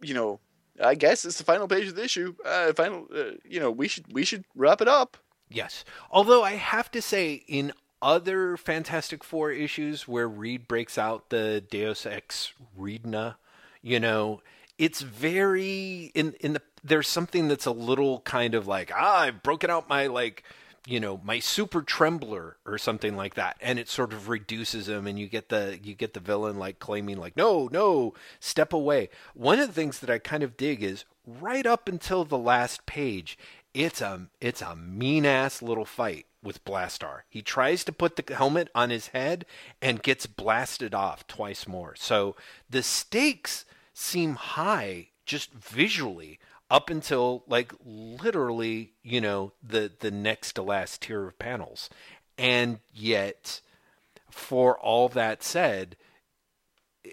you 0.00 0.14
know. 0.14 0.40
I 0.82 0.96
guess 0.96 1.24
it's 1.24 1.38
the 1.38 1.44
final 1.44 1.68
page 1.68 1.86
of 1.86 1.94
the 1.94 2.02
issue. 2.02 2.34
Uh, 2.44 2.72
final, 2.72 3.06
uh, 3.14 3.36
you 3.44 3.60
know, 3.60 3.70
we 3.70 3.86
should 3.86 4.12
we 4.12 4.24
should 4.24 4.44
wrap 4.56 4.80
it 4.80 4.88
up. 4.88 5.16
Yes. 5.48 5.84
Although 6.10 6.42
I 6.42 6.52
have 6.54 6.90
to 6.90 7.00
say, 7.00 7.44
in 7.46 7.72
other 8.04 8.56
Fantastic 8.56 9.24
Four 9.24 9.50
issues 9.50 10.06
where 10.06 10.28
Reed 10.28 10.68
breaks 10.68 10.98
out 10.98 11.30
the 11.30 11.64
Deus 11.68 12.04
Ex 12.04 12.52
Reedna, 12.78 13.36
you 13.82 13.98
know, 13.98 14.42
it's 14.78 15.00
very 15.00 16.12
in 16.14 16.34
in 16.40 16.52
the 16.52 16.62
there's 16.84 17.08
something 17.08 17.48
that's 17.48 17.66
a 17.66 17.72
little 17.72 18.20
kind 18.20 18.54
of 18.54 18.66
like 18.66 18.92
ah 18.94 19.20
I've 19.20 19.42
broken 19.42 19.70
out 19.70 19.88
my 19.88 20.06
like 20.08 20.42
you 20.86 21.00
know 21.00 21.20
my 21.24 21.38
super 21.38 21.80
trembler 21.80 22.56
or 22.66 22.76
something 22.76 23.16
like 23.16 23.34
that. 23.34 23.56
And 23.60 23.78
it 23.78 23.88
sort 23.88 24.12
of 24.12 24.28
reduces 24.28 24.88
him 24.88 25.06
and 25.06 25.18
you 25.18 25.26
get 25.26 25.48
the 25.48 25.78
you 25.82 25.94
get 25.94 26.12
the 26.12 26.20
villain 26.20 26.58
like 26.58 26.78
claiming 26.78 27.16
like 27.16 27.36
no 27.36 27.68
no 27.72 28.14
step 28.38 28.72
away. 28.72 29.08
One 29.32 29.58
of 29.58 29.68
the 29.68 29.72
things 29.72 30.00
that 30.00 30.10
i 30.10 30.18
kind 30.18 30.42
of 30.42 30.56
dig 30.56 30.82
is 30.82 31.04
right 31.26 31.64
up 31.64 31.88
until 31.88 32.24
the 32.24 32.36
last 32.36 32.84
page 32.84 33.38
it's 33.72 34.00
a 34.00 34.28
it's 34.40 34.60
a 34.62 34.76
mean 34.76 35.24
ass 35.24 35.62
little 35.62 35.84
fight 35.84 36.26
with 36.44 36.64
Blastaar. 36.64 37.22
He 37.28 37.42
tries 37.42 37.82
to 37.84 37.92
put 37.92 38.16
the 38.16 38.34
helmet 38.34 38.68
on 38.74 38.90
his 38.90 39.08
head 39.08 39.46
and 39.82 40.02
gets 40.02 40.26
blasted 40.26 40.94
off 40.94 41.26
twice 41.26 41.66
more. 41.66 41.94
So 41.96 42.36
the 42.70 42.82
stakes 42.82 43.64
seem 43.92 44.34
high 44.34 45.08
just 45.26 45.52
visually 45.52 46.38
up 46.70 46.90
until 46.90 47.44
like 47.46 47.72
literally, 47.84 48.92
you 49.02 49.20
know, 49.20 49.52
the 49.62 49.90
the 49.98 50.10
next 50.10 50.54
to 50.54 50.62
last 50.62 51.02
tier 51.02 51.26
of 51.26 51.38
panels. 51.38 51.88
And 52.36 52.80
yet 52.92 53.60
for 54.30 54.78
all 54.78 55.08
that 55.10 55.42
said, 55.42 55.96
eh, 57.04 57.08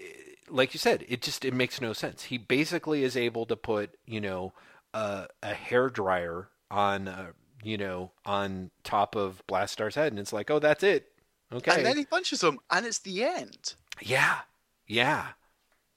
like 0.50 0.74
you 0.74 0.78
said, 0.78 1.04
it 1.08 1.22
just 1.22 1.44
it 1.44 1.54
makes 1.54 1.80
no 1.80 1.92
sense. 1.92 2.24
He 2.24 2.38
basically 2.38 3.04
is 3.04 3.16
able 3.16 3.46
to 3.46 3.56
put, 3.56 3.96
you 4.06 4.20
know, 4.20 4.52
uh, 4.92 5.26
a 5.42 5.54
hair 5.54 5.88
dryer 5.88 6.48
on 6.70 7.08
uh, 7.08 7.32
you 7.62 7.76
know, 7.76 8.12
on 8.24 8.70
top 8.84 9.14
of 9.14 9.42
Blastaar's 9.46 9.94
head, 9.94 10.12
and 10.12 10.18
it's 10.18 10.32
like, 10.32 10.50
oh, 10.50 10.58
that's 10.58 10.82
it. 10.82 11.08
Okay. 11.52 11.76
And 11.76 11.86
then 11.86 11.98
he 11.98 12.04
punches 12.04 12.42
him, 12.42 12.58
and 12.70 12.86
it's 12.86 12.98
the 13.00 13.24
end. 13.24 13.74
Yeah, 14.00 14.38
yeah. 14.86 15.28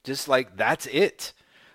Just 0.04 0.28
like 0.28 0.58
that's 0.58 0.86
it. 0.88 1.34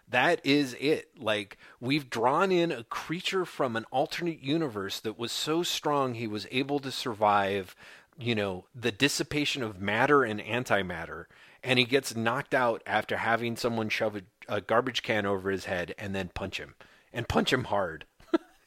That 0.08 0.40
is 0.44 0.76
it. 0.80 1.10
Like 1.18 1.56
we've 1.80 2.10
drawn 2.10 2.52
in 2.52 2.72
a 2.72 2.84
creature 2.84 3.44
from 3.44 3.76
an 3.76 3.86
alternate 3.90 4.42
universe 4.42 5.00
that 5.00 5.18
was 5.18 5.32
so 5.32 5.62
strong 5.62 6.14
he 6.14 6.26
was 6.26 6.46
able 6.50 6.78
to 6.80 6.90
survive, 6.90 7.74
you 8.18 8.34
know, 8.34 8.66
the 8.74 8.92
dissipation 8.92 9.62
of 9.62 9.80
matter 9.80 10.22
and 10.22 10.40
antimatter, 10.40 11.26
and 11.62 11.78
he 11.78 11.84
gets 11.84 12.14
knocked 12.14 12.54
out 12.54 12.82
after 12.86 13.16
having 13.18 13.56
someone 13.56 13.88
shove 13.88 14.16
a, 14.16 14.22
a 14.48 14.60
garbage 14.60 15.02
can 15.02 15.26
over 15.26 15.50
his 15.50 15.64
head 15.64 15.94
and 15.98 16.14
then 16.14 16.30
punch 16.34 16.58
him 16.58 16.74
and 17.12 17.28
punch 17.28 17.52
him 17.52 17.64
hard. 17.64 18.04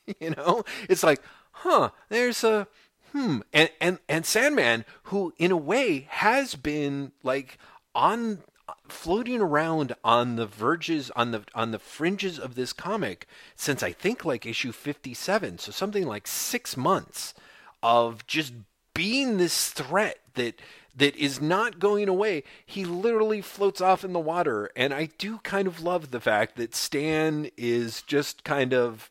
you 0.20 0.32
know, 0.32 0.64
it's 0.90 1.04
like, 1.04 1.22
huh, 1.52 1.90
there's 2.10 2.44
a 2.44 2.68
hmm, 3.12 3.40
and 3.54 3.70
and 3.80 4.00
and 4.10 4.26
Sandman, 4.26 4.86
who 5.04 5.34
in 5.38 5.52
a 5.52 5.58
way 5.58 6.08
has 6.10 6.56
been 6.56 7.12
like 7.24 7.58
on 7.96 8.40
floating 8.88 9.42
around 9.42 9.94
on 10.04 10.36
the 10.36 10.46
verges 10.46 11.12
on 11.16 11.32
the 11.32 11.44
on 11.54 11.72
the 11.72 11.80
fringes 11.80 12.40
of 12.40 12.56
this 12.56 12.72
comic 12.74 13.28
since 13.56 13.84
I 13.84 13.92
think 13.92 14.24
like 14.24 14.46
issue 14.46 14.72
57 14.72 15.58
so 15.58 15.72
something 15.72 16.08
like 16.08 16.28
6 16.28 16.78
months 16.78 17.34
of 17.82 18.26
just 18.26 18.54
being 18.94 19.38
this 19.38 19.70
threat 19.70 20.20
that 20.36 20.62
that 20.96 21.16
is 21.16 21.42
not 21.42 21.80
going 21.80 22.08
away. 22.08 22.44
He 22.66 22.86
literally 22.86 23.42
floats 23.42 23.82
off 23.82 24.04
in 24.04 24.14
the 24.14 24.20
water. 24.20 24.70
And 24.76 24.94
I 24.94 25.10
do 25.18 25.40
kind 25.40 25.68
of 25.68 25.82
love 25.82 26.12
the 26.12 26.20
fact 26.20 26.56
that 26.58 26.76
Stan 26.76 27.50
is 27.58 28.04
just 28.04 28.44
kind 28.44 28.74
of 28.74 29.10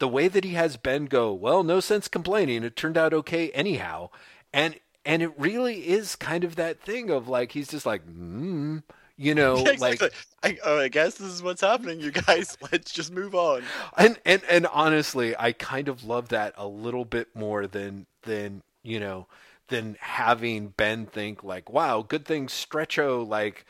the 0.00 0.08
way 0.08 0.26
that 0.28 0.44
he 0.44 0.54
has 0.54 0.76
Ben 0.76 1.04
go, 1.06 1.32
well, 1.32 1.62
no 1.62 1.78
sense 1.78 2.08
complaining. 2.08 2.64
It 2.64 2.74
turned 2.74 2.98
out 2.98 3.14
okay 3.14 3.50
anyhow. 3.50 4.10
And 4.52 4.80
and 5.04 5.22
it 5.22 5.32
really 5.38 5.88
is 5.88 6.16
kind 6.16 6.42
of 6.44 6.56
that 6.56 6.80
thing 6.82 7.10
of 7.10 7.28
like 7.28 7.52
he's 7.52 7.68
just 7.68 7.86
like, 7.86 8.04
mm, 8.06 8.82
you 9.16 9.34
know, 9.34 9.56
Yeah, 9.64 9.72
exactly. 9.72 10.08
like 10.42 10.58
I, 10.58 10.58
oh, 10.64 10.78
I 10.80 10.88
guess 10.88 11.14
this 11.16 11.28
is 11.28 11.42
what's 11.42 11.60
happening, 11.60 12.00
you 12.00 12.10
guys. 12.10 12.56
Let's 12.72 12.90
just 12.92 13.12
move 13.12 13.34
on. 13.34 13.62
and 13.96 14.18
and 14.26 14.42
and 14.50 14.66
honestly, 14.66 15.36
I 15.38 15.52
kind 15.52 15.88
of 15.88 16.02
love 16.04 16.30
that 16.30 16.54
a 16.56 16.66
little 16.66 17.04
bit 17.04 17.28
more 17.36 17.66
than 17.66 18.06
than 18.22 18.62
you 18.82 18.98
know 19.00 19.26
than 19.68 19.96
having 20.00 20.68
Ben 20.68 21.06
think 21.06 21.44
like, 21.44 21.70
wow, 21.70 22.02
good 22.02 22.24
thing 22.24 22.48
Stretcho 22.48 23.22
like 23.26 23.64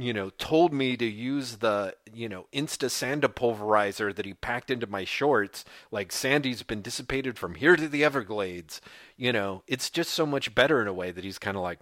you 0.00 0.12
know 0.12 0.30
told 0.30 0.72
me 0.72 0.96
to 0.96 1.04
use 1.04 1.56
the 1.56 1.94
you 2.12 2.28
know 2.28 2.46
insta 2.52 2.88
sanda 2.88 3.28
pulverizer 3.28 4.14
that 4.14 4.24
he 4.24 4.34
packed 4.34 4.70
into 4.70 4.86
my 4.86 5.04
shorts 5.04 5.64
like 5.90 6.10
sandy's 6.10 6.62
been 6.62 6.82
dissipated 6.82 7.38
from 7.38 7.54
here 7.54 7.76
to 7.76 7.88
the 7.88 8.02
everglades 8.04 8.80
you 9.16 9.32
know 9.32 9.62
it's 9.66 9.90
just 9.90 10.10
so 10.10 10.24
much 10.24 10.54
better 10.54 10.80
in 10.80 10.88
a 10.88 10.92
way 10.92 11.10
that 11.10 11.24
he's 11.24 11.38
kind 11.38 11.56
of 11.56 11.62
like 11.62 11.78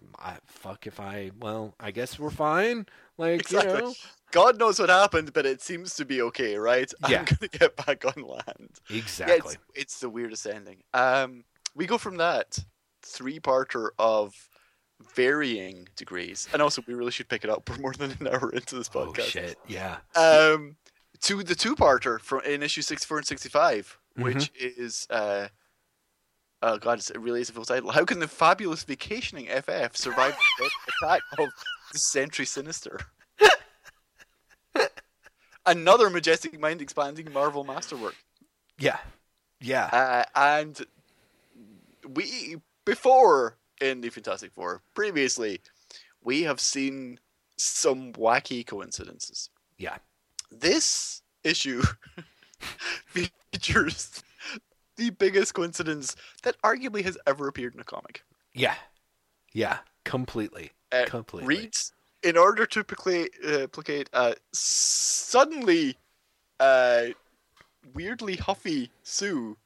fuck 0.47 0.87
if 0.87 0.99
i 1.01 1.31
well 1.39 1.75
i 1.79 1.91
guess 1.91 2.19
we're 2.19 2.31
fine 2.31 2.87
like 3.17 3.41
Exactly. 3.41 3.75
you 3.75 3.81
know 3.83 3.95
God 4.31 4.59
knows 4.59 4.79
what 4.79 4.91
happened, 4.91 5.33
but 5.33 5.47
it 5.47 5.63
seems 5.63 5.95
to 5.95 6.05
be 6.05 6.21
okay, 6.21 6.57
right? 6.57 6.93
Yeah. 7.09 7.21
I'm 7.21 7.25
gonna 7.25 7.49
get 7.49 7.77
back 7.87 8.05
on 8.05 8.23
land. 8.23 8.79
Yeah, 8.91 8.99
exactly 8.99 9.55
it's, 9.55 9.59
it's 9.75 10.01
the 10.01 10.11
weirdest 10.11 10.47
ending. 10.47 10.83
Um, 10.93 11.45
we 11.75 11.87
go 11.87 11.97
from 11.97 12.19
that 12.19 12.59
three-parter 13.03 13.89
of 13.99 14.35
varying 15.15 15.89
degrees, 15.97 16.49
and 16.53 16.61
also 16.63 16.83
we 16.87 16.95
really 16.95 17.11
should 17.13 17.29
pick 17.29 17.45
it 17.45 17.51
up. 17.51 17.69
We're 17.71 17.79
more 17.79 17.93
than 17.95 18.17
an 18.21 18.27
hour 18.29 18.51
into 18.51 18.77
this 18.77 18.89
podcast. 18.89 19.07
oh 19.09 19.13
podcast. 19.13 19.25
shit 19.25 19.59
yeah 19.67 19.97
Um, 20.17 20.77
to 21.23 21.43
the 21.43 21.55
two-parter 21.55 22.21
from 22.21 22.41
in 22.43 22.63
issue 22.63 22.83
sixty-four 22.83 23.19
and 23.19 23.27
65 23.27 23.99
Mm-hmm. 24.19 24.23
which 24.25 24.51
is 24.57 25.07
uh. 25.11 25.49
Oh 26.61 26.77
god, 26.79 26.95
it's- 26.95 27.11
it 27.11 27.21
really 27.21 27.41
is 27.41 27.51
a 27.51 27.53
full 27.53 27.65
title. 27.65 27.93
How 27.93 28.05
can 28.05 28.19
the 28.19 28.27
fabulous 28.27 28.83
vacationing 28.83 29.47
FF 29.47 29.97
survive 29.97 30.37
the 30.59 30.71
attack 31.05 31.21
of 31.39 31.51
the 31.93 31.99
Sentry 32.01 32.45
Sinister? 32.47 32.99
Another 35.67 36.09
majestic, 36.09 36.59
mind-expanding 36.59 37.31
Marvel 37.33 37.63
masterwork. 37.63 38.15
yeah 38.79 38.99
yeah 39.61 39.85
Uh, 39.93 40.25
and 40.35 40.81
we 42.09 42.57
before 42.87 43.58
in 43.81 44.01
the 44.01 44.11
Fantastic 44.11 44.53
Four, 44.53 44.83
previously, 44.95 45.61
we 46.23 46.43
have 46.43 46.61
seen 46.61 47.19
some 47.57 48.13
wacky 48.13 48.67
coincidences. 48.67 49.51
yeah 49.79 49.99
This 50.51 51.23
issue 51.45 51.83
features 53.07 54.23
the 54.97 55.11
biggest 55.11 55.55
coincidence 55.55 56.17
that 56.43 56.61
arguably 56.63 57.05
has 57.05 57.17
ever 57.27 57.49
appeared 57.49 57.75
in 57.75 57.81
a 57.81 57.85
comic. 57.85 58.23
yeah 58.55 58.75
yeah 59.53 59.79
completely 60.05 60.71
Uh, 60.93 61.05
completely 61.07 61.57
reads 61.57 61.93
in 62.23 62.37
order 62.37 62.67
to 62.67 62.83
placate, 62.83 63.33
uh, 63.47 63.67
uh, 64.13 64.35
suddenly 64.53 65.97
uh, 66.59 67.03
weirdly 67.95 68.37
huffy 68.37 68.91
Sue 69.03 69.57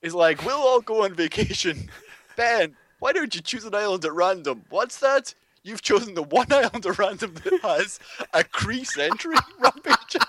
is 0.00 0.14
like, 0.14 0.44
"We'll 0.44 0.56
all 0.60 0.80
go 0.80 1.04
on 1.04 1.12
vacation." 1.14 1.90
Ben, 2.36 2.74
why 3.00 3.12
don't 3.12 3.34
you 3.34 3.40
choose 3.40 3.64
an 3.64 3.74
island 3.74 4.04
at 4.04 4.12
random? 4.12 4.64
What's 4.70 4.98
that? 5.00 5.34
You've 5.62 5.82
chosen 5.82 6.14
the 6.14 6.22
one 6.22 6.46
island 6.52 6.86
at 6.86 6.98
random 6.98 7.34
that 7.44 7.60
has 7.62 7.98
a 8.32 8.44
Kree 8.44 8.86
sentry 8.86 9.36
rampaging. 9.58 10.22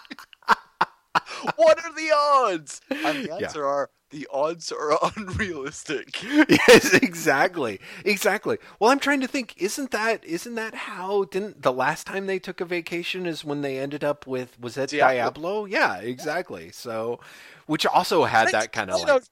what 1.55 1.77
are 1.83 1.93
the 1.93 2.11
odds? 2.13 2.81
And 2.89 3.23
the 3.23 3.27
Yeah. 3.27 3.35
answer 3.47 3.65
are 3.65 3.89
the 4.09 4.27
odds 4.31 4.71
are 4.73 4.97
unrealistic. 5.15 6.21
yes, 6.49 6.93
exactly, 6.93 7.79
exactly. 8.03 8.57
Well, 8.79 8.91
I'm 8.91 8.99
trying 8.99 9.21
to 9.21 9.27
think. 9.27 9.55
Isn't 9.57 9.91
that 9.91 10.23
isn't 10.25 10.55
that 10.55 10.75
how? 10.75 11.23
Didn't 11.25 11.61
the 11.61 11.71
last 11.71 12.07
time 12.07 12.27
they 12.27 12.39
took 12.39 12.59
a 12.59 12.65
vacation 12.65 13.25
is 13.25 13.45
when 13.45 13.61
they 13.61 13.79
ended 13.79 14.03
up 14.03 14.27
with 14.27 14.59
was 14.59 14.75
that 14.75 14.89
Diablo. 14.89 15.11
Diablo? 15.13 15.65
Yeah, 15.65 15.97
exactly. 15.99 16.71
So, 16.71 17.21
which 17.67 17.85
also 17.85 18.25
had 18.25 18.49
that 18.51 18.73
kind 18.73 18.91
of 18.91 19.01
like. 19.01 19.23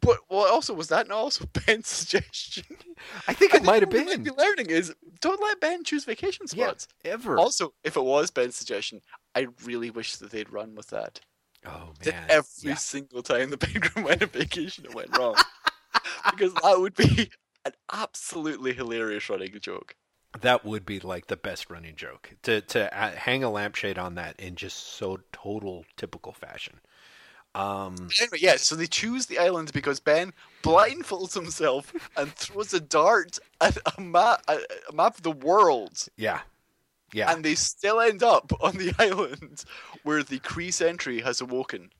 But 0.00 0.18
well, 0.30 0.46
also 0.52 0.74
was 0.74 0.88
that 0.88 1.08
not 1.08 1.16
also 1.18 1.44
Ben's 1.66 1.88
suggestion? 1.88 2.64
I 3.26 3.34
think 3.34 3.54
I 3.54 3.58
it 3.58 3.64
might 3.64 3.82
have 3.82 3.90
been. 3.90 4.22
be 4.22 4.30
learning 4.30 4.70
is 4.70 4.94
don't 5.20 5.42
let 5.42 5.60
Ben 5.60 5.84
choose 5.84 6.04
vacation 6.04 6.46
Yeah, 6.52 6.68
spots. 6.68 6.88
ever. 7.04 7.38
Also, 7.38 7.74
if 7.84 7.96
it 7.96 8.02
was 8.04 8.30
Ben's 8.30 8.56
suggestion, 8.56 9.00
I 9.34 9.48
really 9.64 9.90
wish 9.90 10.16
that 10.16 10.30
they'd 10.30 10.52
run 10.52 10.74
with 10.74 10.88
that. 10.88 11.20
oh 11.66 11.92
That 12.04 12.14
man. 12.14 12.28
every 12.28 12.46
yeah. 12.70 12.74
single 12.76 13.22
time 13.22 13.50
the 13.50 13.58
Penguin 13.58 14.04
went 14.04 14.22
on 14.22 14.28
vacation, 14.30 14.84
it 14.84 14.94
went 14.94 15.10
wrong. 15.10 15.36
because 16.30 16.54
that 16.54 16.78
would 16.80 16.94
be 16.94 17.30
an 17.64 17.72
absolutely 17.92 18.72
hilarious 18.72 19.28
running 19.28 19.58
joke. 19.60 19.96
That 20.40 20.64
would 20.64 20.84
be 20.86 20.98
like 21.00 21.26
the 21.26 21.36
best 21.36 21.70
running 21.70 21.94
joke 21.96 22.34
to 22.42 22.60
to 22.62 22.88
hang 22.92 23.44
a 23.44 23.50
lampshade 23.50 23.98
on 23.98 24.14
that 24.16 24.38
in 24.40 24.56
just 24.56 24.76
so 24.76 25.18
total 25.32 25.84
typical 25.96 26.32
fashion. 26.32 26.80
Um, 27.54 28.08
Anyway, 28.20 28.38
yeah, 28.40 28.56
so 28.56 28.76
they 28.76 28.86
choose 28.86 29.26
the 29.26 29.38
island 29.38 29.72
because 29.72 29.98
Ben 30.00 30.32
blindfolds 30.62 31.34
himself 31.34 31.92
and 32.16 32.32
throws 32.32 32.72
a 32.72 32.80
dart 32.80 33.38
at 33.60 33.76
a 33.96 34.00
map, 34.00 34.42
a, 34.48 34.58
a 34.88 34.92
map 34.92 35.16
of 35.16 35.22
the 35.22 35.32
world. 35.32 36.06
yeah, 36.16 36.40
yeah, 37.12 37.32
and 37.32 37.44
they 37.44 37.54
still 37.56 38.00
end 38.00 38.22
up 38.22 38.52
on 38.60 38.76
the 38.76 38.94
island 38.98 39.64
where 40.04 40.22
the 40.22 40.38
Kree 40.38 40.72
sentry 40.72 41.20
has 41.22 41.40
awoken 41.40 41.90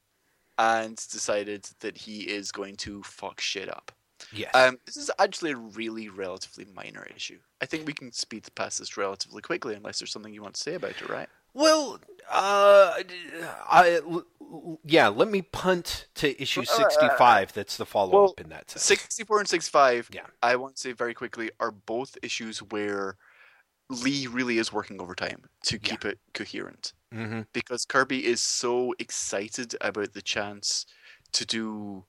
and 0.59 0.97
decided 1.11 1.67
that 1.81 1.97
he 1.97 2.21
is 2.31 2.53
going 2.53 2.77
to 2.77 3.03
fuck 3.03 3.41
shit 3.41 3.69
up. 3.69 3.91
yes. 4.33 4.55
Um, 4.55 4.79
this 4.85 4.97
is 4.97 5.11
actually 5.19 5.53
a 5.53 5.57
really 5.57 6.09
relatively 6.11 6.67
minor 6.75 7.07
issue. 7.17 7.39
I 7.63 7.67
think 7.67 7.87
we 7.87 7.93
can 7.95 8.13
speed 8.13 8.47
past 8.55 8.79
this 8.79 8.97
relatively 8.97 9.41
quickly 9.43 9.75
unless 9.75 9.99
there's 9.99 10.13
something 10.13 10.33
you 10.35 10.43
want 10.43 10.55
to 10.55 10.61
say 10.63 10.75
about 10.75 10.91
it, 10.91 11.09
right? 11.09 11.29
Well, 11.55 11.99
uh, 12.31 12.95
I, 13.69 14.01
yeah. 14.85 15.09
Let 15.09 15.29
me 15.29 15.43
punt 15.43 16.07
to 16.17 16.41
issue 16.41 16.61
Uh, 16.61 16.65
uh, 16.69 16.75
uh, 16.75 16.79
sixty-five. 16.79 17.53
That's 17.53 17.77
the 17.77 17.87
follow-up 17.87 18.41
in 18.41 18.49
that 18.51 18.71
sense. 18.71 18.85
64 18.85 19.41
and 19.41 19.49
65, 19.49 20.11
Yeah. 20.13 20.23
I 20.43 20.57
want 20.57 20.77
to 20.77 20.81
say 20.81 20.93
very 20.93 21.15
quickly, 21.15 21.51
are 21.61 21.71
both 21.71 22.17
issues 22.23 22.59
where 22.61 23.17
Lee 23.89 24.27
really 24.27 24.59
is 24.59 24.73
working 24.73 25.01
overtime 25.01 25.49
to 25.65 25.75
Yeah. 25.77 25.91
keep 25.91 26.05
it 26.05 26.19
coherent. 26.35 26.93
hmm 27.13 27.41
because 27.53 27.85
Kirby 27.85 28.25
is 28.25 28.41
so 28.41 28.95
excited 29.01 29.75
about 29.81 30.13
the 30.13 30.23
chance 30.23 30.87
to 31.33 31.45
do 31.45 32.05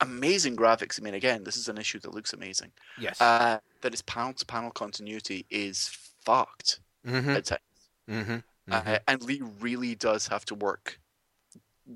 amazing 0.00 0.56
graphics. 0.56 0.98
I 0.98 1.04
mean, 1.04 1.14
again, 1.14 1.44
this 1.44 1.56
is 1.56 1.68
an 1.68 1.76
issue 1.76 1.98
that 2.00 2.14
looks 2.14 2.32
amazing. 2.32 2.72
Yes. 2.98 3.20
Uh, 3.20 3.58
that 3.82 3.92
its 3.92 4.02
panel 4.02 4.32
to 4.34 4.46
panel 4.46 4.70
continuity 4.70 5.44
is 5.50 5.88
fucked 6.24 6.80
mm-hmm. 7.06 7.30
at 7.30 7.44
times. 7.44 7.60
Mm-hmm. 8.08 8.36
Uh, 8.70 8.98
and 9.06 9.22
Lee 9.22 9.42
really 9.60 9.94
does 9.94 10.28
have 10.28 10.44
to 10.46 10.54
work 10.54 10.98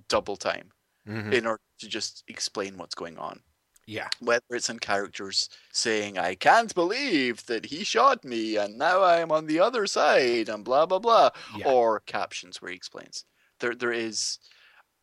double 0.08 0.36
time 0.36 0.70
mm-hmm. 1.08 1.32
in 1.32 1.46
order 1.46 1.62
to 1.80 1.88
just 1.88 2.24
explain 2.28 2.76
what's 2.76 2.94
going 2.94 3.18
on. 3.18 3.40
Yeah. 3.86 4.08
Whether 4.20 4.44
it's 4.50 4.70
in 4.70 4.78
characters 4.78 5.48
saying, 5.72 6.16
I 6.16 6.34
can't 6.34 6.74
believe 6.74 7.46
that 7.46 7.66
he 7.66 7.84
shot 7.84 8.24
me 8.24 8.56
and 8.56 8.78
now 8.78 9.02
I'm 9.02 9.32
on 9.32 9.46
the 9.46 9.60
other 9.60 9.86
side 9.86 10.48
and 10.48 10.64
blah, 10.64 10.86
blah, 10.86 11.00
blah, 11.00 11.30
Yeah. 11.56 11.68
or 11.68 12.00
captions 12.00 12.62
where 12.62 12.70
he 12.70 12.76
explains. 12.76 13.24
There, 13.58 13.74
There 13.74 13.92
is 13.92 14.38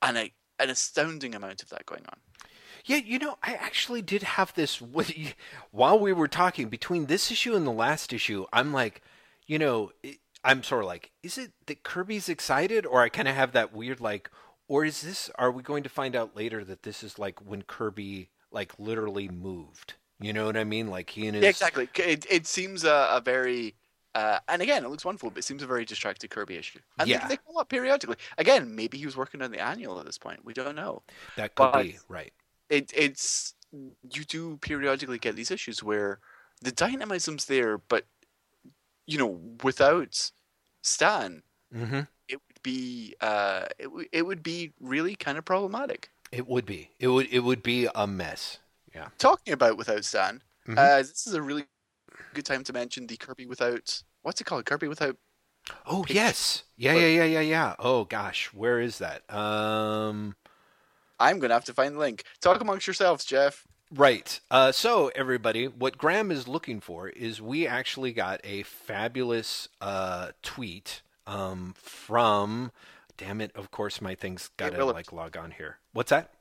an, 0.01 0.17
a, 0.17 0.33
an 0.59 0.69
astounding 0.69 1.35
amount 1.35 1.61
of 1.61 1.69
that 1.69 1.85
going 1.85 2.05
on. 2.07 2.19
Yeah, 2.85 2.97
you 2.97 3.19
know, 3.19 3.37
I 3.43 3.53
actually 3.53 4.01
did 4.01 4.23
have 4.23 4.53
this 4.53 4.81
while 5.71 5.99
we 5.99 6.13
were 6.13 6.27
talking 6.27 6.69
between 6.69 7.05
this 7.05 7.31
issue 7.31 7.55
and 7.55 7.67
the 7.67 7.71
last 7.71 8.13
issue. 8.13 8.45
I'm 8.53 8.71
like, 8.71 9.01
you 9.45 9.59
know, 9.59 9.91
I'm 10.43 10.63
sort 10.63 10.83
of 10.83 10.87
like, 10.87 11.11
is 11.23 11.37
it 11.37 11.51
that 11.65 11.83
Kirby's 11.83 12.29
excited, 12.29 12.85
or 12.85 13.01
I 13.01 13.09
kind 13.09 13.27
of 13.27 13.35
have 13.35 13.51
that 13.53 13.73
weird 13.73 13.99
like, 13.99 14.29
or 14.67 14.85
is 14.85 15.01
this? 15.01 15.29
Are 15.37 15.51
we 15.51 15.63
going 15.63 15.83
to 15.83 15.89
find 15.89 16.15
out 16.15 16.35
later 16.35 16.63
that 16.63 16.83
this 16.83 17.03
is 17.03 17.19
like 17.19 17.39
when 17.45 17.63
Kirby 17.63 18.29
like 18.51 18.73
literally 18.79 19.27
moved? 19.27 19.95
You 20.21 20.33
know 20.33 20.45
what 20.45 20.57
I 20.57 20.63
mean? 20.63 20.87
Like 20.87 21.09
he 21.11 21.27
and 21.27 21.35
his 21.35 21.43
Yeah, 21.43 21.49
exactly. 21.49 21.89
It, 21.95 22.25
it 22.29 22.45
seems 22.47 22.83
a, 22.83 23.09
a 23.11 23.21
very, 23.23 23.75
uh, 24.15 24.39
and 24.49 24.61
again, 24.61 24.83
it 24.83 24.89
looks 24.89 25.05
wonderful, 25.05 25.29
but 25.29 25.39
it 25.39 25.43
seems 25.43 25.63
a 25.63 25.67
very 25.67 25.85
distracted 25.85 26.29
Kirby 26.29 26.55
issue. 26.55 26.79
And 26.97 27.07
Yeah. 27.07 27.19
they, 27.27 27.35
they 27.35 27.37
come 27.37 27.57
up 27.57 27.69
periodically. 27.69 28.17
Again, 28.37 28.75
maybe 28.75 28.97
he 28.97 29.05
was 29.05 29.15
working 29.17 29.41
on 29.41 29.51
the 29.51 29.59
annual 29.61 29.99
at 29.99 30.05
this 30.05 30.17
point. 30.17 30.43
We 30.45 30.53
don't 30.53 30.75
know. 30.75 31.03
that 31.37 31.55
could 31.55 31.71
but- 31.71 31.83
be 31.83 31.97
right. 32.09 32.33
it 32.69 32.91
it's 32.95 33.53
you 33.71 34.23
do 34.25 34.57
periodically 34.57 35.19
get 35.19 35.35
these 35.35 35.51
issues 35.51 35.81
where 35.83 36.19
the 36.61 36.71
dynamism's 36.71 37.45
there, 37.45 37.77
but 37.77 38.05
you 39.09 39.17
know, 39.17 39.39
without 39.63 40.31
Stan, 40.83 41.43
Mm-hmm. 41.75 42.01
it 42.27 42.35
would 42.47 42.63
be 42.63 43.15
uh, 43.21 43.65
it, 43.77 43.83
w- 43.83 44.07
it 44.11 44.25
would 44.25 44.41
be 44.43 44.73
really 44.79 45.15
kind 45.15 45.37
of 45.37 45.45
problematic. 45.45 46.09
It 46.31 46.47
would 46.47 46.65
be. 46.65 46.91
It 46.99 47.07
would. 47.09 47.27
It 47.31 47.39
would 47.41 47.61
be 47.63 47.87
a 47.93 48.07
mess. 48.07 48.59
Yeah. 48.95 49.09
Talking 49.17 49.53
about 49.53 49.77
without 49.77 50.05
Stan, 50.05 50.41
Mhm. 50.67 50.77
uh, 50.77 50.97
this 50.97 51.27
is 51.27 51.33
a 51.33 51.41
really 51.41 51.65
good 52.33 52.45
time 52.45 52.63
to 52.65 52.73
mention 52.73 53.07
the 53.07 53.17
Kirby 53.17 53.45
without 53.45 54.03
what's 54.23 54.41
it 54.41 54.45
called? 54.45 54.65
Kirby 54.65 54.87
without 54.87 55.17
Oh 55.85 56.03
Picture. 56.03 56.13
yes. 56.13 56.63
Yeah. 56.77 56.93
Yeah. 56.93 57.07
Yeah. 57.07 57.23
Yeah. 57.25 57.41
Yeah. 57.41 57.75
Oh 57.79 58.05
gosh, 58.05 58.47
where 58.53 58.79
is 58.79 58.97
that? 58.99 59.23
Um. 59.33 60.35
I'm 61.19 61.39
gonna 61.39 61.53
have 61.53 61.65
to 61.65 61.73
find 61.73 61.95
the 61.95 61.99
link. 61.99 62.23
Talk 62.41 62.61
amongst 62.61 62.87
yourselves, 62.87 63.25
Jeff. 63.25 63.67
Right. 63.91 64.39
Uh, 64.51 64.71
so, 64.71 65.11
everybody, 65.15 65.67
what 65.67 65.97
Graeme 65.97 66.29
is 66.31 66.47
looking 66.47 66.79
for 66.79 67.09
is 67.09 67.41
we 67.41 67.65
actually 67.65 68.13
got 68.13 68.39
a 68.43 68.61
fabulous 68.63 69.67
uh, 69.81 70.29
tweet 70.43 71.01
um, 71.25 71.73
from. 71.77 72.71
Damn 73.17 73.41
it! 73.41 73.51
Of 73.55 73.71
course, 73.71 73.99
my 74.01 74.13
thing's 74.15 74.49
got 74.57 74.73
to 74.73 74.85
like 74.85 75.11
log 75.11 75.35
on 75.35 75.51
here. 75.51 75.79
What's 75.91 76.11
that? 76.11 76.31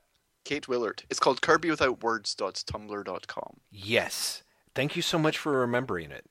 Kate 0.45 0.67
Willaert. 0.67 1.01
It's 1.09 1.19
called 1.19 1.41
KirbyWithoutWords.tumblr.com. 1.41 3.57
Yes. 3.71 4.43
Thank 4.75 4.95
you 4.95 5.01
so 5.01 5.19
much 5.19 5.37
for 5.37 5.59
remembering 5.59 6.11
it. 6.11 6.25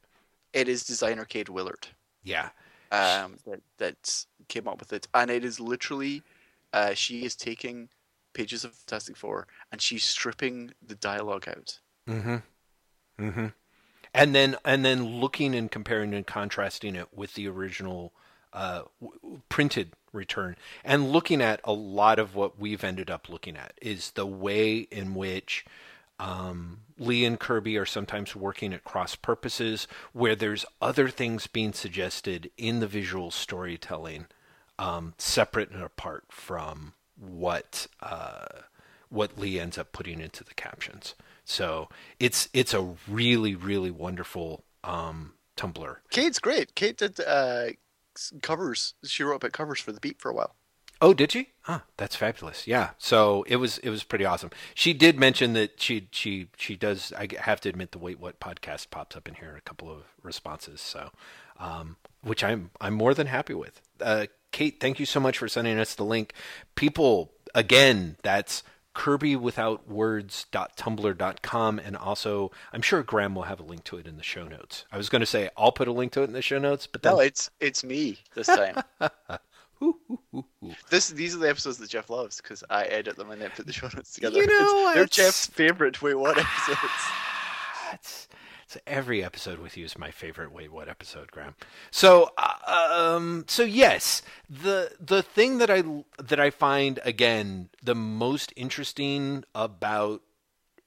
It 0.53 0.69
is 0.69 0.85
designer 0.85 1.24
Kate 1.24 1.49
Willaert. 1.49 1.89
Yeah. 2.23 2.51
um, 2.90 3.36
that 3.47 3.61
that 3.78 4.24
came 4.49 4.66
up 4.66 4.81
with 4.81 4.93
it, 4.93 5.07
and 5.15 5.31
it 5.31 5.45
is 5.45 5.61
literally 5.61 6.23
uh, 6.73 6.95
she 6.95 7.24
is 7.24 7.36
taking 7.36 7.89
pages 8.39 8.62
of 8.62 8.73
Fantastic 8.73 9.16
Four 9.16 9.48
and 9.73 9.82
she's 9.82 10.05
stripping 10.05 10.73
the 10.81 10.94
dialogue 10.94 11.48
out. 11.48 11.81
Mm-hmm. 12.09 12.36
Mm-hmm. 13.20 13.47
And 14.15 14.35
then 14.35 14.56
and 14.65 14.85
then 14.85 15.20
looking 15.20 15.56
and 15.56 15.69
comparing 15.69 16.15
and 16.15 16.27
contrasting 16.27 16.94
it 16.94 17.09
with 17.12 17.35
the 17.35 17.48
original 17.48 18.12
uh, 18.52 18.82
w- 19.01 19.40
printed 19.48 19.93
return, 20.12 20.56
and 20.85 21.10
looking 21.10 21.43
at 21.43 21.60
a 21.65 21.73
lot 21.73 22.19
of 22.19 22.35
what 22.35 22.59
we've 22.59 22.85
ended 22.85 23.10
up 23.10 23.28
looking 23.28 23.56
at 23.56 23.73
is 23.82 24.12
the 24.12 24.24
way 24.24 24.78
in 24.78 25.15
which 25.15 25.66
um, 26.19 26.81
Lee 26.98 27.24
and 27.24 27.39
Kirby 27.39 27.77
are 27.77 27.85
sometimes 27.85 28.35
working 28.35 28.73
at 28.73 28.85
cross 28.85 29.15
purposes, 29.15 29.86
where 30.12 30.35
there's 30.35 30.65
other 30.81 31.09
things 31.09 31.47
being 31.47 31.73
suggested 31.73 32.51
in 32.56 32.81
the 32.81 32.86
visual 32.86 33.31
storytelling, 33.31 34.27
um, 34.78 35.15
separate 35.19 35.70
and 35.70 35.82
apart 35.82 36.24
from 36.31 36.94
what 37.19 37.86
uh, 38.01 38.47
what 39.09 39.39
Lee 39.39 39.59
ends 39.59 39.78
up 39.78 39.93
putting 39.93 40.20
into 40.20 40.45
the 40.45 40.55
captions. 40.55 41.15
So 41.45 41.89
it's 42.20 42.49
it's 42.53 42.74
a 42.74 42.95
really 43.09 43.55
really 43.55 43.90
wonderful 43.90 44.65
um, 44.85 45.35
Tumblr. 45.57 45.97
Kate's 46.11 46.39
great. 46.39 46.74
Kate 46.74 46.97
did 46.97 47.20
uh, 47.20 47.69
covers. 48.43 48.95
She 49.05 49.23
wrote 49.23 49.36
about 49.36 49.53
covers 49.53 49.81
for 49.81 49.93
the 49.93 50.01
Beat 50.01 50.20
for 50.20 50.31
a 50.31 50.35
while. 50.35 50.55
Oh, 51.01 51.15
did 51.15 51.31
she? 51.31 51.51
Ah, 51.69 51.85
that's 51.97 52.16
fabulous. 52.16 52.66
Yeah. 52.66 52.90
So 52.99 53.45
it 53.47 53.57
was 53.57 53.78
it 53.78 53.90
was 53.90 54.03
pretty 54.03 54.24
awesome. 54.24 54.51
She 54.74 54.93
did 54.93 55.19
mention 55.19 55.53
that 55.53 55.81
she 55.81 56.09
she 56.11 56.49
she 56.57 56.77
does. 56.77 57.12
I 57.16 57.28
have 57.39 57.61
to 57.62 57.69
admit 57.69 57.93
the 57.93 57.99
Wait 57.99 58.19
What 58.19 58.40
podcast 58.40 58.90
pops 58.90 59.16
up 59.16 59.28
in 59.28 59.35
here 59.35 59.51
in 59.51 59.57
a 59.57 59.61
couple 59.61 59.90
of 59.90 60.03
responses. 60.23 60.81
So, 60.81 61.11
um, 61.59 61.97
which 62.23 62.43
I'm 62.43 62.70
I'm 62.81 62.95
more 62.95 63.15
than 63.15 63.28
happy 63.28 63.55
with. 63.55 63.81
Uh, 64.01 64.27
Kate, 64.53 64.79
thank 64.81 64.99
you 65.01 65.07
so 65.07 65.20
much 65.20 65.39
for 65.39 65.49
sending 65.49 65.79
us 65.79 65.95
the 65.95 66.05
link. 66.05 66.33
People, 66.75 67.33
again, 67.55 68.16
that's 68.23 68.62
kirbywithoutwords.tumblr.com 68.95 71.79
and 71.79 71.97
also 71.97 72.51
I'm 72.73 72.83
sure 72.83 73.03
Graeme 73.03 73.35
will 73.35 73.43
have 73.45 73.61
a 73.61 73.65
link 73.65 73.85
to 73.85 73.97
it 73.99 74.07
in 74.07 74.16
the 74.16 74.23
show 74.23 74.49
notes. 74.49 74.85
I 74.91 74.97
was 74.97 75.09
going 75.09 75.20
to 75.20 75.27
say 75.27 75.51
I'll 75.57 75.70
put 75.73 75.87
a 75.89 75.93
link 75.93 76.12
to 76.12 76.23
it 76.23 76.25
in 76.25 76.33
the 76.33 76.43
show 76.43 76.59
notes, 76.59 76.87
but 76.89 77.03
then 77.03 77.12
No, 77.15 77.20
it's 77.20 77.51
it's 77.61 77.85
me 77.85 78.19
this 78.35 78.47
time. 78.49 78.83
Ooh, 79.81 79.97
ooh, 80.11 80.19
ooh, 80.35 80.45
ooh. 80.65 80.75
this 80.91 81.11
these 81.11 81.37
are 81.37 81.39
the 81.39 81.49
episodes 81.49 81.79
that 81.79 81.89
Jeff 81.91 82.11
loves 82.11 82.41
because 82.41 82.65
I 82.69 82.87
edit 82.87 83.15
them 83.16 83.31
and 83.31 83.41
then 83.41 83.51
put 83.55 83.66
the 83.66 83.73
show 83.73 83.87
notes 83.95 84.12
together. 84.15 84.41
You 84.41 84.47
know, 84.49 84.55
It's- 84.55 84.95
they're 84.95 85.03
it's- 85.05 85.16
Jeff's 85.16 85.47
favorite. 85.47 86.03
Wait, 86.03 86.15
what 86.15 86.37
episodes? 86.37 86.81
It's, 87.93 88.28
it's 88.69 88.77
every 88.86 89.24
episode 89.24 89.61
with 89.61 89.78
you 89.78 89.86
is 89.86 89.97
my 89.97 90.11
favorite. 90.11 90.53
Wait, 90.53 90.70
what 90.70 90.90
episode, 90.90 91.31
Graeme? 91.31 91.55
So, 91.90 92.32
uh, 92.36 93.15
um, 93.16 93.47
so 93.49 93.62
yes, 93.62 94.20
the 94.51 94.93
the 95.01 95.23
thing 95.23 95.57
that 95.57 95.70
I 95.70 95.82
that 96.23 96.39
I 96.39 96.51
find 96.51 97.01
again 97.03 97.70
the 97.82 97.95
most 97.95 98.53
interesting 98.57 99.45
about 99.55 100.20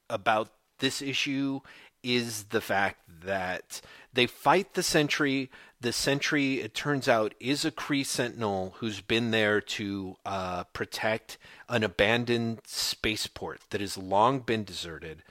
about 0.08 0.52
this 0.78 1.02
issue 1.02 1.58
is 2.04 2.44
the 2.44 2.60
fact 2.60 3.00
that 3.24 3.80
they 4.12 4.28
fight 4.28 4.74
the 4.74 4.84
sentry. 4.84 5.50
The 5.80 5.92
sentry, 5.92 6.60
it 6.60 6.76
turns 6.76 7.08
out, 7.08 7.34
is 7.40 7.64
a 7.64 7.72
Kree 7.72 8.06
sentinel 8.06 8.74
who's 8.76 9.00
been 9.00 9.32
there 9.32 9.60
to 9.60 10.14
uh, 10.24 10.62
protect 10.72 11.36
an 11.68 11.82
abandoned 11.82 12.60
spaceport 12.64 13.62
that 13.70 13.80
has 13.80 13.98
long 13.98 14.38
been 14.38 14.62
deserted. 14.62 15.24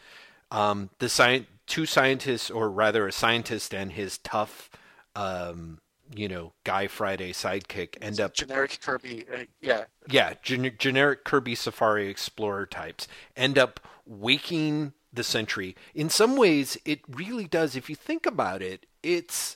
Um, 0.51 0.89
the 0.99 1.05
sci- 1.05 1.45
two 1.71 1.85
scientists, 1.85 2.51
or 2.51 2.69
rather, 2.69 3.07
a 3.07 3.13
scientist 3.13 3.73
and 3.73 3.93
his 3.93 4.17
tough, 4.17 4.69
um, 5.15 5.79
you 6.13 6.27
know, 6.27 6.51
Guy 6.65 6.87
Friday 6.87 7.31
sidekick, 7.31 7.95
end 8.01 8.19
up 8.19 8.33
Generic 8.33 8.79
Kirby. 8.81 9.25
Uh, 9.33 9.43
yeah. 9.61 9.85
yeah, 10.09 10.33
gen- 10.43 10.75
generic 10.77 11.23
Kirby 11.23 11.55
Safari 11.55 12.09
Explorer 12.09 12.65
types 12.65 13.07
end 13.37 13.57
up 13.57 13.79
waking 14.05 14.91
the 15.13 15.23
Sentry. 15.23 15.77
In 15.95 16.09
some 16.09 16.35
ways, 16.35 16.77
it 16.83 16.99
really 17.07 17.45
does. 17.45 17.77
If 17.77 17.89
you 17.89 17.95
think 17.95 18.25
about 18.25 18.61
it, 18.61 18.85
it's 19.01 19.55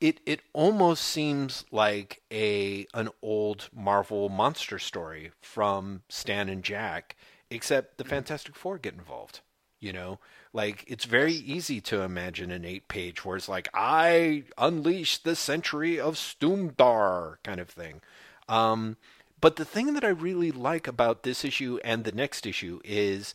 it 0.00 0.20
it 0.24 0.42
almost 0.52 1.02
seems 1.02 1.64
like 1.72 2.22
a 2.30 2.86
an 2.94 3.08
old 3.20 3.68
Marvel 3.74 4.28
monster 4.28 4.78
story 4.78 5.32
from 5.40 6.02
Stan 6.08 6.48
and 6.48 6.62
Jack, 6.62 7.16
except 7.50 7.98
the 7.98 8.04
Fantastic 8.04 8.54
Four 8.54 8.78
get 8.78 8.94
involved. 8.94 9.40
You 9.80 9.92
know, 9.92 10.20
like 10.52 10.84
it's 10.86 11.04
very 11.04 11.34
easy 11.34 11.80
to 11.82 12.02
imagine 12.02 12.50
an 12.50 12.64
eight 12.64 12.88
page 12.88 13.24
where 13.24 13.36
it's 13.36 13.48
like 13.48 13.68
I 13.74 14.44
unleash 14.56 15.18
the 15.18 15.36
Sentry 15.36 16.00
of 16.00 16.14
Stoomdar 16.14 17.36
kind 17.44 17.60
of 17.60 17.68
thing. 17.68 18.00
Um, 18.48 18.96
but 19.40 19.56
the 19.56 19.64
thing 19.64 19.94
that 19.94 20.04
I 20.04 20.08
really 20.08 20.50
like 20.50 20.88
about 20.88 21.22
this 21.22 21.44
issue 21.44 21.78
and 21.84 22.04
the 22.04 22.12
next 22.12 22.46
issue 22.46 22.80
is 22.84 23.34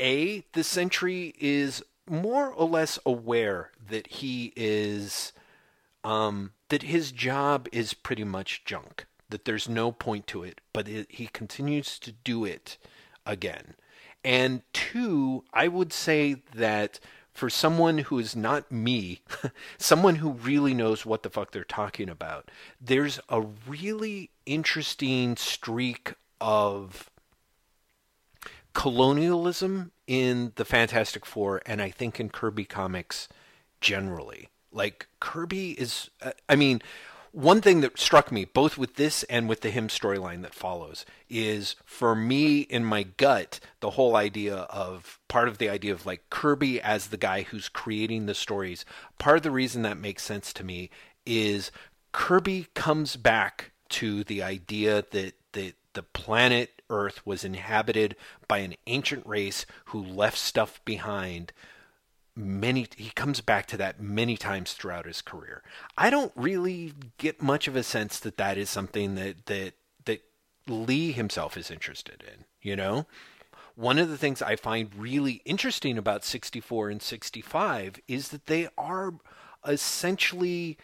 A, 0.00 0.44
the 0.52 0.64
sentry 0.64 1.34
is 1.38 1.82
more 2.08 2.48
or 2.48 2.68
less 2.68 2.98
aware 3.06 3.70
that 3.88 4.06
he 4.08 4.52
is, 4.56 5.32
um, 6.04 6.52
that 6.68 6.82
his 6.82 7.12
job 7.12 7.68
is 7.72 7.94
pretty 7.94 8.24
much 8.24 8.64
junk, 8.64 9.06
that 9.30 9.44
there's 9.44 9.68
no 9.68 9.92
point 9.92 10.26
to 10.28 10.42
it, 10.42 10.60
but 10.72 10.88
it, 10.88 11.06
he 11.10 11.26
continues 11.28 11.98
to 12.00 12.12
do 12.12 12.44
it 12.44 12.76
again. 13.24 13.74
And 14.24 14.62
two, 14.72 15.44
I 15.52 15.68
would 15.68 15.92
say 15.92 16.42
that 16.54 17.00
for 17.32 17.48
someone 17.48 17.98
who 17.98 18.18
is 18.18 18.34
not 18.34 18.70
me, 18.72 19.22
someone 19.78 20.16
who 20.16 20.32
really 20.32 20.74
knows 20.74 21.06
what 21.06 21.22
the 21.22 21.30
fuck 21.30 21.52
they're 21.52 21.64
talking 21.64 22.08
about, 22.08 22.50
there's 22.80 23.20
a 23.28 23.40
really 23.40 24.30
interesting 24.44 25.36
streak 25.36 26.14
of 26.40 27.10
colonialism 28.72 29.92
in 30.06 30.52
the 30.56 30.64
Fantastic 30.64 31.24
Four, 31.24 31.62
and 31.64 31.80
I 31.80 31.90
think 31.90 32.18
in 32.18 32.28
Kirby 32.28 32.64
comics 32.64 33.28
generally. 33.80 34.48
Like 34.72 35.06
Kirby 35.20 35.72
is, 35.72 36.10
uh, 36.22 36.32
I 36.48 36.56
mean, 36.56 36.82
one 37.38 37.60
thing 37.60 37.82
that 37.82 37.96
struck 37.96 38.32
me 38.32 38.44
both 38.44 38.76
with 38.76 38.96
this 38.96 39.22
and 39.24 39.48
with 39.48 39.60
the 39.60 39.70
him 39.70 39.86
storyline 39.86 40.42
that 40.42 40.52
follows 40.52 41.06
is 41.30 41.76
for 41.84 42.16
me 42.16 42.62
in 42.62 42.84
my 42.84 43.04
gut 43.04 43.60
the 43.78 43.90
whole 43.90 44.16
idea 44.16 44.56
of 44.56 45.20
part 45.28 45.46
of 45.46 45.58
the 45.58 45.68
idea 45.68 45.92
of 45.92 46.04
like 46.04 46.28
Kirby 46.30 46.80
as 46.80 47.06
the 47.06 47.16
guy 47.16 47.42
who's 47.42 47.68
creating 47.68 48.26
the 48.26 48.34
stories 48.34 48.84
part 49.18 49.36
of 49.36 49.44
the 49.44 49.52
reason 49.52 49.82
that 49.82 49.96
makes 49.96 50.24
sense 50.24 50.52
to 50.54 50.64
me 50.64 50.90
is 51.24 51.70
Kirby 52.10 52.66
comes 52.74 53.14
back 53.14 53.70
to 53.90 54.24
the 54.24 54.42
idea 54.42 55.04
that 55.12 55.34
that 55.52 55.74
the 55.92 56.02
planet 56.02 56.82
Earth 56.90 57.24
was 57.24 57.44
inhabited 57.44 58.16
by 58.48 58.58
an 58.58 58.74
ancient 58.88 59.24
race 59.24 59.64
who 59.86 60.02
left 60.02 60.38
stuff 60.38 60.80
behind 60.84 61.52
many 62.38 62.86
he 62.96 63.10
comes 63.10 63.40
back 63.40 63.66
to 63.66 63.76
that 63.76 64.00
many 64.00 64.36
times 64.36 64.72
throughout 64.72 65.06
his 65.06 65.20
career. 65.20 65.62
I 65.96 66.08
don't 66.08 66.32
really 66.36 66.94
get 67.18 67.42
much 67.42 67.66
of 67.66 67.76
a 67.76 67.82
sense 67.82 68.20
that 68.20 68.36
that 68.36 68.56
is 68.56 68.70
something 68.70 69.16
that 69.16 69.46
that 69.46 69.74
that 70.04 70.22
Lee 70.68 71.12
himself 71.12 71.56
is 71.56 71.70
interested 71.70 72.22
in, 72.26 72.44
you 72.62 72.76
know? 72.76 73.06
One 73.74 73.98
of 73.98 74.08
the 74.08 74.18
things 74.18 74.42
I 74.42 74.56
find 74.56 74.94
really 74.96 75.42
interesting 75.44 75.98
about 75.98 76.24
64 76.24 76.90
and 76.90 77.02
65 77.02 78.00
is 78.08 78.28
that 78.28 78.46
they 78.46 78.68
are 78.76 79.14
essentially 79.66 80.78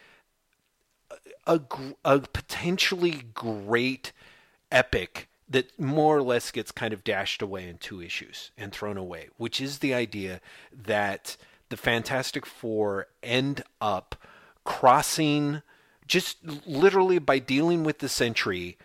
a, 1.47 1.61
a 2.05 2.21
potentially 2.21 3.23
great 3.35 4.13
epic 4.71 5.29
that 5.49 5.79
more 5.79 6.16
or 6.16 6.23
less 6.23 6.51
gets 6.51 6.73
kind 6.73 6.93
of 6.93 7.05
dashed 7.05 7.43
away 7.43 7.69
in 7.69 7.79
two 7.79 8.01
issues 8.01 8.51
and 8.57 8.73
thrown 8.73 8.97
away, 8.97 9.29
which 9.37 9.61
is 9.61 9.79
the 9.79 9.95
idea 9.95 10.41
that 10.73 11.37
the 11.69 11.77
Fantastic 11.77 12.47
Four 12.47 13.09
end 13.23 13.62
up 13.81 14.16
crossing 14.65 15.62
just 16.07 16.39
literally 16.66 17.19
by 17.19 17.39
dealing 17.39 17.85
with 17.85 17.99
the 17.99 18.09
Sentry, 18.09 18.77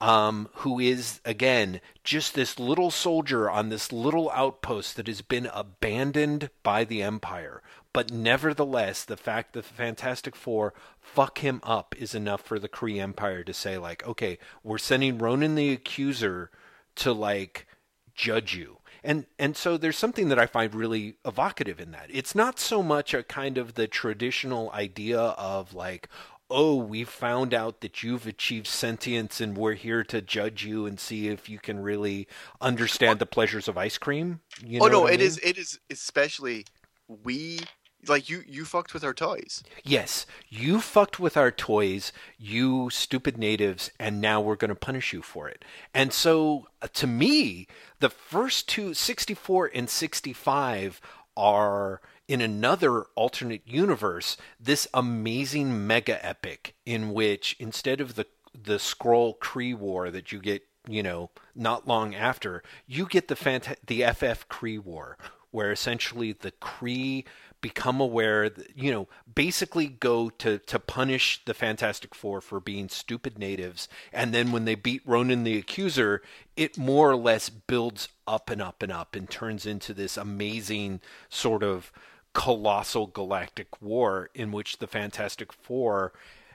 um, 0.00 0.48
who 0.56 0.78
is, 0.78 1.20
again, 1.24 1.80
just 2.04 2.34
this 2.34 2.58
little 2.58 2.90
soldier 2.90 3.50
on 3.50 3.68
this 3.68 3.92
little 3.92 4.30
outpost 4.30 4.96
that 4.96 5.06
has 5.08 5.22
been 5.22 5.50
abandoned 5.52 6.50
by 6.62 6.84
the 6.84 7.02
Empire. 7.02 7.62
But 7.92 8.12
nevertheless, 8.12 9.04
the 9.04 9.16
fact 9.16 9.54
that 9.54 9.64
the 9.64 9.74
Fantastic 9.74 10.36
Four 10.36 10.74
fuck 11.00 11.38
him 11.38 11.60
up 11.62 11.94
is 11.98 12.14
enough 12.14 12.42
for 12.42 12.58
the 12.58 12.68
Kree 12.68 13.00
Empire 13.00 13.42
to 13.42 13.52
say, 13.54 13.78
like, 13.78 14.06
okay, 14.06 14.38
we're 14.62 14.78
sending 14.78 15.18
Ronan 15.18 15.54
the 15.54 15.72
Accuser 15.72 16.50
to, 16.96 17.12
like, 17.12 17.66
judge 18.14 18.54
you. 18.54 18.78
And 19.04 19.26
and 19.38 19.56
so 19.56 19.76
there's 19.76 19.96
something 19.96 20.28
that 20.28 20.40
I 20.40 20.46
find 20.46 20.74
really 20.74 21.14
evocative 21.24 21.78
in 21.78 21.92
that. 21.92 22.06
It's 22.12 22.34
not 22.34 22.58
so 22.58 22.82
much 22.82 23.14
a 23.14 23.22
kind 23.22 23.56
of 23.56 23.74
the 23.74 23.86
traditional 23.86 24.72
idea 24.72 25.20
of 25.20 25.72
like, 25.72 26.08
oh, 26.50 26.76
we 26.76 27.04
found 27.04 27.52
out 27.52 27.80
that 27.80 28.02
you've 28.02 28.26
achieved 28.26 28.66
sentience 28.66 29.40
and 29.40 29.56
we're 29.56 29.74
here 29.74 30.02
to 30.04 30.22
judge 30.22 30.64
you 30.64 30.86
and 30.86 30.98
see 30.98 31.28
if 31.28 31.48
you 31.48 31.58
can 31.58 31.80
really 31.80 32.26
understand 32.60 33.18
the 33.18 33.26
pleasures 33.26 33.68
of 33.68 33.76
ice 33.76 33.98
cream. 33.98 34.40
You 34.64 34.80
oh 34.82 34.86
no, 34.86 35.02
what 35.02 35.10
I 35.10 35.14
it 35.14 35.18
mean? 35.18 35.26
is 35.26 35.38
it 35.42 35.58
is 35.58 35.78
especially 35.90 36.64
we 37.06 37.60
like 38.06 38.28
you 38.28 38.42
you 38.46 38.64
fucked 38.64 38.94
with 38.94 39.04
our 39.04 39.14
toys. 39.14 39.62
Yes, 39.82 40.26
you 40.48 40.80
fucked 40.80 41.18
with 41.18 41.36
our 41.36 41.50
toys, 41.50 42.12
you 42.38 42.90
stupid 42.90 43.36
natives, 43.36 43.90
and 43.98 44.20
now 44.20 44.40
we're 44.40 44.56
going 44.56 44.68
to 44.70 44.74
punish 44.74 45.12
you 45.12 45.22
for 45.22 45.48
it. 45.48 45.64
And 45.92 46.12
so, 46.12 46.68
uh, 46.80 46.88
to 46.94 47.06
me, 47.06 47.66
the 48.00 48.10
first 48.10 48.68
two, 48.68 48.94
64 48.94 49.70
and 49.74 49.90
65, 49.90 51.00
are 51.36 52.00
in 52.28 52.40
another 52.40 53.06
alternate 53.16 53.62
universe 53.66 54.36
this 54.60 54.86
amazing 54.92 55.86
mega 55.86 56.24
epic 56.24 56.74
in 56.86 57.12
which 57.12 57.56
instead 57.58 58.00
of 58.00 58.14
the 58.14 58.26
the 58.54 58.76
Skrull 58.76 59.38
Kree 59.38 59.74
war 59.74 60.10
that 60.10 60.32
you 60.32 60.40
get, 60.40 60.62
you 60.88 61.02
know, 61.02 61.30
not 61.54 61.86
long 61.86 62.14
after, 62.14 62.62
you 62.86 63.06
get 63.06 63.28
the 63.28 63.34
fant- 63.34 63.76
the 63.86 64.02
FF 64.02 64.48
Kree 64.48 64.82
war 64.82 65.16
where 65.50 65.72
essentially 65.72 66.32
the 66.32 66.52
Kree 66.52 67.24
become 67.60 68.00
aware, 68.00 68.48
that, 68.48 68.76
you 68.76 68.92
know, 68.92 69.08
basically 69.32 69.86
go 69.86 70.30
to, 70.30 70.58
to 70.58 70.78
punish 70.78 71.42
the 71.44 71.54
Fantastic 71.54 72.14
Four 72.14 72.40
for 72.40 72.60
being 72.60 72.88
stupid 72.88 73.38
natives. 73.38 73.88
And 74.12 74.32
then 74.32 74.52
when 74.52 74.64
they 74.64 74.74
beat 74.74 75.02
Ronan 75.06 75.44
the 75.44 75.58
Accuser, 75.58 76.22
it 76.56 76.78
more 76.78 77.10
or 77.10 77.16
less 77.16 77.48
builds 77.48 78.08
up 78.26 78.50
and 78.50 78.62
up 78.62 78.82
and 78.82 78.92
up 78.92 79.16
and 79.16 79.28
turns 79.28 79.66
into 79.66 79.92
this 79.94 80.16
amazing 80.16 81.00
sort 81.28 81.62
of 81.62 81.90
colossal 82.32 83.06
galactic 83.06 83.80
war 83.80 84.30
in 84.34 84.52
which 84.52 84.78
the 84.78 84.86
Fantastic 84.86 85.52
Four 85.52 86.12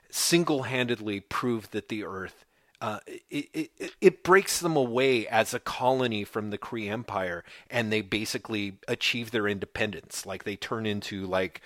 single 0.10 0.64
handedly 0.64 1.20
prove 1.20 1.72
that 1.72 1.90
the 1.90 2.04
Earth 2.04 2.46
uh, 2.84 3.00
it, 3.30 3.72
it, 3.80 3.94
it 4.02 4.24
breaks 4.24 4.60
them 4.60 4.76
away 4.76 5.26
as 5.30 5.54
a 5.54 5.60
colony 5.60 6.26
from 6.26 6.50
the 6.50 6.58
Kree 6.58 6.92
Empire, 6.92 7.46
and 7.70 7.90
they 7.90 8.02
basically 8.02 8.74
achieve 8.90 9.32
their 9.32 9.48
independence. 9.48 10.26
Like 10.26 10.44
they 10.44 10.58
turn 10.58 10.86
into 10.86 11.26
like, 11.26 11.62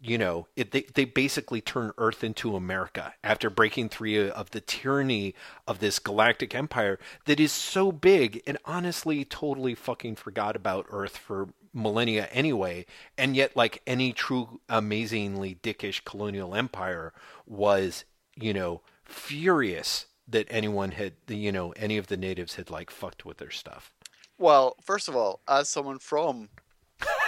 you 0.00 0.18
know, 0.18 0.48
it, 0.56 0.72
they 0.72 0.86
they 0.92 1.04
basically 1.04 1.60
turn 1.60 1.92
Earth 1.98 2.24
into 2.24 2.56
America 2.56 3.14
after 3.22 3.48
breaking 3.48 3.90
free 3.90 4.28
of 4.28 4.50
the 4.50 4.60
tyranny 4.60 5.36
of 5.68 5.78
this 5.78 6.00
galactic 6.00 6.52
empire 6.52 6.98
that 7.26 7.38
is 7.38 7.52
so 7.52 7.92
big 7.92 8.42
and 8.44 8.58
honestly 8.64 9.24
totally 9.24 9.76
fucking 9.76 10.16
forgot 10.16 10.56
about 10.56 10.86
Earth 10.90 11.16
for 11.16 11.50
millennia 11.76 12.26
anyway. 12.32 12.86
And 13.16 13.36
yet, 13.36 13.54
like 13.56 13.82
any 13.86 14.12
true 14.12 14.60
amazingly 14.68 15.58
dickish 15.62 16.02
colonial 16.04 16.54
empire 16.54 17.12
was, 17.46 18.04
you 18.34 18.52
know, 18.54 18.80
furious 19.04 20.06
that 20.26 20.46
anyone 20.50 20.90
had, 20.92 21.12
you 21.28 21.52
know, 21.52 21.70
any 21.72 21.96
of 21.98 22.08
the 22.08 22.16
natives 22.16 22.54
had 22.56 22.70
like 22.70 22.90
fucked 22.90 23.24
with 23.24 23.36
their 23.38 23.50
stuff. 23.50 23.92
Well, 24.38 24.76
first 24.82 25.08
of 25.08 25.14
all, 25.14 25.40
as 25.46 25.68
someone 25.68 25.98
from 25.98 26.48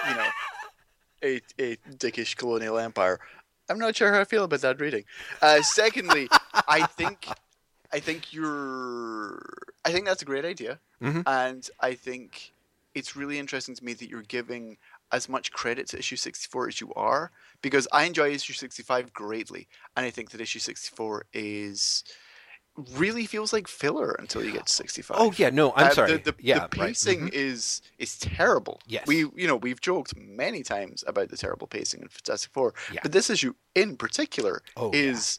you 0.08 0.14
know 0.14 0.28
a 1.22 1.40
a 1.58 1.76
dickish 1.96 2.36
colonial 2.36 2.78
empire, 2.78 3.20
I'm 3.70 3.78
not 3.78 3.96
sure 3.96 4.12
how 4.12 4.20
I 4.20 4.24
feel 4.24 4.44
about 4.44 4.60
that 4.62 4.80
reading. 4.80 5.04
Uh, 5.40 5.62
secondly, 5.62 6.28
I 6.68 6.86
think 6.86 7.28
I 7.92 8.00
think 8.00 8.32
you're 8.32 9.40
I 9.84 9.92
think 9.92 10.06
that's 10.06 10.22
a 10.22 10.26
great 10.26 10.44
idea, 10.44 10.80
Mhm. 11.00 11.22
and 11.26 11.68
I 11.80 11.94
think 11.94 12.52
it's 12.94 13.14
really 13.16 13.38
interesting 13.38 13.74
to 13.74 13.84
me 13.84 13.92
that 13.94 14.08
you're 14.08 14.22
giving 14.22 14.76
as 15.12 15.28
much 15.28 15.52
credit 15.52 15.88
to 15.88 15.98
issue 15.98 16.16
64 16.16 16.68
as 16.68 16.80
you 16.80 16.92
are 16.94 17.30
because 17.62 17.86
I 17.92 18.04
enjoy 18.04 18.30
issue 18.32 18.52
65 18.52 19.12
greatly, 19.12 19.68
and 19.96 20.04
I 20.06 20.10
think 20.10 20.30
that 20.30 20.40
issue 20.40 20.58
64 20.58 21.26
is 21.32 22.04
really 22.96 23.26
feels 23.26 23.52
like 23.52 23.66
filler 23.66 24.12
until 24.20 24.44
you 24.44 24.52
get 24.52 24.66
to 24.66 24.72
65. 24.72 25.16
Oh 25.18 25.32
yeah, 25.36 25.50
no, 25.50 25.72
I'm 25.74 25.88
Uh, 25.88 25.90
sorry. 25.94 26.12
The, 26.18 26.30
the, 26.32 26.34
yeah, 26.38 26.54
the 26.54 26.60
right. 26.60 26.70
pacing 26.70 27.22
Mhm. 27.28 27.32
is 27.32 27.82
is 27.98 28.18
terrible. 28.18 28.80
Yes. 28.86 29.06
we 29.06 29.18
you 29.34 29.46
know 29.48 29.56
we've 29.56 29.80
joked 29.80 30.16
many 30.16 30.62
times 30.62 31.02
about 31.06 31.28
the 31.30 31.36
terrible 31.36 31.66
pacing 31.66 32.02
in 32.02 32.08
Fantastic 32.08 32.52
Four, 32.52 32.74
Yeah. 32.92 33.00
but 33.02 33.10
this 33.12 33.30
issue 33.30 33.54
in 33.74 33.96
particular 33.96 34.62
Oh, 34.76 34.92
yeah. 34.94 35.00
is 35.10 35.38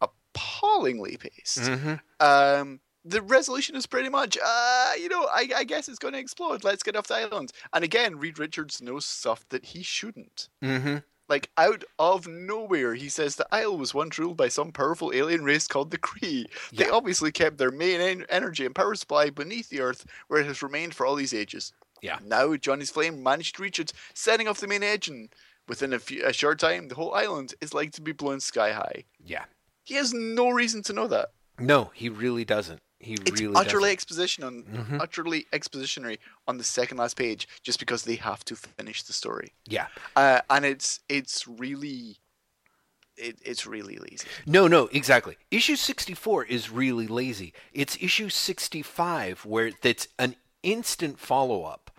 appallingly 0.00 1.16
paced. 1.18 1.58
Mhm. 1.58 2.00
Um, 2.20 2.80
the 3.08 3.22
resolution 3.22 3.76
is 3.76 3.86
pretty 3.86 4.08
much, 4.08 4.36
uh, 4.44 4.92
you 5.00 5.08
know, 5.08 5.26
I, 5.32 5.48
I 5.56 5.64
guess 5.64 5.88
it's 5.88 5.98
going 5.98 6.14
to 6.14 6.20
explode. 6.20 6.64
Let's 6.64 6.82
get 6.82 6.96
off 6.96 7.06
the 7.06 7.16
island. 7.16 7.52
And 7.72 7.84
again, 7.84 8.18
Reed 8.18 8.38
Richards 8.38 8.82
knows 8.82 9.06
stuff 9.06 9.44
that 9.48 9.64
he 9.66 9.82
shouldn't. 9.82 10.48
Mhm. 10.62 11.02
Like 11.28 11.50
out 11.58 11.84
of 11.98 12.26
nowhere, 12.26 12.94
he 12.94 13.10
says 13.10 13.36
the 13.36 13.46
isle 13.52 13.76
was 13.76 13.92
once 13.92 14.18
ruled 14.18 14.38
by 14.38 14.48
some 14.48 14.72
powerful 14.72 15.12
alien 15.14 15.44
race 15.44 15.66
called 15.68 15.90
the 15.90 15.98
Kree. 15.98 16.46
They 16.72 16.88
obviously 16.88 17.30
kept 17.32 17.58
their 17.58 17.70
main 17.70 18.00
en- 18.00 18.26
energy 18.30 18.64
and 18.64 18.74
power 18.74 18.94
supply 18.94 19.28
beneath 19.28 19.68
the 19.68 19.80
earth, 19.80 20.06
where 20.28 20.40
it 20.40 20.46
has 20.46 20.62
remained 20.62 20.94
for 20.94 21.04
all 21.04 21.16
these 21.16 21.34
ages. 21.34 21.72
Yeah. 22.00 22.18
Now 22.24 22.56
Johnny's 22.56 22.90
flame 22.90 23.22
managed 23.22 23.56
to 23.56 23.62
reach 23.62 23.78
it, 23.78 23.92
setting 24.14 24.48
off 24.48 24.60
the 24.60 24.68
main 24.68 24.82
engine. 24.82 25.28
Within 25.66 25.92
a, 25.92 25.98
few, 25.98 26.24
a 26.24 26.32
short 26.32 26.58
time, 26.58 26.88
the 26.88 26.94
whole 26.94 27.12
island 27.12 27.52
is 27.60 27.74
like 27.74 27.92
to 27.92 28.00
be 28.00 28.12
blown 28.12 28.40
sky 28.40 28.72
high. 28.72 29.04
Yeah. 29.22 29.44
He 29.84 29.96
has 29.96 30.14
no 30.14 30.48
reason 30.48 30.82
to 30.84 30.94
know 30.94 31.08
that. 31.08 31.32
No, 31.58 31.90
he 31.92 32.08
really 32.08 32.46
doesn't. 32.46 32.80
He 33.00 33.14
It's 33.14 33.40
really 33.40 33.54
utterly 33.54 33.82
doesn't. 33.90 33.92
exposition 33.92 34.44
on 34.44 34.62
Mhm. 34.64 35.00
utterly 35.00 35.46
expositionary 35.52 36.18
on 36.48 36.58
the 36.58 36.64
second 36.64 36.96
last 36.96 37.16
page, 37.16 37.46
just 37.62 37.78
because 37.78 38.02
they 38.02 38.16
have 38.16 38.44
to 38.46 38.56
finish 38.56 39.02
the 39.04 39.12
story. 39.12 39.52
Yeah. 39.66 39.86
Uh, 40.16 40.40
and 40.50 40.64
it's 40.64 41.00
it's 41.08 41.46
really 41.46 42.18
it, 43.16 43.36
it's 43.44 43.66
really 43.66 43.96
lazy. 43.96 44.28
No, 44.46 44.68
no, 44.68 44.86
exactly. 44.92 45.36
Issue 45.50 45.74
64 45.74 46.44
is 46.44 46.70
really 46.70 47.08
lazy. 47.08 47.52
It's 47.72 47.96
issue 48.00 48.28
65 48.28 49.44
where 49.44 49.72
that's 49.82 50.06
an 50.20 50.36
instant 50.62 51.18
follow-up 51.18 51.90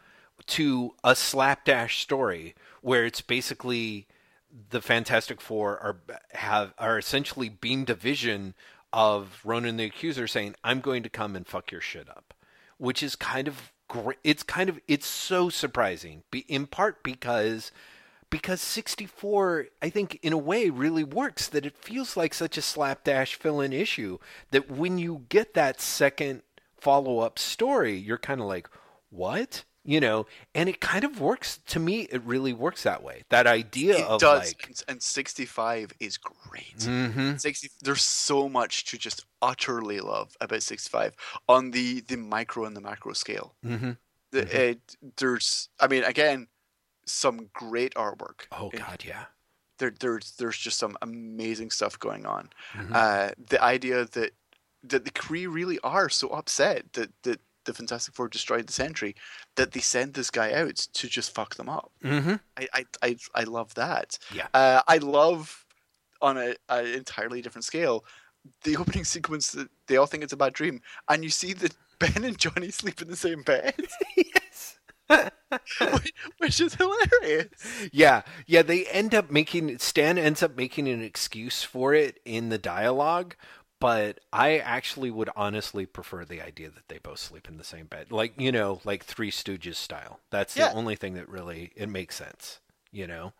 to 0.48 0.96
a 1.04 1.16
slapdash 1.18 2.02
story 2.02 2.56
where 2.82 3.06
it's 3.06 3.20
basically 3.20 4.08
the 4.70 4.82
Fantastic 4.82 5.42
Four 5.42 5.78
are 5.80 5.98
have 6.32 6.74
are 6.78 6.98
essentially 6.98 7.50
beamed 7.50 7.90
a 7.90 7.96
vision 7.96 8.54
of 8.92 9.42
Ronan 9.44 9.78
the 9.78 9.86
Accuser 9.86 10.28
saying, 10.28 10.56
"I'm 10.64 10.82
going 10.82 11.04
to 11.04 11.10
come 11.10 11.36
and 11.36 11.48
fuck 11.48 11.72
your 11.72 11.82
shit 11.82 12.10
up," 12.10 12.34
which 12.78 13.04
is 13.04 13.16
kind 13.16 13.48
of 13.48 13.72
great. 13.88 14.18
It's 14.24 14.44
kind 14.44 14.70
of 14.70 14.80
it's 14.88 15.08
so 15.08 15.50
surprising, 15.50 16.24
in 16.48 16.68
part 16.68 17.04
because 17.04 17.72
because 18.30 18.62
64 18.62 19.68
I 19.82 19.90
think 19.90 20.20
in 20.22 20.34
a 20.34 20.38
way 20.38 20.70
really 20.70 21.04
works 21.04 21.48
that 21.48 21.66
it 21.66 21.78
feels 21.78 22.16
like 22.16 22.34
such 22.34 22.58
a 22.58 22.62
slapdash 22.62 23.36
fill-in 23.36 23.74
issue 23.74 24.20
that 24.52 24.70
when 24.70 24.98
you 24.98 25.26
get 25.30 25.54
that 25.56 25.82
second 25.82 26.44
follow-up 26.78 27.38
story, 27.40 27.98
you're 27.98 28.18
kind 28.18 28.40
of 28.40 28.48
like, 28.48 28.70
"What?" 29.10 29.64
You 29.94 30.00
know 30.06 30.20
and 30.54 30.70
it 30.70 30.80
kind 30.92 31.04
of 31.04 31.20
works 31.20 31.50
to 31.74 31.80
me 31.80 31.96
it 32.16 32.22
really 32.34 32.54
works 32.66 32.82
that 32.84 33.02
way 33.08 33.18
that 33.30 33.46
idea 33.48 33.96
It 33.98 34.06
of 34.14 34.20
does, 34.22 34.48
like 34.48 34.64
and, 34.68 34.84
and 34.88 35.00
65 35.02 35.92
is 36.00 36.18
great. 36.18 36.78
Mhm. 36.78 37.40
60 37.40 37.70
there's 37.82 38.04
so 38.04 38.48
much 38.60 38.74
to 38.90 38.98
just 38.98 39.26
utterly 39.42 40.00
love 40.00 40.28
about 40.46 40.62
65 40.64 41.16
on 41.48 41.72
the 41.72 41.88
the 42.10 42.18
micro 42.18 42.66
and 42.68 42.76
the 42.78 42.82
macro 42.82 43.14
scale. 43.14 43.56
Mhm. 43.66 43.98
The, 44.32 44.42
Mhm. 44.44 44.54
it, 44.54 44.80
there's 45.18 45.70
I 45.80 45.88
mean 45.88 46.04
again 46.04 46.48
some 47.06 47.50
great 47.54 47.94
artwork. 47.96 48.40
oh 48.52 48.70
god 48.70 49.00
yeah 49.12 49.26
There 49.80 49.94
there's 50.02 50.28
there's 50.38 50.58
just 50.68 50.78
some 50.78 50.96
amazing 51.02 51.72
stuff 51.72 51.98
going 52.08 52.26
on. 52.36 52.44
Mhm. 52.74 52.94
Uh, 52.94 53.28
the 53.52 53.60
idea 53.76 54.06
that 54.16 54.32
that 54.92 55.04
the 55.06 55.12
Kree 55.22 55.48
really 55.60 55.80
are 55.96 56.10
so 56.10 56.28
upset 56.40 56.94
that 56.94 57.10
that 57.24 57.40
the 57.70 57.76
Fantastic 57.76 58.16
Four 58.16 58.28
destroyed 58.28 58.68
the 58.68 58.74
Sentry 58.74 59.16
that 59.56 59.72
they 59.72 59.80
send 59.80 60.14
this 60.14 60.32
guy 60.32 60.54
out 60.54 60.76
to 60.76 61.08
just 61.08 61.34
fuck 61.34 61.56
them 61.56 61.70
up. 61.70 61.92
Mhm. 62.04 62.40
I 62.58 62.68
I 62.74 62.86
I, 63.02 63.16
I 63.36 63.44
love 63.44 63.74
that. 63.76 64.18
Yeah. 64.34 64.48
Uh, 64.54 64.82
I 64.88 64.98
love 64.98 65.66
on 66.22 66.38
a, 66.38 66.56
an 66.68 66.86
entirely 66.88 67.42
different 67.42 67.66
scale 67.66 68.04
the 68.64 68.78
opening 68.78 69.04
sequence 69.16 69.52
that 69.52 69.70
they 69.88 69.98
all 69.98 70.06
think 70.08 70.24
it's 70.24 70.34
a 70.34 70.38
bad 70.38 70.54
dream, 70.54 70.82
and 71.08 71.24
you 71.24 71.30
see 71.30 71.54
that 71.54 71.76
Ben 72.00 72.24
and 72.24 72.38
Johnny 72.38 72.72
sleep 72.72 73.02
in 73.02 73.10
the 73.10 73.16
same 73.16 73.44
bed, 73.44 73.76
yes 74.18 74.80
which 76.38 76.60
is 76.60 76.76
hilarious. 76.76 77.48
Yeah, 77.92 78.22
yeah, 78.46 78.62
they 78.62 78.86
end 78.86 79.16
up 79.16 79.32
making 79.32 79.78
Stan 79.80 80.18
ends 80.18 80.44
up 80.44 80.56
making 80.56 80.88
an 80.88 81.02
excuse 81.02 81.64
for 81.64 81.94
it 81.94 82.20
in 82.26 82.50
the 82.50 82.58
dialogue, 82.58 83.36
but 83.80 84.20
I 84.34 84.58
actually 84.58 85.12
would 85.12 85.30
honestly 85.36 85.86
prefer 85.86 86.26
the 86.26 86.42
idea 86.42 86.70
that 86.70 86.88
they 86.88 86.98
both 86.98 87.20
sleep 87.20 87.48
in 87.48 87.58
the 87.58 87.64
same 87.64 87.86
bed. 87.86 88.12
Like, 88.12 88.40
you 88.40 88.52
know, 88.52 88.82
like 88.84 89.04
Three 89.04 89.32
Stooges 89.32 89.76
style. 89.76 90.20
That's 90.30 90.56
Yeah. 90.56 90.70
the 90.70 90.76
only 90.76 90.96
thing 90.96 91.14
that 91.14 91.30
really 91.30 91.72
it 91.76 91.88
makes 91.90 92.16
sense, 92.16 92.60
you 92.92 93.08
know. 93.08 93.34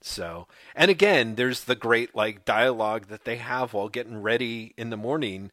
So, 0.00 0.48
and 0.74 0.90
again, 0.90 1.36
there's 1.36 1.64
the 1.64 1.76
great 1.76 2.14
like 2.14 2.44
dialogue 2.44 3.06
that 3.06 3.24
they 3.24 3.36
have 3.36 3.72
while 3.72 3.88
getting 3.88 4.20
ready 4.20 4.74
in 4.76 4.90
the 4.90 4.96
morning. 4.96 5.52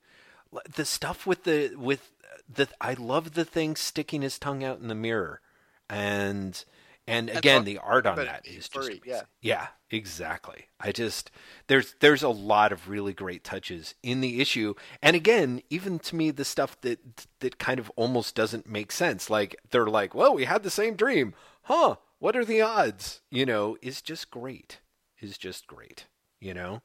The 0.76 0.86
stuff 0.86 1.28
with 1.28 1.44
the 1.44 1.76
with 1.76 2.11
the 2.52 2.68
I 2.82 2.94
love 2.94 3.34
the 3.34 3.45
thing 3.45 3.76
sticking 3.76 4.22
his 4.22 4.40
tongue 4.40 4.64
out 4.64 4.80
in 4.80 4.88
the 4.88 4.95
mirror. 4.95 5.41
And 5.90 6.64
and 7.10 7.30
again, 7.30 7.64
the 7.65 7.77
art 7.80 8.06
on 8.06 8.15
that 8.18 8.26
is 8.26 8.26
that 8.26 8.38
it 8.38 8.44
being 8.44 8.57
is 8.57 8.69
just 8.69 8.73
furry, 8.73 9.02
yeah. 9.06 9.11
amazing. 9.14 9.27
Yeah, 9.41 9.68
exactly. 9.90 10.65
I 10.80 10.91
just 10.91 11.31
there's 11.68 11.95
there's 11.99 12.23
a 12.23 12.30
lot 12.30 12.72
of 12.72 12.90
really 12.90 13.14
great 13.14 13.44
touches 13.44 13.95
in 14.03 14.22
the 14.22 14.40
issue, 14.41 14.76
and 15.02 15.15
again, 15.15 15.61
even 15.69 15.99
to 15.99 16.15
me, 16.15 16.31
the 16.31 16.45
stuff 16.45 16.80
that 16.81 17.27
that 17.40 17.57
kind 17.57 17.80
of 17.80 17.91
almost 17.95 18.36
doesn't 18.36 18.69
make 18.69 18.91
sense. 18.91 19.30
Like 19.30 19.56
they're 19.72 19.88
like, 19.88 20.14
"Well, 20.14 20.36
we 20.36 20.45
had 20.45 20.64
the 20.64 20.69
same 20.69 20.95
dream, 20.95 21.34
huh? 21.64 21.95
What 22.19 22.36
are 22.36 22.45
the 22.45 22.61
odds?" 22.61 23.22
You 23.30 23.45
know, 23.45 23.77
is 23.81 24.02
just 24.02 24.30
great. 24.31 24.80
Is 25.19 25.38
just 25.38 25.68
great. 25.68 26.06
You 26.40 26.53
know, 26.53 26.81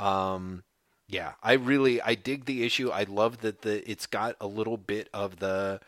um, 0.00 0.64
yeah. 1.06 1.32
I 1.42 1.54
really 1.54 2.02
I 2.02 2.14
dig 2.14 2.44
the 2.44 2.64
issue. 2.64 2.90
I 2.90 3.04
love 3.04 3.38
that 3.42 3.62
the 3.62 3.88
it's 3.90 4.06
got 4.06 4.36
a 4.40 4.46
little 4.46 4.76
bit 4.76 5.08
of 5.14 5.38
the 5.38 5.80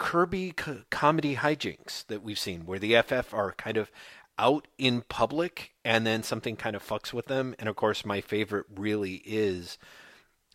Kirby 0.00 0.52
co- 0.52 0.84
comedy 0.88 1.36
hijinks 1.36 2.06
that 2.06 2.22
we've 2.22 2.38
seen, 2.38 2.64
where 2.64 2.78
the 2.78 2.96
FF 3.02 3.34
are 3.34 3.52
kind 3.52 3.76
of 3.76 3.90
out 4.38 4.66
in 4.78 5.02
public 5.02 5.74
and 5.84 6.06
then 6.06 6.22
something 6.22 6.56
kind 6.56 6.74
of 6.74 6.82
fucks 6.82 7.12
with 7.12 7.26
them. 7.26 7.54
And 7.58 7.68
of 7.68 7.76
course, 7.76 8.02
my 8.02 8.22
favorite 8.22 8.64
really 8.74 9.16
is 9.26 9.76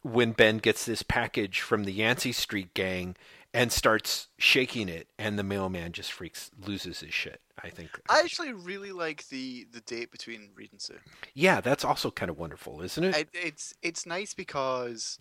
when 0.01 0.31
Ben 0.31 0.57
gets 0.57 0.83
this 0.83 1.03
package 1.03 1.61
from 1.61 1.83
the 1.83 1.93
Yancey 1.93 2.31
Street 2.31 2.73
gang 2.73 3.15
and 3.53 3.71
starts 3.71 4.29
shaking 4.39 4.89
it, 4.89 5.07
and 5.19 5.37
the 5.37 5.43
mailman 5.43 5.91
just 5.91 6.11
freaks, 6.11 6.49
loses 6.65 7.01
his 7.01 7.13
shit. 7.13 7.39
I 7.63 7.69
think. 7.69 7.91
I 8.09 8.21
actually 8.21 8.51
really 8.51 8.91
like 8.91 9.27
the 9.29 9.67
the 9.71 9.81
date 9.81 10.11
between 10.11 10.49
Reed 10.55 10.71
and 10.71 10.81
Sue. 10.81 10.97
yeah, 11.35 11.61
that's 11.61 11.85
also 11.85 12.09
kind 12.09 12.31
of 12.31 12.39
wonderful, 12.39 12.81
isn't 12.81 13.03
it? 13.03 13.15
It, 13.15 13.29
it's 13.31 13.75
it's 13.83 14.07
nice 14.07 14.33
because 14.33 15.19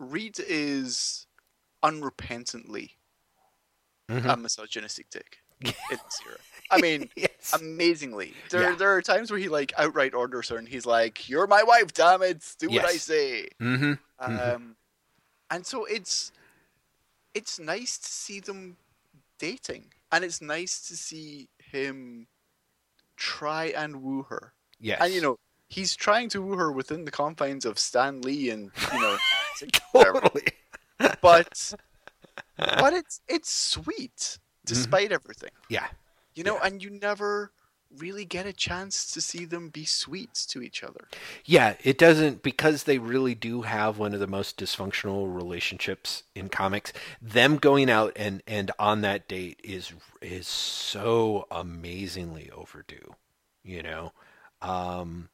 Reed 0.00 0.36
is 0.40 1.28
unrepentantly 1.84 2.95
Mhm. 4.10 4.32
a 4.32 4.36
misogynistic 4.36 5.10
dick. 5.10 5.38
in 5.62 5.72
era. 5.90 6.36
I 6.70 6.80
mean, 6.82 7.08
yes. 7.16 7.54
amazingly. 7.58 8.34
There 8.50 8.60
Yeah. 8.70 8.74
there 8.76 8.94
are 8.94 9.00
times 9.02 9.30
where 9.30 9.40
he 9.40 9.48
like 9.48 9.72
outright 9.78 10.12
orders 10.14 10.48
her, 10.50 10.58
and 10.58 10.68
he's 10.68 10.84
like, 10.84 11.28
"You're 11.30 11.46
my 11.46 11.62
wife, 11.62 11.94
damn 11.94 12.22
it, 12.22 12.44
do 12.58 12.68
what 12.68 12.84
I 12.84 12.96
say." 12.98 13.48
mm-hmm. 13.60 13.92
Um, 14.18 14.38
Mhm. 14.38 14.74
and 15.50 15.66
so 15.66 15.84
it's 15.86 16.30
it's 17.34 17.58
nice 17.58 17.96
to 17.98 18.08
see 18.08 18.40
them 18.40 18.76
dating, 19.38 19.92
and 20.12 20.24
it's 20.24 20.40
nice 20.42 20.86
to 20.88 20.96
see 20.96 21.48
him 21.58 22.26
try 23.16 23.66
and 23.66 24.02
woo 24.02 24.24
her. 24.24 24.52
Yes. 24.78 24.98
And 25.00 25.12
you 25.14 25.22
know, 25.22 25.38
he's 25.68 25.96
trying 25.96 26.28
to 26.30 26.42
woo 26.42 26.56
her 26.56 26.70
within 26.70 27.04
the 27.06 27.10
confines 27.10 27.64
of 27.64 27.78
Stan 27.78 28.20
Lee 28.20 28.50
and 28.50 28.70
you 28.92 29.00
know, 29.00 29.16
totally. 29.92 30.48
but 31.22 31.74
but 32.56 32.92
it's 32.92 33.20
it's 33.28 33.50
sweet 33.50 34.38
despite 34.64 35.12
everything. 35.12 35.50
Yeah. 35.68 35.86
You 36.34 36.44
know, 36.44 36.56
Yeah. 36.56 36.66
and 36.66 36.82
you 36.82 36.90
never 36.90 37.52
really 37.96 38.24
get 38.24 38.46
a 38.46 38.52
chance 38.52 39.10
to 39.12 39.20
see 39.20 39.44
them 39.44 39.68
be 39.68 39.84
sweet 39.84 40.34
to 40.34 40.60
each 40.60 40.82
other. 40.82 41.06
Yeah, 41.44 41.76
it 41.84 41.96
doesn't 41.98 42.42
because 42.42 42.82
they 42.82 42.98
really 42.98 43.34
do 43.34 43.62
have 43.62 43.96
one 43.96 44.12
of 44.12 44.20
the 44.20 44.26
most 44.26 44.58
dysfunctional 44.58 45.32
relationships 45.34 46.24
in 46.34 46.48
comics. 46.48 46.92
Them 47.22 47.56
going 47.56 47.88
out 47.88 48.12
and 48.16 48.42
and 48.46 48.70
on 48.78 49.02
that 49.02 49.28
date 49.28 49.60
is 49.62 49.92
is 50.20 50.48
so 50.48 51.46
amazingly 51.50 52.50
overdue. 52.50 53.14
You 53.62 53.82
know, 53.82 54.12
um, 54.60 55.28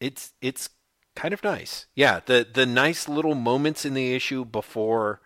it's 0.00 0.32
it's 0.40 0.70
kind 1.16 1.34
of 1.34 1.42
nice. 1.42 1.86
Yeah, 1.94 2.20
the 2.24 2.46
the 2.50 2.66
nice 2.66 3.08
little 3.08 3.34
moments 3.34 3.84
in 3.84 3.94
the 3.94 4.14
issue 4.14 4.44
before 4.44 5.20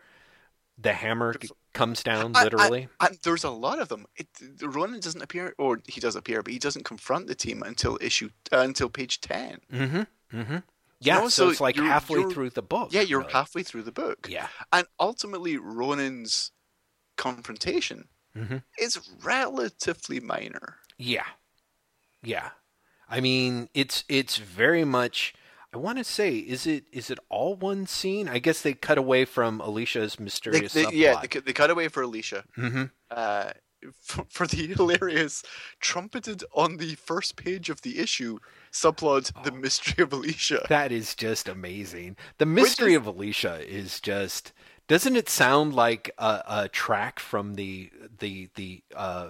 the 0.80 0.92
hammer 0.92 1.34
comes 1.72 2.02
down, 2.02 2.32
I- 2.34 2.40
I- 2.40 2.44
literally. 2.44 2.88
There's 3.22 3.44
a 3.44 3.50
lot 3.50 3.78
of 3.80 3.88
them. 3.88 4.06
It, 4.16 4.28
Ronan 4.62 5.00
doesn't 5.00 5.20
appear, 5.22 5.54
or 5.58 5.80
he 5.86 6.00
does 6.00 6.16
appear, 6.16 6.42
but 6.42 6.52
he 6.52 6.58
doesn't 6.58 6.84
confront 6.84 7.26
the 7.26 7.34
team 7.34 7.62
until 7.62 7.98
issue 8.00 8.30
uh, 8.52 8.58
until 8.58 8.88
page 8.88 9.20
ten. 9.20 9.58
mm-hmm. 9.72 10.02
Mm-hmm. 10.38 10.56
Yeah, 11.02 11.14
know, 11.20 11.28
so, 11.28 11.44
so 11.44 11.48
it's 11.50 11.60
like 11.60 11.76
you're- 11.76 11.88
halfway 11.88 12.20
you're- 12.20 12.32
through 12.34 12.50
the 12.50 12.62
book. 12.62 12.90
Yeah, 12.92 13.00
you're 13.00 13.20
really. 13.20 13.32
halfway 13.32 13.62
through 13.62 13.82
the 13.84 13.92
book. 13.92 14.28
Yeah. 14.30 14.48
And 14.72 14.86
ultimately, 14.98 15.56
Ronan's 15.56 16.52
confrontation 17.16 18.08
Mm-hmm. 18.36 18.58
is 18.78 19.10
relatively 19.24 20.20
minor. 20.20 20.76
Yeah. 20.96 21.24
Yeah. 22.22 22.50
I 23.08 23.20
mean, 23.20 23.68
it's 23.74 24.04
it's 24.08 24.36
very 24.36 24.84
much 24.84 25.34
I 25.72 25.76
want 25.78 25.98
to 25.98 26.04
say 26.04 26.36
is 26.36 26.66
it 26.66 26.84
is 26.92 27.10
it 27.10 27.18
all 27.28 27.54
one 27.54 27.86
scene? 27.86 28.28
I 28.28 28.38
guess 28.40 28.60
they 28.62 28.74
cut 28.74 28.98
away 28.98 29.24
from 29.24 29.60
Alicia's 29.60 30.18
mysterious 30.18 30.72
they- 30.72 30.84
subplot. 30.84 30.92
yeah, 30.94 31.20
they, 31.20 31.28
cut- 31.28 31.44
they 31.46 31.52
cut 31.52 31.70
away 31.70 31.88
for 31.88 32.02
Alicia 32.02 32.44
hmm 32.54 32.84
uh, 33.10 33.50
for, 34.02 34.26
for 34.28 34.46
the 34.46 34.66
hilarious, 34.66 35.42
trumpeted 35.80 36.44
on 36.52 36.76
the 36.76 36.96
first 36.96 37.36
page 37.36 37.70
of 37.70 37.80
the 37.82 37.98
issue 37.98 38.38
subplot, 38.72 39.32
Oh. 39.36 39.42
the 39.42 39.52
mystery 39.52 40.02
of 40.02 40.12
Alicia. 40.12 40.66
That 40.68 40.92
is 40.92 41.14
just 41.14 41.48
amazing. 41.48 42.16
The 42.38 42.46
mystery 42.46 42.92
is- 42.92 42.98
of 42.98 43.06
Alicia 43.06 43.60
is 43.66 44.00
just 44.00 44.52
doesn't 44.88 45.14
it 45.14 45.28
sound 45.28 45.72
like 45.72 46.10
a, 46.18 46.42
a 46.48 46.68
track 46.68 47.20
from 47.20 47.54
the 47.54 47.90
the 48.18 48.48
the 48.56 48.82
uh, 48.96 49.28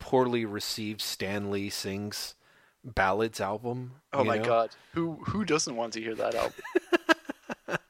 poorly 0.00 0.44
received 0.44 1.00
Stan 1.00 1.50
Lee 1.50 1.70
sings 1.70 2.34
ballads 2.84 3.40
album? 3.40 3.92
Oh 4.12 4.24
my 4.24 4.38
know? 4.38 4.44
god, 4.44 4.70
who 4.92 5.14
who 5.26 5.44
doesn't 5.44 5.74
want 5.76 5.92
to 5.94 6.00
hear 6.00 6.14
that 6.14 6.34
album? 6.34 6.52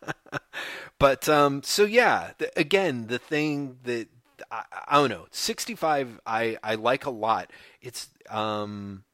But 0.98 1.28
um, 1.28 1.62
so 1.62 1.84
yeah, 1.84 2.32
the, 2.38 2.50
again, 2.58 3.08
the 3.08 3.18
thing 3.18 3.78
that 3.84 4.08
I, 4.50 4.62
I 4.88 4.96
don't 4.96 5.10
know, 5.10 5.26
sixty-five, 5.30 6.20
I 6.24 6.56
I 6.62 6.76
like 6.76 7.04
a 7.04 7.10
lot. 7.10 7.50
It's 7.82 8.08
um, 8.30 9.04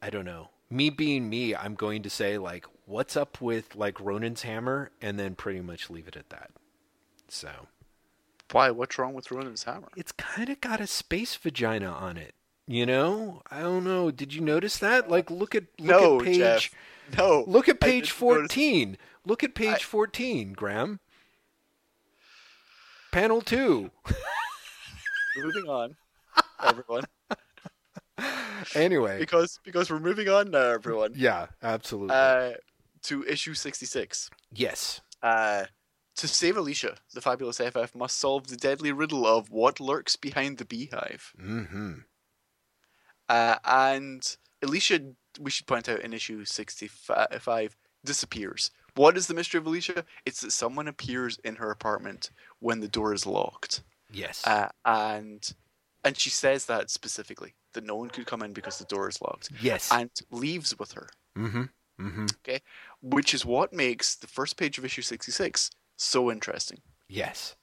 I 0.00 0.10
don't 0.10 0.24
know. 0.24 0.50
Me 0.68 0.90
being 0.90 1.28
me, 1.28 1.54
I'm 1.54 1.74
going 1.74 2.02
to 2.02 2.10
say 2.10 2.38
like, 2.38 2.66
what's 2.86 3.16
up 3.16 3.40
with 3.40 3.76
like 3.76 4.00
Ronan's 4.00 4.42
hammer, 4.42 4.90
and 5.00 5.18
then 5.18 5.34
pretty 5.34 5.60
much 5.60 5.90
leave 5.90 6.08
it 6.08 6.16
at 6.16 6.30
that. 6.30 6.50
So 7.28 7.50
Why? 8.52 8.70
What's 8.70 8.98
wrong 8.98 9.14
with 9.14 9.30
Ronan's 9.30 9.64
hammer? 9.64 9.88
it's 9.96 10.12
kind 10.12 10.48
of 10.48 10.60
got 10.60 10.80
a 10.80 10.86
space 10.86 11.36
vagina 11.36 11.90
on 11.90 12.16
it. 12.16 12.34
You 12.66 12.84
know, 12.86 13.42
I 13.50 13.60
don't 13.60 13.84
know. 13.84 14.10
Did 14.10 14.34
you 14.34 14.40
notice 14.40 14.78
that? 14.78 15.08
Like, 15.08 15.30
look 15.30 15.54
at 15.54 15.64
look 15.78 16.00
no, 16.00 16.18
at 16.18 16.24
page. 16.24 16.38
Jeff. 16.38 16.70
No. 17.16 17.44
Look 17.46 17.68
at 17.68 17.78
page 17.80 18.10
14. 18.10 18.98
Look 19.24 19.44
at 19.44 19.54
page 19.54 19.68
I- 19.80 19.84
14, 19.84 20.52
Graeme. 20.52 20.98
panel 23.12 23.40
two. 23.40 23.90
moving 25.36 25.68
on, 25.68 25.96
everyone. 26.62 27.04
Anyway, 28.74 29.18
Because 29.18 29.60
because 29.64 29.90
we're 29.90 30.00
moving 30.00 30.28
on 30.28 30.50
now, 30.50 30.70
everyone. 30.70 31.12
yeah, 31.16 31.46
absolutely. 31.62 32.14
Uh, 32.16 32.52
to 33.02 33.22
issue 33.24 33.52
sixty 33.54 33.84
six. 33.86 34.30
yes. 34.52 35.02
Uh, 35.22 35.64
to 36.16 36.26
save 36.26 36.56
Alicia, 36.56 36.96
the 37.12 37.20
fabulous 37.20 37.58
FF 37.58 37.94
must 37.94 38.18
solve 38.18 38.46
the 38.48 38.56
deadly 38.56 38.90
riddle 38.90 39.26
of 39.26 39.50
what 39.50 39.80
lurks 39.80 40.16
behind 40.16 40.56
the 40.56 40.64
beehive. 40.64 41.32
Mm-hmm. 41.38 41.92
Uh, 43.28 43.56
and 43.64 44.36
Alicia, 44.62 45.00
we 45.40 45.50
should 45.50 45.66
point 45.66 45.88
out 45.88 46.00
in 46.00 46.12
issue 46.12 46.44
65, 46.44 47.76
disappears. 48.04 48.70
What 48.94 49.16
is 49.16 49.26
the 49.26 49.34
mystery 49.34 49.58
of 49.58 49.66
Alicia? 49.66 50.04
It's 50.24 50.40
that 50.40 50.52
someone 50.52 50.88
appears 50.88 51.38
in 51.44 51.56
her 51.56 51.70
apartment 51.70 52.30
when 52.60 52.80
the 52.80 52.88
door 52.88 53.12
is 53.12 53.26
locked. 53.26 53.82
Yes. 54.10 54.46
Uh, 54.46 54.68
and 54.84 55.52
and 56.04 56.16
she 56.16 56.30
says 56.30 56.66
that 56.66 56.88
specifically, 56.88 57.54
that 57.74 57.84
no 57.84 57.96
one 57.96 58.08
could 58.08 58.26
come 58.26 58.42
in 58.42 58.52
because 58.52 58.78
the 58.78 58.84
door 58.84 59.08
is 59.08 59.20
locked. 59.20 59.50
yes. 59.60 59.90
And 59.92 60.10
leaves 60.30 60.78
with 60.78 60.92
her, 60.92 61.08
mm-hmm. 61.36 61.64
Mm-hmm. 62.00 62.26
Okay. 62.46 62.60
Which 63.02 63.34
is 63.34 63.44
what 63.44 63.72
makes 63.72 64.14
the 64.14 64.28
first 64.28 64.56
page 64.56 64.78
of 64.78 64.84
issue 64.84 65.02
66 65.02 65.70
so 65.96 66.30
interesting. 66.30 66.80
Yes. 67.08 67.56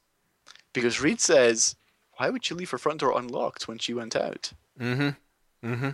Because 0.74 1.02
Reed 1.02 1.22
says, 1.22 1.76
why 2.18 2.30
would 2.30 2.44
she 2.44 2.54
leave 2.54 2.70
her 2.72 2.78
front 2.78 3.00
door 3.00 3.18
unlocked 3.18 3.68
when 3.68 3.78
she 3.78 3.94
went 3.94 4.16
out? 4.16 4.52
Mm-hmm. 4.80 5.10
Mm-hmm. 5.64 5.90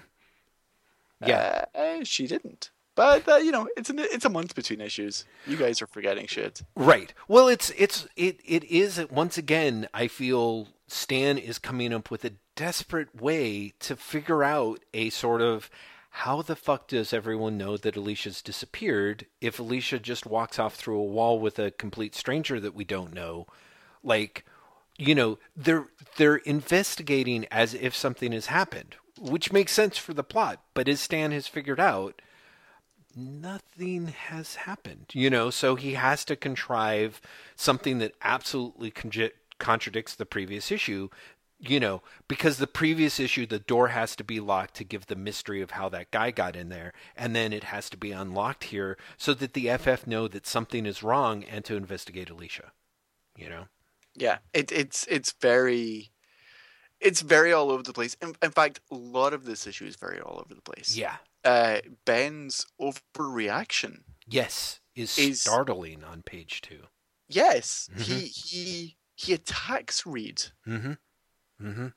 Yeah. 1.26 1.66
Uh, 1.76 1.78
eh, 1.78 2.04
she 2.04 2.28
didn't. 2.28 2.72
But 2.96 3.28
uh, 3.30 3.38
you 3.38 3.52
know, 3.52 3.68
it's 3.78 3.90
an, 3.90 4.00
it's 4.00 4.26
a 4.26 4.30
month 4.30 4.56
between 4.56 4.82
issues. 4.82 5.24
You 5.48 5.56
guys 5.56 5.82
are 5.82 5.88
forgetting 5.88 6.28
shit. 6.28 6.64
Right. 6.76 7.14
Well, 7.28 7.48
it's 7.48 7.72
it's 7.78 8.08
it 8.18 8.42
it 8.46 8.66
is 8.66 9.02
once 9.10 9.38
again. 9.38 9.88
I 9.94 10.08
feel 10.08 10.68
Stan 10.88 11.38
is 11.38 11.60
coming 11.60 11.94
up 11.94 12.12
with 12.12 12.26
a 12.26 12.34
desperate 12.56 13.22
way 13.22 13.74
to 13.80 13.96
figure 13.96 14.44
out 14.44 14.84
a 14.94 15.10
sort 15.12 15.42
of 15.42 15.70
how 16.10 16.42
the 16.42 16.56
fuck 16.56 16.88
does 16.88 17.14
everyone 17.14 17.58
know 17.58 17.78
that 17.78 17.96
Alicia's 17.96 18.42
disappeared 18.42 19.28
if 19.40 19.60
Alicia 19.60 20.00
just 20.00 20.26
walks 20.26 20.60
off 20.60 20.76
through 20.76 21.00
a 21.00 21.04
wall 21.04 21.40
with 21.40 21.60
a 21.60 21.72
complete 21.72 22.16
stranger 22.16 22.60
that 22.60 22.74
we 22.74 22.84
don't 22.84 23.14
know? 23.14 23.48
Like, 24.04 24.44
you 24.98 25.16
know, 25.16 25.38
they're 25.56 25.88
they're 26.18 26.36
investigating 26.38 27.46
as 27.52 27.74
if 27.74 27.96
something 27.96 28.34
has 28.34 28.48
happened, 28.48 28.98
which 29.20 29.52
makes 29.52 29.72
sense 29.72 29.98
for 29.98 30.14
the 30.14 30.24
plot. 30.24 30.62
But 30.74 30.88
as 30.88 31.00
Stan 31.00 31.32
has 31.32 31.48
figured 31.48 31.80
out, 31.80 32.22
nothing 33.16 34.08
has 34.08 34.56
happened, 34.56 35.08
you 35.14 35.30
know, 35.30 35.50
so 35.50 35.76
he 35.76 35.94
has 35.94 36.24
to 36.26 36.36
contrive 36.36 37.22
something 37.56 37.98
that 38.00 38.16
absolutely 38.22 38.92
conj- 38.92 39.32
contradicts 39.58 40.16
the 40.16 40.26
previous 40.26 40.72
issue, 40.72 41.10
you 41.60 41.80
know, 41.80 42.02
because 42.28 42.58
the 42.58 42.68
previous 42.68 43.20
issue, 43.20 43.46
the 43.46 43.60
door 43.60 43.90
has 43.90 44.16
to 44.16 44.24
be 44.24 44.40
locked 44.40 44.76
to 44.76 44.84
give 44.84 45.08
the 45.08 45.16
mystery 45.16 45.62
of 45.62 45.72
how 45.72 45.90
that 45.90 46.12
guy 46.12 46.32
got 46.32 46.56
in 46.56 46.70
there, 46.70 46.94
and 47.16 47.36
then 47.36 47.52
it 47.52 47.66
has 47.66 47.90
to 47.90 47.98
be 47.98 48.12
unlocked 48.12 48.66
here 48.66 48.98
so 49.18 49.34
that 49.34 49.54
the 49.54 49.70
FF 49.78 50.08
know 50.08 50.28
that 50.28 50.48
something 50.48 50.86
is 50.86 51.04
wrong 51.04 51.44
and 51.44 51.66
to 51.66 51.76
investigate 51.76 52.30
Alicia, 52.30 52.72
you 53.36 53.50
know? 53.50 53.66
Yeah, 54.16 54.38
it, 54.54 54.72
it's 54.72 55.06
it's 55.08 55.34
very, 55.40 56.12
it's 57.00 57.22
very 57.22 57.52
all 57.54 57.72
over 57.72 57.84
the 57.84 57.94
place. 57.94 58.16
In, 58.22 58.36
in 58.42 58.52
fact, 58.52 58.80
a 58.92 58.96
lot 58.96 59.34
of 59.34 59.46
this 59.46 59.66
issue 59.68 59.86
is 59.86 59.96
very 59.96 60.20
all 60.20 60.40
over 60.44 60.54
the 60.54 60.62
place. 60.62 60.96
Yeah. 60.96 61.18
Uh, 61.44 61.80
Ben's 62.06 62.66
overreaction. 62.80 64.02
Yes, 64.28 64.80
is, 64.96 65.18
Is- 65.18 65.42
startling 65.42 66.04
on 66.04 66.22
page 66.24 66.62
two. 66.62 66.84
Yes, 67.28 67.90
Mhm. 67.96 68.02
he 68.02 68.20
he 68.28 68.98
he 69.16 69.34
attacks 69.34 70.06
Reed 70.06 70.44
Mm-hmm. 70.68 70.94
Mm-hmm. 71.62 71.88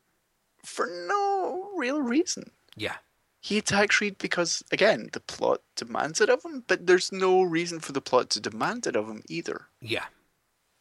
for 0.64 0.86
no 1.08 1.70
real 1.76 2.02
reason. 2.02 2.50
Yeah. 2.76 2.96
He 3.40 3.58
attacks 3.58 4.00
Reed 4.00 4.18
because 4.18 4.62
again 4.70 5.08
the 5.12 5.20
plot 5.20 5.62
demands 5.74 6.20
it 6.20 6.28
of 6.30 6.44
him, 6.44 6.64
but 6.66 6.86
there's 6.86 7.10
no 7.12 7.42
reason 7.42 7.80
for 7.80 7.92
the 7.92 8.00
plot 8.00 8.30
to 8.30 8.40
demand 8.40 8.86
it 8.86 8.94
of 8.96 9.08
him 9.08 9.22
either. 9.28 9.68
Yeah. 9.80 10.04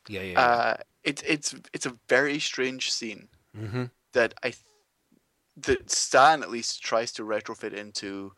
Yeah, 0.07 0.21
yeah, 0.21 0.31
yeah. 0.33 0.39
Uh, 0.41 0.77
it's 1.03 1.21
it's 1.23 1.55
it's 1.73 1.85
a 1.85 1.97
very 2.09 2.39
strange 2.39 2.91
scene 2.91 3.29
mm-hmm. 3.57 3.85
That 4.13 4.33
I 4.43 4.49
th- 4.49 4.57
that 5.57 5.91
Stan 5.91 6.41
at 6.43 6.49
least 6.49 6.83
tries 6.83 7.11
to 7.13 7.23
retrofit 7.23 7.73
into, 7.73 8.33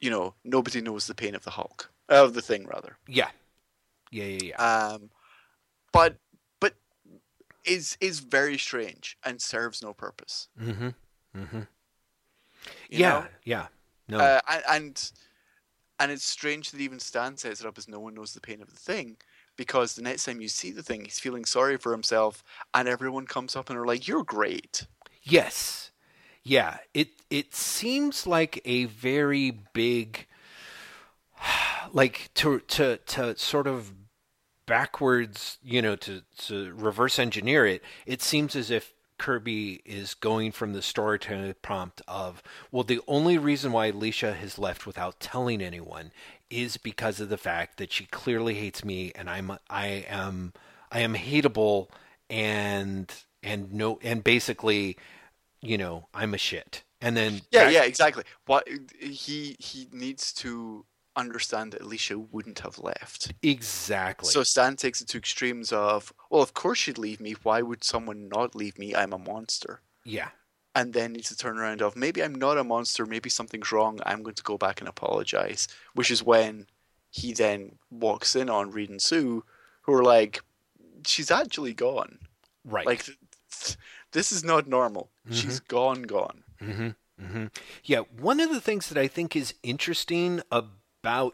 you 0.00 0.10
know, 0.10 0.34
nobody 0.44 0.80
knows 0.80 1.06
the 1.06 1.14
pain 1.14 1.34
of 1.34 1.44
the 1.44 1.50
Hulk 1.50 1.90
of 2.08 2.34
the 2.34 2.42
thing 2.42 2.66
rather. 2.66 2.96
Yeah. 3.06 3.28
Yeah, 4.10 4.24
yeah, 4.24 4.38
yeah. 4.42 4.56
Um, 4.56 5.10
but 5.92 6.16
but 6.60 6.74
is 7.64 7.96
is 8.00 8.20
very 8.20 8.56
strange 8.58 9.18
and 9.24 9.40
serves 9.40 9.82
no 9.82 9.92
purpose. 9.92 10.48
Mm-hmm. 10.60 10.88
Mm-hmm. 11.36 11.58
you 11.58 12.98
Yeah, 12.98 13.10
know? 13.10 13.26
yeah. 13.44 13.66
No. 14.08 14.18
Uh, 14.18 14.40
and, 14.48 14.62
and 14.70 15.12
and 16.00 16.12
it's 16.12 16.24
strange 16.24 16.70
that 16.70 16.80
even 16.80 16.98
Stan 16.98 17.36
sets 17.36 17.60
it 17.60 17.66
up 17.66 17.76
as 17.76 17.88
no 17.88 18.00
one 18.00 18.14
knows 18.14 18.32
the 18.32 18.40
pain 18.40 18.62
of 18.62 18.70
the 18.70 18.78
thing, 18.78 19.16
because 19.58 19.94
the 19.94 20.02
next 20.02 20.24
time 20.24 20.40
you 20.40 20.48
see 20.48 20.70
the 20.70 20.82
thing, 20.82 21.04
he's 21.04 21.18
feeling 21.18 21.44
sorry 21.44 21.76
for 21.76 21.92
himself, 21.92 22.42
and 22.72 22.88
everyone 22.88 23.26
comes 23.26 23.54
up 23.54 23.68
and 23.68 23.78
are 23.78 23.84
like, 23.84 24.08
"You're 24.08 24.24
great." 24.24 24.86
yes. 25.22 25.90
Yeah. 26.42 26.78
It 26.94 27.08
it 27.28 27.54
seems 27.54 28.26
like 28.26 28.62
a 28.64 28.86
very 28.86 29.50
big 29.74 30.26
like 31.92 32.30
to 32.34 32.60
to 32.60 32.96
to 32.96 33.36
sort 33.36 33.66
of 33.66 33.92
backwards, 34.66 35.58
you 35.62 35.82
know, 35.82 35.96
to 35.96 36.22
to 36.46 36.72
reverse 36.74 37.18
engineer 37.18 37.66
it, 37.66 37.82
it 38.06 38.22
seems 38.22 38.56
as 38.56 38.70
if 38.70 38.94
Kirby 39.18 39.82
is 39.84 40.14
going 40.14 40.52
from 40.52 40.72
the 40.72 40.82
storytelling 40.82 41.54
prompt 41.62 42.00
of, 42.08 42.42
well, 42.70 42.84
the 42.84 43.00
only 43.06 43.36
reason 43.38 43.72
why 43.72 43.86
Alicia 43.86 44.34
has 44.34 44.58
left 44.58 44.86
without 44.86 45.20
telling 45.20 45.60
anyone 45.60 46.12
is 46.50 46.76
because 46.76 47.20
of 47.20 47.28
the 47.28 47.36
fact 47.36 47.76
that 47.78 47.92
she 47.92 48.06
clearly 48.06 48.54
hates 48.54 48.84
me 48.84 49.12
and 49.14 49.28
I'm 49.28 49.52
I 49.68 49.86
am 50.08 50.52
I 50.90 51.00
am 51.00 51.14
hateable 51.14 51.88
and 52.30 53.12
and 53.42 53.72
no 53.72 53.98
and 54.02 54.24
basically, 54.24 54.96
you 55.60 55.76
know, 55.76 56.06
I'm 56.14 56.34
a 56.34 56.38
shit. 56.38 56.84
And 57.00 57.16
then 57.16 57.42
Yeah, 57.50 57.64
back- 57.64 57.74
yeah, 57.74 57.82
exactly. 57.84 58.24
What 58.46 58.66
he 59.00 59.56
he 59.58 59.88
needs 59.92 60.32
to 60.34 60.84
understand 61.18 61.72
that 61.72 61.82
Alicia 61.82 62.18
wouldn't 62.18 62.60
have 62.60 62.78
left. 62.78 63.32
exactly. 63.42 64.30
So 64.30 64.42
Stan 64.42 64.76
takes 64.76 65.00
it 65.02 65.08
to 65.08 65.18
extremes 65.18 65.72
of, 65.72 66.12
well, 66.30 66.42
of 66.42 66.54
course 66.54 66.78
she'd 66.78 66.98
leave 66.98 67.20
me. 67.20 67.32
Why 67.42 67.60
would 67.62 67.84
someone 67.84 68.28
not 68.28 68.54
leave 68.54 68.78
me? 68.78 68.94
I'm 68.94 69.12
a 69.12 69.18
monster. 69.18 69.80
yeah. 70.04 70.28
And 70.74 70.92
then 70.92 71.12
needs 71.14 71.28
to 71.30 71.36
turn 71.36 71.58
around 71.58 71.82
of 71.82 71.96
maybe 71.96 72.22
I'm 72.22 72.34
not 72.36 72.56
a 72.56 72.62
monster, 72.62 73.04
maybe 73.04 73.28
something's 73.30 73.72
wrong. 73.72 73.98
I'm 74.06 74.22
going 74.22 74.36
to 74.36 74.42
go 74.44 74.56
back 74.56 74.80
and 74.80 74.88
apologize. 74.88 75.66
Which 75.94 76.10
is 76.10 76.22
when 76.22 76.66
he 77.10 77.32
then 77.32 77.78
walks 77.90 78.36
in 78.36 78.48
on 78.48 78.70
Reed 78.70 78.88
and 78.90 79.02
Sue, 79.02 79.42
who 79.82 79.92
are 79.94 80.04
like, 80.04 80.40
she's 81.04 81.32
actually 81.32 81.74
gone. 81.74 82.18
Right. 82.64 82.86
Like, 82.86 83.04
th- 83.06 83.18
th- 83.60 83.76
this 84.12 84.30
is 84.30 84.44
not 84.44 84.68
normal. 84.68 85.10
She's 85.32 85.58
gone, 85.58 86.02
gone. 86.02 86.44
hmm 86.60 86.90
hmm 87.20 87.46
Yeah, 87.82 88.02
one 88.16 88.38
of 88.38 88.50
the 88.50 88.60
things 88.60 88.88
that 88.88 88.98
I 88.98 89.08
think 89.08 89.34
is 89.34 89.54
interesting 89.64 90.42
about 90.52 90.77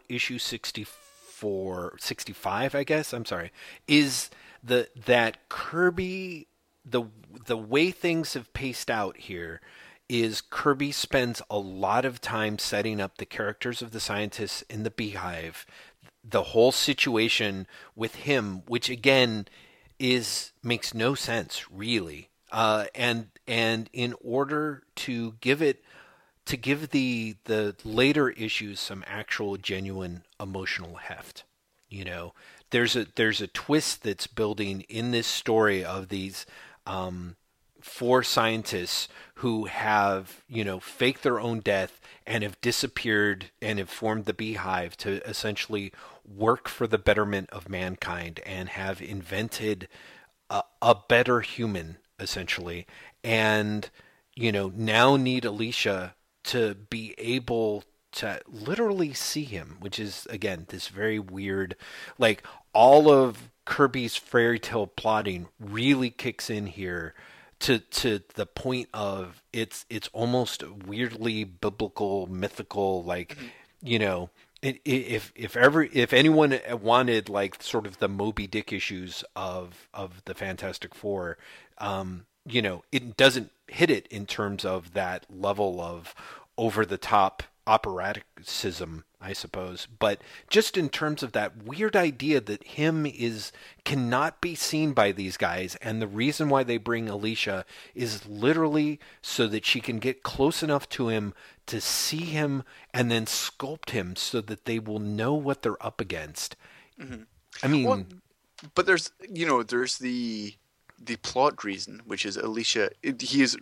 issue 0.09 0.39
64, 0.39 1.97
65, 1.99 2.75
I 2.75 2.85
guess, 2.85 3.13
I'm 3.13 3.25
sorry, 3.25 3.53
is 3.87 4.31
the 4.63 4.89
that 5.07 5.49
Kirby 5.49 6.49
the 6.85 7.05
the 7.47 7.57
way 7.57 7.91
things 7.91 8.35
have 8.35 8.53
paced 8.53 8.91
out 8.91 9.17
here 9.17 9.61
is 10.09 10.43
Kirby 10.43 10.93
spends 10.93 11.41
a 11.49 11.59
lot 11.59 12.05
of 12.05 12.21
time 12.21 12.59
setting 12.59 13.01
up 13.01 13.17
the 13.17 13.27
characters 13.27 13.81
of 13.81 13.91
the 13.91 14.01
scientists 14.01 14.63
in 14.63 14.83
the 14.83 14.91
beehive, 14.91 15.65
the 16.23 16.43
whole 16.43 16.73
situation 16.73 17.67
with 17.97 18.17
him, 18.17 18.63
which 18.67 18.91
again 18.91 19.47
is 19.99 20.53
makes 20.63 20.95
no 20.95 21.15
sense 21.15 21.71
really. 21.71 22.31
Uh, 22.53 22.85
and 22.95 23.29
and 23.47 23.91
in 23.93 24.15
order 24.21 24.83
to 24.95 25.35
give 25.41 25.61
it 25.61 25.84
to 26.47 26.57
give 26.57 26.91
the 26.91 27.37
the 27.45 27.75
later 27.85 28.31
issues 28.31 28.81
some 28.81 29.05
actual 29.07 29.57
genuine 29.57 30.25
emotional 30.39 30.97
heft, 30.97 31.45
you 31.89 32.05
know, 32.05 32.35
there's 32.71 32.97
a 32.97 33.07
there's 33.15 33.41
a 33.41 33.47
twist 33.47 34.03
that's 34.03 34.27
building 34.27 34.83
in 34.89 35.11
this 35.11 35.27
story 35.27 35.85
of 35.85 36.09
these 36.09 36.45
um, 36.87 37.37
four 37.81 38.23
scientists 38.23 39.09
who 39.37 39.67
have 39.67 40.43
you 40.49 40.65
know 40.65 40.81
faked 40.81 41.23
their 41.23 41.41
own 41.41 41.61
death 41.61 42.01
and 42.27 42.43
have 42.43 42.61
disappeared 42.61 43.51
and 43.63 43.79
have 43.79 43.91
formed 43.91 44.25
the 44.25 44.35
beehive 44.35 44.97
to 44.97 45.27
essentially 45.29 45.93
work 46.27 46.69
for 46.69 46.87
the 46.87 46.99
betterment 46.99 47.49
of 47.51 47.69
mankind 47.69 48.41
and 48.47 48.71
have 48.71 49.01
invented 49.01 49.87
a, 50.51 50.63
a 50.83 50.97
better 51.09 51.41
human 51.41 51.99
essentially. 52.19 52.87
And 53.23 53.89
you 54.35 54.51
know 54.51 54.73
now 54.75 55.17
need 55.17 55.45
alicia 55.45 56.15
to 56.45 56.75
be 56.75 57.15
able 57.19 57.85
to 58.13 58.41
literally 58.47 59.13
see 59.13 59.45
him, 59.45 59.77
which 59.81 59.99
is 59.99 60.27
again 60.31 60.67
this 60.69 60.89
very 60.89 61.19
weird, 61.19 61.77
like 62.19 62.43
all 62.73 63.11
of 63.11 63.51
Kirby's 63.65 64.17
fairy 64.17 64.59
tale 64.59 64.87
plotting 64.87 65.49
really 65.59 66.11
kicks 66.11 66.49
in 66.49 66.67
here 66.67 67.15
to 67.61 67.79
to 67.79 68.21
the 68.35 68.47
point 68.47 68.89
of 68.93 69.43
it's 69.53 69.87
it's 69.89 70.09
almost 70.13 70.63
weirdly 70.87 71.45
biblical, 71.45 72.27
mythical, 72.27 73.03
like 73.03 73.37
you 73.83 73.99
know. 73.99 74.31
If 74.63 75.31
if 75.37 75.59
ever 75.59 75.83
if 75.83 76.15
anyone 76.15 76.59
wanted 76.71 77.29
like 77.29 77.63
sort 77.63 77.87
of 77.87 77.99
the 77.99 78.09
Moby 78.09 78.47
Dick 78.47 78.73
issues 78.73 79.23
of 79.37 79.89
of 79.93 80.23
the 80.25 80.33
Fantastic 80.33 80.95
Four, 80.95 81.37
um, 81.77 82.25
you 82.47 82.63
know, 82.63 82.83
it 82.91 83.15
doesn't 83.15 83.51
hit 83.69 83.91
it 83.91 84.07
in 84.09 84.27
terms 84.27 84.65
of 84.65 84.95
that 84.95 85.27
level 85.31 85.81
of 85.81 86.15
over 86.57 86.85
the 86.87 86.99
top 86.99 87.43
operaticism, 87.67 89.05
I 89.21 89.33
suppose, 89.33 89.89
but 89.99 90.21
just 90.51 90.77
in 90.77 90.91
terms 90.91 91.23
of 91.23 91.33
that 91.33 91.65
weird 91.65 91.97
idea 91.97 92.41
that 92.41 92.63
him 92.65 93.07
is 93.07 93.53
cannot 93.85 94.41
be 94.41 94.55
seen 94.55 94.93
by 94.93 95.13
these 95.13 95.37
guys, 95.37 95.77
and 95.77 96.01
the 96.01 96.07
reason 96.07 96.49
why 96.51 96.63
they 96.63 96.77
bring 96.77 97.09
Alicia 97.09 97.65
is 97.95 98.27
literally 98.27 99.01
so 99.23 99.47
that 99.47 99.65
she 99.65 99.81
can 99.81 99.99
get 99.99 100.23
close 100.23 100.63
enough 100.63 100.89
to 100.91 101.09
him 101.09 101.33
to 101.67 101.81
see 101.81 102.25
him 102.25 102.65
and 102.93 103.11
then 103.11 103.25
sculpt 103.25 103.91
him 103.91 104.15
so 104.15 104.41
that 104.43 104.67
they 104.67 104.79
will 104.79 104.99
know 104.99 105.33
what 105.33 105.63
they're 105.63 105.85
up 105.85 106.01
against. 106.01 106.57
Mm-hmm. 107.01 107.23
I 107.63 107.67
mean, 107.67 107.87
Well, 107.87 108.05
but 108.75 108.87
there's 108.87 109.11
you 109.29 109.47
know 109.47 109.63
there's 109.63 109.99
the 109.99 110.55
the 111.03 111.17
plot 111.17 111.65
reason, 111.65 112.03
which 112.07 112.25
is 112.25 112.37
Alicia. 112.37 112.91
It, 113.03 113.21
he 113.23 113.43
is 113.43 113.57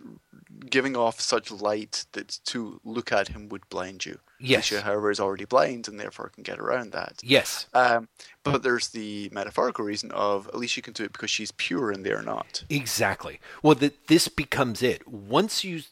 giving 0.69 0.95
off 0.95 1.19
such 1.19 1.51
light 1.51 2.05
that 2.13 2.39
to 2.45 2.79
look 2.83 3.11
at 3.11 3.29
him 3.29 3.49
would 3.49 3.67
blind 3.69 4.05
you. 4.05 4.19
Yes. 4.39 4.71
Alicia, 4.71 4.85
however, 4.85 5.11
is 5.11 5.19
already 5.19 5.45
blind 5.45 5.87
and 5.87 5.99
therefore 5.99 6.29
can 6.29 6.43
get 6.43 6.59
around 6.59 6.91
that. 6.91 7.21
yes, 7.23 7.67
Um, 7.73 8.09
but 8.43 8.61
there's 8.61 8.89
the 8.89 9.29
metaphorical 9.31 9.85
reason 9.85 10.11
of 10.11 10.49
Alicia 10.53 10.81
can 10.81 10.93
do 10.93 11.03
it 11.05 11.13
because 11.13 11.29
she's 11.29 11.51
pure 11.51 11.91
and 11.91 12.05
they're 12.05 12.21
not. 12.21 12.63
Exactly. 12.69 13.39
Well, 13.61 13.75
that 13.75 14.07
this 14.07 14.27
becomes 14.27 14.83
it. 14.83 15.07
Once 15.07 15.63
you 15.63 15.83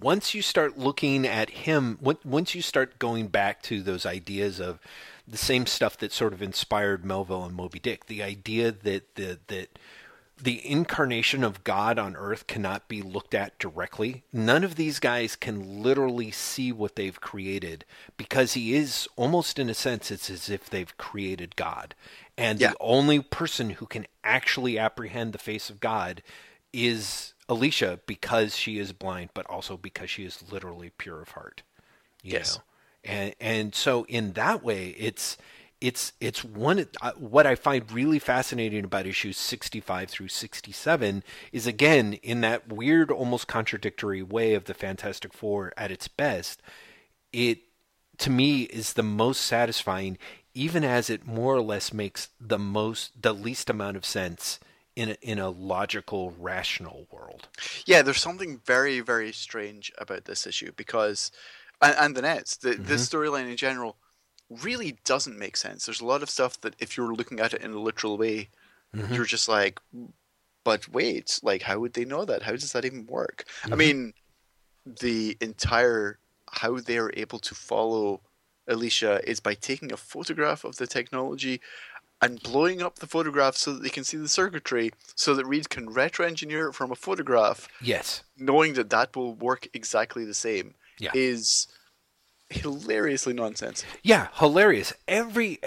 once 0.00 0.34
you 0.34 0.42
start 0.42 0.76
looking 0.76 1.26
at 1.26 1.50
him, 1.50 1.98
once 2.00 2.54
you 2.56 2.62
start 2.62 2.98
going 2.98 3.28
back 3.28 3.62
to 3.62 3.82
those 3.82 4.04
ideas 4.04 4.60
of 4.60 4.80
the 5.28 5.36
same 5.36 5.66
stuff 5.66 5.96
that 5.98 6.10
sort 6.10 6.32
of 6.32 6.42
inspired 6.42 7.04
Melville 7.04 7.44
and 7.44 7.54
Moby 7.54 7.78
Dick, 7.78 8.06
the 8.06 8.22
idea 8.22 8.72
that 8.72 9.14
the 9.14 9.38
that 9.46 9.78
the 10.42 10.68
incarnation 10.68 11.44
of 11.44 11.62
God 11.62 11.98
on 11.98 12.16
earth 12.16 12.48
cannot 12.48 12.88
be 12.88 13.00
looked 13.00 13.32
at 13.32 13.58
directly. 13.60 14.24
None 14.32 14.64
of 14.64 14.74
these 14.74 14.98
guys 14.98 15.36
can 15.36 15.82
literally 15.82 16.32
see 16.32 16.72
what 16.72 16.96
they've 16.96 17.20
created 17.20 17.84
because 18.16 18.54
he 18.54 18.74
is 18.74 19.08
almost 19.16 19.58
in 19.58 19.70
a 19.70 19.74
sense 19.74 20.10
it's 20.10 20.28
as 20.28 20.50
if 20.50 20.68
they've 20.68 20.96
created 20.98 21.54
God. 21.54 21.94
And 22.36 22.60
Yeah. 22.60 22.70
the 22.70 22.76
only 22.80 23.20
person 23.20 23.70
who 23.70 23.86
can 23.86 24.06
actually 24.24 24.78
apprehend 24.78 25.32
the 25.32 25.38
face 25.38 25.70
of 25.70 25.78
God 25.78 26.22
is 26.72 27.34
Alicia 27.48 28.00
because 28.06 28.56
she 28.56 28.78
is 28.78 28.92
blind, 28.92 29.30
but 29.34 29.46
also 29.46 29.76
because 29.76 30.10
she 30.10 30.24
is 30.24 30.42
literally 30.50 30.90
pure 30.98 31.22
of 31.22 31.30
heart. 31.30 31.62
Yes. 32.22 32.56
know? 32.56 32.62
And 33.04 33.34
and 33.40 33.74
so 33.74 34.04
in 34.04 34.32
that 34.32 34.62
way, 34.64 34.88
it's 34.98 35.36
it's 35.82 36.12
it's 36.20 36.44
one 36.44 36.86
uh, 37.00 37.10
what 37.18 37.44
I 37.44 37.56
find 37.56 37.90
really 37.90 38.20
fascinating 38.20 38.84
about 38.84 39.04
issues 39.04 39.36
65 39.36 40.08
through 40.08 40.28
67 40.28 41.24
is 41.50 41.66
again 41.66 42.14
in 42.14 42.40
that 42.42 42.72
weird 42.72 43.10
almost 43.10 43.48
contradictory 43.48 44.22
way 44.22 44.54
of 44.54 44.64
the 44.64 44.74
Fantastic 44.74 45.32
Four 45.32 45.72
at 45.76 45.90
its 45.90 46.06
best 46.06 46.62
it 47.32 47.58
to 48.18 48.30
me 48.30 48.62
is 48.62 48.92
the 48.92 49.02
most 49.02 49.40
satisfying 49.40 50.18
even 50.54 50.84
as 50.84 51.10
it 51.10 51.26
more 51.26 51.56
or 51.56 51.62
less 51.62 51.92
makes 51.92 52.28
the 52.40 52.58
most 52.58 53.20
the 53.20 53.34
least 53.34 53.68
amount 53.68 53.96
of 53.96 54.04
sense 54.04 54.60
in 54.94 55.10
a, 55.10 55.16
in 55.22 55.38
a 55.38 55.50
logical 55.50 56.34
rational 56.38 57.06
world. 57.10 57.48
Yeah, 57.86 58.02
there's 58.02 58.20
something 58.20 58.60
very, 58.66 59.00
very 59.00 59.32
strange 59.32 59.90
about 59.96 60.26
this 60.26 60.46
issue 60.46 60.70
because, 60.76 61.32
and, 61.80 61.96
and 61.98 62.14
the 62.14 62.20
Nets, 62.20 62.58
the, 62.58 62.74
this 62.74 63.08
storyline 63.08 63.50
in 63.50 63.56
general 63.56 63.96
really 64.62 64.98
doesn't 65.04 65.38
make 65.38 65.56
sense. 65.56 65.86
There's 65.86 66.00
a 66.00 66.06
lot 66.06 66.22
of 66.22 66.30
stuff 66.30 66.60
that 66.60 66.76
if 66.78 66.96
you're 66.96 67.14
looking 67.14 67.40
at 67.40 67.54
it 67.54 67.62
in 67.62 67.72
a 67.72 67.78
literal 67.78 68.18
way, 68.18 68.48
mm-hmm. 68.94 69.12
you're 69.14 69.24
just 69.24 69.48
like, 69.48 69.80
but 70.64 70.88
wait, 70.88 71.40
like, 71.42 71.62
how 71.62 71.78
would 71.80 71.94
they 71.94 72.04
know 72.04 72.24
that? 72.24 72.42
How 72.42 72.52
does 72.52 72.72
that 72.72 72.84
even 72.84 73.06
work? 73.06 73.44
I 73.64 73.68
mm-hmm. 73.68 73.78
mean, 73.78 74.14
the 75.00 75.36
entire 75.40 76.18
how 76.50 76.78
they're 76.78 77.12
able 77.16 77.38
to 77.38 77.54
follow 77.54 78.20
Alicia 78.68 79.28
is 79.28 79.40
by 79.40 79.54
taking 79.54 79.92
a 79.92 79.96
photograph 79.96 80.64
of 80.64 80.76
the 80.76 80.86
technology 80.86 81.60
and 82.20 82.42
blowing 82.42 82.80
up 82.80 82.98
the 82.98 83.06
photograph 83.06 83.56
so 83.56 83.72
that 83.72 83.82
they 83.82 83.88
can 83.88 84.04
see 84.04 84.16
the 84.16 84.28
circuitry, 84.28 84.92
so 85.16 85.34
that 85.34 85.46
Reed 85.46 85.68
can 85.70 85.90
retro-engineer 85.90 86.68
it 86.68 86.74
from 86.74 86.92
a 86.92 86.96
photograph, 86.96 87.68
yes 87.80 88.22
knowing 88.38 88.74
that 88.74 88.90
that 88.90 89.16
will 89.16 89.34
work 89.34 89.66
exactly 89.74 90.24
the 90.24 90.34
same, 90.34 90.74
Yeah. 90.98 91.10
is 91.14 91.66
hilariously 92.52 93.32
nonsense. 93.32 93.84
Yeah, 94.02 94.28
hilarious. 94.34 94.92
Every 95.08 95.58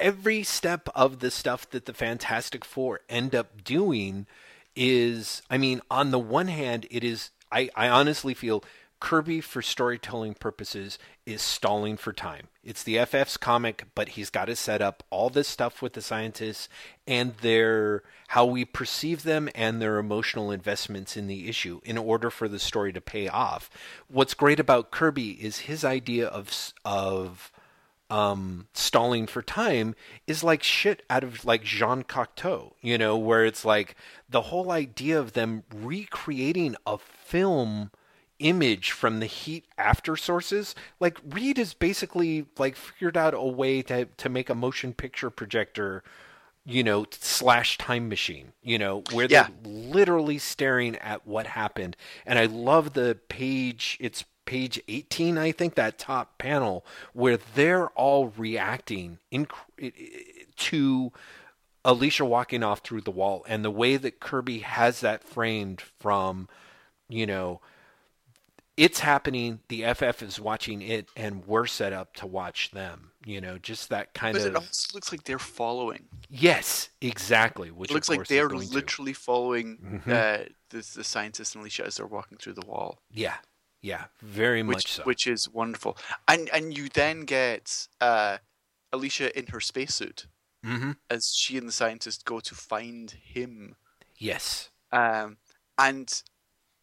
every 0.00 0.42
step 0.42 0.88
of 0.94 1.20
the 1.20 1.30
stuff 1.30 1.68
that 1.70 1.86
the 1.86 1.94
Fantastic 1.94 2.64
Four 2.64 3.00
end 3.08 3.34
up 3.34 3.62
doing 3.64 4.26
is 4.74 5.42
I 5.50 5.58
mean, 5.58 5.80
on 5.90 6.10
the 6.10 6.18
one 6.18 6.48
hand, 6.48 6.86
it 6.90 7.04
is 7.04 7.30
I, 7.50 7.68
I 7.76 7.88
honestly 7.88 8.34
feel 8.34 8.64
Kirby 9.02 9.40
for 9.40 9.62
storytelling 9.62 10.34
purposes 10.34 10.96
is 11.26 11.42
stalling 11.42 11.96
for 11.96 12.12
time. 12.12 12.46
It's 12.62 12.84
the 12.84 12.98
FF's 12.98 13.36
comic, 13.36 13.86
but 13.96 14.10
he's 14.10 14.30
got 14.30 14.44
to 14.44 14.54
set 14.54 14.80
up 14.80 15.02
all 15.10 15.28
this 15.28 15.48
stuff 15.48 15.82
with 15.82 15.94
the 15.94 16.00
scientists 16.00 16.68
and 17.04 17.34
their 17.38 18.04
how 18.28 18.44
we 18.44 18.64
perceive 18.64 19.24
them 19.24 19.48
and 19.56 19.82
their 19.82 19.98
emotional 19.98 20.52
investments 20.52 21.16
in 21.16 21.26
the 21.26 21.48
issue 21.48 21.80
in 21.84 21.98
order 21.98 22.30
for 22.30 22.46
the 22.46 22.60
story 22.60 22.92
to 22.92 23.00
pay 23.00 23.26
off. 23.26 23.68
What's 24.06 24.34
great 24.34 24.60
about 24.60 24.92
Kirby 24.92 25.32
is 25.32 25.66
his 25.66 25.84
idea 25.84 26.28
of 26.28 26.72
of 26.84 27.50
um, 28.08 28.68
stalling 28.72 29.26
for 29.26 29.42
time 29.42 29.96
is 30.28 30.44
like 30.44 30.62
shit 30.62 31.02
out 31.10 31.24
of 31.24 31.44
like 31.44 31.64
Jean 31.64 32.04
Cocteau, 32.04 32.74
you 32.80 32.96
know, 32.98 33.16
where 33.16 33.44
it's 33.44 33.64
like 33.64 33.96
the 34.30 34.42
whole 34.42 34.70
idea 34.70 35.18
of 35.18 35.32
them 35.32 35.64
recreating 35.74 36.76
a 36.86 36.98
film 36.98 37.90
image 38.42 38.90
from 38.92 39.20
the 39.20 39.26
heat 39.26 39.64
after 39.78 40.16
sources. 40.16 40.74
Like 41.00 41.18
Reed 41.28 41.58
has 41.58 41.74
basically 41.74 42.46
like 42.58 42.76
figured 42.76 43.16
out 43.16 43.34
a 43.34 43.42
way 43.42 43.82
to 43.82 44.06
to 44.06 44.28
make 44.28 44.50
a 44.50 44.54
motion 44.54 44.92
picture 44.94 45.30
projector 45.30 46.02
you 46.64 46.84
know, 46.84 47.04
slash 47.10 47.76
time 47.78 48.08
machine, 48.08 48.52
you 48.62 48.78
know, 48.78 49.02
where 49.12 49.26
Yeah. 49.28 49.48
they're 49.48 49.72
literally 49.72 50.38
staring 50.38 50.96
at 50.96 51.26
what 51.26 51.48
happened. 51.48 51.96
And 52.24 52.38
I 52.38 52.46
love 52.46 52.92
the 52.92 53.18
page, 53.28 53.96
it's 54.00 54.24
page 54.44 54.80
18, 54.88 55.38
I 55.38 55.52
think, 55.52 55.74
that 55.74 55.98
top 55.98 56.38
panel, 56.38 56.84
where 57.14 57.36
they're 57.36 57.88
all 57.90 58.28
reacting 58.36 59.18
in, 59.30 59.48
to 60.56 61.12
Alicia 61.84 62.24
walking 62.24 62.62
off 62.62 62.80
through 62.80 63.00
the 63.02 63.10
wall 63.10 63.44
and 63.48 63.64
the 63.64 63.70
way 63.70 63.96
that 63.96 64.20
Kirby 64.20 64.60
has 64.60 65.00
that 65.00 65.24
framed 65.24 65.80
from, 65.80 66.48
you 67.08 67.26
know, 67.26 67.60
it's 68.76 69.00
happening, 69.00 69.60
the 69.68 69.84
FF 69.94 70.22
is 70.22 70.40
watching 70.40 70.80
it, 70.82 71.08
and 71.16 71.44
we're 71.46 71.66
set 71.66 71.92
up 71.92 72.14
to 72.16 72.26
watch 72.26 72.70
them. 72.70 73.10
You 73.24 73.40
know, 73.40 73.58
just 73.58 73.88
that 73.90 74.14
kind 74.14 74.32
But 74.32 74.42
of. 74.42 74.46
it 74.48 74.56
also 74.56 74.88
looks 74.94 75.12
like 75.12 75.24
they're 75.24 75.38
following. 75.38 76.08
Yes, 76.28 76.88
exactly. 77.00 77.70
Which 77.70 77.90
It 77.90 77.94
looks 77.94 78.08
like 78.08 78.26
they're 78.26 78.48
going 78.48 78.66
to. 78.68 78.74
literally 78.74 79.12
following 79.12 80.02
Mhm. 80.06 80.08
uh, 80.10 80.48
the, 80.70 80.78
the 80.94 81.04
scientist 81.04 81.54
and 81.54 81.62
Alicia 81.62 81.86
as 81.86 81.96
they're 81.96 82.06
walking 82.06 82.38
through 82.38 82.54
the 82.54 82.66
wall. 82.66 83.00
Yeah, 83.12 83.36
yeah, 83.80 84.06
very 84.20 84.62
much 84.62 84.76
which 84.76 84.92
so. 84.92 85.02
which 85.04 85.26
is 85.26 85.48
wonderful. 85.48 85.96
And 86.26 86.48
and 86.50 86.76
you 86.76 86.88
then 86.88 87.20
get 87.26 87.86
uh, 88.00 88.38
Alicia 88.92 89.38
in 89.38 89.46
her 89.48 89.60
spacesuit 89.60 90.26
hmm 90.64 90.92
as 91.10 91.32
she 91.36 91.56
and 91.58 91.68
the 91.68 91.72
scientist 91.72 92.24
go 92.24 92.40
to 92.40 92.54
find 92.54 93.10
him. 93.10 93.76
Yes, 94.16 94.70
Um, 94.90 95.36
and 95.78 96.22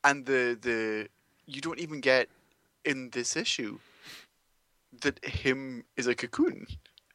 and 0.04 0.26
the 0.26 0.58
the 0.62 1.10
you 1.56 1.62
don't 1.62 1.80
even 1.80 2.00
get 2.02 2.30
in 2.86 3.10
this 3.12 3.36
issue 3.36 3.80
that 5.02 5.24
him 5.24 5.84
is 5.98 6.08
a 6.08 6.16
cocoon. 6.16 6.66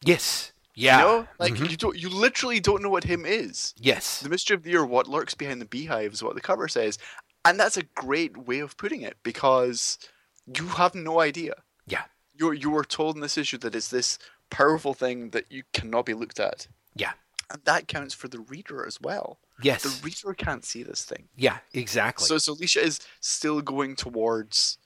yes, 0.05 0.52
yeah, 0.74 0.98
You 0.98 1.05
know? 1.05 1.28
Like 1.39 1.55
Mhm. 1.55 1.70
you 1.70 1.77
don't 1.77 1.97
you 1.98 2.09
literally 2.09 2.61
don't 2.61 2.82
know 2.82 2.90
what 2.90 3.05
him 3.05 3.24
is. 3.24 3.74
yes, 3.78 4.20
The 4.20 4.28
mystery 4.28 4.55
of 4.56 4.62
the 4.62 4.70
year, 4.70 4.85
what 4.85 5.06
lurks 5.09 5.35
behind 5.35 5.61
the 5.61 5.66
beehive 5.66 6.12
is 6.12 6.23
what 6.23 6.35
the 6.35 6.40
cover 6.40 6.69
says. 6.69 6.98
And 7.44 7.59
that's 7.61 7.77
a 7.77 7.82
great 7.82 8.36
way 8.36 8.59
of 8.61 8.77
putting 8.77 9.02
it 9.02 9.16
because 9.23 9.98
you 10.47 10.66
have 10.69 10.94
no 10.94 11.20
idea. 11.20 11.55
yeah, 11.86 12.05
You 12.35 12.52
you 12.52 12.70
were 12.70 12.85
told 12.85 13.16
in 13.16 13.23
this 13.23 13.39
issue 13.39 13.59
that 13.59 13.74
it's 13.74 13.89
this 13.89 14.19
powerful 14.51 14.94
thing 14.94 15.31
that 15.31 15.51
you 15.51 15.62
cannot 15.73 16.06
be 16.06 16.15
looked 16.15 16.40
at. 16.40 16.69
yeah, 16.97 17.12
And 17.50 17.62
that 17.64 17.88
counts 17.88 18.14
for 18.14 18.28
the 18.28 18.40
reader 18.40 18.86
as 18.86 19.00
well. 19.00 19.38
yes, 19.62 19.82
The 19.82 20.04
reader 20.04 20.34
can't 20.34 20.64
see 20.64 20.82
this 20.82 21.04
thing. 21.04 21.28
yeah, 21.36 21.58
exactly. 21.72 22.26
So 22.26 22.38
so 22.38 22.52
Alicia 22.52 22.80
is 22.82 23.00
still 23.20 23.60
going 23.60 23.96
towards 23.96 24.78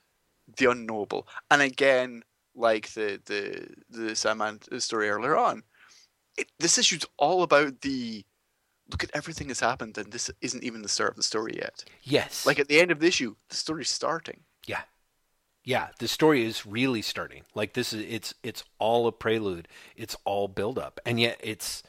the 0.57 0.71
unknowable. 0.71 1.27
And 1.51 1.63
again, 1.63 2.23
like 2.55 2.93
the 2.95 3.21
the 3.27 3.69
the 3.91 4.17
Sandman 4.17 4.61
story 4.81 5.09
earlier 5.11 5.37
on. 5.37 5.63
It, 6.37 6.51
this 6.61 6.79
issue's 6.79 7.05
all 7.17 7.43
about 7.43 7.81
the 7.81 8.25
look 8.91 9.03
at 9.05 9.11
everything 9.13 9.49
that's 9.49 9.61
happened, 9.61 9.99
and 9.99 10.13
this 10.13 10.31
isn't 10.41 10.63
even 10.65 10.83
the 10.83 10.89
start 10.89 11.11
of 11.11 11.17
the 11.17 11.23
story 11.23 11.55
yet. 11.57 11.85
Yes. 12.03 12.47
Like 12.47 12.59
at 12.59 12.69
the 12.69 12.81
end 12.81 12.91
of 12.91 13.01
the 13.01 13.07
issue, 13.09 13.35
the 13.49 13.57
story's 13.57 13.91
starting. 13.91 14.41
Yeah. 14.67 14.83
Yeah, 15.65 15.89
the 15.99 16.09
story 16.09 16.45
is 16.45 16.65
really 16.65 17.03
starting. 17.03 17.43
Like 17.55 17.75
this 17.75 17.93
is 17.93 18.05
it's 18.09 18.35
it's 18.43 18.65
all 18.79 19.07
a 19.07 19.13
prelude. 19.13 19.69
It's 19.97 20.17
all 20.25 20.49
build 20.49 20.79
up. 20.79 21.01
And 21.05 21.21
yet 21.21 21.39
it's 21.43 21.83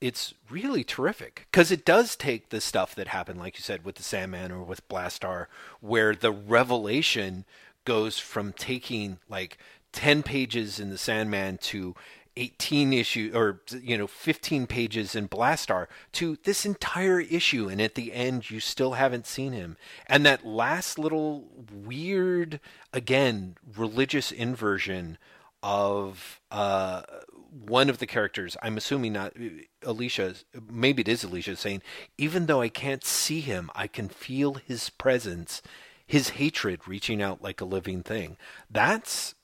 it's 0.00 0.34
really 0.50 0.84
terrific 0.84 1.46
because 1.50 1.70
it 1.70 1.84
does 1.84 2.16
take 2.16 2.50
the 2.50 2.60
stuff 2.60 2.94
that 2.94 3.08
happened 3.08 3.38
like 3.38 3.56
you 3.56 3.62
said 3.62 3.84
with 3.84 3.94
the 3.94 4.02
Sandman 4.02 4.52
or 4.52 4.62
with 4.62 4.86
Blastaar 4.88 5.46
where 5.80 6.14
the 6.14 6.32
revelation 6.32 7.44
goes 7.84 8.18
from 8.18 8.52
taking 8.52 9.18
like 9.28 9.58
10 9.92 10.22
pages 10.22 10.78
in 10.78 10.90
the 10.90 10.98
Sandman 10.98 11.58
to 11.58 11.94
18 12.36 12.92
issue 12.92 13.30
or 13.34 13.62
you 13.80 13.96
know 13.96 14.06
15 14.06 14.66
pages 14.66 15.14
in 15.16 15.28
Blastaar 15.28 15.86
to 16.12 16.36
this 16.44 16.66
entire 16.66 17.20
issue 17.20 17.68
and 17.68 17.80
at 17.80 17.94
the 17.94 18.12
end 18.12 18.50
you 18.50 18.60
still 18.60 18.92
haven't 18.92 19.26
seen 19.26 19.52
him. 19.52 19.76
And 20.06 20.26
that 20.26 20.44
last 20.44 20.98
little 20.98 21.44
weird 21.72 22.60
again 22.92 23.56
religious 23.74 24.30
inversion 24.30 25.16
of 25.66 26.40
uh, 26.52 27.02
one 27.50 27.90
of 27.90 27.98
the 27.98 28.06
characters 28.06 28.56
I'm 28.62 28.76
assuming 28.76 29.14
not 29.14 29.32
Alicia 29.82 30.36
maybe 30.70 31.00
it 31.00 31.08
is 31.08 31.24
Alicia 31.24 31.56
saying 31.56 31.82
even 32.16 32.46
though 32.46 32.60
I 32.60 32.68
can't 32.68 33.04
see 33.04 33.40
him 33.40 33.70
I 33.74 33.88
can 33.88 34.08
feel 34.08 34.54
his 34.54 34.90
presence 34.90 35.62
his 36.06 36.30
hatred 36.30 36.86
reaching 36.86 37.20
out 37.20 37.42
like 37.42 37.60
a 37.60 37.64
living 37.64 38.04
thing 38.04 38.36
that's 38.70 39.34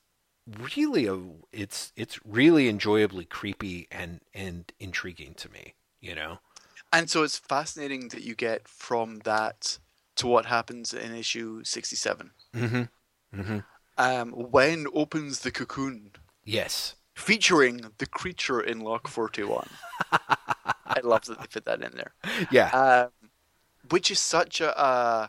really 0.47 1.07
a 1.07 1.19
it's 1.51 1.93
it's 1.97 2.24
really 2.24 2.69
enjoyably 2.69 3.24
creepy 3.24 3.89
and 3.90 4.20
and 4.32 4.73
intriguing 4.78 5.35
to 5.35 5.51
me 5.51 5.74
you 6.01 6.15
know 6.15 6.39
and 6.93 7.11
so 7.11 7.24
it's 7.24 7.39
fascinating 7.39 8.09
that 8.09 8.23
you 8.23 8.36
get 8.36 8.69
from 8.69 9.19
that 9.24 9.78
to 10.15 10.28
what 10.28 10.47
happens 10.47 10.94
in 10.94 11.16
issue 11.16 11.65
67 11.65 12.31
mm-hmm. 12.55 12.82
Mm-hmm. 13.36 13.59
Um, 13.98 14.31
when 14.31 14.86
opens 14.94 15.40
the 15.40 15.51
cocoon? 15.51 16.12
Yes. 16.44 16.94
Featuring 17.14 17.93
the 17.98 18.06
creature 18.06 18.60
in 18.60 18.81
lock 18.81 19.06
41 19.06 19.69
i 20.86 21.01
love 21.05 21.24
that 21.27 21.39
they 21.40 21.47
put 21.47 21.64
that 21.66 21.82
in 21.82 21.93
there. 21.94 22.14
Yeah. 22.51 22.70
Um, 22.70 23.28
which 23.90 24.10
is 24.10 24.19
such 24.19 24.60
a 24.60 24.78
uh, 24.78 25.27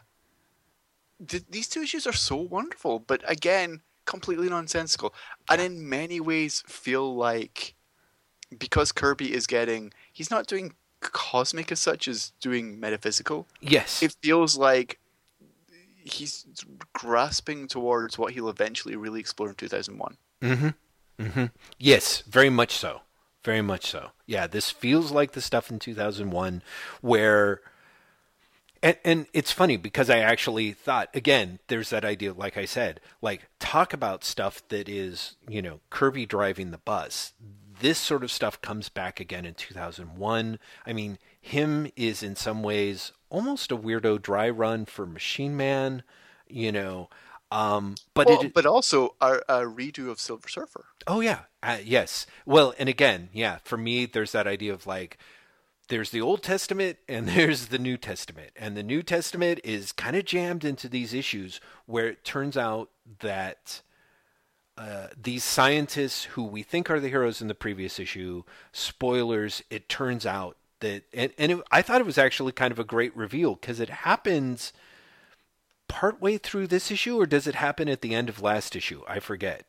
th- 1.28 1.44
these 1.50 1.68
two 1.68 1.82
issues 1.82 2.08
are 2.08 2.14
so 2.14 2.36
wonderful 2.36 3.00
but 3.00 3.22
again 3.30 3.82
completely 4.06 4.50
nonsensical, 4.50 5.14
and 5.50 5.62
in 5.62 5.88
many 5.88 6.20
ways 6.20 6.64
feel 6.68 7.16
like 7.16 7.76
because 8.58 8.92
Kirby 8.92 9.34
is 9.34 9.48
getting 9.48 9.94
he's 10.12 10.30
not 10.30 10.48
doing 10.48 10.74
cosmic 11.00 11.72
as 11.72 11.80
such 11.80 12.08
as 12.08 12.32
doing 12.40 12.80
metaphysical. 12.80 13.48
Yes, 13.62 14.04
it 14.04 14.16
feels 14.22 14.58
like 14.58 15.00
he's 16.04 16.46
grasping 16.94 17.68
towards 17.68 18.18
what 18.18 18.34
he'll 18.34 18.50
eventually 18.50 18.96
really 18.96 19.20
explore 19.20 19.50
in 19.50 19.56
2001. 19.56 20.18
Mm-hmm. 20.42 20.70
Mm-hmm. 21.20 21.46
Yes, 21.78 22.22
very 22.22 22.50
much 22.50 22.72
so. 22.74 23.02
Very 23.44 23.62
much 23.62 23.88
so. 23.88 24.12
Yeah, 24.26 24.48
this 24.48 24.72
feels 24.72 25.12
like 25.12 25.34
the 25.34 25.42
stuff 25.42 25.70
in 25.70 25.80
2001 25.80 26.62
where 27.02 27.62
and, 28.82 28.98
and 29.06 29.28
it's 29.34 29.52
funny 29.52 29.78
because 29.78 30.10
I 30.10 30.20
actually 30.20 30.74
thought 30.74 31.10
again, 31.14 31.60
there's 31.68 31.90
that 31.90 32.06
idea, 32.06 32.34
like 32.34 32.58
I 32.58 32.66
said, 32.66 33.00
like 33.22 33.48
talk 33.60 33.94
about 33.94 34.24
stuff 34.24 34.62
that 34.70 34.88
is, 34.90 35.36
you 35.48 35.62
know, 35.62 35.80
Kirby 35.90 36.26
driving 36.26 36.72
the 36.72 36.78
bus. 36.78 37.34
This 37.80 37.98
sort 37.98 38.24
of 38.24 38.32
stuff 38.32 38.62
comes 38.62 38.88
back 38.90 39.20
again 39.20 39.46
in 39.46 39.56
2001. 39.56 40.60
I 40.86 40.94
mean, 40.94 41.18
him 41.44 41.92
is 41.98 42.24
in 42.24 42.38
some 42.38 42.64
ways 42.64 43.12
almost 43.30 43.70
a 43.70 43.78
weirdo 43.78 44.22
dry 44.22 44.50
run 44.50 44.86
for 44.86 45.06
Machine 45.06 45.58
Man, 45.58 46.02
you 46.48 46.72
know. 46.72 47.10
Um, 47.52 47.96
but 48.14 48.28
well, 48.28 48.42
it, 48.44 48.54
but 48.54 48.66
also 48.66 49.16
a, 49.20 49.34
a, 49.50 49.60
redo 49.66 50.10
of 50.10 50.22
Silver 50.22 50.48
Surfer. 50.48 50.86
Oh 51.06 51.20
yeah, 51.20 51.42
uh, 51.62 51.80
yes. 51.84 52.26
Well, 52.46 52.74
and 52.80 52.88
again, 52.88 53.28
yeah. 53.34 53.58
For 53.66 53.78
me, 53.78 54.06
there's 54.06 54.32
that 54.32 54.48
idea 54.48 54.74
of 54.74 54.88
like 54.88 55.18
there's 55.90 56.12
the 56.12 56.22
Old 56.22 56.42
Testament 56.42 56.98
and 57.10 57.28
there's 57.28 57.68
the 57.68 57.78
New 57.78 57.98
Testament. 57.98 58.52
And 58.56 58.78
the 58.78 58.82
New 58.82 59.04
Testament 59.04 59.60
is 59.66 59.92
kind 59.92 60.16
of 60.16 60.24
jammed 60.24 60.64
into 60.64 60.88
these 60.88 61.14
issues 61.14 61.60
where 61.86 62.08
it 62.08 62.24
turns 62.24 62.56
out 62.56 62.90
that 63.20 63.82
uh, 64.78 65.08
these 65.22 65.44
scientists 65.44 66.24
who 66.24 66.44
we 66.46 66.64
think 66.64 66.90
are 66.90 67.02
the 67.02 67.10
heroes 67.10 67.42
in 67.42 67.50
the 67.50 67.54
previous 67.54 68.00
issue, 68.00 68.44
spoilers, 68.72 69.62
it 69.70 69.90
turns 69.90 70.26
out 70.26 70.56
that, 70.84 71.04
and, 71.14 71.32
and 71.38 71.52
it, 71.52 71.60
I 71.72 71.82
thought 71.82 72.02
it 72.02 72.06
was 72.06 72.18
actually 72.18 72.52
kind 72.52 72.72
of 72.72 72.80
a 72.80 72.84
great 72.84 73.16
reveal 73.18 73.56
because 73.56 73.80
it 73.80 73.90
happens 73.90 74.72
partway 75.88 76.38
through 76.38 76.68
this 76.68 76.92
issue, 76.92 77.20
or 77.20 77.26
does 77.26 77.48
it 77.48 77.56
happen 77.56 77.90
at 77.90 78.02
the 78.02 78.14
end 78.14 78.30
of 78.30 78.42
last 78.42 78.76
issue? 78.76 79.02
I 79.08 79.20
forget. 79.20 79.66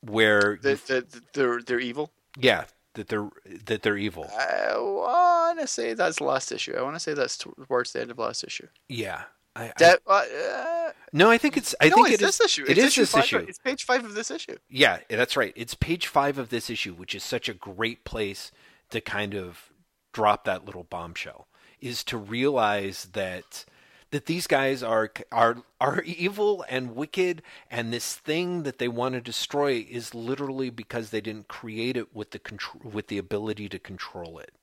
Where 0.00 0.58
the, 0.62 0.74
the, 0.74 1.22
they're 1.32 1.60
they're 1.60 1.80
evil. 1.80 2.12
Yeah, 2.38 2.64
that 2.94 3.08
they're 3.08 3.30
that 3.64 3.82
they're 3.82 3.96
evil. 3.96 4.30
I 4.38 4.76
want 4.76 5.60
to 5.60 5.66
say 5.66 5.94
that's 5.94 6.20
last 6.20 6.52
issue. 6.52 6.74
I 6.76 6.82
want 6.82 6.96
to 6.96 7.00
say 7.00 7.14
that's 7.14 7.38
towards 7.38 7.92
the 7.92 8.02
end 8.02 8.10
of 8.10 8.18
last 8.18 8.44
issue. 8.44 8.68
Yeah. 8.88 9.22
I, 9.56 9.72
that, 9.78 10.00
uh, 10.06 10.12
uh, 10.12 10.92
no, 11.14 11.30
I 11.30 11.38
think 11.38 11.56
it's. 11.56 11.74
I 11.80 11.88
no, 11.88 11.96
think 11.96 12.10
it's 12.10 12.22
it 12.22 12.26
this 12.26 12.40
is, 12.40 12.46
issue. 12.46 12.64
It 12.64 12.70
it's 12.72 12.78
is 12.78 12.86
issue 12.88 13.00
this 13.00 13.10
five, 13.10 13.24
issue. 13.24 13.38
It's 13.38 13.58
page 13.58 13.84
five 13.84 14.04
of 14.04 14.12
this 14.12 14.30
issue. 14.30 14.56
Yeah, 14.68 14.98
that's 15.08 15.34
right. 15.34 15.54
It's 15.56 15.74
page 15.74 16.08
five 16.08 16.36
of 16.36 16.50
this 16.50 16.68
issue, 16.68 16.92
which 16.92 17.14
is 17.14 17.24
such 17.24 17.48
a 17.48 17.54
great 17.54 18.04
place 18.04 18.52
to 18.90 19.00
kind 19.00 19.34
of 19.34 19.70
drop 20.16 20.44
that 20.44 20.64
little 20.64 20.84
bombshell. 20.84 21.46
Is 21.78 22.02
to 22.04 22.16
realize 22.16 23.08
that 23.12 23.66
that 24.10 24.24
these 24.24 24.46
guys 24.46 24.82
are 24.82 25.10
are 25.30 25.58
are 25.78 26.00
evil 26.02 26.64
and 26.70 26.96
wicked 26.96 27.42
and 27.70 27.92
this 27.92 28.14
thing 28.14 28.62
that 28.62 28.78
they 28.78 28.88
want 28.88 29.14
to 29.14 29.20
destroy 29.20 29.86
is 29.90 30.14
literally 30.14 30.70
because 30.70 31.10
they 31.10 31.20
didn't 31.20 31.48
create 31.48 31.98
it 31.98 32.14
with 32.14 32.30
the 32.30 32.38
control 32.38 32.90
with 32.90 33.08
the 33.08 33.18
ability 33.18 33.68
to 33.68 33.78
control 33.78 34.38
it 34.38 34.54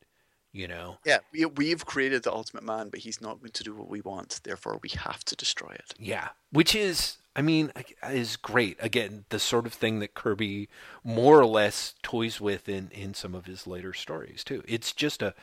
you 0.54 0.68
know 0.68 0.98
yeah 1.06 1.20
we, 1.32 1.46
we've 1.46 1.86
created 1.86 2.24
the 2.24 2.32
ultimate 2.32 2.64
man 2.64 2.90
but 2.90 3.02
he's 3.02 3.22
not 3.22 3.40
going 3.40 3.52
to 3.52 3.64
do 3.64 3.76
what 3.76 3.90
we 3.90 4.02
want 4.02 4.40
therefore 4.44 4.80
we 4.82 4.90
have 4.90 5.24
to 5.24 5.36
destroy 5.36 5.70
it 5.70 5.94
yeah 6.00 6.30
which 6.52 6.74
is 6.74 7.18
i 7.36 7.42
mean 7.42 7.72
is 8.10 8.36
great 8.36 8.78
again 8.80 9.26
the 9.30 9.40
sort 9.40 9.66
of 9.66 9.74
thing 9.74 10.00
that 10.00 10.14
kirby 10.14 10.70
more 11.04 11.40
or 11.40 11.46
less 11.46 11.96
toys 12.04 12.40
with 12.40 12.68
in 12.70 12.90
in 12.92 13.14
some 13.14 13.34
of 13.36 13.46
his 13.46 13.66
later 13.68 13.94
stories 13.94 14.44
too 14.44 14.64
it's 14.68 14.94
just 14.94 15.22
a 15.22 15.34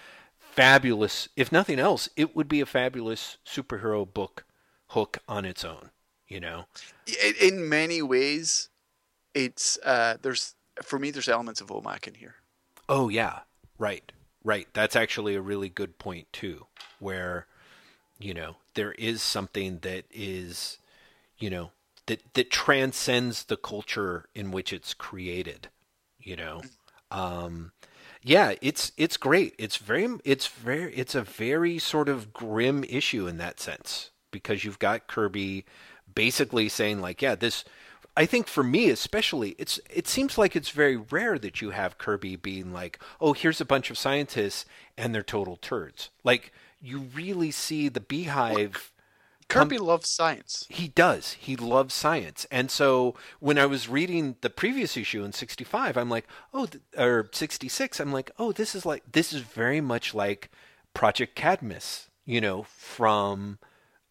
fabulous, 0.51 1.29
if 1.37 1.53
nothing 1.53 1.79
else, 1.79 2.09
it 2.17 2.35
would 2.35 2.49
be 2.49 2.61
a 2.61 2.67
fabulous 2.67 3.39
superhero 3.47 4.13
book 4.13 4.45
hook 4.89 5.19
on 5.29 5.45
its 5.45 5.65
own. 5.65 5.91
You 6.29 6.41
know, 6.41 6.67
in 7.41 7.69
many 7.69 8.03
ways, 8.03 8.69
it's 9.35 9.79
uh, 9.85 10.17
there's 10.23 10.55
for 10.83 10.99
me 10.99 11.11
there's 11.11 11.29
elements 11.29 11.61
of 11.61 11.69
OMAC 11.69 12.07
in 12.07 12.15
here. 12.15 12.37
Oh 12.89 13.09
yeah, 13.09 13.41
right, 13.79 14.13
right. 14.45 14.69
That's 14.73 14.95
actually 14.95 15.35
a 15.35 15.41
really 15.41 15.69
good 15.69 15.99
point 15.99 16.33
too, 16.33 16.67
where 17.01 17.47
you 18.21 18.33
know 18.33 18.57
there 18.75 18.93
is 18.93 19.23
something 19.23 19.81
that 19.81 20.05
is, 20.13 20.79
you 21.39 21.51
know, 21.51 21.73
that 22.07 22.35
that 22.35 22.51
transcends 22.51 23.45
the 23.45 23.57
culture 23.57 24.27
in 24.35 24.51
which 24.51 24.73
it's 24.73 24.95
created. 24.95 25.69
You 26.19 26.37
know, 26.37 26.63
um, 27.11 27.73
yeah, 28.23 28.55
it's 28.61 28.93
it's 28.97 29.17
great. 29.17 29.55
It's 29.59 29.77
very 29.77 30.09
it's 30.25 30.47
very 30.47 30.95
it's 30.95 31.15
a 31.15 31.23
very 31.23 31.79
sort 31.79 32.09
of 32.09 32.33
grim 32.33 32.85
issue 32.85 33.27
in 33.27 33.39
that 33.39 33.61
sense 33.61 34.11
because 34.31 34.65
you've 34.65 34.79
got 34.79 35.07
Kirby 35.07 35.65
basically 36.15 36.69
saying 36.69 37.01
like, 37.01 37.23
yeah, 37.23 37.35
this 37.35 37.65
I 38.17 38.27
think 38.27 38.49
for 38.49 38.63
me 38.63 38.91
especially, 38.91 39.55
it's 39.59 39.81
it 39.89 40.09
seems 40.09 40.37
like 40.37 40.55
it's 40.57 40.71
very 40.71 40.97
rare 40.97 41.39
that 41.39 41.61
you 41.61 41.71
have 41.71 41.99
Kirby 41.99 42.37
being 42.37 42.73
like, 42.73 42.99
"Oh, 43.21 43.33
here's 43.33 43.61
a 43.61 43.65
bunch 43.65 43.91
of 43.91 43.99
scientists 43.99 44.67
and 44.99 45.15
they're 45.15 45.23
total 45.23 45.57
turds." 45.57 46.11
Like 46.25 46.53
you 46.83 47.01
really 47.15 47.51
see 47.51 47.89
the 47.89 48.01
beehive 48.01 48.93
Kirby 49.51 49.79
um, 49.79 49.87
loves 49.87 50.09
science. 50.09 50.65
He 50.69 50.89
does. 50.89 51.33
He 51.33 51.57
loves 51.57 51.93
science. 51.93 52.47
And 52.51 52.71
so 52.71 53.15
when 53.41 53.59
I 53.59 53.67
was 53.67 53.89
reading 53.89 54.37
the 54.41 54.49
previous 54.49 54.97
issue 54.97 55.25
in 55.25 55.33
65, 55.33 55.97
I'm 55.97 56.09
like, 56.09 56.27
oh, 56.55 56.67
th- 56.67 56.83
or 56.97 57.29
66, 57.33 58.01
I'm 58.01 58.13
like, 58.13 58.31
oh, 58.39 58.53
this 58.53 58.75
is 58.75 58.87
like, 58.87 59.03
this 59.11 59.33
is 59.33 59.43
very 59.43 59.81
much 59.81 60.15
like 60.15 60.51
Project 60.95 61.35
Cadmus, 61.35 62.09
you 62.25 62.41
know, 62.41 62.63
from 62.63 63.59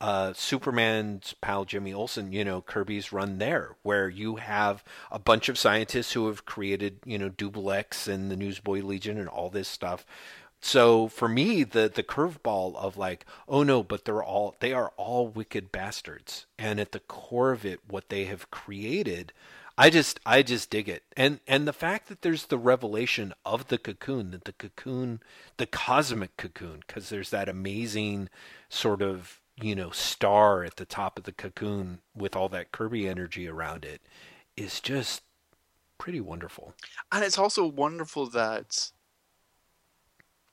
uh, 0.01 0.33
Superman's 0.33 1.33
pal 1.41 1.65
Jimmy 1.65 1.93
Olsen, 1.93 2.31
you 2.31 2.43
know, 2.45 2.61
Kirby's 2.61 3.11
run 3.11 3.37
there, 3.37 3.75
where 3.81 4.09
you 4.09 4.37
have 4.37 4.83
a 5.11 5.19
bunch 5.19 5.49
of 5.49 5.57
scientists 5.57 6.13
who 6.13 6.27
have 6.27 6.45
created, 6.45 6.99
you 7.05 7.17
know, 7.17 7.29
Double 7.29 7.71
X 7.71 8.07
and 8.07 8.29
the 8.29 8.37
Newsboy 8.37 8.81
Legion 8.81 9.17
and 9.17 9.27
all 9.27 9.49
this 9.49 9.67
stuff 9.67 10.05
so 10.61 11.07
for 11.07 11.27
me, 11.27 11.63
the 11.63 11.89
the 11.93 12.03
curveball 12.03 12.75
of 12.75 12.97
like, 12.97 13.25
oh 13.47 13.63
no, 13.63 13.83
but 13.83 14.05
they're 14.05 14.23
all 14.23 14.55
they 14.59 14.73
are 14.73 14.91
all 14.97 15.27
wicked 15.27 15.71
bastards, 15.71 16.45
and 16.57 16.79
at 16.79 16.91
the 16.91 16.99
core 16.99 17.51
of 17.51 17.65
it, 17.65 17.79
what 17.87 18.09
they 18.09 18.25
have 18.25 18.51
created, 18.51 19.31
I 19.77 19.89
just 19.89 20.19
I 20.25 20.43
just 20.43 20.69
dig 20.69 20.89
it. 20.89 21.03
And 21.15 21.39
and 21.47 21.65
the 21.65 21.73
fact 21.73 22.09
that 22.09 22.21
there's 22.21 22.47
the 22.47 22.57
revelation 22.57 23.33
of 23.45 23.69
the 23.69 23.77
cocoon, 23.77 24.31
that 24.31 24.43
the 24.43 24.51
cocoon, 24.51 25.21
the 25.55 25.65
cosmic 25.65 26.35
cocoon 26.35 26.83
cuz 26.87 27.07
there's 27.09 27.29
that 27.29 27.47
amazing 27.47 28.29
sort 28.67 29.01
of, 29.01 29.39
you 29.55 29.75
know, 29.75 29.91
star 29.91 30.65
at 30.65 30.75
the 30.75 30.85
top 30.85 31.17
of 31.17 31.23
the 31.23 31.31
cocoon 31.31 32.01
with 32.13 32.35
all 32.35 32.49
that 32.49 32.73
Kirby 32.73 33.07
energy 33.07 33.47
around 33.47 33.85
it 33.85 34.01
is 34.57 34.81
just 34.81 35.23
pretty 35.97 36.19
wonderful. 36.19 36.73
And 37.11 37.23
it's 37.23 37.37
also 37.37 37.65
wonderful 37.65 38.25
that 38.31 38.91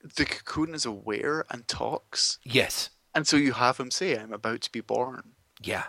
the 0.01 0.25
cocoon 0.25 0.73
is 0.73 0.85
aware 0.85 1.45
and 1.49 1.67
talks. 1.67 2.39
Yes. 2.43 2.89
And 3.13 3.27
so 3.27 3.37
you 3.37 3.53
have 3.53 3.79
him 3.79 3.91
say, 3.91 4.17
I'm 4.17 4.33
about 4.33 4.61
to 4.61 4.71
be 4.71 4.81
born. 4.81 5.31
Yeah. 5.61 5.85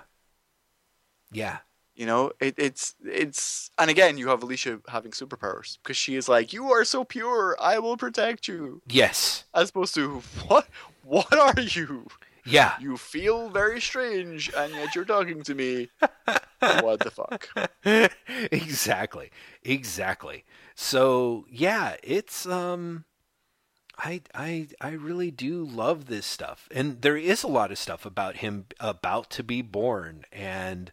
Yeah. 1.31 1.59
You 1.95 2.07
know, 2.07 2.31
it, 2.41 2.55
it's 2.57 2.95
it's 3.05 3.73
and 3.77 3.91
again 3.91 4.19
you 4.19 4.29
have 4.29 4.41
Alicia 4.41 4.81
having 4.89 5.11
superpowers 5.11 5.79
because 5.83 5.97
she 5.97 6.15
is 6.15 6.29
like, 6.29 6.53
You 6.53 6.71
are 6.71 6.85
so 6.85 7.03
pure, 7.03 7.57
I 7.61 7.81
will 7.81 7.97
protect 7.97 8.47
you. 8.47 8.83
Yes. 8.89 9.45
As 9.53 9.71
opposed 9.71 9.97
to 9.97 10.23
what 10.47 10.69
what 11.03 11.33
are 11.37 11.61
you? 11.61 12.07
Yeah. 12.45 12.75
You 12.81 12.97
feel 12.97 13.51
very 13.51 13.81
strange 13.81 14.51
and 14.57 14.73
yet 14.73 14.95
you're 14.95 15.05
talking 15.05 15.43
to 15.43 15.55
me. 15.57 15.91
what 16.61 17.01
the 17.01 17.11
fuck? 17.11 17.49
exactly. 18.53 19.31
Exactly. 19.65 20.45
So 20.77 21.47
yeah, 21.51 21.97
it's 22.05 22.47
um 22.47 23.05
I 23.99 24.23
I 24.35 24.69
I 24.81 24.91
really 24.91 25.31
do 25.31 25.65
love 25.65 26.07
this 26.07 26.27
stuff. 26.27 26.69
And 26.73 27.03
there 27.03 27.17
is 27.17 27.43
a 27.43 27.49
lot 27.49 27.73
of 27.73 27.79
stuff 27.79 28.07
about 28.07 28.37
him 28.37 28.67
about 28.81 29.31
to 29.31 29.43
be 29.43 29.63
born 29.63 30.25
and 30.33 30.93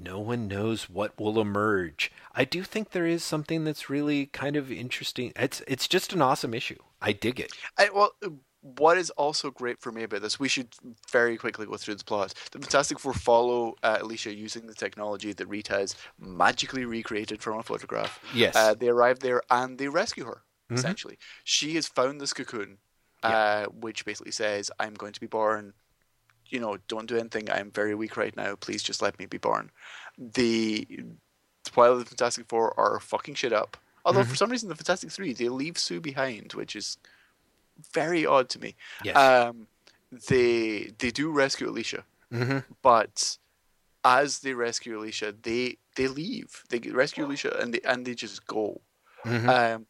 no 0.00 0.20
one 0.20 0.46
knows 0.46 0.88
what 0.88 1.18
will 1.18 1.40
emerge. 1.40 2.12
I 2.34 2.44
do 2.44 2.62
think 2.62 2.90
there 2.90 3.06
is 3.06 3.24
something 3.24 3.64
that's 3.64 3.90
really 3.90 4.26
kind 4.26 4.56
of 4.56 4.70
interesting. 4.70 5.32
It's 5.36 5.62
it's 5.66 5.88
just 5.88 6.12
an 6.12 6.22
awesome 6.22 6.54
issue. 6.54 6.78
I 7.00 7.12
dig 7.12 7.40
it. 7.40 7.52
I, 7.76 7.90
well, 7.94 8.12
what 8.60 8.98
is 8.98 9.10
also 9.10 9.50
great 9.50 9.80
for 9.80 9.92
me 9.92 10.02
about 10.02 10.20
this, 10.20 10.40
we 10.40 10.48
should 10.48 10.68
very 11.10 11.36
quickly 11.36 11.66
go 11.66 11.76
through 11.76 11.94
the 11.94 12.04
plot. 12.04 12.34
The 12.50 12.58
Fantastic 12.58 12.98
Four 12.98 13.14
follow 13.14 13.76
uh, 13.82 13.98
Alicia 14.00 14.34
using 14.34 14.66
the 14.66 14.74
technology 14.74 15.32
that 15.32 15.46
Rita 15.46 15.74
has 15.74 15.96
magically 16.18 16.84
recreated 16.84 17.40
from 17.40 17.58
a 17.58 17.62
photograph. 17.62 18.20
Yes. 18.34 18.56
Uh, 18.56 18.74
they 18.74 18.88
arrive 18.88 19.20
there 19.20 19.42
and 19.50 19.78
they 19.78 19.88
rescue 19.88 20.24
her. 20.24 20.42
Mhm. 20.70 20.76
Essentially, 20.78 21.18
she 21.44 21.74
has 21.76 21.86
found 21.88 22.20
this 22.20 22.32
cocoon, 22.32 22.78
Yeah. 23.22 23.28
uh, 23.30 23.66
which 23.66 24.04
basically 24.04 24.32
says, 24.32 24.70
"I'm 24.78 24.94
going 24.94 25.12
to 25.12 25.20
be 25.20 25.26
born." 25.26 25.74
You 26.50 26.60
know, 26.60 26.78
don't 26.88 27.06
do 27.08 27.18
anything. 27.18 27.50
I'm 27.50 27.70
very 27.70 27.94
weak 27.94 28.16
right 28.16 28.34
now. 28.36 28.54
Please 28.56 28.82
just 28.82 29.02
let 29.02 29.18
me 29.18 29.26
be 29.26 29.38
born. 29.38 29.70
The 30.16 30.86
while 31.74 31.98
the 31.98 32.04
Fantastic 32.04 32.46
Four 32.48 32.78
are 32.80 32.98
fucking 33.00 33.34
shit 33.34 33.52
up. 33.52 33.76
Although 34.04 34.22
Mhm. 34.22 34.28
for 34.30 34.36
some 34.36 34.50
reason 34.50 34.68
the 34.70 34.74
Fantastic 34.74 35.10
Three 35.10 35.32
they 35.34 35.48
leave 35.50 35.76
Sue 35.78 36.00
behind, 36.00 36.54
which 36.54 36.74
is 36.74 36.96
very 37.92 38.24
odd 38.24 38.48
to 38.50 38.58
me. 38.58 38.74
Yes. 39.04 39.16
Um, 39.16 39.68
they 40.10 40.94
they 40.98 41.10
do 41.10 41.30
rescue 41.30 41.68
Alicia, 41.68 42.04
mm-hmm. 42.32 42.60
but 42.82 43.36
as 44.04 44.38
they 44.40 44.54
rescue 44.54 44.98
Alicia, 44.98 45.32
they 45.42 45.76
they 45.96 46.08
leave. 46.08 46.64
They 46.70 46.78
rescue 46.78 47.26
Alicia 47.26 47.58
and 47.60 47.74
they 47.74 47.80
and 47.82 48.06
they 48.06 48.14
just 48.14 48.46
go. 48.46 48.80
Mm-hmm. 49.26 49.48
Um, 49.50 49.86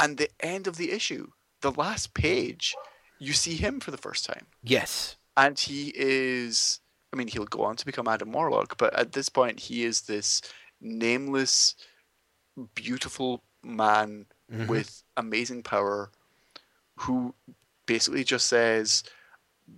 and 0.00 0.18
the 0.18 0.30
end 0.40 0.66
of 0.66 0.76
the 0.76 0.90
issue, 0.92 1.28
the 1.60 1.70
last 1.72 2.14
page, 2.14 2.74
you 3.18 3.32
see 3.32 3.54
him 3.56 3.80
for 3.80 3.90
the 3.90 3.96
first 3.98 4.26
time, 4.26 4.46
yes. 4.62 5.16
and 5.36 5.58
he 5.58 5.92
is. 5.94 6.80
I 7.12 7.16
mean, 7.16 7.28
he'll 7.28 7.44
go 7.44 7.62
on 7.62 7.76
to 7.76 7.86
become 7.86 8.08
Adam 8.08 8.32
Warlock, 8.32 8.76
but 8.76 8.92
at 8.94 9.12
this 9.12 9.28
point, 9.28 9.60
he 9.60 9.84
is 9.84 10.02
this 10.02 10.42
nameless, 10.80 11.76
beautiful 12.74 13.44
man 13.62 14.26
Mhm. 14.52 14.66
with 14.68 15.02
amazing 15.16 15.62
power 15.62 16.10
who 16.96 17.34
basically 17.86 18.24
just 18.24 18.46
says, 18.46 19.04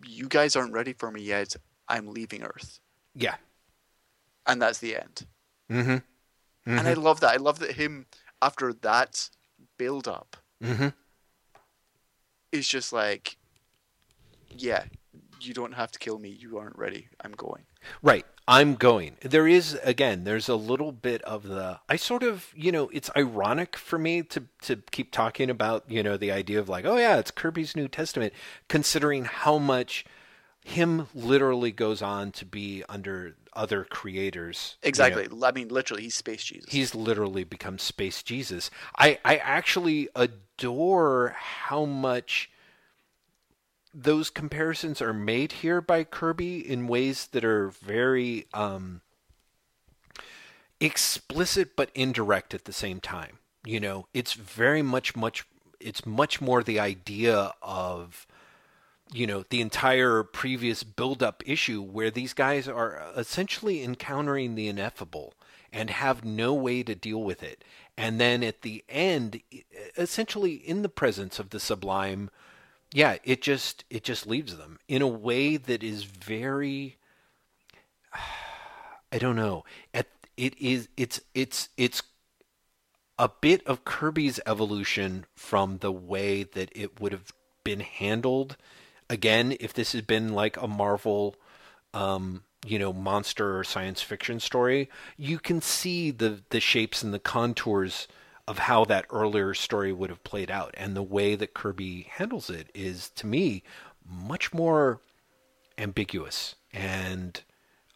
You 0.05 0.27
guys 0.29 0.57
aren't 0.57 0.73
ready 0.73 0.93
for 0.95 1.11
me 1.13 1.23
yet. 1.23 1.55
I'm 1.89 2.09
leaving 2.09 2.43
Earth. 2.43 2.81
Yeah. 3.15 3.37
And 4.47 4.61
that's 4.61 4.79
the 4.79 4.97
end. 4.97 5.27
Mm-hmm. 5.71 5.99
And 6.79 6.89
I 6.89 6.95
love 6.95 7.21
that. 7.21 7.33
I 7.33 7.37
love 7.37 7.61
that 7.61 7.73
him, 7.73 8.07
after 8.43 8.73
that 8.73 9.31
build 9.79 10.09
up, 10.09 10.37
mm-hmm. 10.63 10.89
is 12.53 12.67
just 12.69 12.93
like, 12.93 13.37
Yeah, 14.51 14.85
you 15.41 15.55
don't 15.55 15.75
have 15.75 15.91
to 15.93 15.99
kill 15.99 16.19
me. 16.19 16.29
You 16.29 16.59
aren't 16.59 16.79
ready. 16.79 17.09
I'm 17.21 17.33
going. 17.33 17.65
Right. 18.03 18.27
I'm 18.49 18.77
going. 18.77 19.17
There 19.23 19.49
is 19.49 19.79
again, 19.83 20.23
there's 20.23 20.49
a 20.49 20.55
little 20.55 20.93
bit 20.93 21.21
of 21.23 21.43
the 21.43 21.81
I 21.89 21.97
sort 21.97 22.23
of, 22.23 22.53
you 22.55 22.71
know, 22.71 22.89
it's 22.93 23.11
ironic 23.17 23.77
for 23.77 23.99
me 23.99 24.23
to 24.23 24.45
to 24.63 24.77
keep 24.93 25.11
talking 25.11 25.51
about, 25.51 25.85
you 25.89 26.03
know, 26.03 26.17
the 26.17 26.31
idea 26.31 26.61
of 26.61 26.69
like, 26.69 26.85
oh 26.85 26.97
yeah, 26.97 27.17
it's 27.17 27.33
Kirby's 27.33 27.75
New 27.75 27.89
Testament 27.89 28.33
considering 28.69 29.25
how 29.25 29.59
much 29.59 30.05
him 30.65 31.09
literally 31.13 31.73
goes 31.73 32.03
on 32.03 32.31
to 32.33 32.45
be 32.45 32.85
under 32.89 33.37
other 33.57 33.85
creators. 33.85 34.77
you 34.83 34.87
know. 34.87 34.89
Exactly. 34.89 35.29
I 35.43 35.53
mean, 35.53 35.69
literally, 35.69 36.05
he's 36.05 36.15
Space 36.15 36.45
Jesus. 36.45 36.73
He's 36.73 36.95
literally 36.95 37.45
become 37.45 37.79
Space 37.79 38.23
Jesus. 38.23 38.71
I, 38.99 39.19
I 39.25 39.37
actually 39.37 40.09
adore 40.15 41.35
how 41.37 41.85
much 41.85 42.51
those 43.93 44.29
comparisons 44.29 45.01
are 45.01 45.15
made 45.15 45.53
here 45.53 45.81
by 45.81 46.05
Kirby 46.05 46.59
in 46.59 46.87
ways 46.87 47.29
that 47.29 47.45
are 47.45 47.71
very 47.71 48.47
um, 48.53 49.01
explicit 50.81 51.75
but 51.77 51.91
indirect 51.95 52.53
at 52.53 52.67
the 52.67 52.73
same 52.73 53.01
time. 53.01 53.39
You 53.65 53.81
know, 53.81 54.07
it's 54.13 54.35
very 54.35 54.83
much, 54.83 55.17
much, 55.17 55.47
it's 55.81 56.05
much 56.05 56.41
more 56.41 56.63
the 56.63 56.79
idea 56.79 57.55
of 57.63 58.27
you 59.13 59.27
know 59.27 59.45
the 59.51 59.61
entire 59.61 60.23
previous 60.23 60.83
build-up 60.83 61.43
issue 61.47 61.83
where 61.83 62.11
these 62.11 62.33
guys 62.33 62.67
are 62.69 63.03
essentially 63.17 63.83
encountering 63.83 64.55
the 64.55 64.69
ineffable 64.69 65.35
and 65.73 65.91
have 65.91 66.25
no 66.25 66.55
way 66.55 66.83
to 66.83 66.95
deal 66.95 67.23
with 67.23 67.43
it. 67.43 67.63
And 67.99 68.21
then 68.21 68.43
at 68.43 68.63
the 68.63 68.85
end 68.89 69.41
essentially 69.97 70.55
in 70.55 70.83
the 70.83 70.89
presence 70.89 71.39
of 71.39 71.51
the 71.51 71.61
sublime 71.61 72.31
yeah 72.93 73.17
it 73.25 73.43
just 73.43 73.85
it 73.91 74.05
just 74.05 74.27
leaves 74.27 74.57
them 74.57 74.79
in 74.87 75.03
a 75.03 75.09
way 75.09 75.57
that 75.57 75.83
is 75.83 76.05
very 76.05 76.97
i 79.13 79.19
don't 79.19 79.37
know. 79.37 79.65
At 79.95 80.07
it 80.37 80.59
is 80.61 80.89
it's 80.97 81.21
it's 81.35 81.69
it's 81.77 82.03
a 83.19 83.31
bit 83.41 83.67
of 83.67 83.85
Kirby's 83.85 84.41
evolution 84.45 85.25
from 85.35 85.79
the 85.79 85.93
way 85.93 86.43
that 86.43 86.71
it 86.75 87.01
would 87.01 87.13
have 87.13 87.33
been 87.65 87.81
handled 87.81 88.57
again 89.09 89.57
if 89.61 89.73
this 89.73 89.93
had 89.93 90.07
been 90.07 90.33
like 90.33 90.57
a 90.57 90.69
Marvel 90.69 91.37
um 91.95 92.43
you 92.65 92.79
know 92.79 92.93
monster 92.93 93.59
or 93.59 93.65
science 93.65 94.03
fiction 94.03 94.41
story 94.41 94.89
you 95.17 95.39
can 95.39 95.61
see 95.61 96.11
the 96.11 96.43
the 96.51 96.61
shapes 96.61 97.03
and 97.03 97.15
the 97.15 97.19
contours 97.19 98.09
of 98.49 98.59
how 98.61 98.85
that 98.85 99.07
earlier 99.11 99.55
story 99.55 99.93
would 99.93 100.11
have 100.11 100.23
played 100.23 100.51
out 100.51 100.75
and 100.77 100.95
the 100.95 101.03
way 101.03 101.35
that 101.35 101.55
Kirby 101.55 102.09
handles 102.11 102.49
it 102.49 102.69
is 102.75 103.11
to 103.11 103.27
me 103.27 103.63
much 104.09 104.55
more 104.55 105.01
ambiguous 105.79 106.55
and 106.73 107.43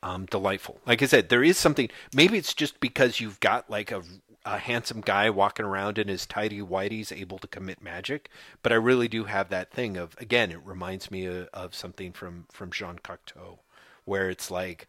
um, 0.02 0.26
delightful. 0.26 0.80
Like 0.86 1.02
I 1.02 1.06
said, 1.06 1.28
there 1.28 1.44
is 1.44 1.56
something. 1.58 1.88
Maybe 2.14 2.38
it's 2.38 2.54
just 2.54 2.80
because 2.80 3.20
you've 3.20 3.40
got 3.40 3.70
like 3.70 3.92
a, 3.92 4.02
a 4.44 4.58
handsome 4.58 5.02
guy 5.02 5.28
walking 5.28 5.66
around 5.66 5.98
in 5.98 6.08
his 6.08 6.26
tidy 6.26 6.60
whities, 6.60 7.16
able 7.16 7.38
to 7.38 7.46
commit 7.46 7.82
magic. 7.82 8.30
But 8.62 8.72
I 8.72 8.76
really 8.76 9.08
do 9.08 9.24
have 9.24 9.50
that 9.50 9.70
thing 9.70 9.96
of 9.96 10.16
again. 10.18 10.50
It 10.50 10.60
reminds 10.64 11.10
me 11.10 11.26
of, 11.26 11.48
of 11.52 11.74
something 11.74 12.12
from 12.12 12.46
from 12.50 12.70
Jean 12.70 12.98
Cocteau, 12.98 13.58
where 14.04 14.30
it's 14.30 14.50
like 14.50 14.88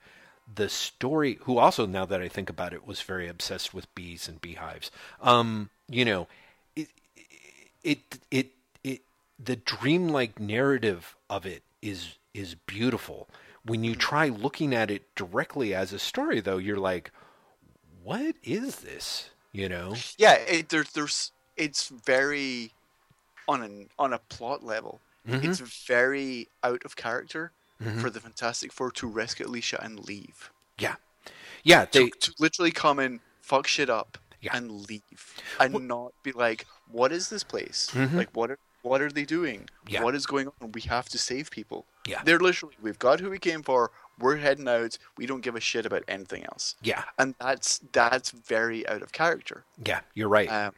the 0.54 0.70
story. 0.70 1.40
Who 1.42 1.58
also, 1.58 1.86
now 1.86 2.06
that 2.06 2.22
I 2.22 2.28
think 2.28 2.50
about 2.50 2.74
it, 2.74 2.88
was 2.88 3.02
very 3.02 3.28
obsessed 3.28 3.74
with 3.74 3.94
bees 3.94 4.28
and 4.28 4.40
beehives. 4.42 4.90
Um, 5.22 5.70
you 5.90 6.06
know, 6.06 6.28
it 6.76 6.88
it 7.84 8.00
it 8.30 8.52
it 8.84 9.02
the 9.38 9.58
dreamlike 9.58 10.40
narrative 10.40 11.16
of 11.30 11.46
it 11.46 11.64
is 11.82 12.16
is 12.34 12.56
beautiful. 12.56 13.28
When 13.64 13.84
you 13.84 13.96
try 13.96 14.28
looking 14.28 14.74
at 14.74 14.90
it 14.90 15.14
directly 15.14 15.76
as 15.76 15.94
a 15.94 16.00
story, 16.00 16.40
though, 16.40 16.58
you're 16.58 16.78
like, 16.78 17.12
"What 18.02 18.36
is 18.44 18.78
this?" 18.78 19.30
You 19.52 19.68
know? 19.70 19.96
yeah, 20.18 20.34
it, 20.36 20.70
there's 20.70 20.92
there's 20.92 21.32
it's 21.58 21.90
very 21.90 22.72
on 23.48 23.62
an 23.62 23.90
on 24.00 24.14
a 24.14 24.20
plot 24.20 24.64
level. 24.64 25.02
Mhm. 25.28 25.44
It's 25.44 25.60
very 25.60 26.48
out 26.64 26.84
of 26.86 26.96
character 26.96 27.52
Mhm. 27.84 28.00
for 28.02 28.10
the 28.10 28.20
Fantastic 28.20 28.72
Four 28.72 28.92
to 28.92 29.08
rescue 29.08 29.46
Alicia 29.48 29.80
and 29.84 30.00
leave. 30.08 30.52
Yeah, 30.78 30.96
yeah. 31.64 31.86
To, 31.86 32.00
They 32.06 32.10
to 32.10 32.34
literally 32.40 32.72
come 32.72 32.98
and 33.00 33.20
fuck 33.42 33.68
shit 33.68 33.90
up, 33.90 34.18
Yeah. 34.40 34.56
and 34.56 34.88
leave, 34.90 35.36
and 35.60 35.88
not 35.88 36.14
be 36.24 36.32
like, 36.32 36.66
"What 36.88 37.12
is 37.12 37.30
this 37.30 37.44
place? 37.44 37.90
Mhm. 37.94 38.14
Like, 38.14 38.30
what 38.36 38.52
are 38.52 38.60
what 38.84 39.00
are 39.02 39.12
they 39.12 39.26
doing? 39.26 39.70
Yeah. 39.88 40.02
What 40.04 40.16
is 40.16 40.26
going 40.26 40.48
on? 40.48 40.72
We 40.72 40.82
have 40.82 41.10
to 41.10 41.18
save 41.18 41.52
people." 41.52 41.86
Yeah. 42.08 42.24
They're 42.24 42.40
literally, 42.40 42.76
we've 42.82 42.98
got 42.98 43.20
who 43.20 43.30
we 43.30 43.38
came 43.38 43.62
for. 43.64 43.92
We're 44.22 44.38
heading 44.38 44.68
out. 44.68 44.98
We 45.18 45.26
don't 45.26 45.42
give 45.42 45.56
a 45.56 45.60
shit 45.60 45.86
about 45.86 46.04
anything 46.08 46.44
else. 46.46 46.76
Yeah, 46.82 47.04
And 47.18 47.36
that's 47.40 47.80
that's 47.92 48.32
very 48.32 48.88
out 48.88 49.02
of 49.02 49.12
character. 49.12 49.64
yeah, 49.86 50.02
you're 50.14 50.30
right. 50.30 50.48
Um, 50.50 50.74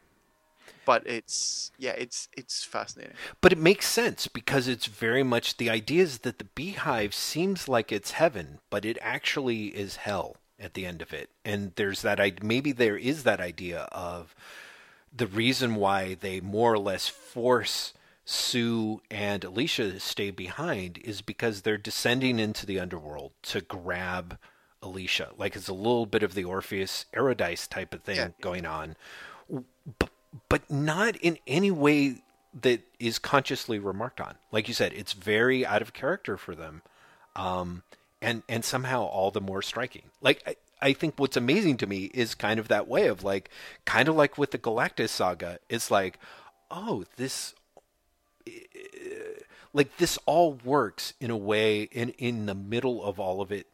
but 0.86 1.06
it's 1.08 1.72
yeah, 1.78 1.92
it's 1.92 2.28
it's 2.36 2.64
fascinating. 2.64 3.16
But 3.42 3.52
it 3.54 3.58
makes 3.58 3.88
sense 3.88 4.28
because 4.28 4.68
it's 4.68 4.86
very 4.88 5.24
much 5.24 5.58
the 5.58 5.70
idea 5.70 6.04
is 6.04 6.20
that 6.20 6.40
the 6.40 6.44
beehive 6.46 7.14
seems 7.14 7.68
like 7.70 7.92
it's 7.92 8.12
heaven, 8.12 8.60
but 8.70 8.84
it 8.84 8.98
actually 9.02 9.68
is 9.68 9.98
hell 9.98 10.38
at 10.60 10.74
the 10.74 10.86
end 10.86 11.02
of 11.02 11.14
it. 11.14 11.30
And 11.46 11.72
there's 11.76 12.02
that 12.02 12.20
i- 12.20 12.34
maybe 12.42 12.72
there 12.72 12.98
is 12.98 13.24
that 13.24 13.40
idea 13.40 13.82
of 13.92 14.36
the 15.16 15.28
reason 15.28 15.76
why 15.76 16.16
they 16.16 16.42
more 16.42 16.74
or 16.74 16.80
less 16.80 17.08
force 17.08 17.94
Sue 18.26 19.02
and 19.12 19.44
Alicia 19.44 20.00
stay 20.00 20.32
behind 20.32 21.00
is 21.04 21.22
because 21.22 21.62
they're 21.62 21.78
descending 21.78 22.40
into 22.40 22.66
the 22.66 22.80
underworld 22.80 23.32
to 23.44 23.62
grab 23.62 24.38
Alicia. 24.82 25.32
Like 25.38 25.56
it's 25.56 25.68
a 25.68 25.74
little 25.74 26.06
bit 26.06 26.24
of 26.24 26.34
the 26.34 26.44
Orpheus 26.46 27.06
Eurydice 27.14 27.68
type 27.68 27.94
of 27.94 28.04
thing 28.04 28.16
Yeah. 28.16 28.30
going 28.42 28.66
on. 28.66 28.96
But, 30.00 30.10
but 30.50 30.70
not 30.72 31.16
in 31.18 31.38
any 31.48 31.72
way 31.72 32.24
that 32.62 32.82
is 33.00 33.20
consciously 33.20 33.80
remarked 33.80 34.22
on. 34.22 34.36
Like 34.52 34.68
you 34.68 34.74
said, 34.74 34.94
it's 34.94 35.14
very 35.14 35.66
out 35.66 35.82
of 35.82 35.92
character 35.94 36.38
for 36.38 36.56
them. 36.56 36.82
Um, 37.36 37.84
and, 38.22 38.44
and 38.48 38.64
somehow 38.64 39.04
all 39.04 39.32
the 39.32 39.42
more 39.42 39.62
striking. 39.62 40.04
Like, 40.22 40.42
I, 40.48 40.56
I 40.82 40.94
think 40.94 41.16
what's 41.18 41.36
amazing 41.36 41.78
to 41.78 41.88
me 41.88 42.06
is 42.14 42.36
kind 42.36 42.60
of 42.60 42.68
that 42.70 42.88
way 42.88 43.08
of 43.08 43.24
like, 43.24 43.50
kind 43.86 44.08
of 44.08 44.16
like 44.16 44.38
with 44.38 44.52
the 44.52 44.58
Galactus 44.58 45.10
saga, 45.10 45.60
it's 45.68 45.92
like, 45.92 46.20
oh, 46.72 47.04
this 47.18 47.54
like 49.74 49.98
this 49.98 50.18
all 50.26 50.54
works 50.64 51.14
in 51.20 51.32
a 51.32 51.38
way 51.38 51.84
in 51.84 52.10
in 52.12 52.46
the 52.46 52.56
middle 52.56 53.04
of 53.04 53.20
all 53.20 53.42
of 53.42 53.52
it 53.52 53.68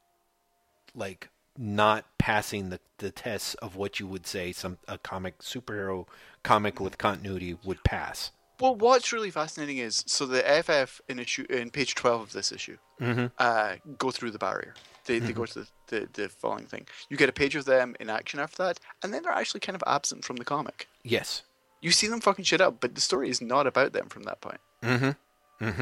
like 0.95 1.29
not 1.57 2.05
passing 2.17 2.69
the, 2.69 2.79
the 2.99 3.11
tests 3.11 3.53
of 3.55 3.75
what 3.75 3.99
you 3.99 4.07
would 4.07 4.25
say 4.25 4.51
some 4.51 4.77
a 4.87 4.97
comic 4.97 5.39
superhero 5.39 6.07
comic 6.43 6.79
with 6.79 6.97
continuity 6.97 7.57
would 7.63 7.83
pass 7.83 8.31
Well, 8.59 8.75
what's 8.75 9.11
really 9.11 9.31
fascinating 9.31 9.77
is 9.77 10.03
so 10.07 10.25
the 10.25 10.41
FF 10.41 11.01
in 11.09 11.19
issue 11.19 11.45
in 11.49 11.69
page 11.69 11.95
twelve 11.95 12.21
of 12.21 12.31
this 12.33 12.51
issue 12.51 12.77
mm-hmm. 12.99 13.27
uh, 13.37 13.75
go 13.97 14.11
through 14.11 14.31
the 14.31 14.39
barrier. 14.39 14.73
They, 15.05 15.17
they 15.17 15.33
go 15.33 15.45
to 15.45 15.59
the, 15.61 15.67
the, 15.87 16.09
the 16.13 16.29
following 16.29 16.65
thing. 16.65 16.85
You 17.09 17.17
get 17.17 17.29
a 17.29 17.33
page 17.33 17.55
of 17.55 17.65
them 17.65 17.95
in 17.99 18.11
action 18.11 18.39
after 18.39 18.63
that, 18.63 18.79
and 19.01 19.11
then 19.11 19.23
they're 19.23 19.31
actually 19.31 19.61
kind 19.61 19.75
of 19.75 19.83
absent 19.87 20.23
from 20.23 20.35
the 20.35 20.45
comic. 20.45 20.87
yes 21.03 21.41
You 21.81 21.91
see 21.91 22.07
them 22.07 22.21
fucking 22.21 22.45
shit 22.45 22.61
up, 22.61 22.79
but 22.81 22.95
the 22.95 23.01
story 23.01 23.29
is 23.29 23.41
not 23.41 23.67
about 23.67 23.93
them 23.93 24.07
from 24.09 24.23
that 24.23 24.41
point. 24.41 24.59
mm-hmm 24.83 25.65
mm-hmm 25.65 25.81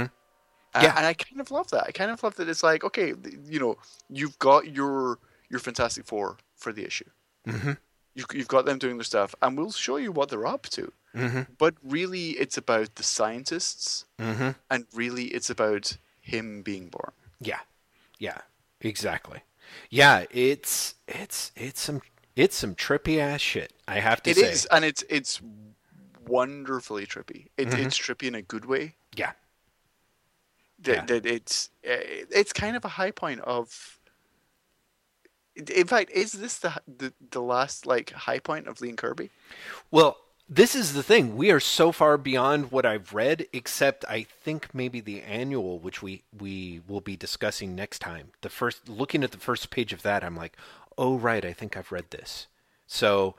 Uh, 0.76 0.80
Yeah. 0.84 0.94
and 0.98 1.06
I 1.06 1.14
kind 1.14 1.40
of 1.41 1.49
love 1.52 1.69
that. 1.72 1.86
I 1.88 1.91
kind 1.91 2.11
of 2.11 2.22
love 2.24 2.36
that 2.36 2.49
it's 2.49 2.64
like, 2.64 2.84
okay, 2.84 3.14
you 3.45 3.60
know, 3.60 3.78
you've 4.10 4.38
got 4.40 4.68
your 4.76 5.19
your 5.49 5.60
Fantastic 5.60 6.06
Four 6.06 6.38
for 6.56 6.72
the 6.74 6.86
issue. 6.86 7.10
mm-hmm 7.48 7.72
You, 8.15 8.26
you've 8.34 8.48
got 8.48 8.65
them 8.65 8.78
doing 8.80 8.98
their 8.98 9.03
stuff, 9.06 9.34
and 9.41 9.57
we'll 9.57 9.72
show 9.72 9.98
you 9.98 10.11
what 10.11 10.30
they're 10.30 10.45
up 10.48 10.64
to. 10.69 10.91
mm-hmm 11.15 11.41
But 11.57 11.76
really, 11.84 12.32
it's 12.32 12.57
about 12.57 12.95
the 12.95 13.03
scientists, 13.03 14.06
mm-hmm 14.19 14.52
and 14.69 14.86
really, 14.94 15.26
it's 15.26 15.49
about 15.49 15.98
him 16.22 16.61
being 16.64 16.90
born. 16.90 17.11
yeah 17.40 17.60
yeah 18.19 18.41
exactly 18.82 19.44
yeah 19.90 20.26
it's 20.32 20.95
it's 21.07 21.52
it's 21.56 21.80
some 21.80 22.02
it's 22.36 22.56
some 22.57 22.74
trippy 22.76 23.18
ass 23.19 23.40
shit 23.41 23.72
i 23.88 23.99
have 23.99 24.22
to 24.24 24.32
It 24.32 24.38
say 24.38 24.52
is, 24.52 24.65
and 24.72 24.84
it's 24.84 25.03
it's 25.10 25.40
wonderfully 26.28 27.06
trippy. 27.06 27.48
It, 27.58 27.70
Mhm. 27.70 27.86
It's 27.86 27.98
trippy 27.98 28.28
in 28.28 28.36
a 28.36 28.41
good 28.41 28.66
way. 28.66 28.95
yeah 29.16 29.34
That, 30.80 30.95
Yeah. 30.95 31.06
that 31.06 31.26
it's 31.26 31.70
eh, 31.84 32.26
it's 32.30 32.54
kind 32.54 32.76
of 32.76 32.86
a 32.86 32.90
high 32.90 33.12
point 33.12 33.41
of. 33.41 33.99
In 35.56 35.88
fact, 35.88 36.12
is 36.12 36.34
this 36.34 36.60
the 36.60 36.80
the, 36.88 37.14
the 37.32 37.41
last 37.41 37.86
like 37.88 38.12
high 38.12 38.40
point 38.40 38.68
of 38.68 38.80
Lee 38.80 38.90
and 38.90 38.98
Kirby? 38.98 39.32
Well, 39.90 40.18
this 40.48 40.76
is 40.76 40.94
the 40.94 41.02
thing. 41.02 41.36
We 41.36 41.49
are 41.52 41.60
so 41.60 41.91
far 41.91 42.16
beyond 42.18 42.72
what 42.72 42.86
I've 42.86 43.14
read, 43.14 43.48
except 43.52 44.06
I 44.08 44.24
think 44.24 44.74
maybe 44.74 45.02
the 45.02 45.22
annual, 45.24 45.80
which 45.80 46.04
we 46.04 46.24
we 46.38 46.82
will 46.88 47.02
be 47.02 47.16
discussing 47.16 47.76
next 47.76 47.99
time. 47.99 48.34
The 48.41 48.49
first 48.49 48.88
looking 48.88 49.24
at 49.24 49.32
the 49.32 49.40
first 49.40 49.72
page 49.72 49.94
of 49.94 50.04
that, 50.04 50.24
I'm 50.24 50.36
like, 50.36 50.56
oh 50.95 51.18
right, 51.18 51.44
I 51.44 51.54
think 51.54 51.76
I've 51.76 51.91
read 51.91 52.12
this. 52.12 52.45
So 52.86 53.36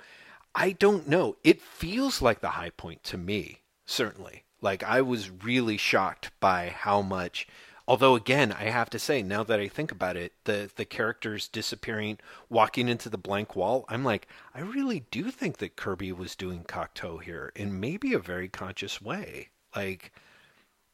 I 0.58 0.72
don't 0.72 1.06
know. 1.06 1.36
It 1.44 1.62
feels 1.62 2.20
like 2.20 2.40
the 2.40 2.50
high 2.50 2.70
point 2.70 3.04
to 3.04 3.16
me, 3.16 3.60
certainly. 3.86 4.42
Like 4.60 4.82
I 4.82 5.00
was 5.02 5.30
really 5.30 5.76
shocked 5.76 6.32
by 6.40 6.70
how 6.70 7.00
much 7.00 7.46
although 7.86 8.16
again, 8.16 8.50
I 8.52 8.64
have 8.64 8.90
to 8.90 8.98
say, 8.98 9.22
now 9.22 9.44
that 9.44 9.60
I 9.60 9.68
think 9.68 9.92
about 9.92 10.16
it, 10.16 10.32
the 10.44 10.68
the 10.74 10.84
characters 10.84 11.46
disappearing, 11.46 12.18
walking 12.50 12.88
into 12.88 13.08
the 13.08 13.16
blank 13.16 13.54
wall, 13.54 13.84
I'm 13.88 14.02
like, 14.02 14.26
I 14.52 14.60
really 14.60 15.04
do 15.12 15.30
think 15.30 15.58
that 15.58 15.76
Kirby 15.76 16.10
was 16.10 16.34
doing 16.34 16.64
Cocteau 16.64 17.22
here 17.22 17.52
in 17.54 17.78
maybe 17.78 18.12
a 18.12 18.18
very 18.18 18.48
conscious 18.48 19.00
way. 19.00 19.50
Like 19.76 20.12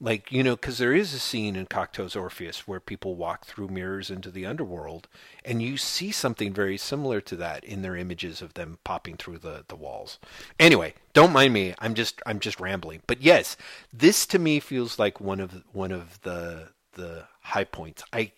like 0.01 0.33
you 0.33 0.43
know 0.43 0.57
because 0.57 0.79
there 0.79 0.93
is 0.95 1.15
a 1.15 1.19
scene 1.19 1.55
in 1.57 1.67
cocteau's 1.67 2.17
orpheus 2.17 2.67
where 2.67 2.81
people 2.81 3.15
walk 3.15 3.45
through 3.47 3.69
mirrors 3.69 4.11
into 4.11 4.31
the 4.31 4.45
underworld 4.45 5.07
and 5.45 5.63
you 5.63 5.77
see 5.77 6.11
something 6.11 6.53
very 6.53 6.77
similar 6.77 7.21
to 7.21 7.37
that 7.37 7.63
in 7.65 7.83
their 7.83 7.97
images 7.97 8.43
of 8.43 8.55
them 8.55 8.79
popping 8.85 9.17
through 9.17 9.39
the, 9.39 9.65
the 9.69 9.77
walls. 9.77 10.19
Anyway 10.59 10.95
don't 11.13 11.33
mind 11.33 11.53
me. 11.55 11.75
I'm 11.79 11.95
just 11.95 12.21
i'm 12.27 12.41
just 12.41 12.61
rambling. 12.61 13.03
But 13.07 13.23
yes 13.23 13.57
this 13.93 14.27
to 14.27 14.39
me 14.39 14.61
feels 14.61 14.99
like 14.99 15.21
one 15.21 15.41
of 15.41 15.63
one 15.73 15.93
of 15.93 16.21
the 16.23 16.71
the 16.95 17.25
high 17.43 17.65
points. 17.65 18.03
I 18.13 18.33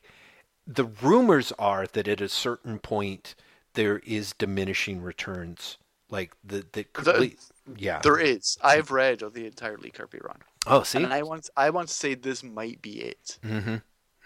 the 0.67 0.85
rumors 0.85 1.53
are 1.59 1.87
that 1.87 2.09
at 2.09 2.21
a 2.21 2.29
certain 2.29 2.79
point 2.79 3.35
there 3.75 3.99
is 4.01 4.33
diminishing 4.35 5.01
returns 5.03 5.79
like 6.11 6.33
the 6.45 6.65
the, 6.73 6.85
The- 7.03 7.37
yeah. 7.77 8.01
There 8.01 8.19
is. 8.19 8.57
I've 8.63 8.91
read 8.91 9.23
of 9.23 9.35
the 9.35 9.47
entire 9.47 9.77
Lee 9.77 9.91
Kirby 9.91 10.19
run, 10.23 10.39
oh 10.67 10.83
see 10.83 11.03
and 11.03 11.13
I 11.13 11.23
want 11.23 11.49
I 11.57 11.71
want 11.71 11.89
to 11.89 11.95
say 11.95 12.15
this 12.15 12.43
might 12.43 12.83
be 12.83 13.01
it. 13.01 13.39
mm-hmm 13.45 13.77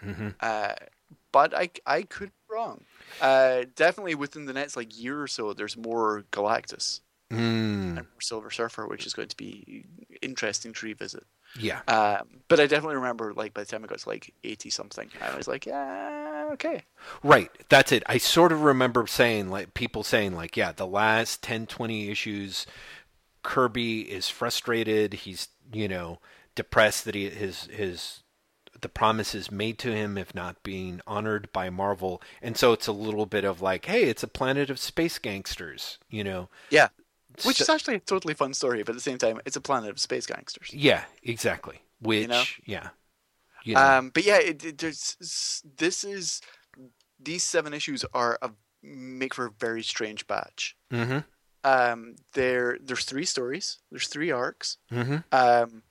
mm-hmm 0.03 0.29
Uh, 0.39 0.73
but 1.31 1.55
I 1.55 1.69
I 1.85 2.03
could 2.03 2.29
be 2.29 2.55
wrong. 2.55 2.83
Uh, 3.21 3.63
definitely 3.75 4.15
within 4.15 4.45
the 4.45 4.53
next 4.53 4.75
like 4.75 4.99
year 4.99 5.21
or 5.21 5.27
so, 5.27 5.53
there's 5.53 5.77
more 5.77 6.23
Galactus 6.31 7.01
mm. 7.31 7.37
and 7.37 7.95
more 7.95 8.21
Silver 8.21 8.51
Surfer, 8.51 8.87
which 8.87 9.05
is 9.05 9.13
going 9.13 9.29
to 9.29 9.37
be 9.37 9.85
interesting 10.21 10.73
to 10.73 10.85
revisit. 10.85 11.23
yeah 11.57 11.81
Um, 11.87 12.27
but 12.47 12.59
I 12.59 12.67
definitely 12.67 12.95
remember 12.95 13.33
like 13.33 13.53
by 13.53 13.61
the 13.61 13.67
time 13.67 13.83
I 13.83 13.87
got 13.87 13.99
to 13.99 14.09
like 14.09 14.33
eighty 14.43 14.69
something, 14.69 15.09
I 15.21 15.35
was 15.35 15.47
like, 15.47 15.65
yeah, 15.65 16.49
okay. 16.53 16.83
Right. 17.23 17.49
That's 17.69 17.91
it. 17.91 18.03
I 18.07 18.17
sort 18.17 18.51
of 18.51 18.63
remember 18.63 19.07
saying 19.07 19.49
like 19.49 19.73
people 19.73 20.03
saying 20.03 20.35
like 20.35 20.57
yeah, 20.57 20.71
the 20.71 20.87
last 20.87 21.41
10 21.43 21.67
20 21.67 22.09
issues 22.09 22.65
Kirby 23.43 24.01
is 24.01 24.29
frustrated, 24.29 25.13
he's, 25.13 25.47
you 25.73 25.87
know, 25.87 26.19
depressed 26.55 27.05
that 27.05 27.15
he 27.15 27.29
his 27.29 27.65
his 27.65 28.23
the 28.79 28.89
promises 28.89 29.51
made 29.51 29.77
to 29.77 29.91
him 29.93 30.17
if 30.17 30.33
not 30.33 30.63
being 30.63 31.01
honored 31.05 31.51
by 31.53 31.69
Marvel. 31.69 32.21
And 32.41 32.57
so 32.57 32.71
it's 32.73 32.87
a 32.87 32.91
little 32.91 33.25
bit 33.27 33.43
of 33.43 33.61
like, 33.61 33.85
hey, 33.85 34.03
it's 34.03 34.23
a 34.23 34.27
planet 34.27 34.69
of 34.71 34.79
space 34.79 35.19
gangsters, 35.19 35.99
you 36.09 36.23
know. 36.23 36.49
Yeah, 36.71 36.87
which 37.43 37.57
So- 37.57 37.63
is 37.63 37.69
actually 37.69 37.95
a 37.95 37.99
totally 37.99 38.33
fun 38.33 38.53
story, 38.55 38.81
but 38.83 38.91
at 38.91 38.95
the 38.95 39.01
same 39.01 39.17
time, 39.19 39.39
it's 39.45 39.55
a 39.57 39.61
planet 39.61 39.89
of 39.91 39.99
space 39.99 40.25
gangsters. 40.25 40.73
yeah, 40.73 41.03
exactly. 41.21 41.81
Which 41.99 42.27
know? 42.27 42.43
yeah. 42.65 42.89
You 43.63 43.75
know. 43.75 43.81
Um, 43.97 44.09
but 44.09 44.23
yeah, 44.25 44.39
it, 44.39 44.65
it, 44.65 44.77
there's 44.79 45.61
this 45.77 46.03
is 46.03 46.41
these 47.19 47.43
seven 47.43 47.73
issues 47.75 48.03
are 48.13 48.39
a 48.41 48.49
make 48.81 49.35
for 49.35 49.45
a 49.45 49.51
very 49.51 49.83
strange 49.83 50.25
batch. 50.25 50.75
mhm. 50.91 51.23
Um, 51.63 52.15
there 52.33 52.77
there's 52.81 53.05
three 53.05 53.25
stories. 53.25 53.77
There's 53.91 54.07
three 54.07 54.31
arcs. 54.31 54.77
Mhm. 54.91 55.23
Um, 55.31 55.83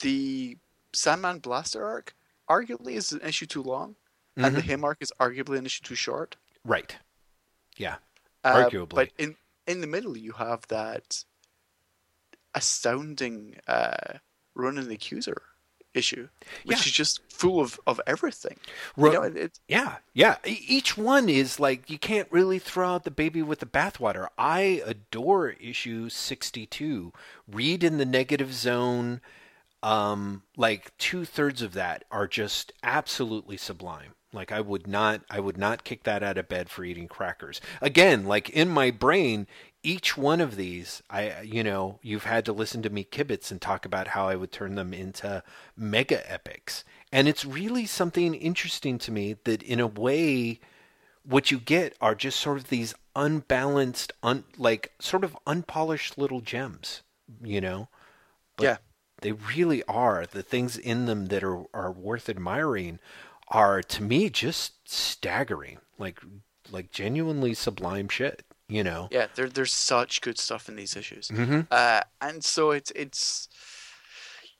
the 0.00 0.58
Sandman 0.92 1.40
Blastaar 1.40 1.84
arc 1.84 2.14
arguably 2.48 2.92
is 2.92 3.12
an 3.12 3.20
issue 3.22 3.46
too 3.46 3.62
long, 3.62 3.96
and 4.36 4.54
the 4.54 4.60
Mhm. 4.60 4.64
him 4.64 4.84
arc 4.84 4.98
is 5.00 5.12
arguably 5.18 5.58
an 5.58 5.66
issue 5.66 5.82
too 5.82 5.94
short. 5.94 6.36
Right. 6.64 6.96
Yeah. 7.76 7.96
Uh, 8.44 8.68
Arguably. 8.68 8.94
but 8.94 9.10
in 9.18 9.36
in 9.66 9.80
the 9.80 9.86
middle, 9.86 10.16
you 10.16 10.32
have 10.32 10.66
that 10.68 11.24
astounding 12.54 13.58
uh, 13.66 14.18
Ronan 14.54 14.88
the 14.88 14.94
Accuser 14.96 15.42
issue, 15.94 16.28
which 16.64 16.78
Yeah. 16.78 16.84
is 16.84 16.92
just 16.92 17.20
full 17.32 17.60
of, 17.60 17.78
of 17.86 18.00
everything. 18.06 18.56
Ro- 18.96 19.10
you 19.12 19.18
know, 19.18 19.22
it, 19.24 19.58
Yeah, 19.68 19.96
yeah. 20.14 20.36
Each 20.44 20.96
one 20.96 21.28
is 21.28 21.60
like 21.60 21.90
you 21.90 21.98
can't 21.98 22.28
really 22.30 22.58
throw 22.58 22.94
out 22.94 23.04
the 23.04 23.10
baby 23.10 23.42
with 23.42 23.60
the 23.60 23.66
bathwater. 23.66 24.28
I 24.38 24.82
adore 24.86 25.50
issue 25.50 26.08
sixty-two. 26.08 27.12
Reed 27.50 27.84
in 27.84 27.98
the 27.98 28.06
negative 28.06 28.52
zone. 28.54 29.20
Um, 29.82 30.44
like 30.56 30.96
two 30.98 31.24
thirds 31.24 31.60
of 31.60 31.72
that 31.74 32.04
are 32.10 32.28
just 32.28 32.72
absolutely 32.84 33.56
sublime. 33.56 34.14
Like 34.32 34.52
I 34.52 34.60
would 34.60 34.86
not, 34.86 35.22
I 35.28 35.40
would 35.40 35.58
not 35.58 35.82
kick 35.84 36.04
that 36.04 36.22
out 36.22 36.38
of 36.38 36.48
bed 36.48 36.70
for 36.70 36.84
eating 36.84 37.08
crackers. 37.08 37.60
Again, 37.80 38.24
like 38.24 38.48
in 38.50 38.68
my 38.68 38.90
brain, 38.92 39.46
each 39.82 40.16
one 40.16 40.40
of 40.40 40.56
these, 40.56 41.02
I, 41.10 41.40
you 41.42 41.64
know, 41.64 41.98
you've 42.02 42.24
had 42.24 42.44
to 42.44 42.52
listen 42.52 42.82
to 42.82 42.90
me 42.90 43.04
kibitz 43.04 43.50
and 43.50 43.60
talk 43.60 43.84
about 43.84 44.08
how 44.08 44.28
I 44.28 44.36
would 44.36 44.52
turn 44.52 44.76
them 44.76 44.94
into 44.94 45.42
mega 45.76 46.30
epics. 46.30 46.84
And 47.10 47.28
it's 47.28 47.44
really 47.44 47.86
something 47.86 48.34
interesting 48.34 48.98
to 48.98 49.12
me 49.12 49.36
that, 49.44 49.62
in 49.62 49.80
a 49.80 49.86
way, 49.86 50.60
what 51.24 51.50
you 51.50 51.58
get 51.58 51.96
are 52.00 52.14
just 52.14 52.38
sort 52.40 52.58
of 52.58 52.68
these 52.68 52.94
unbalanced, 53.14 54.12
un, 54.22 54.44
like 54.56 54.92
sort 54.98 55.24
of 55.24 55.36
unpolished 55.46 56.16
little 56.16 56.40
gems, 56.40 57.02
you 57.42 57.60
know? 57.60 57.88
But 58.56 58.64
Yeah. 58.64 58.76
They 59.20 59.32
really 59.32 59.84
are. 59.84 60.26
The 60.26 60.42
things 60.42 60.76
in 60.76 61.06
them 61.06 61.26
that 61.26 61.44
are, 61.44 61.64
are 61.72 61.92
worth 61.92 62.28
admiring 62.28 62.98
are, 63.46 63.80
to 63.80 64.02
me, 64.02 64.28
just 64.30 64.88
staggering. 64.88 65.78
Like, 65.96 66.20
like 66.72 66.90
genuinely 66.90 67.54
sublime 67.54 68.08
shit, 68.08 68.42
you 68.72 68.82
know? 68.84 69.08
Yeah, 69.10 69.26
there, 69.34 69.48
there's 69.48 69.72
such 69.72 70.20
good 70.20 70.38
stuff 70.38 70.68
in 70.68 70.76
these 70.76 70.96
issues, 70.96 71.28
Mhm. 71.28 71.66
uh, 71.70 72.02
and 72.20 72.44
so 72.44 72.70
it's 72.70 72.90
it's 72.94 73.48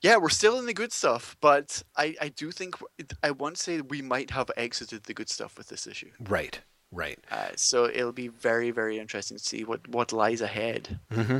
yeah, 0.01 0.17
we're 0.17 0.29
still 0.29 0.59
in 0.59 0.65
the 0.65 0.73
good 0.73 0.91
stuff, 0.91 1.35
but 1.41 1.83
I 1.95 2.15
I 2.21 2.29
do 2.29 2.51
think 2.51 2.75
I 3.23 3.31
want 3.31 3.55
to 3.55 3.61
say 3.63 3.81
we 3.81 4.01
might 4.01 4.31
have 4.31 4.49
exited 4.57 5.03
the 5.03 5.13
good 5.13 5.29
stuff 5.29 5.57
with 5.57 5.67
this 5.69 5.87
issue. 5.87 6.11
Right, 6.19 6.59
right. 6.91 7.19
Uh, 7.31 7.49
so 7.55 7.85
it'll 7.85 8.11
be 8.11 8.27
very 8.27 8.71
very 8.71 8.99
interesting 8.99 9.37
to 9.37 9.43
see 9.43 9.63
what 9.63 9.87
what 9.87 10.11
lies 10.11 10.41
ahead. 10.41 10.99
Mm-hmm. 11.11 11.39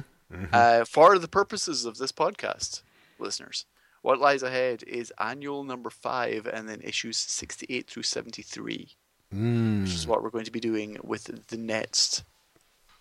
Uh, 0.52 0.84
for 0.86 1.20
the 1.20 1.28
purposes 1.28 1.86
of 1.86 1.98
this 1.98 2.12
podcast, 2.12 2.82
listeners, 3.20 3.66
what 4.02 4.20
lies 4.20 4.42
ahead 4.42 4.82
is 4.84 5.14
annual 5.20 5.64
number 5.64 5.92
five, 5.92 6.48
and 6.48 6.68
then 6.68 6.82
issues 6.82 7.18
sixty-eight 7.18 7.88
through 7.90 8.04
seventy-three, 8.04 8.96
Mm. 9.34 9.82
which 9.84 9.94
is 9.94 10.08
what 10.08 10.22
we're 10.24 10.30
going 10.30 10.46
to 10.46 10.52
be 10.52 10.60
doing 10.60 10.98
with 11.04 11.48
the 11.48 11.58
next 11.58 12.24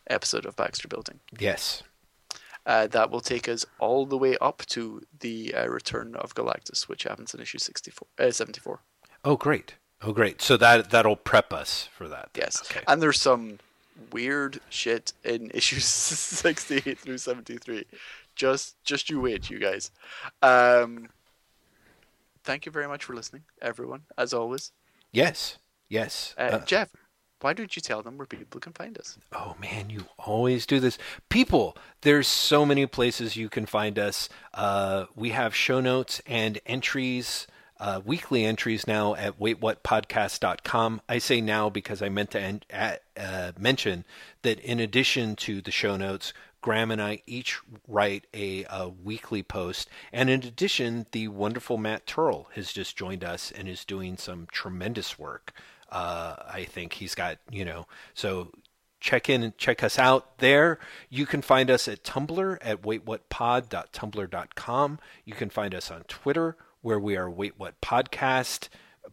episode 0.09 0.47
of 0.47 0.57
Baxter 0.57 0.89
Building. 0.89 1.21
Yes. 1.39 1.83
Uh, 2.65 2.87
that 2.87 3.11
will 3.11 3.21
take 3.21 3.49
us 3.49 3.67
all 3.81 4.07
the 4.07 4.17
way 4.17 4.37
up 4.41 4.63
to 4.67 5.03
the 5.21 5.53
uh, 5.55 5.67
return 5.69 6.15
of 6.15 6.35
Galactus, 6.35 6.89
which 6.89 7.03
happens 7.03 7.35
in 7.35 7.41
issue 7.41 7.59
64, 7.59 8.07
uh, 8.19 8.31
74. 8.31 8.81
Oh, 9.25 9.37
great. 9.37 9.75
Oh, 10.01 10.13
great. 10.13 10.41
So 10.43 10.57
that 10.57 10.91
that'll 10.91 11.17
prep 11.17 11.53
us 11.53 11.89
for 11.97 12.09
that. 12.09 12.31
Yes. 12.37 12.61
Okay. 12.71 12.81
And 12.87 13.01
there's 13.03 13.21
some 13.21 13.59
weird 14.13 14.61
shit 14.69 15.13
in 15.25 15.51
issues 15.55 15.85
68 15.85 16.99
through 16.99 17.19
73. 17.19 17.85
Just 18.35 18.77
just 18.85 19.11
you 19.11 19.21
wait, 19.21 19.51
you 19.51 19.59
guys. 19.59 19.91
Um, 20.41 21.09
thank 22.45 22.65
you 22.67 22.73
very 22.73 22.89
much 22.89 23.05
for 23.05 23.15
listening, 23.15 23.43
everyone, 23.61 24.03
as 24.17 24.33
always. 24.33 24.73
Yes. 25.13 25.59
Yes. 25.89 26.35
Uh, 26.39 26.43
Uh, 26.43 26.65
Jeff, 26.65 26.91
why 27.43 27.53
don't 27.53 27.75
you 27.77 27.83
tell 27.83 28.03
them 28.03 28.19
where 28.19 28.27
people 28.27 28.61
can 28.61 28.73
find 28.73 28.99
us? 28.99 29.19
Oh 29.33 29.57
man, 29.61 29.91
you 29.91 30.07
always 30.19 30.67
do 30.67 30.81
this. 30.81 30.99
People, 31.29 31.77
there's 32.03 32.29
so 32.29 32.65
many 32.65 32.87
places 32.87 33.37
you 33.37 33.49
can 33.49 33.67
find 33.67 33.99
us. 33.99 34.29
Uh, 34.55 35.07
we 35.15 35.31
have 35.31 35.55
show 35.55 35.81
notes 35.81 36.21
and 36.27 36.61
entries, 36.67 37.47
uh, 37.81 38.01
weekly 38.05 38.45
entries 38.45 38.87
now 38.87 39.15
at 39.15 39.41
waitwhatpodcast.com. 39.41 41.01
I 41.09 41.19
say 41.19 41.41
now 41.41 41.69
because 41.69 42.01
I 42.01 42.09
meant 42.09 42.31
to 42.33 42.41
en- 42.41 42.63
at, 42.71 43.03
uh, 43.17 43.53
mention 43.59 44.05
that 44.43 44.61
in 44.61 44.79
addition 44.79 45.35
to 45.37 45.61
the 45.61 45.73
show 45.73 45.97
notes, 45.97 46.33
Graeme 46.61 46.93
and 46.93 47.03
I 47.03 47.23
each 47.27 47.59
write 47.89 48.29
a, 48.33 48.65
a 48.71 48.89
weekly 48.89 49.43
post. 49.43 49.89
And 50.13 50.31
in 50.31 50.45
addition, 50.45 51.07
the 51.11 51.27
wonderful 51.27 51.77
Matt 51.77 52.07
Turl 52.07 52.49
has 52.55 52.73
just 52.73 52.97
joined 52.97 53.25
us 53.25 53.51
and 53.51 53.69
is 53.69 53.85
doing 53.85 54.17
some 54.17 54.47
tremendous 54.51 55.19
work. 55.19 55.53
Uh, 55.93 56.35
I 56.49 56.65
think 56.65 56.95
he's 56.95 57.15
got, 57.15 57.39
you 57.51 57.65
know, 57.65 57.87
so 58.15 58.51
check 58.99 59.29
in 59.29 59.43
and 59.43 59.57
check 59.59 59.85
us 59.85 59.99
out 59.99 60.39
there. 60.39 60.79
You 61.11 61.27
can 61.27 61.43
find 61.43 61.71
us 61.71 61.87
at 61.87 62.03
Tumblr 62.03 62.59
at 62.63 62.81
waitwhatpod.tumblr.com. 62.83 64.99
You 65.25 65.35
can 65.35 65.51
find 65.51 65.75
us 65.75 65.91
on 65.91 66.05
Twitter 66.05 66.57
where 66.81 66.99
we 66.99 67.15
are 67.17 67.29
Wait 67.31 67.59
What 67.59 67.79
Podcast, 67.83 68.69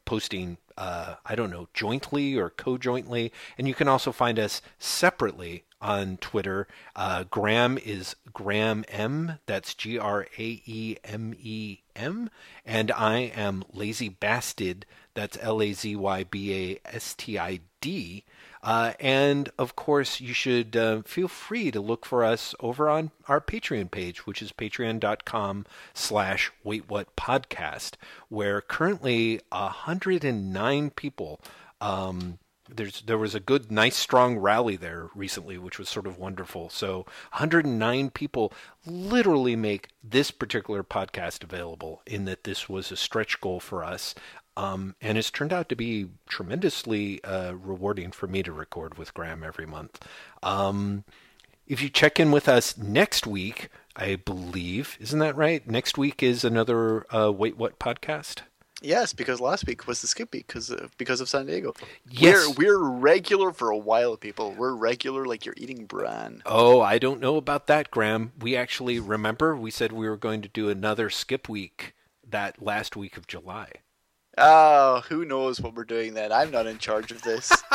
posting, 0.06 0.58
uh, 0.78 1.16
I 1.26 1.36
don't 1.36 1.52
know, 1.52 1.68
jointly 1.74 2.38
or 2.38 2.50
co-jointly. 2.50 3.34
And 3.58 3.68
you 3.68 3.74
can 3.74 3.90
also 3.90 4.14
find 4.14 4.40
us 4.40 4.62
separately 4.78 5.66
on 5.82 6.18
Twitter. 6.18 6.68
Uh, 6.96 7.24
Graeme 7.24 7.78
is 7.78 8.16
Graeme 8.34 8.84
M. 8.90 9.40
That's 9.46 9.74
G 9.74 9.98
R 9.98 10.28
A 10.38 10.62
E 10.66 10.98
M 11.04 11.34
E 11.40 11.80
M. 11.96 12.30
And 12.66 12.92
I 12.92 13.20
am 13.20 13.64
Lazy 13.74 14.10
Bastard. 14.10 14.86
That's 15.20 15.38
L 15.42 15.62
A 15.62 15.74
Z 15.74 15.98
Y 15.98 16.24
B 16.24 16.80
A 16.86 16.96
S 16.96 17.14
T 17.14 17.38
I 17.38 17.60
D. 17.82 18.24
Uh, 18.64 18.94
and 19.02 19.50
of 19.58 19.76
course, 19.76 20.22
you 20.22 20.32
should 20.34 20.78
uh, 20.78 21.02
feel 21.02 21.28
free 21.28 21.72
to 21.72 21.82
look 21.82 22.06
for 22.06 22.24
us 22.24 22.56
over 22.62 22.88
on 22.88 23.12
our 23.28 23.42
Patreon 23.42 23.92
page, 23.92 24.26
which 24.26 24.42
is 24.42 24.54
patreon.com 24.54 25.66
slash 25.94 26.54
wait 26.64 26.90
what 26.90 27.14
podcast, 27.18 27.96
where 28.30 28.62
currently 28.62 29.42
109 29.50 30.90
people 30.92 31.42
um, 31.82 32.40
there's 32.76 33.02
there 33.02 33.18
was 33.18 33.36
a 33.36 33.40
good 33.40 33.72
nice 33.72 33.96
strong 33.96 34.38
rally 34.38 34.76
there 34.76 35.10
recently 35.16 35.58
which 35.58 35.80
was 35.80 35.90
sort 35.90 36.06
of 36.06 36.18
wonderful 36.18 36.70
so 36.70 36.98
109 37.34 38.10
people 38.12 38.54
literally 38.86 39.56
make 39.56 39.90
this 40.04 40.32
particular 40.32 40.84
podcast 40.84 41.44
available 41.44 42.02
in 42.06 42.26
that 42.26 42.44
this 42.44 42.70
was 42.70 42.92
a 42.92 42.96
stretch 42.96 43.42
goal 43.42 43.60
for 43.60 43.84
us 43.84 44.14
um, 44.60 44.96
and 45.02 45.18
it's 45.18 45.32
turned 45.32 45.54
out 45.54 45.70
to 45.70 45.76
be 45.76 46.08
tremendously 46.28 47.24
uh, 47.24 47.54
rewarding 47.54 48.12
for 48.12 48.28
me 48.28 48.44
to 48.44 48.52
record 48.52 48.98
with 48.98 49.14
Graeme 49.14 49.44
every 49.44 49.66
month 49.66 50.06
um, 50.44 51.04
if 51.68 51.82
you 51.82 51.90
check 51.90 52.20
in 52.20 52.32
with 52.32 52.48
us 52.48 52.78
next 52.78 53.26
week 53.28 53.70
i 53.96 54.16
believe 54.16 54.98
isn't 55.00 55.20
that 55.20 55.36
right 55.36 55.68
next 55.68 55.98
week 55.98 56.22
is 56.24 56.44
another 56.44 57.06
uh, 57.16 57.32
wait 57.32 57.58
what 57.58 57.80
podcast 57.80 58.42
Yes, 58.82 59.12
because 59.14 59.42
last 59.42 59.68
week 59.68 59.88
was 59.88 60.02
the 60.02 60.08
skip 60.08 60.32
week 60.34 60.48
because 60.48 60.70
of, 60.70 60.98
because 60.98 61.20
of 61.20 61.28
San 61.28 61.48
Diego. 61.48 61.74
Yes. 62.10 62.48
We're, 62.58 62.78
we're 62.78 62.90
regular 62.90 63.52
for 63.52 63.70
a 63.70 63.78
while, 63.78 64.16
people. 64.16 64.54
We're 64.58 64.74
regular 64.74 65.26
like 65.26 65.46
you're 65.46 65.56
eating 65.58 65.86
bran. 65.86 66.42
Oh, 66.46 66.82
I 66.82 66.98
don't 66.98 67.20
know 67.20 67.36
about 67.36 67.68
that, 67.68 67.92
Graeme. 67.92 68.32
We 68.40 68.56
actually 68.56 69.00
remember 69.00 69.56
we 69.56 69.72
said 69.72 69.92
we 69.92 70.08
were 70.08 70.18
going 70.18 70.42
to 70.42 70.50
do 70.50 70.70
another 70.70 71.10
skip 71.10 71.50
week 71.50 71.94
that 72.28 72.62
last 72.62 72.96
week 72.96 73.18
of 73.18 73.28
July. 73.28 73.70
Oh, 74.40 75.04
who 75.10 75.26
knows 75.26 75.60
what 75.60 75.76
we're 75.76 75.84
doing 75.84 76.14
then? 76.14 76.32
I'm 76.32 76.52
not 76.52 76.68
in 76.68 76.78
charge 76.78 77.12
of 77.12 77.22
this. 77.22 77.50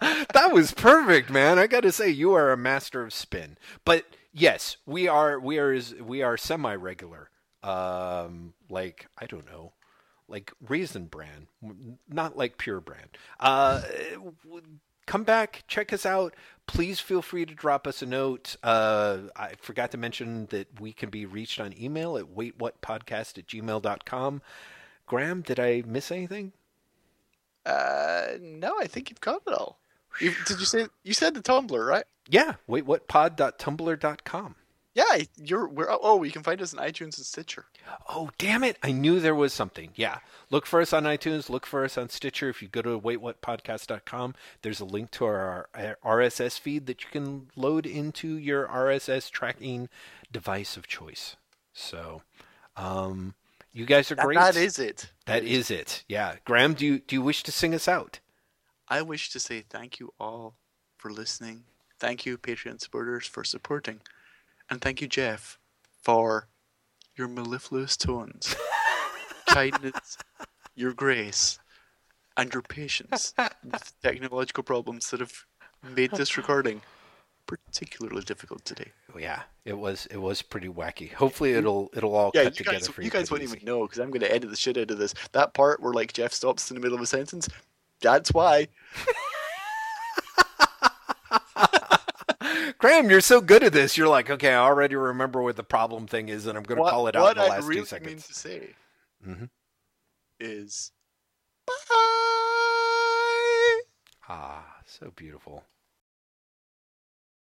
that 0.00 0.50
was 0.52 0.72
perfect, 0.72 1.30
man. 1.30 1.58
I 1.58 1.66
got 1.66 1.82
to 1.82 1.92
say 1.92 2.08
you 2.10 2.32
are 2.34 2.52
a 2.52 2.56
master 2.56 3.02
of 3.02 3.12
spin. 3.12 3.58
But 3.84 4.06
yes, 4.32 4.76
we 4.86 5.08
are 5.08 5.38
we 5.38 5.58
are 5.58 5.78
we 6.02 6.22
are 6.22 6.36
semi-regular. 6.36 7.30
Um 7.62 8.54
like 8.68 9.08
I 9.18 9.26
don't 9.26 9.46
know. 9.46 9.72
Like 10.28 10.52
raisin 10.66 11.06
bran, 11.06 11.48
not 12.08 12.36
like 12.36 12.56
pure 12.56 12.80
brand. 12.80 13.10
Uh 13.38 13.82
come 15.10 15.24
back, 15.24 15.64
check 15.66 15.92
us 15.92 16.06
out. 16.06 16.36
Please 16.68 17.00
feel 17.00 17.20
free 17.20 17.44
to 17.44 17.52
drop 17.52 17.88
us 17.88 18.00
a 18.00 18.06
note. 18.06 18.54
Uh, 18.62 19.22
I 19.34 19.54
forgot 19.60 19.90
to 19.90 19.98
mention 19.98 20.46
that 20.50 20.80
we 20.80 20.92
can 20.92 21.10
be 21.10 21.26
reached 21.26 21.58
on 21.58 21.74
email 21.76 22.16
at 22.16 22.26
waitwhatpodcast 22.26 23.36
at 23.36 23.48
gmail.com. 23.48 24.40
Graeme, 25.10 25.42
did 25.42 25.58
I 25.58 25.82
miss 25.84 26.12
anything? 26.12 26.52
uh, 27.66 28.28
no, 28.40 28.76
I 28.80 28.86
think 28.86 29.10
you've 29.10 29.20
got 29.20 29.42
it 29.44 29.52
all. 29.52 29.80
You, 30.20 30.32
did 30.46 30.60
you 30.60 30.66
say 30.66 30.86
you 31.02 31.14
said 31.14 31.34
the 31.34 31.40
Tumblr, 31.42 31.84
right? 31.84 32.04
Yeah, 32.28 32.54
waitwhatpod.tumblr.com. 32.68 34.54
Yeah, 34.94 35.18
you're. 35.36 35.68
We're. 35.68 35.88
Oh, 35.90 36.22
you 36.22 36.30
can 36.30 36.44
find 36.44 36.62
us 36.62 36.72
on 36.72 36.84
iTunes 36.84 37.16
and 37.16 37.26
Stitcher. 37.26 37.64
Oh, 38.08 38.30
damn 38.38 38.62
it. 38.62 38.76
I 38.84 38.92
knew 38.92 39.18
there 39.18 39.34
was 39.34 39.52
something. 39.52 39.90
Yeah. 39.96 40.18
Look 40.48 40.64
for 40.64 40.80
us 40.80 40.92
on 40.92 41.04
iTunes. 41.04 41.50
Look 41.50 41.66
for 41.66 41.84
us 41.84 41.98
on 41.98 42.08
Stitcher. 42.08 42.48
If 42.48 42.62
you 42.62 42.68
go 42.68 42.82
to 42.82 43.00
waitwhatpodcast.com, 43.00 44.34
there's 44.62 44.80
a 44.80 44.84
link 44.84 45.10
to 45.12 45.24
our, 45.26 45.68
our 45.74 45.98
RSS 46.04 46.58
feed 46.58 46.86
that 46.86 47.02
you 47.02 47.10
can 47.10 47.48
load 47.56 47.84
into 47.84 48.36
your 48.36 48.66
RSS 48.68 49.28
tracking 49.30 49.88
device 50.32 50.76
of 50.76 50.86
choice. 50.86 51.36
So, 51.72 52.22
um, 52.76 53.34
you 53.72 53.86
guys 53.86 54.10
are 54.10 54.14
That- 54.16 54.24
great. 54.26 54.38
that 54.38 54.56
is 54.56 54.78
it. 54.78 55.12
That 55.26 55.44
is 55.44 55.70
it. 55.70 56.04
Yeah. 56.08 56.36
Graeme, 56.44 56.74
do 56.74 56.84
you, 56.86 56.98
do 57.00 57.14
you 57.16 57.22
wish 57.22 57.42
to 57.44 57.52
sing 57.52 57.74
us 57.74 57.86
out? 57.88 58.20
I 58.88 59.02
wish 59.02 59.30
to 59.30 59.38
say 59.40 59.62
thank 59.68 60.00
you 60.00 60.12
all 60.18 60.56
for 60.96 61.10
listening. 61.12 61.64
Thank 61.98 62.26
you, 62.26 62.36
Patreon 62.38 62.80
supporters, 62.80 63.26
for 63.26 63.44
supporting. 63.44 64.00
And 64.68 64.80
thank 64.80 65.00
you, 65.00 65.06
Jeff, 65.08 65.58
for 66.02 66.48
your 67.16 67.28
mellifluous 67.28 67.96
tones, 67.96 68.54
kindness, 69.46 70.16
your 70.74 70.92
grace, 70.92 71.58
and 72.36 72.52
your 72.52 72.62
patience 72.62 73.34
with 73.62 73.92
technological 74.02 74.62
problems 74.64 75.10
that 75.10 75.20
have 75.20 75.44
made 75.94 76.10
this 76.12 76.36
recording 76.36 76.82
particularly 77.46 78.22
difficult 78.22 78.64
today. 78.64 78.92
Yeah, 79.18 79.42
it 79.64 79.76
was 79.78 80.06
it 80.06 80.18
was 80.18 80.42
pretty 80.42 80.68
wacky. 80.68 81.12
Hopefully 81.12 81.52
it'll 81.54 81.90
it'll 81.94 82.14
all 82.14 82.30
Yeah, 82.34 82.44
cut 82.44 82.58
you 82.58 82.64
together 82.64 82.78
guys, 82.78 82.88
for 82.88 83.00
you 83.02 83.06
you. 83.06 83.10
guys 83.10 83.30
won't 83.30 83.42
even 83.42 83.60
know 83.64 83.82
because 83.82 83.98
I'm 83.98 84.10
going 84.10 84.20
to 84.20 84.32
edit 84.32 84.50
the 84.50 84.56
shit 84.56 84.76
out 84.76 84.90
of 84.90 84.98
this. 84.98 85.14
That 85.32 85.54
part 85.54 85.80
where 85.82 85.92
like 85.92 86.12
Jeff 86.12 86.32
stops 86.32 86.70
in 86.70 86.76
the 86.76 86.80
middle 86.80 86.96
of 86.96 87.02
a 87.02 87.06
sentence, 87.06 87.48
that's 88.00 88.32
why. 88.32 88.68
Graeme, 92.78 93.10
you're 93.10 93.20
so 93.20 93.42
good 93.42 93.62
at 93.62 93.74
this. 93.74 93.98
You're 93.98 94.08
like, 94.08 94.30
okay, 94.30 94.54
I 94.54 94.58
already 94.58 94.96
remember 94.96 95.42
what 95.42 95.56
the 95.56 95.62
problem 95.62 96.06
thing 96.06 96.30
is, 96.30 96.46
and 96.46 96.56
I'm 96.56 96.64
going 96.64 96.76
to 96.76 96.82
what, 96.82 96.90
call 96.90 97.08
it 97.08 97.16
out 97.16 97.36
in 97.36 97.42
the 97.42 97.48
last 97.48 97.64
I 97.64 97.66
really 97.66 97.74
two 97.74 97.80
mean 97.80 97.86
seconds. 97.86 98.26
to 98.28 98.34
say 98.34 98.70
Mhm. 99.28 99.50
is 100.38 100.92
bye. 101.66 101.72
Ah, 104.28 104.76
so 104.86 105.12
beautiful. 105.14 105.64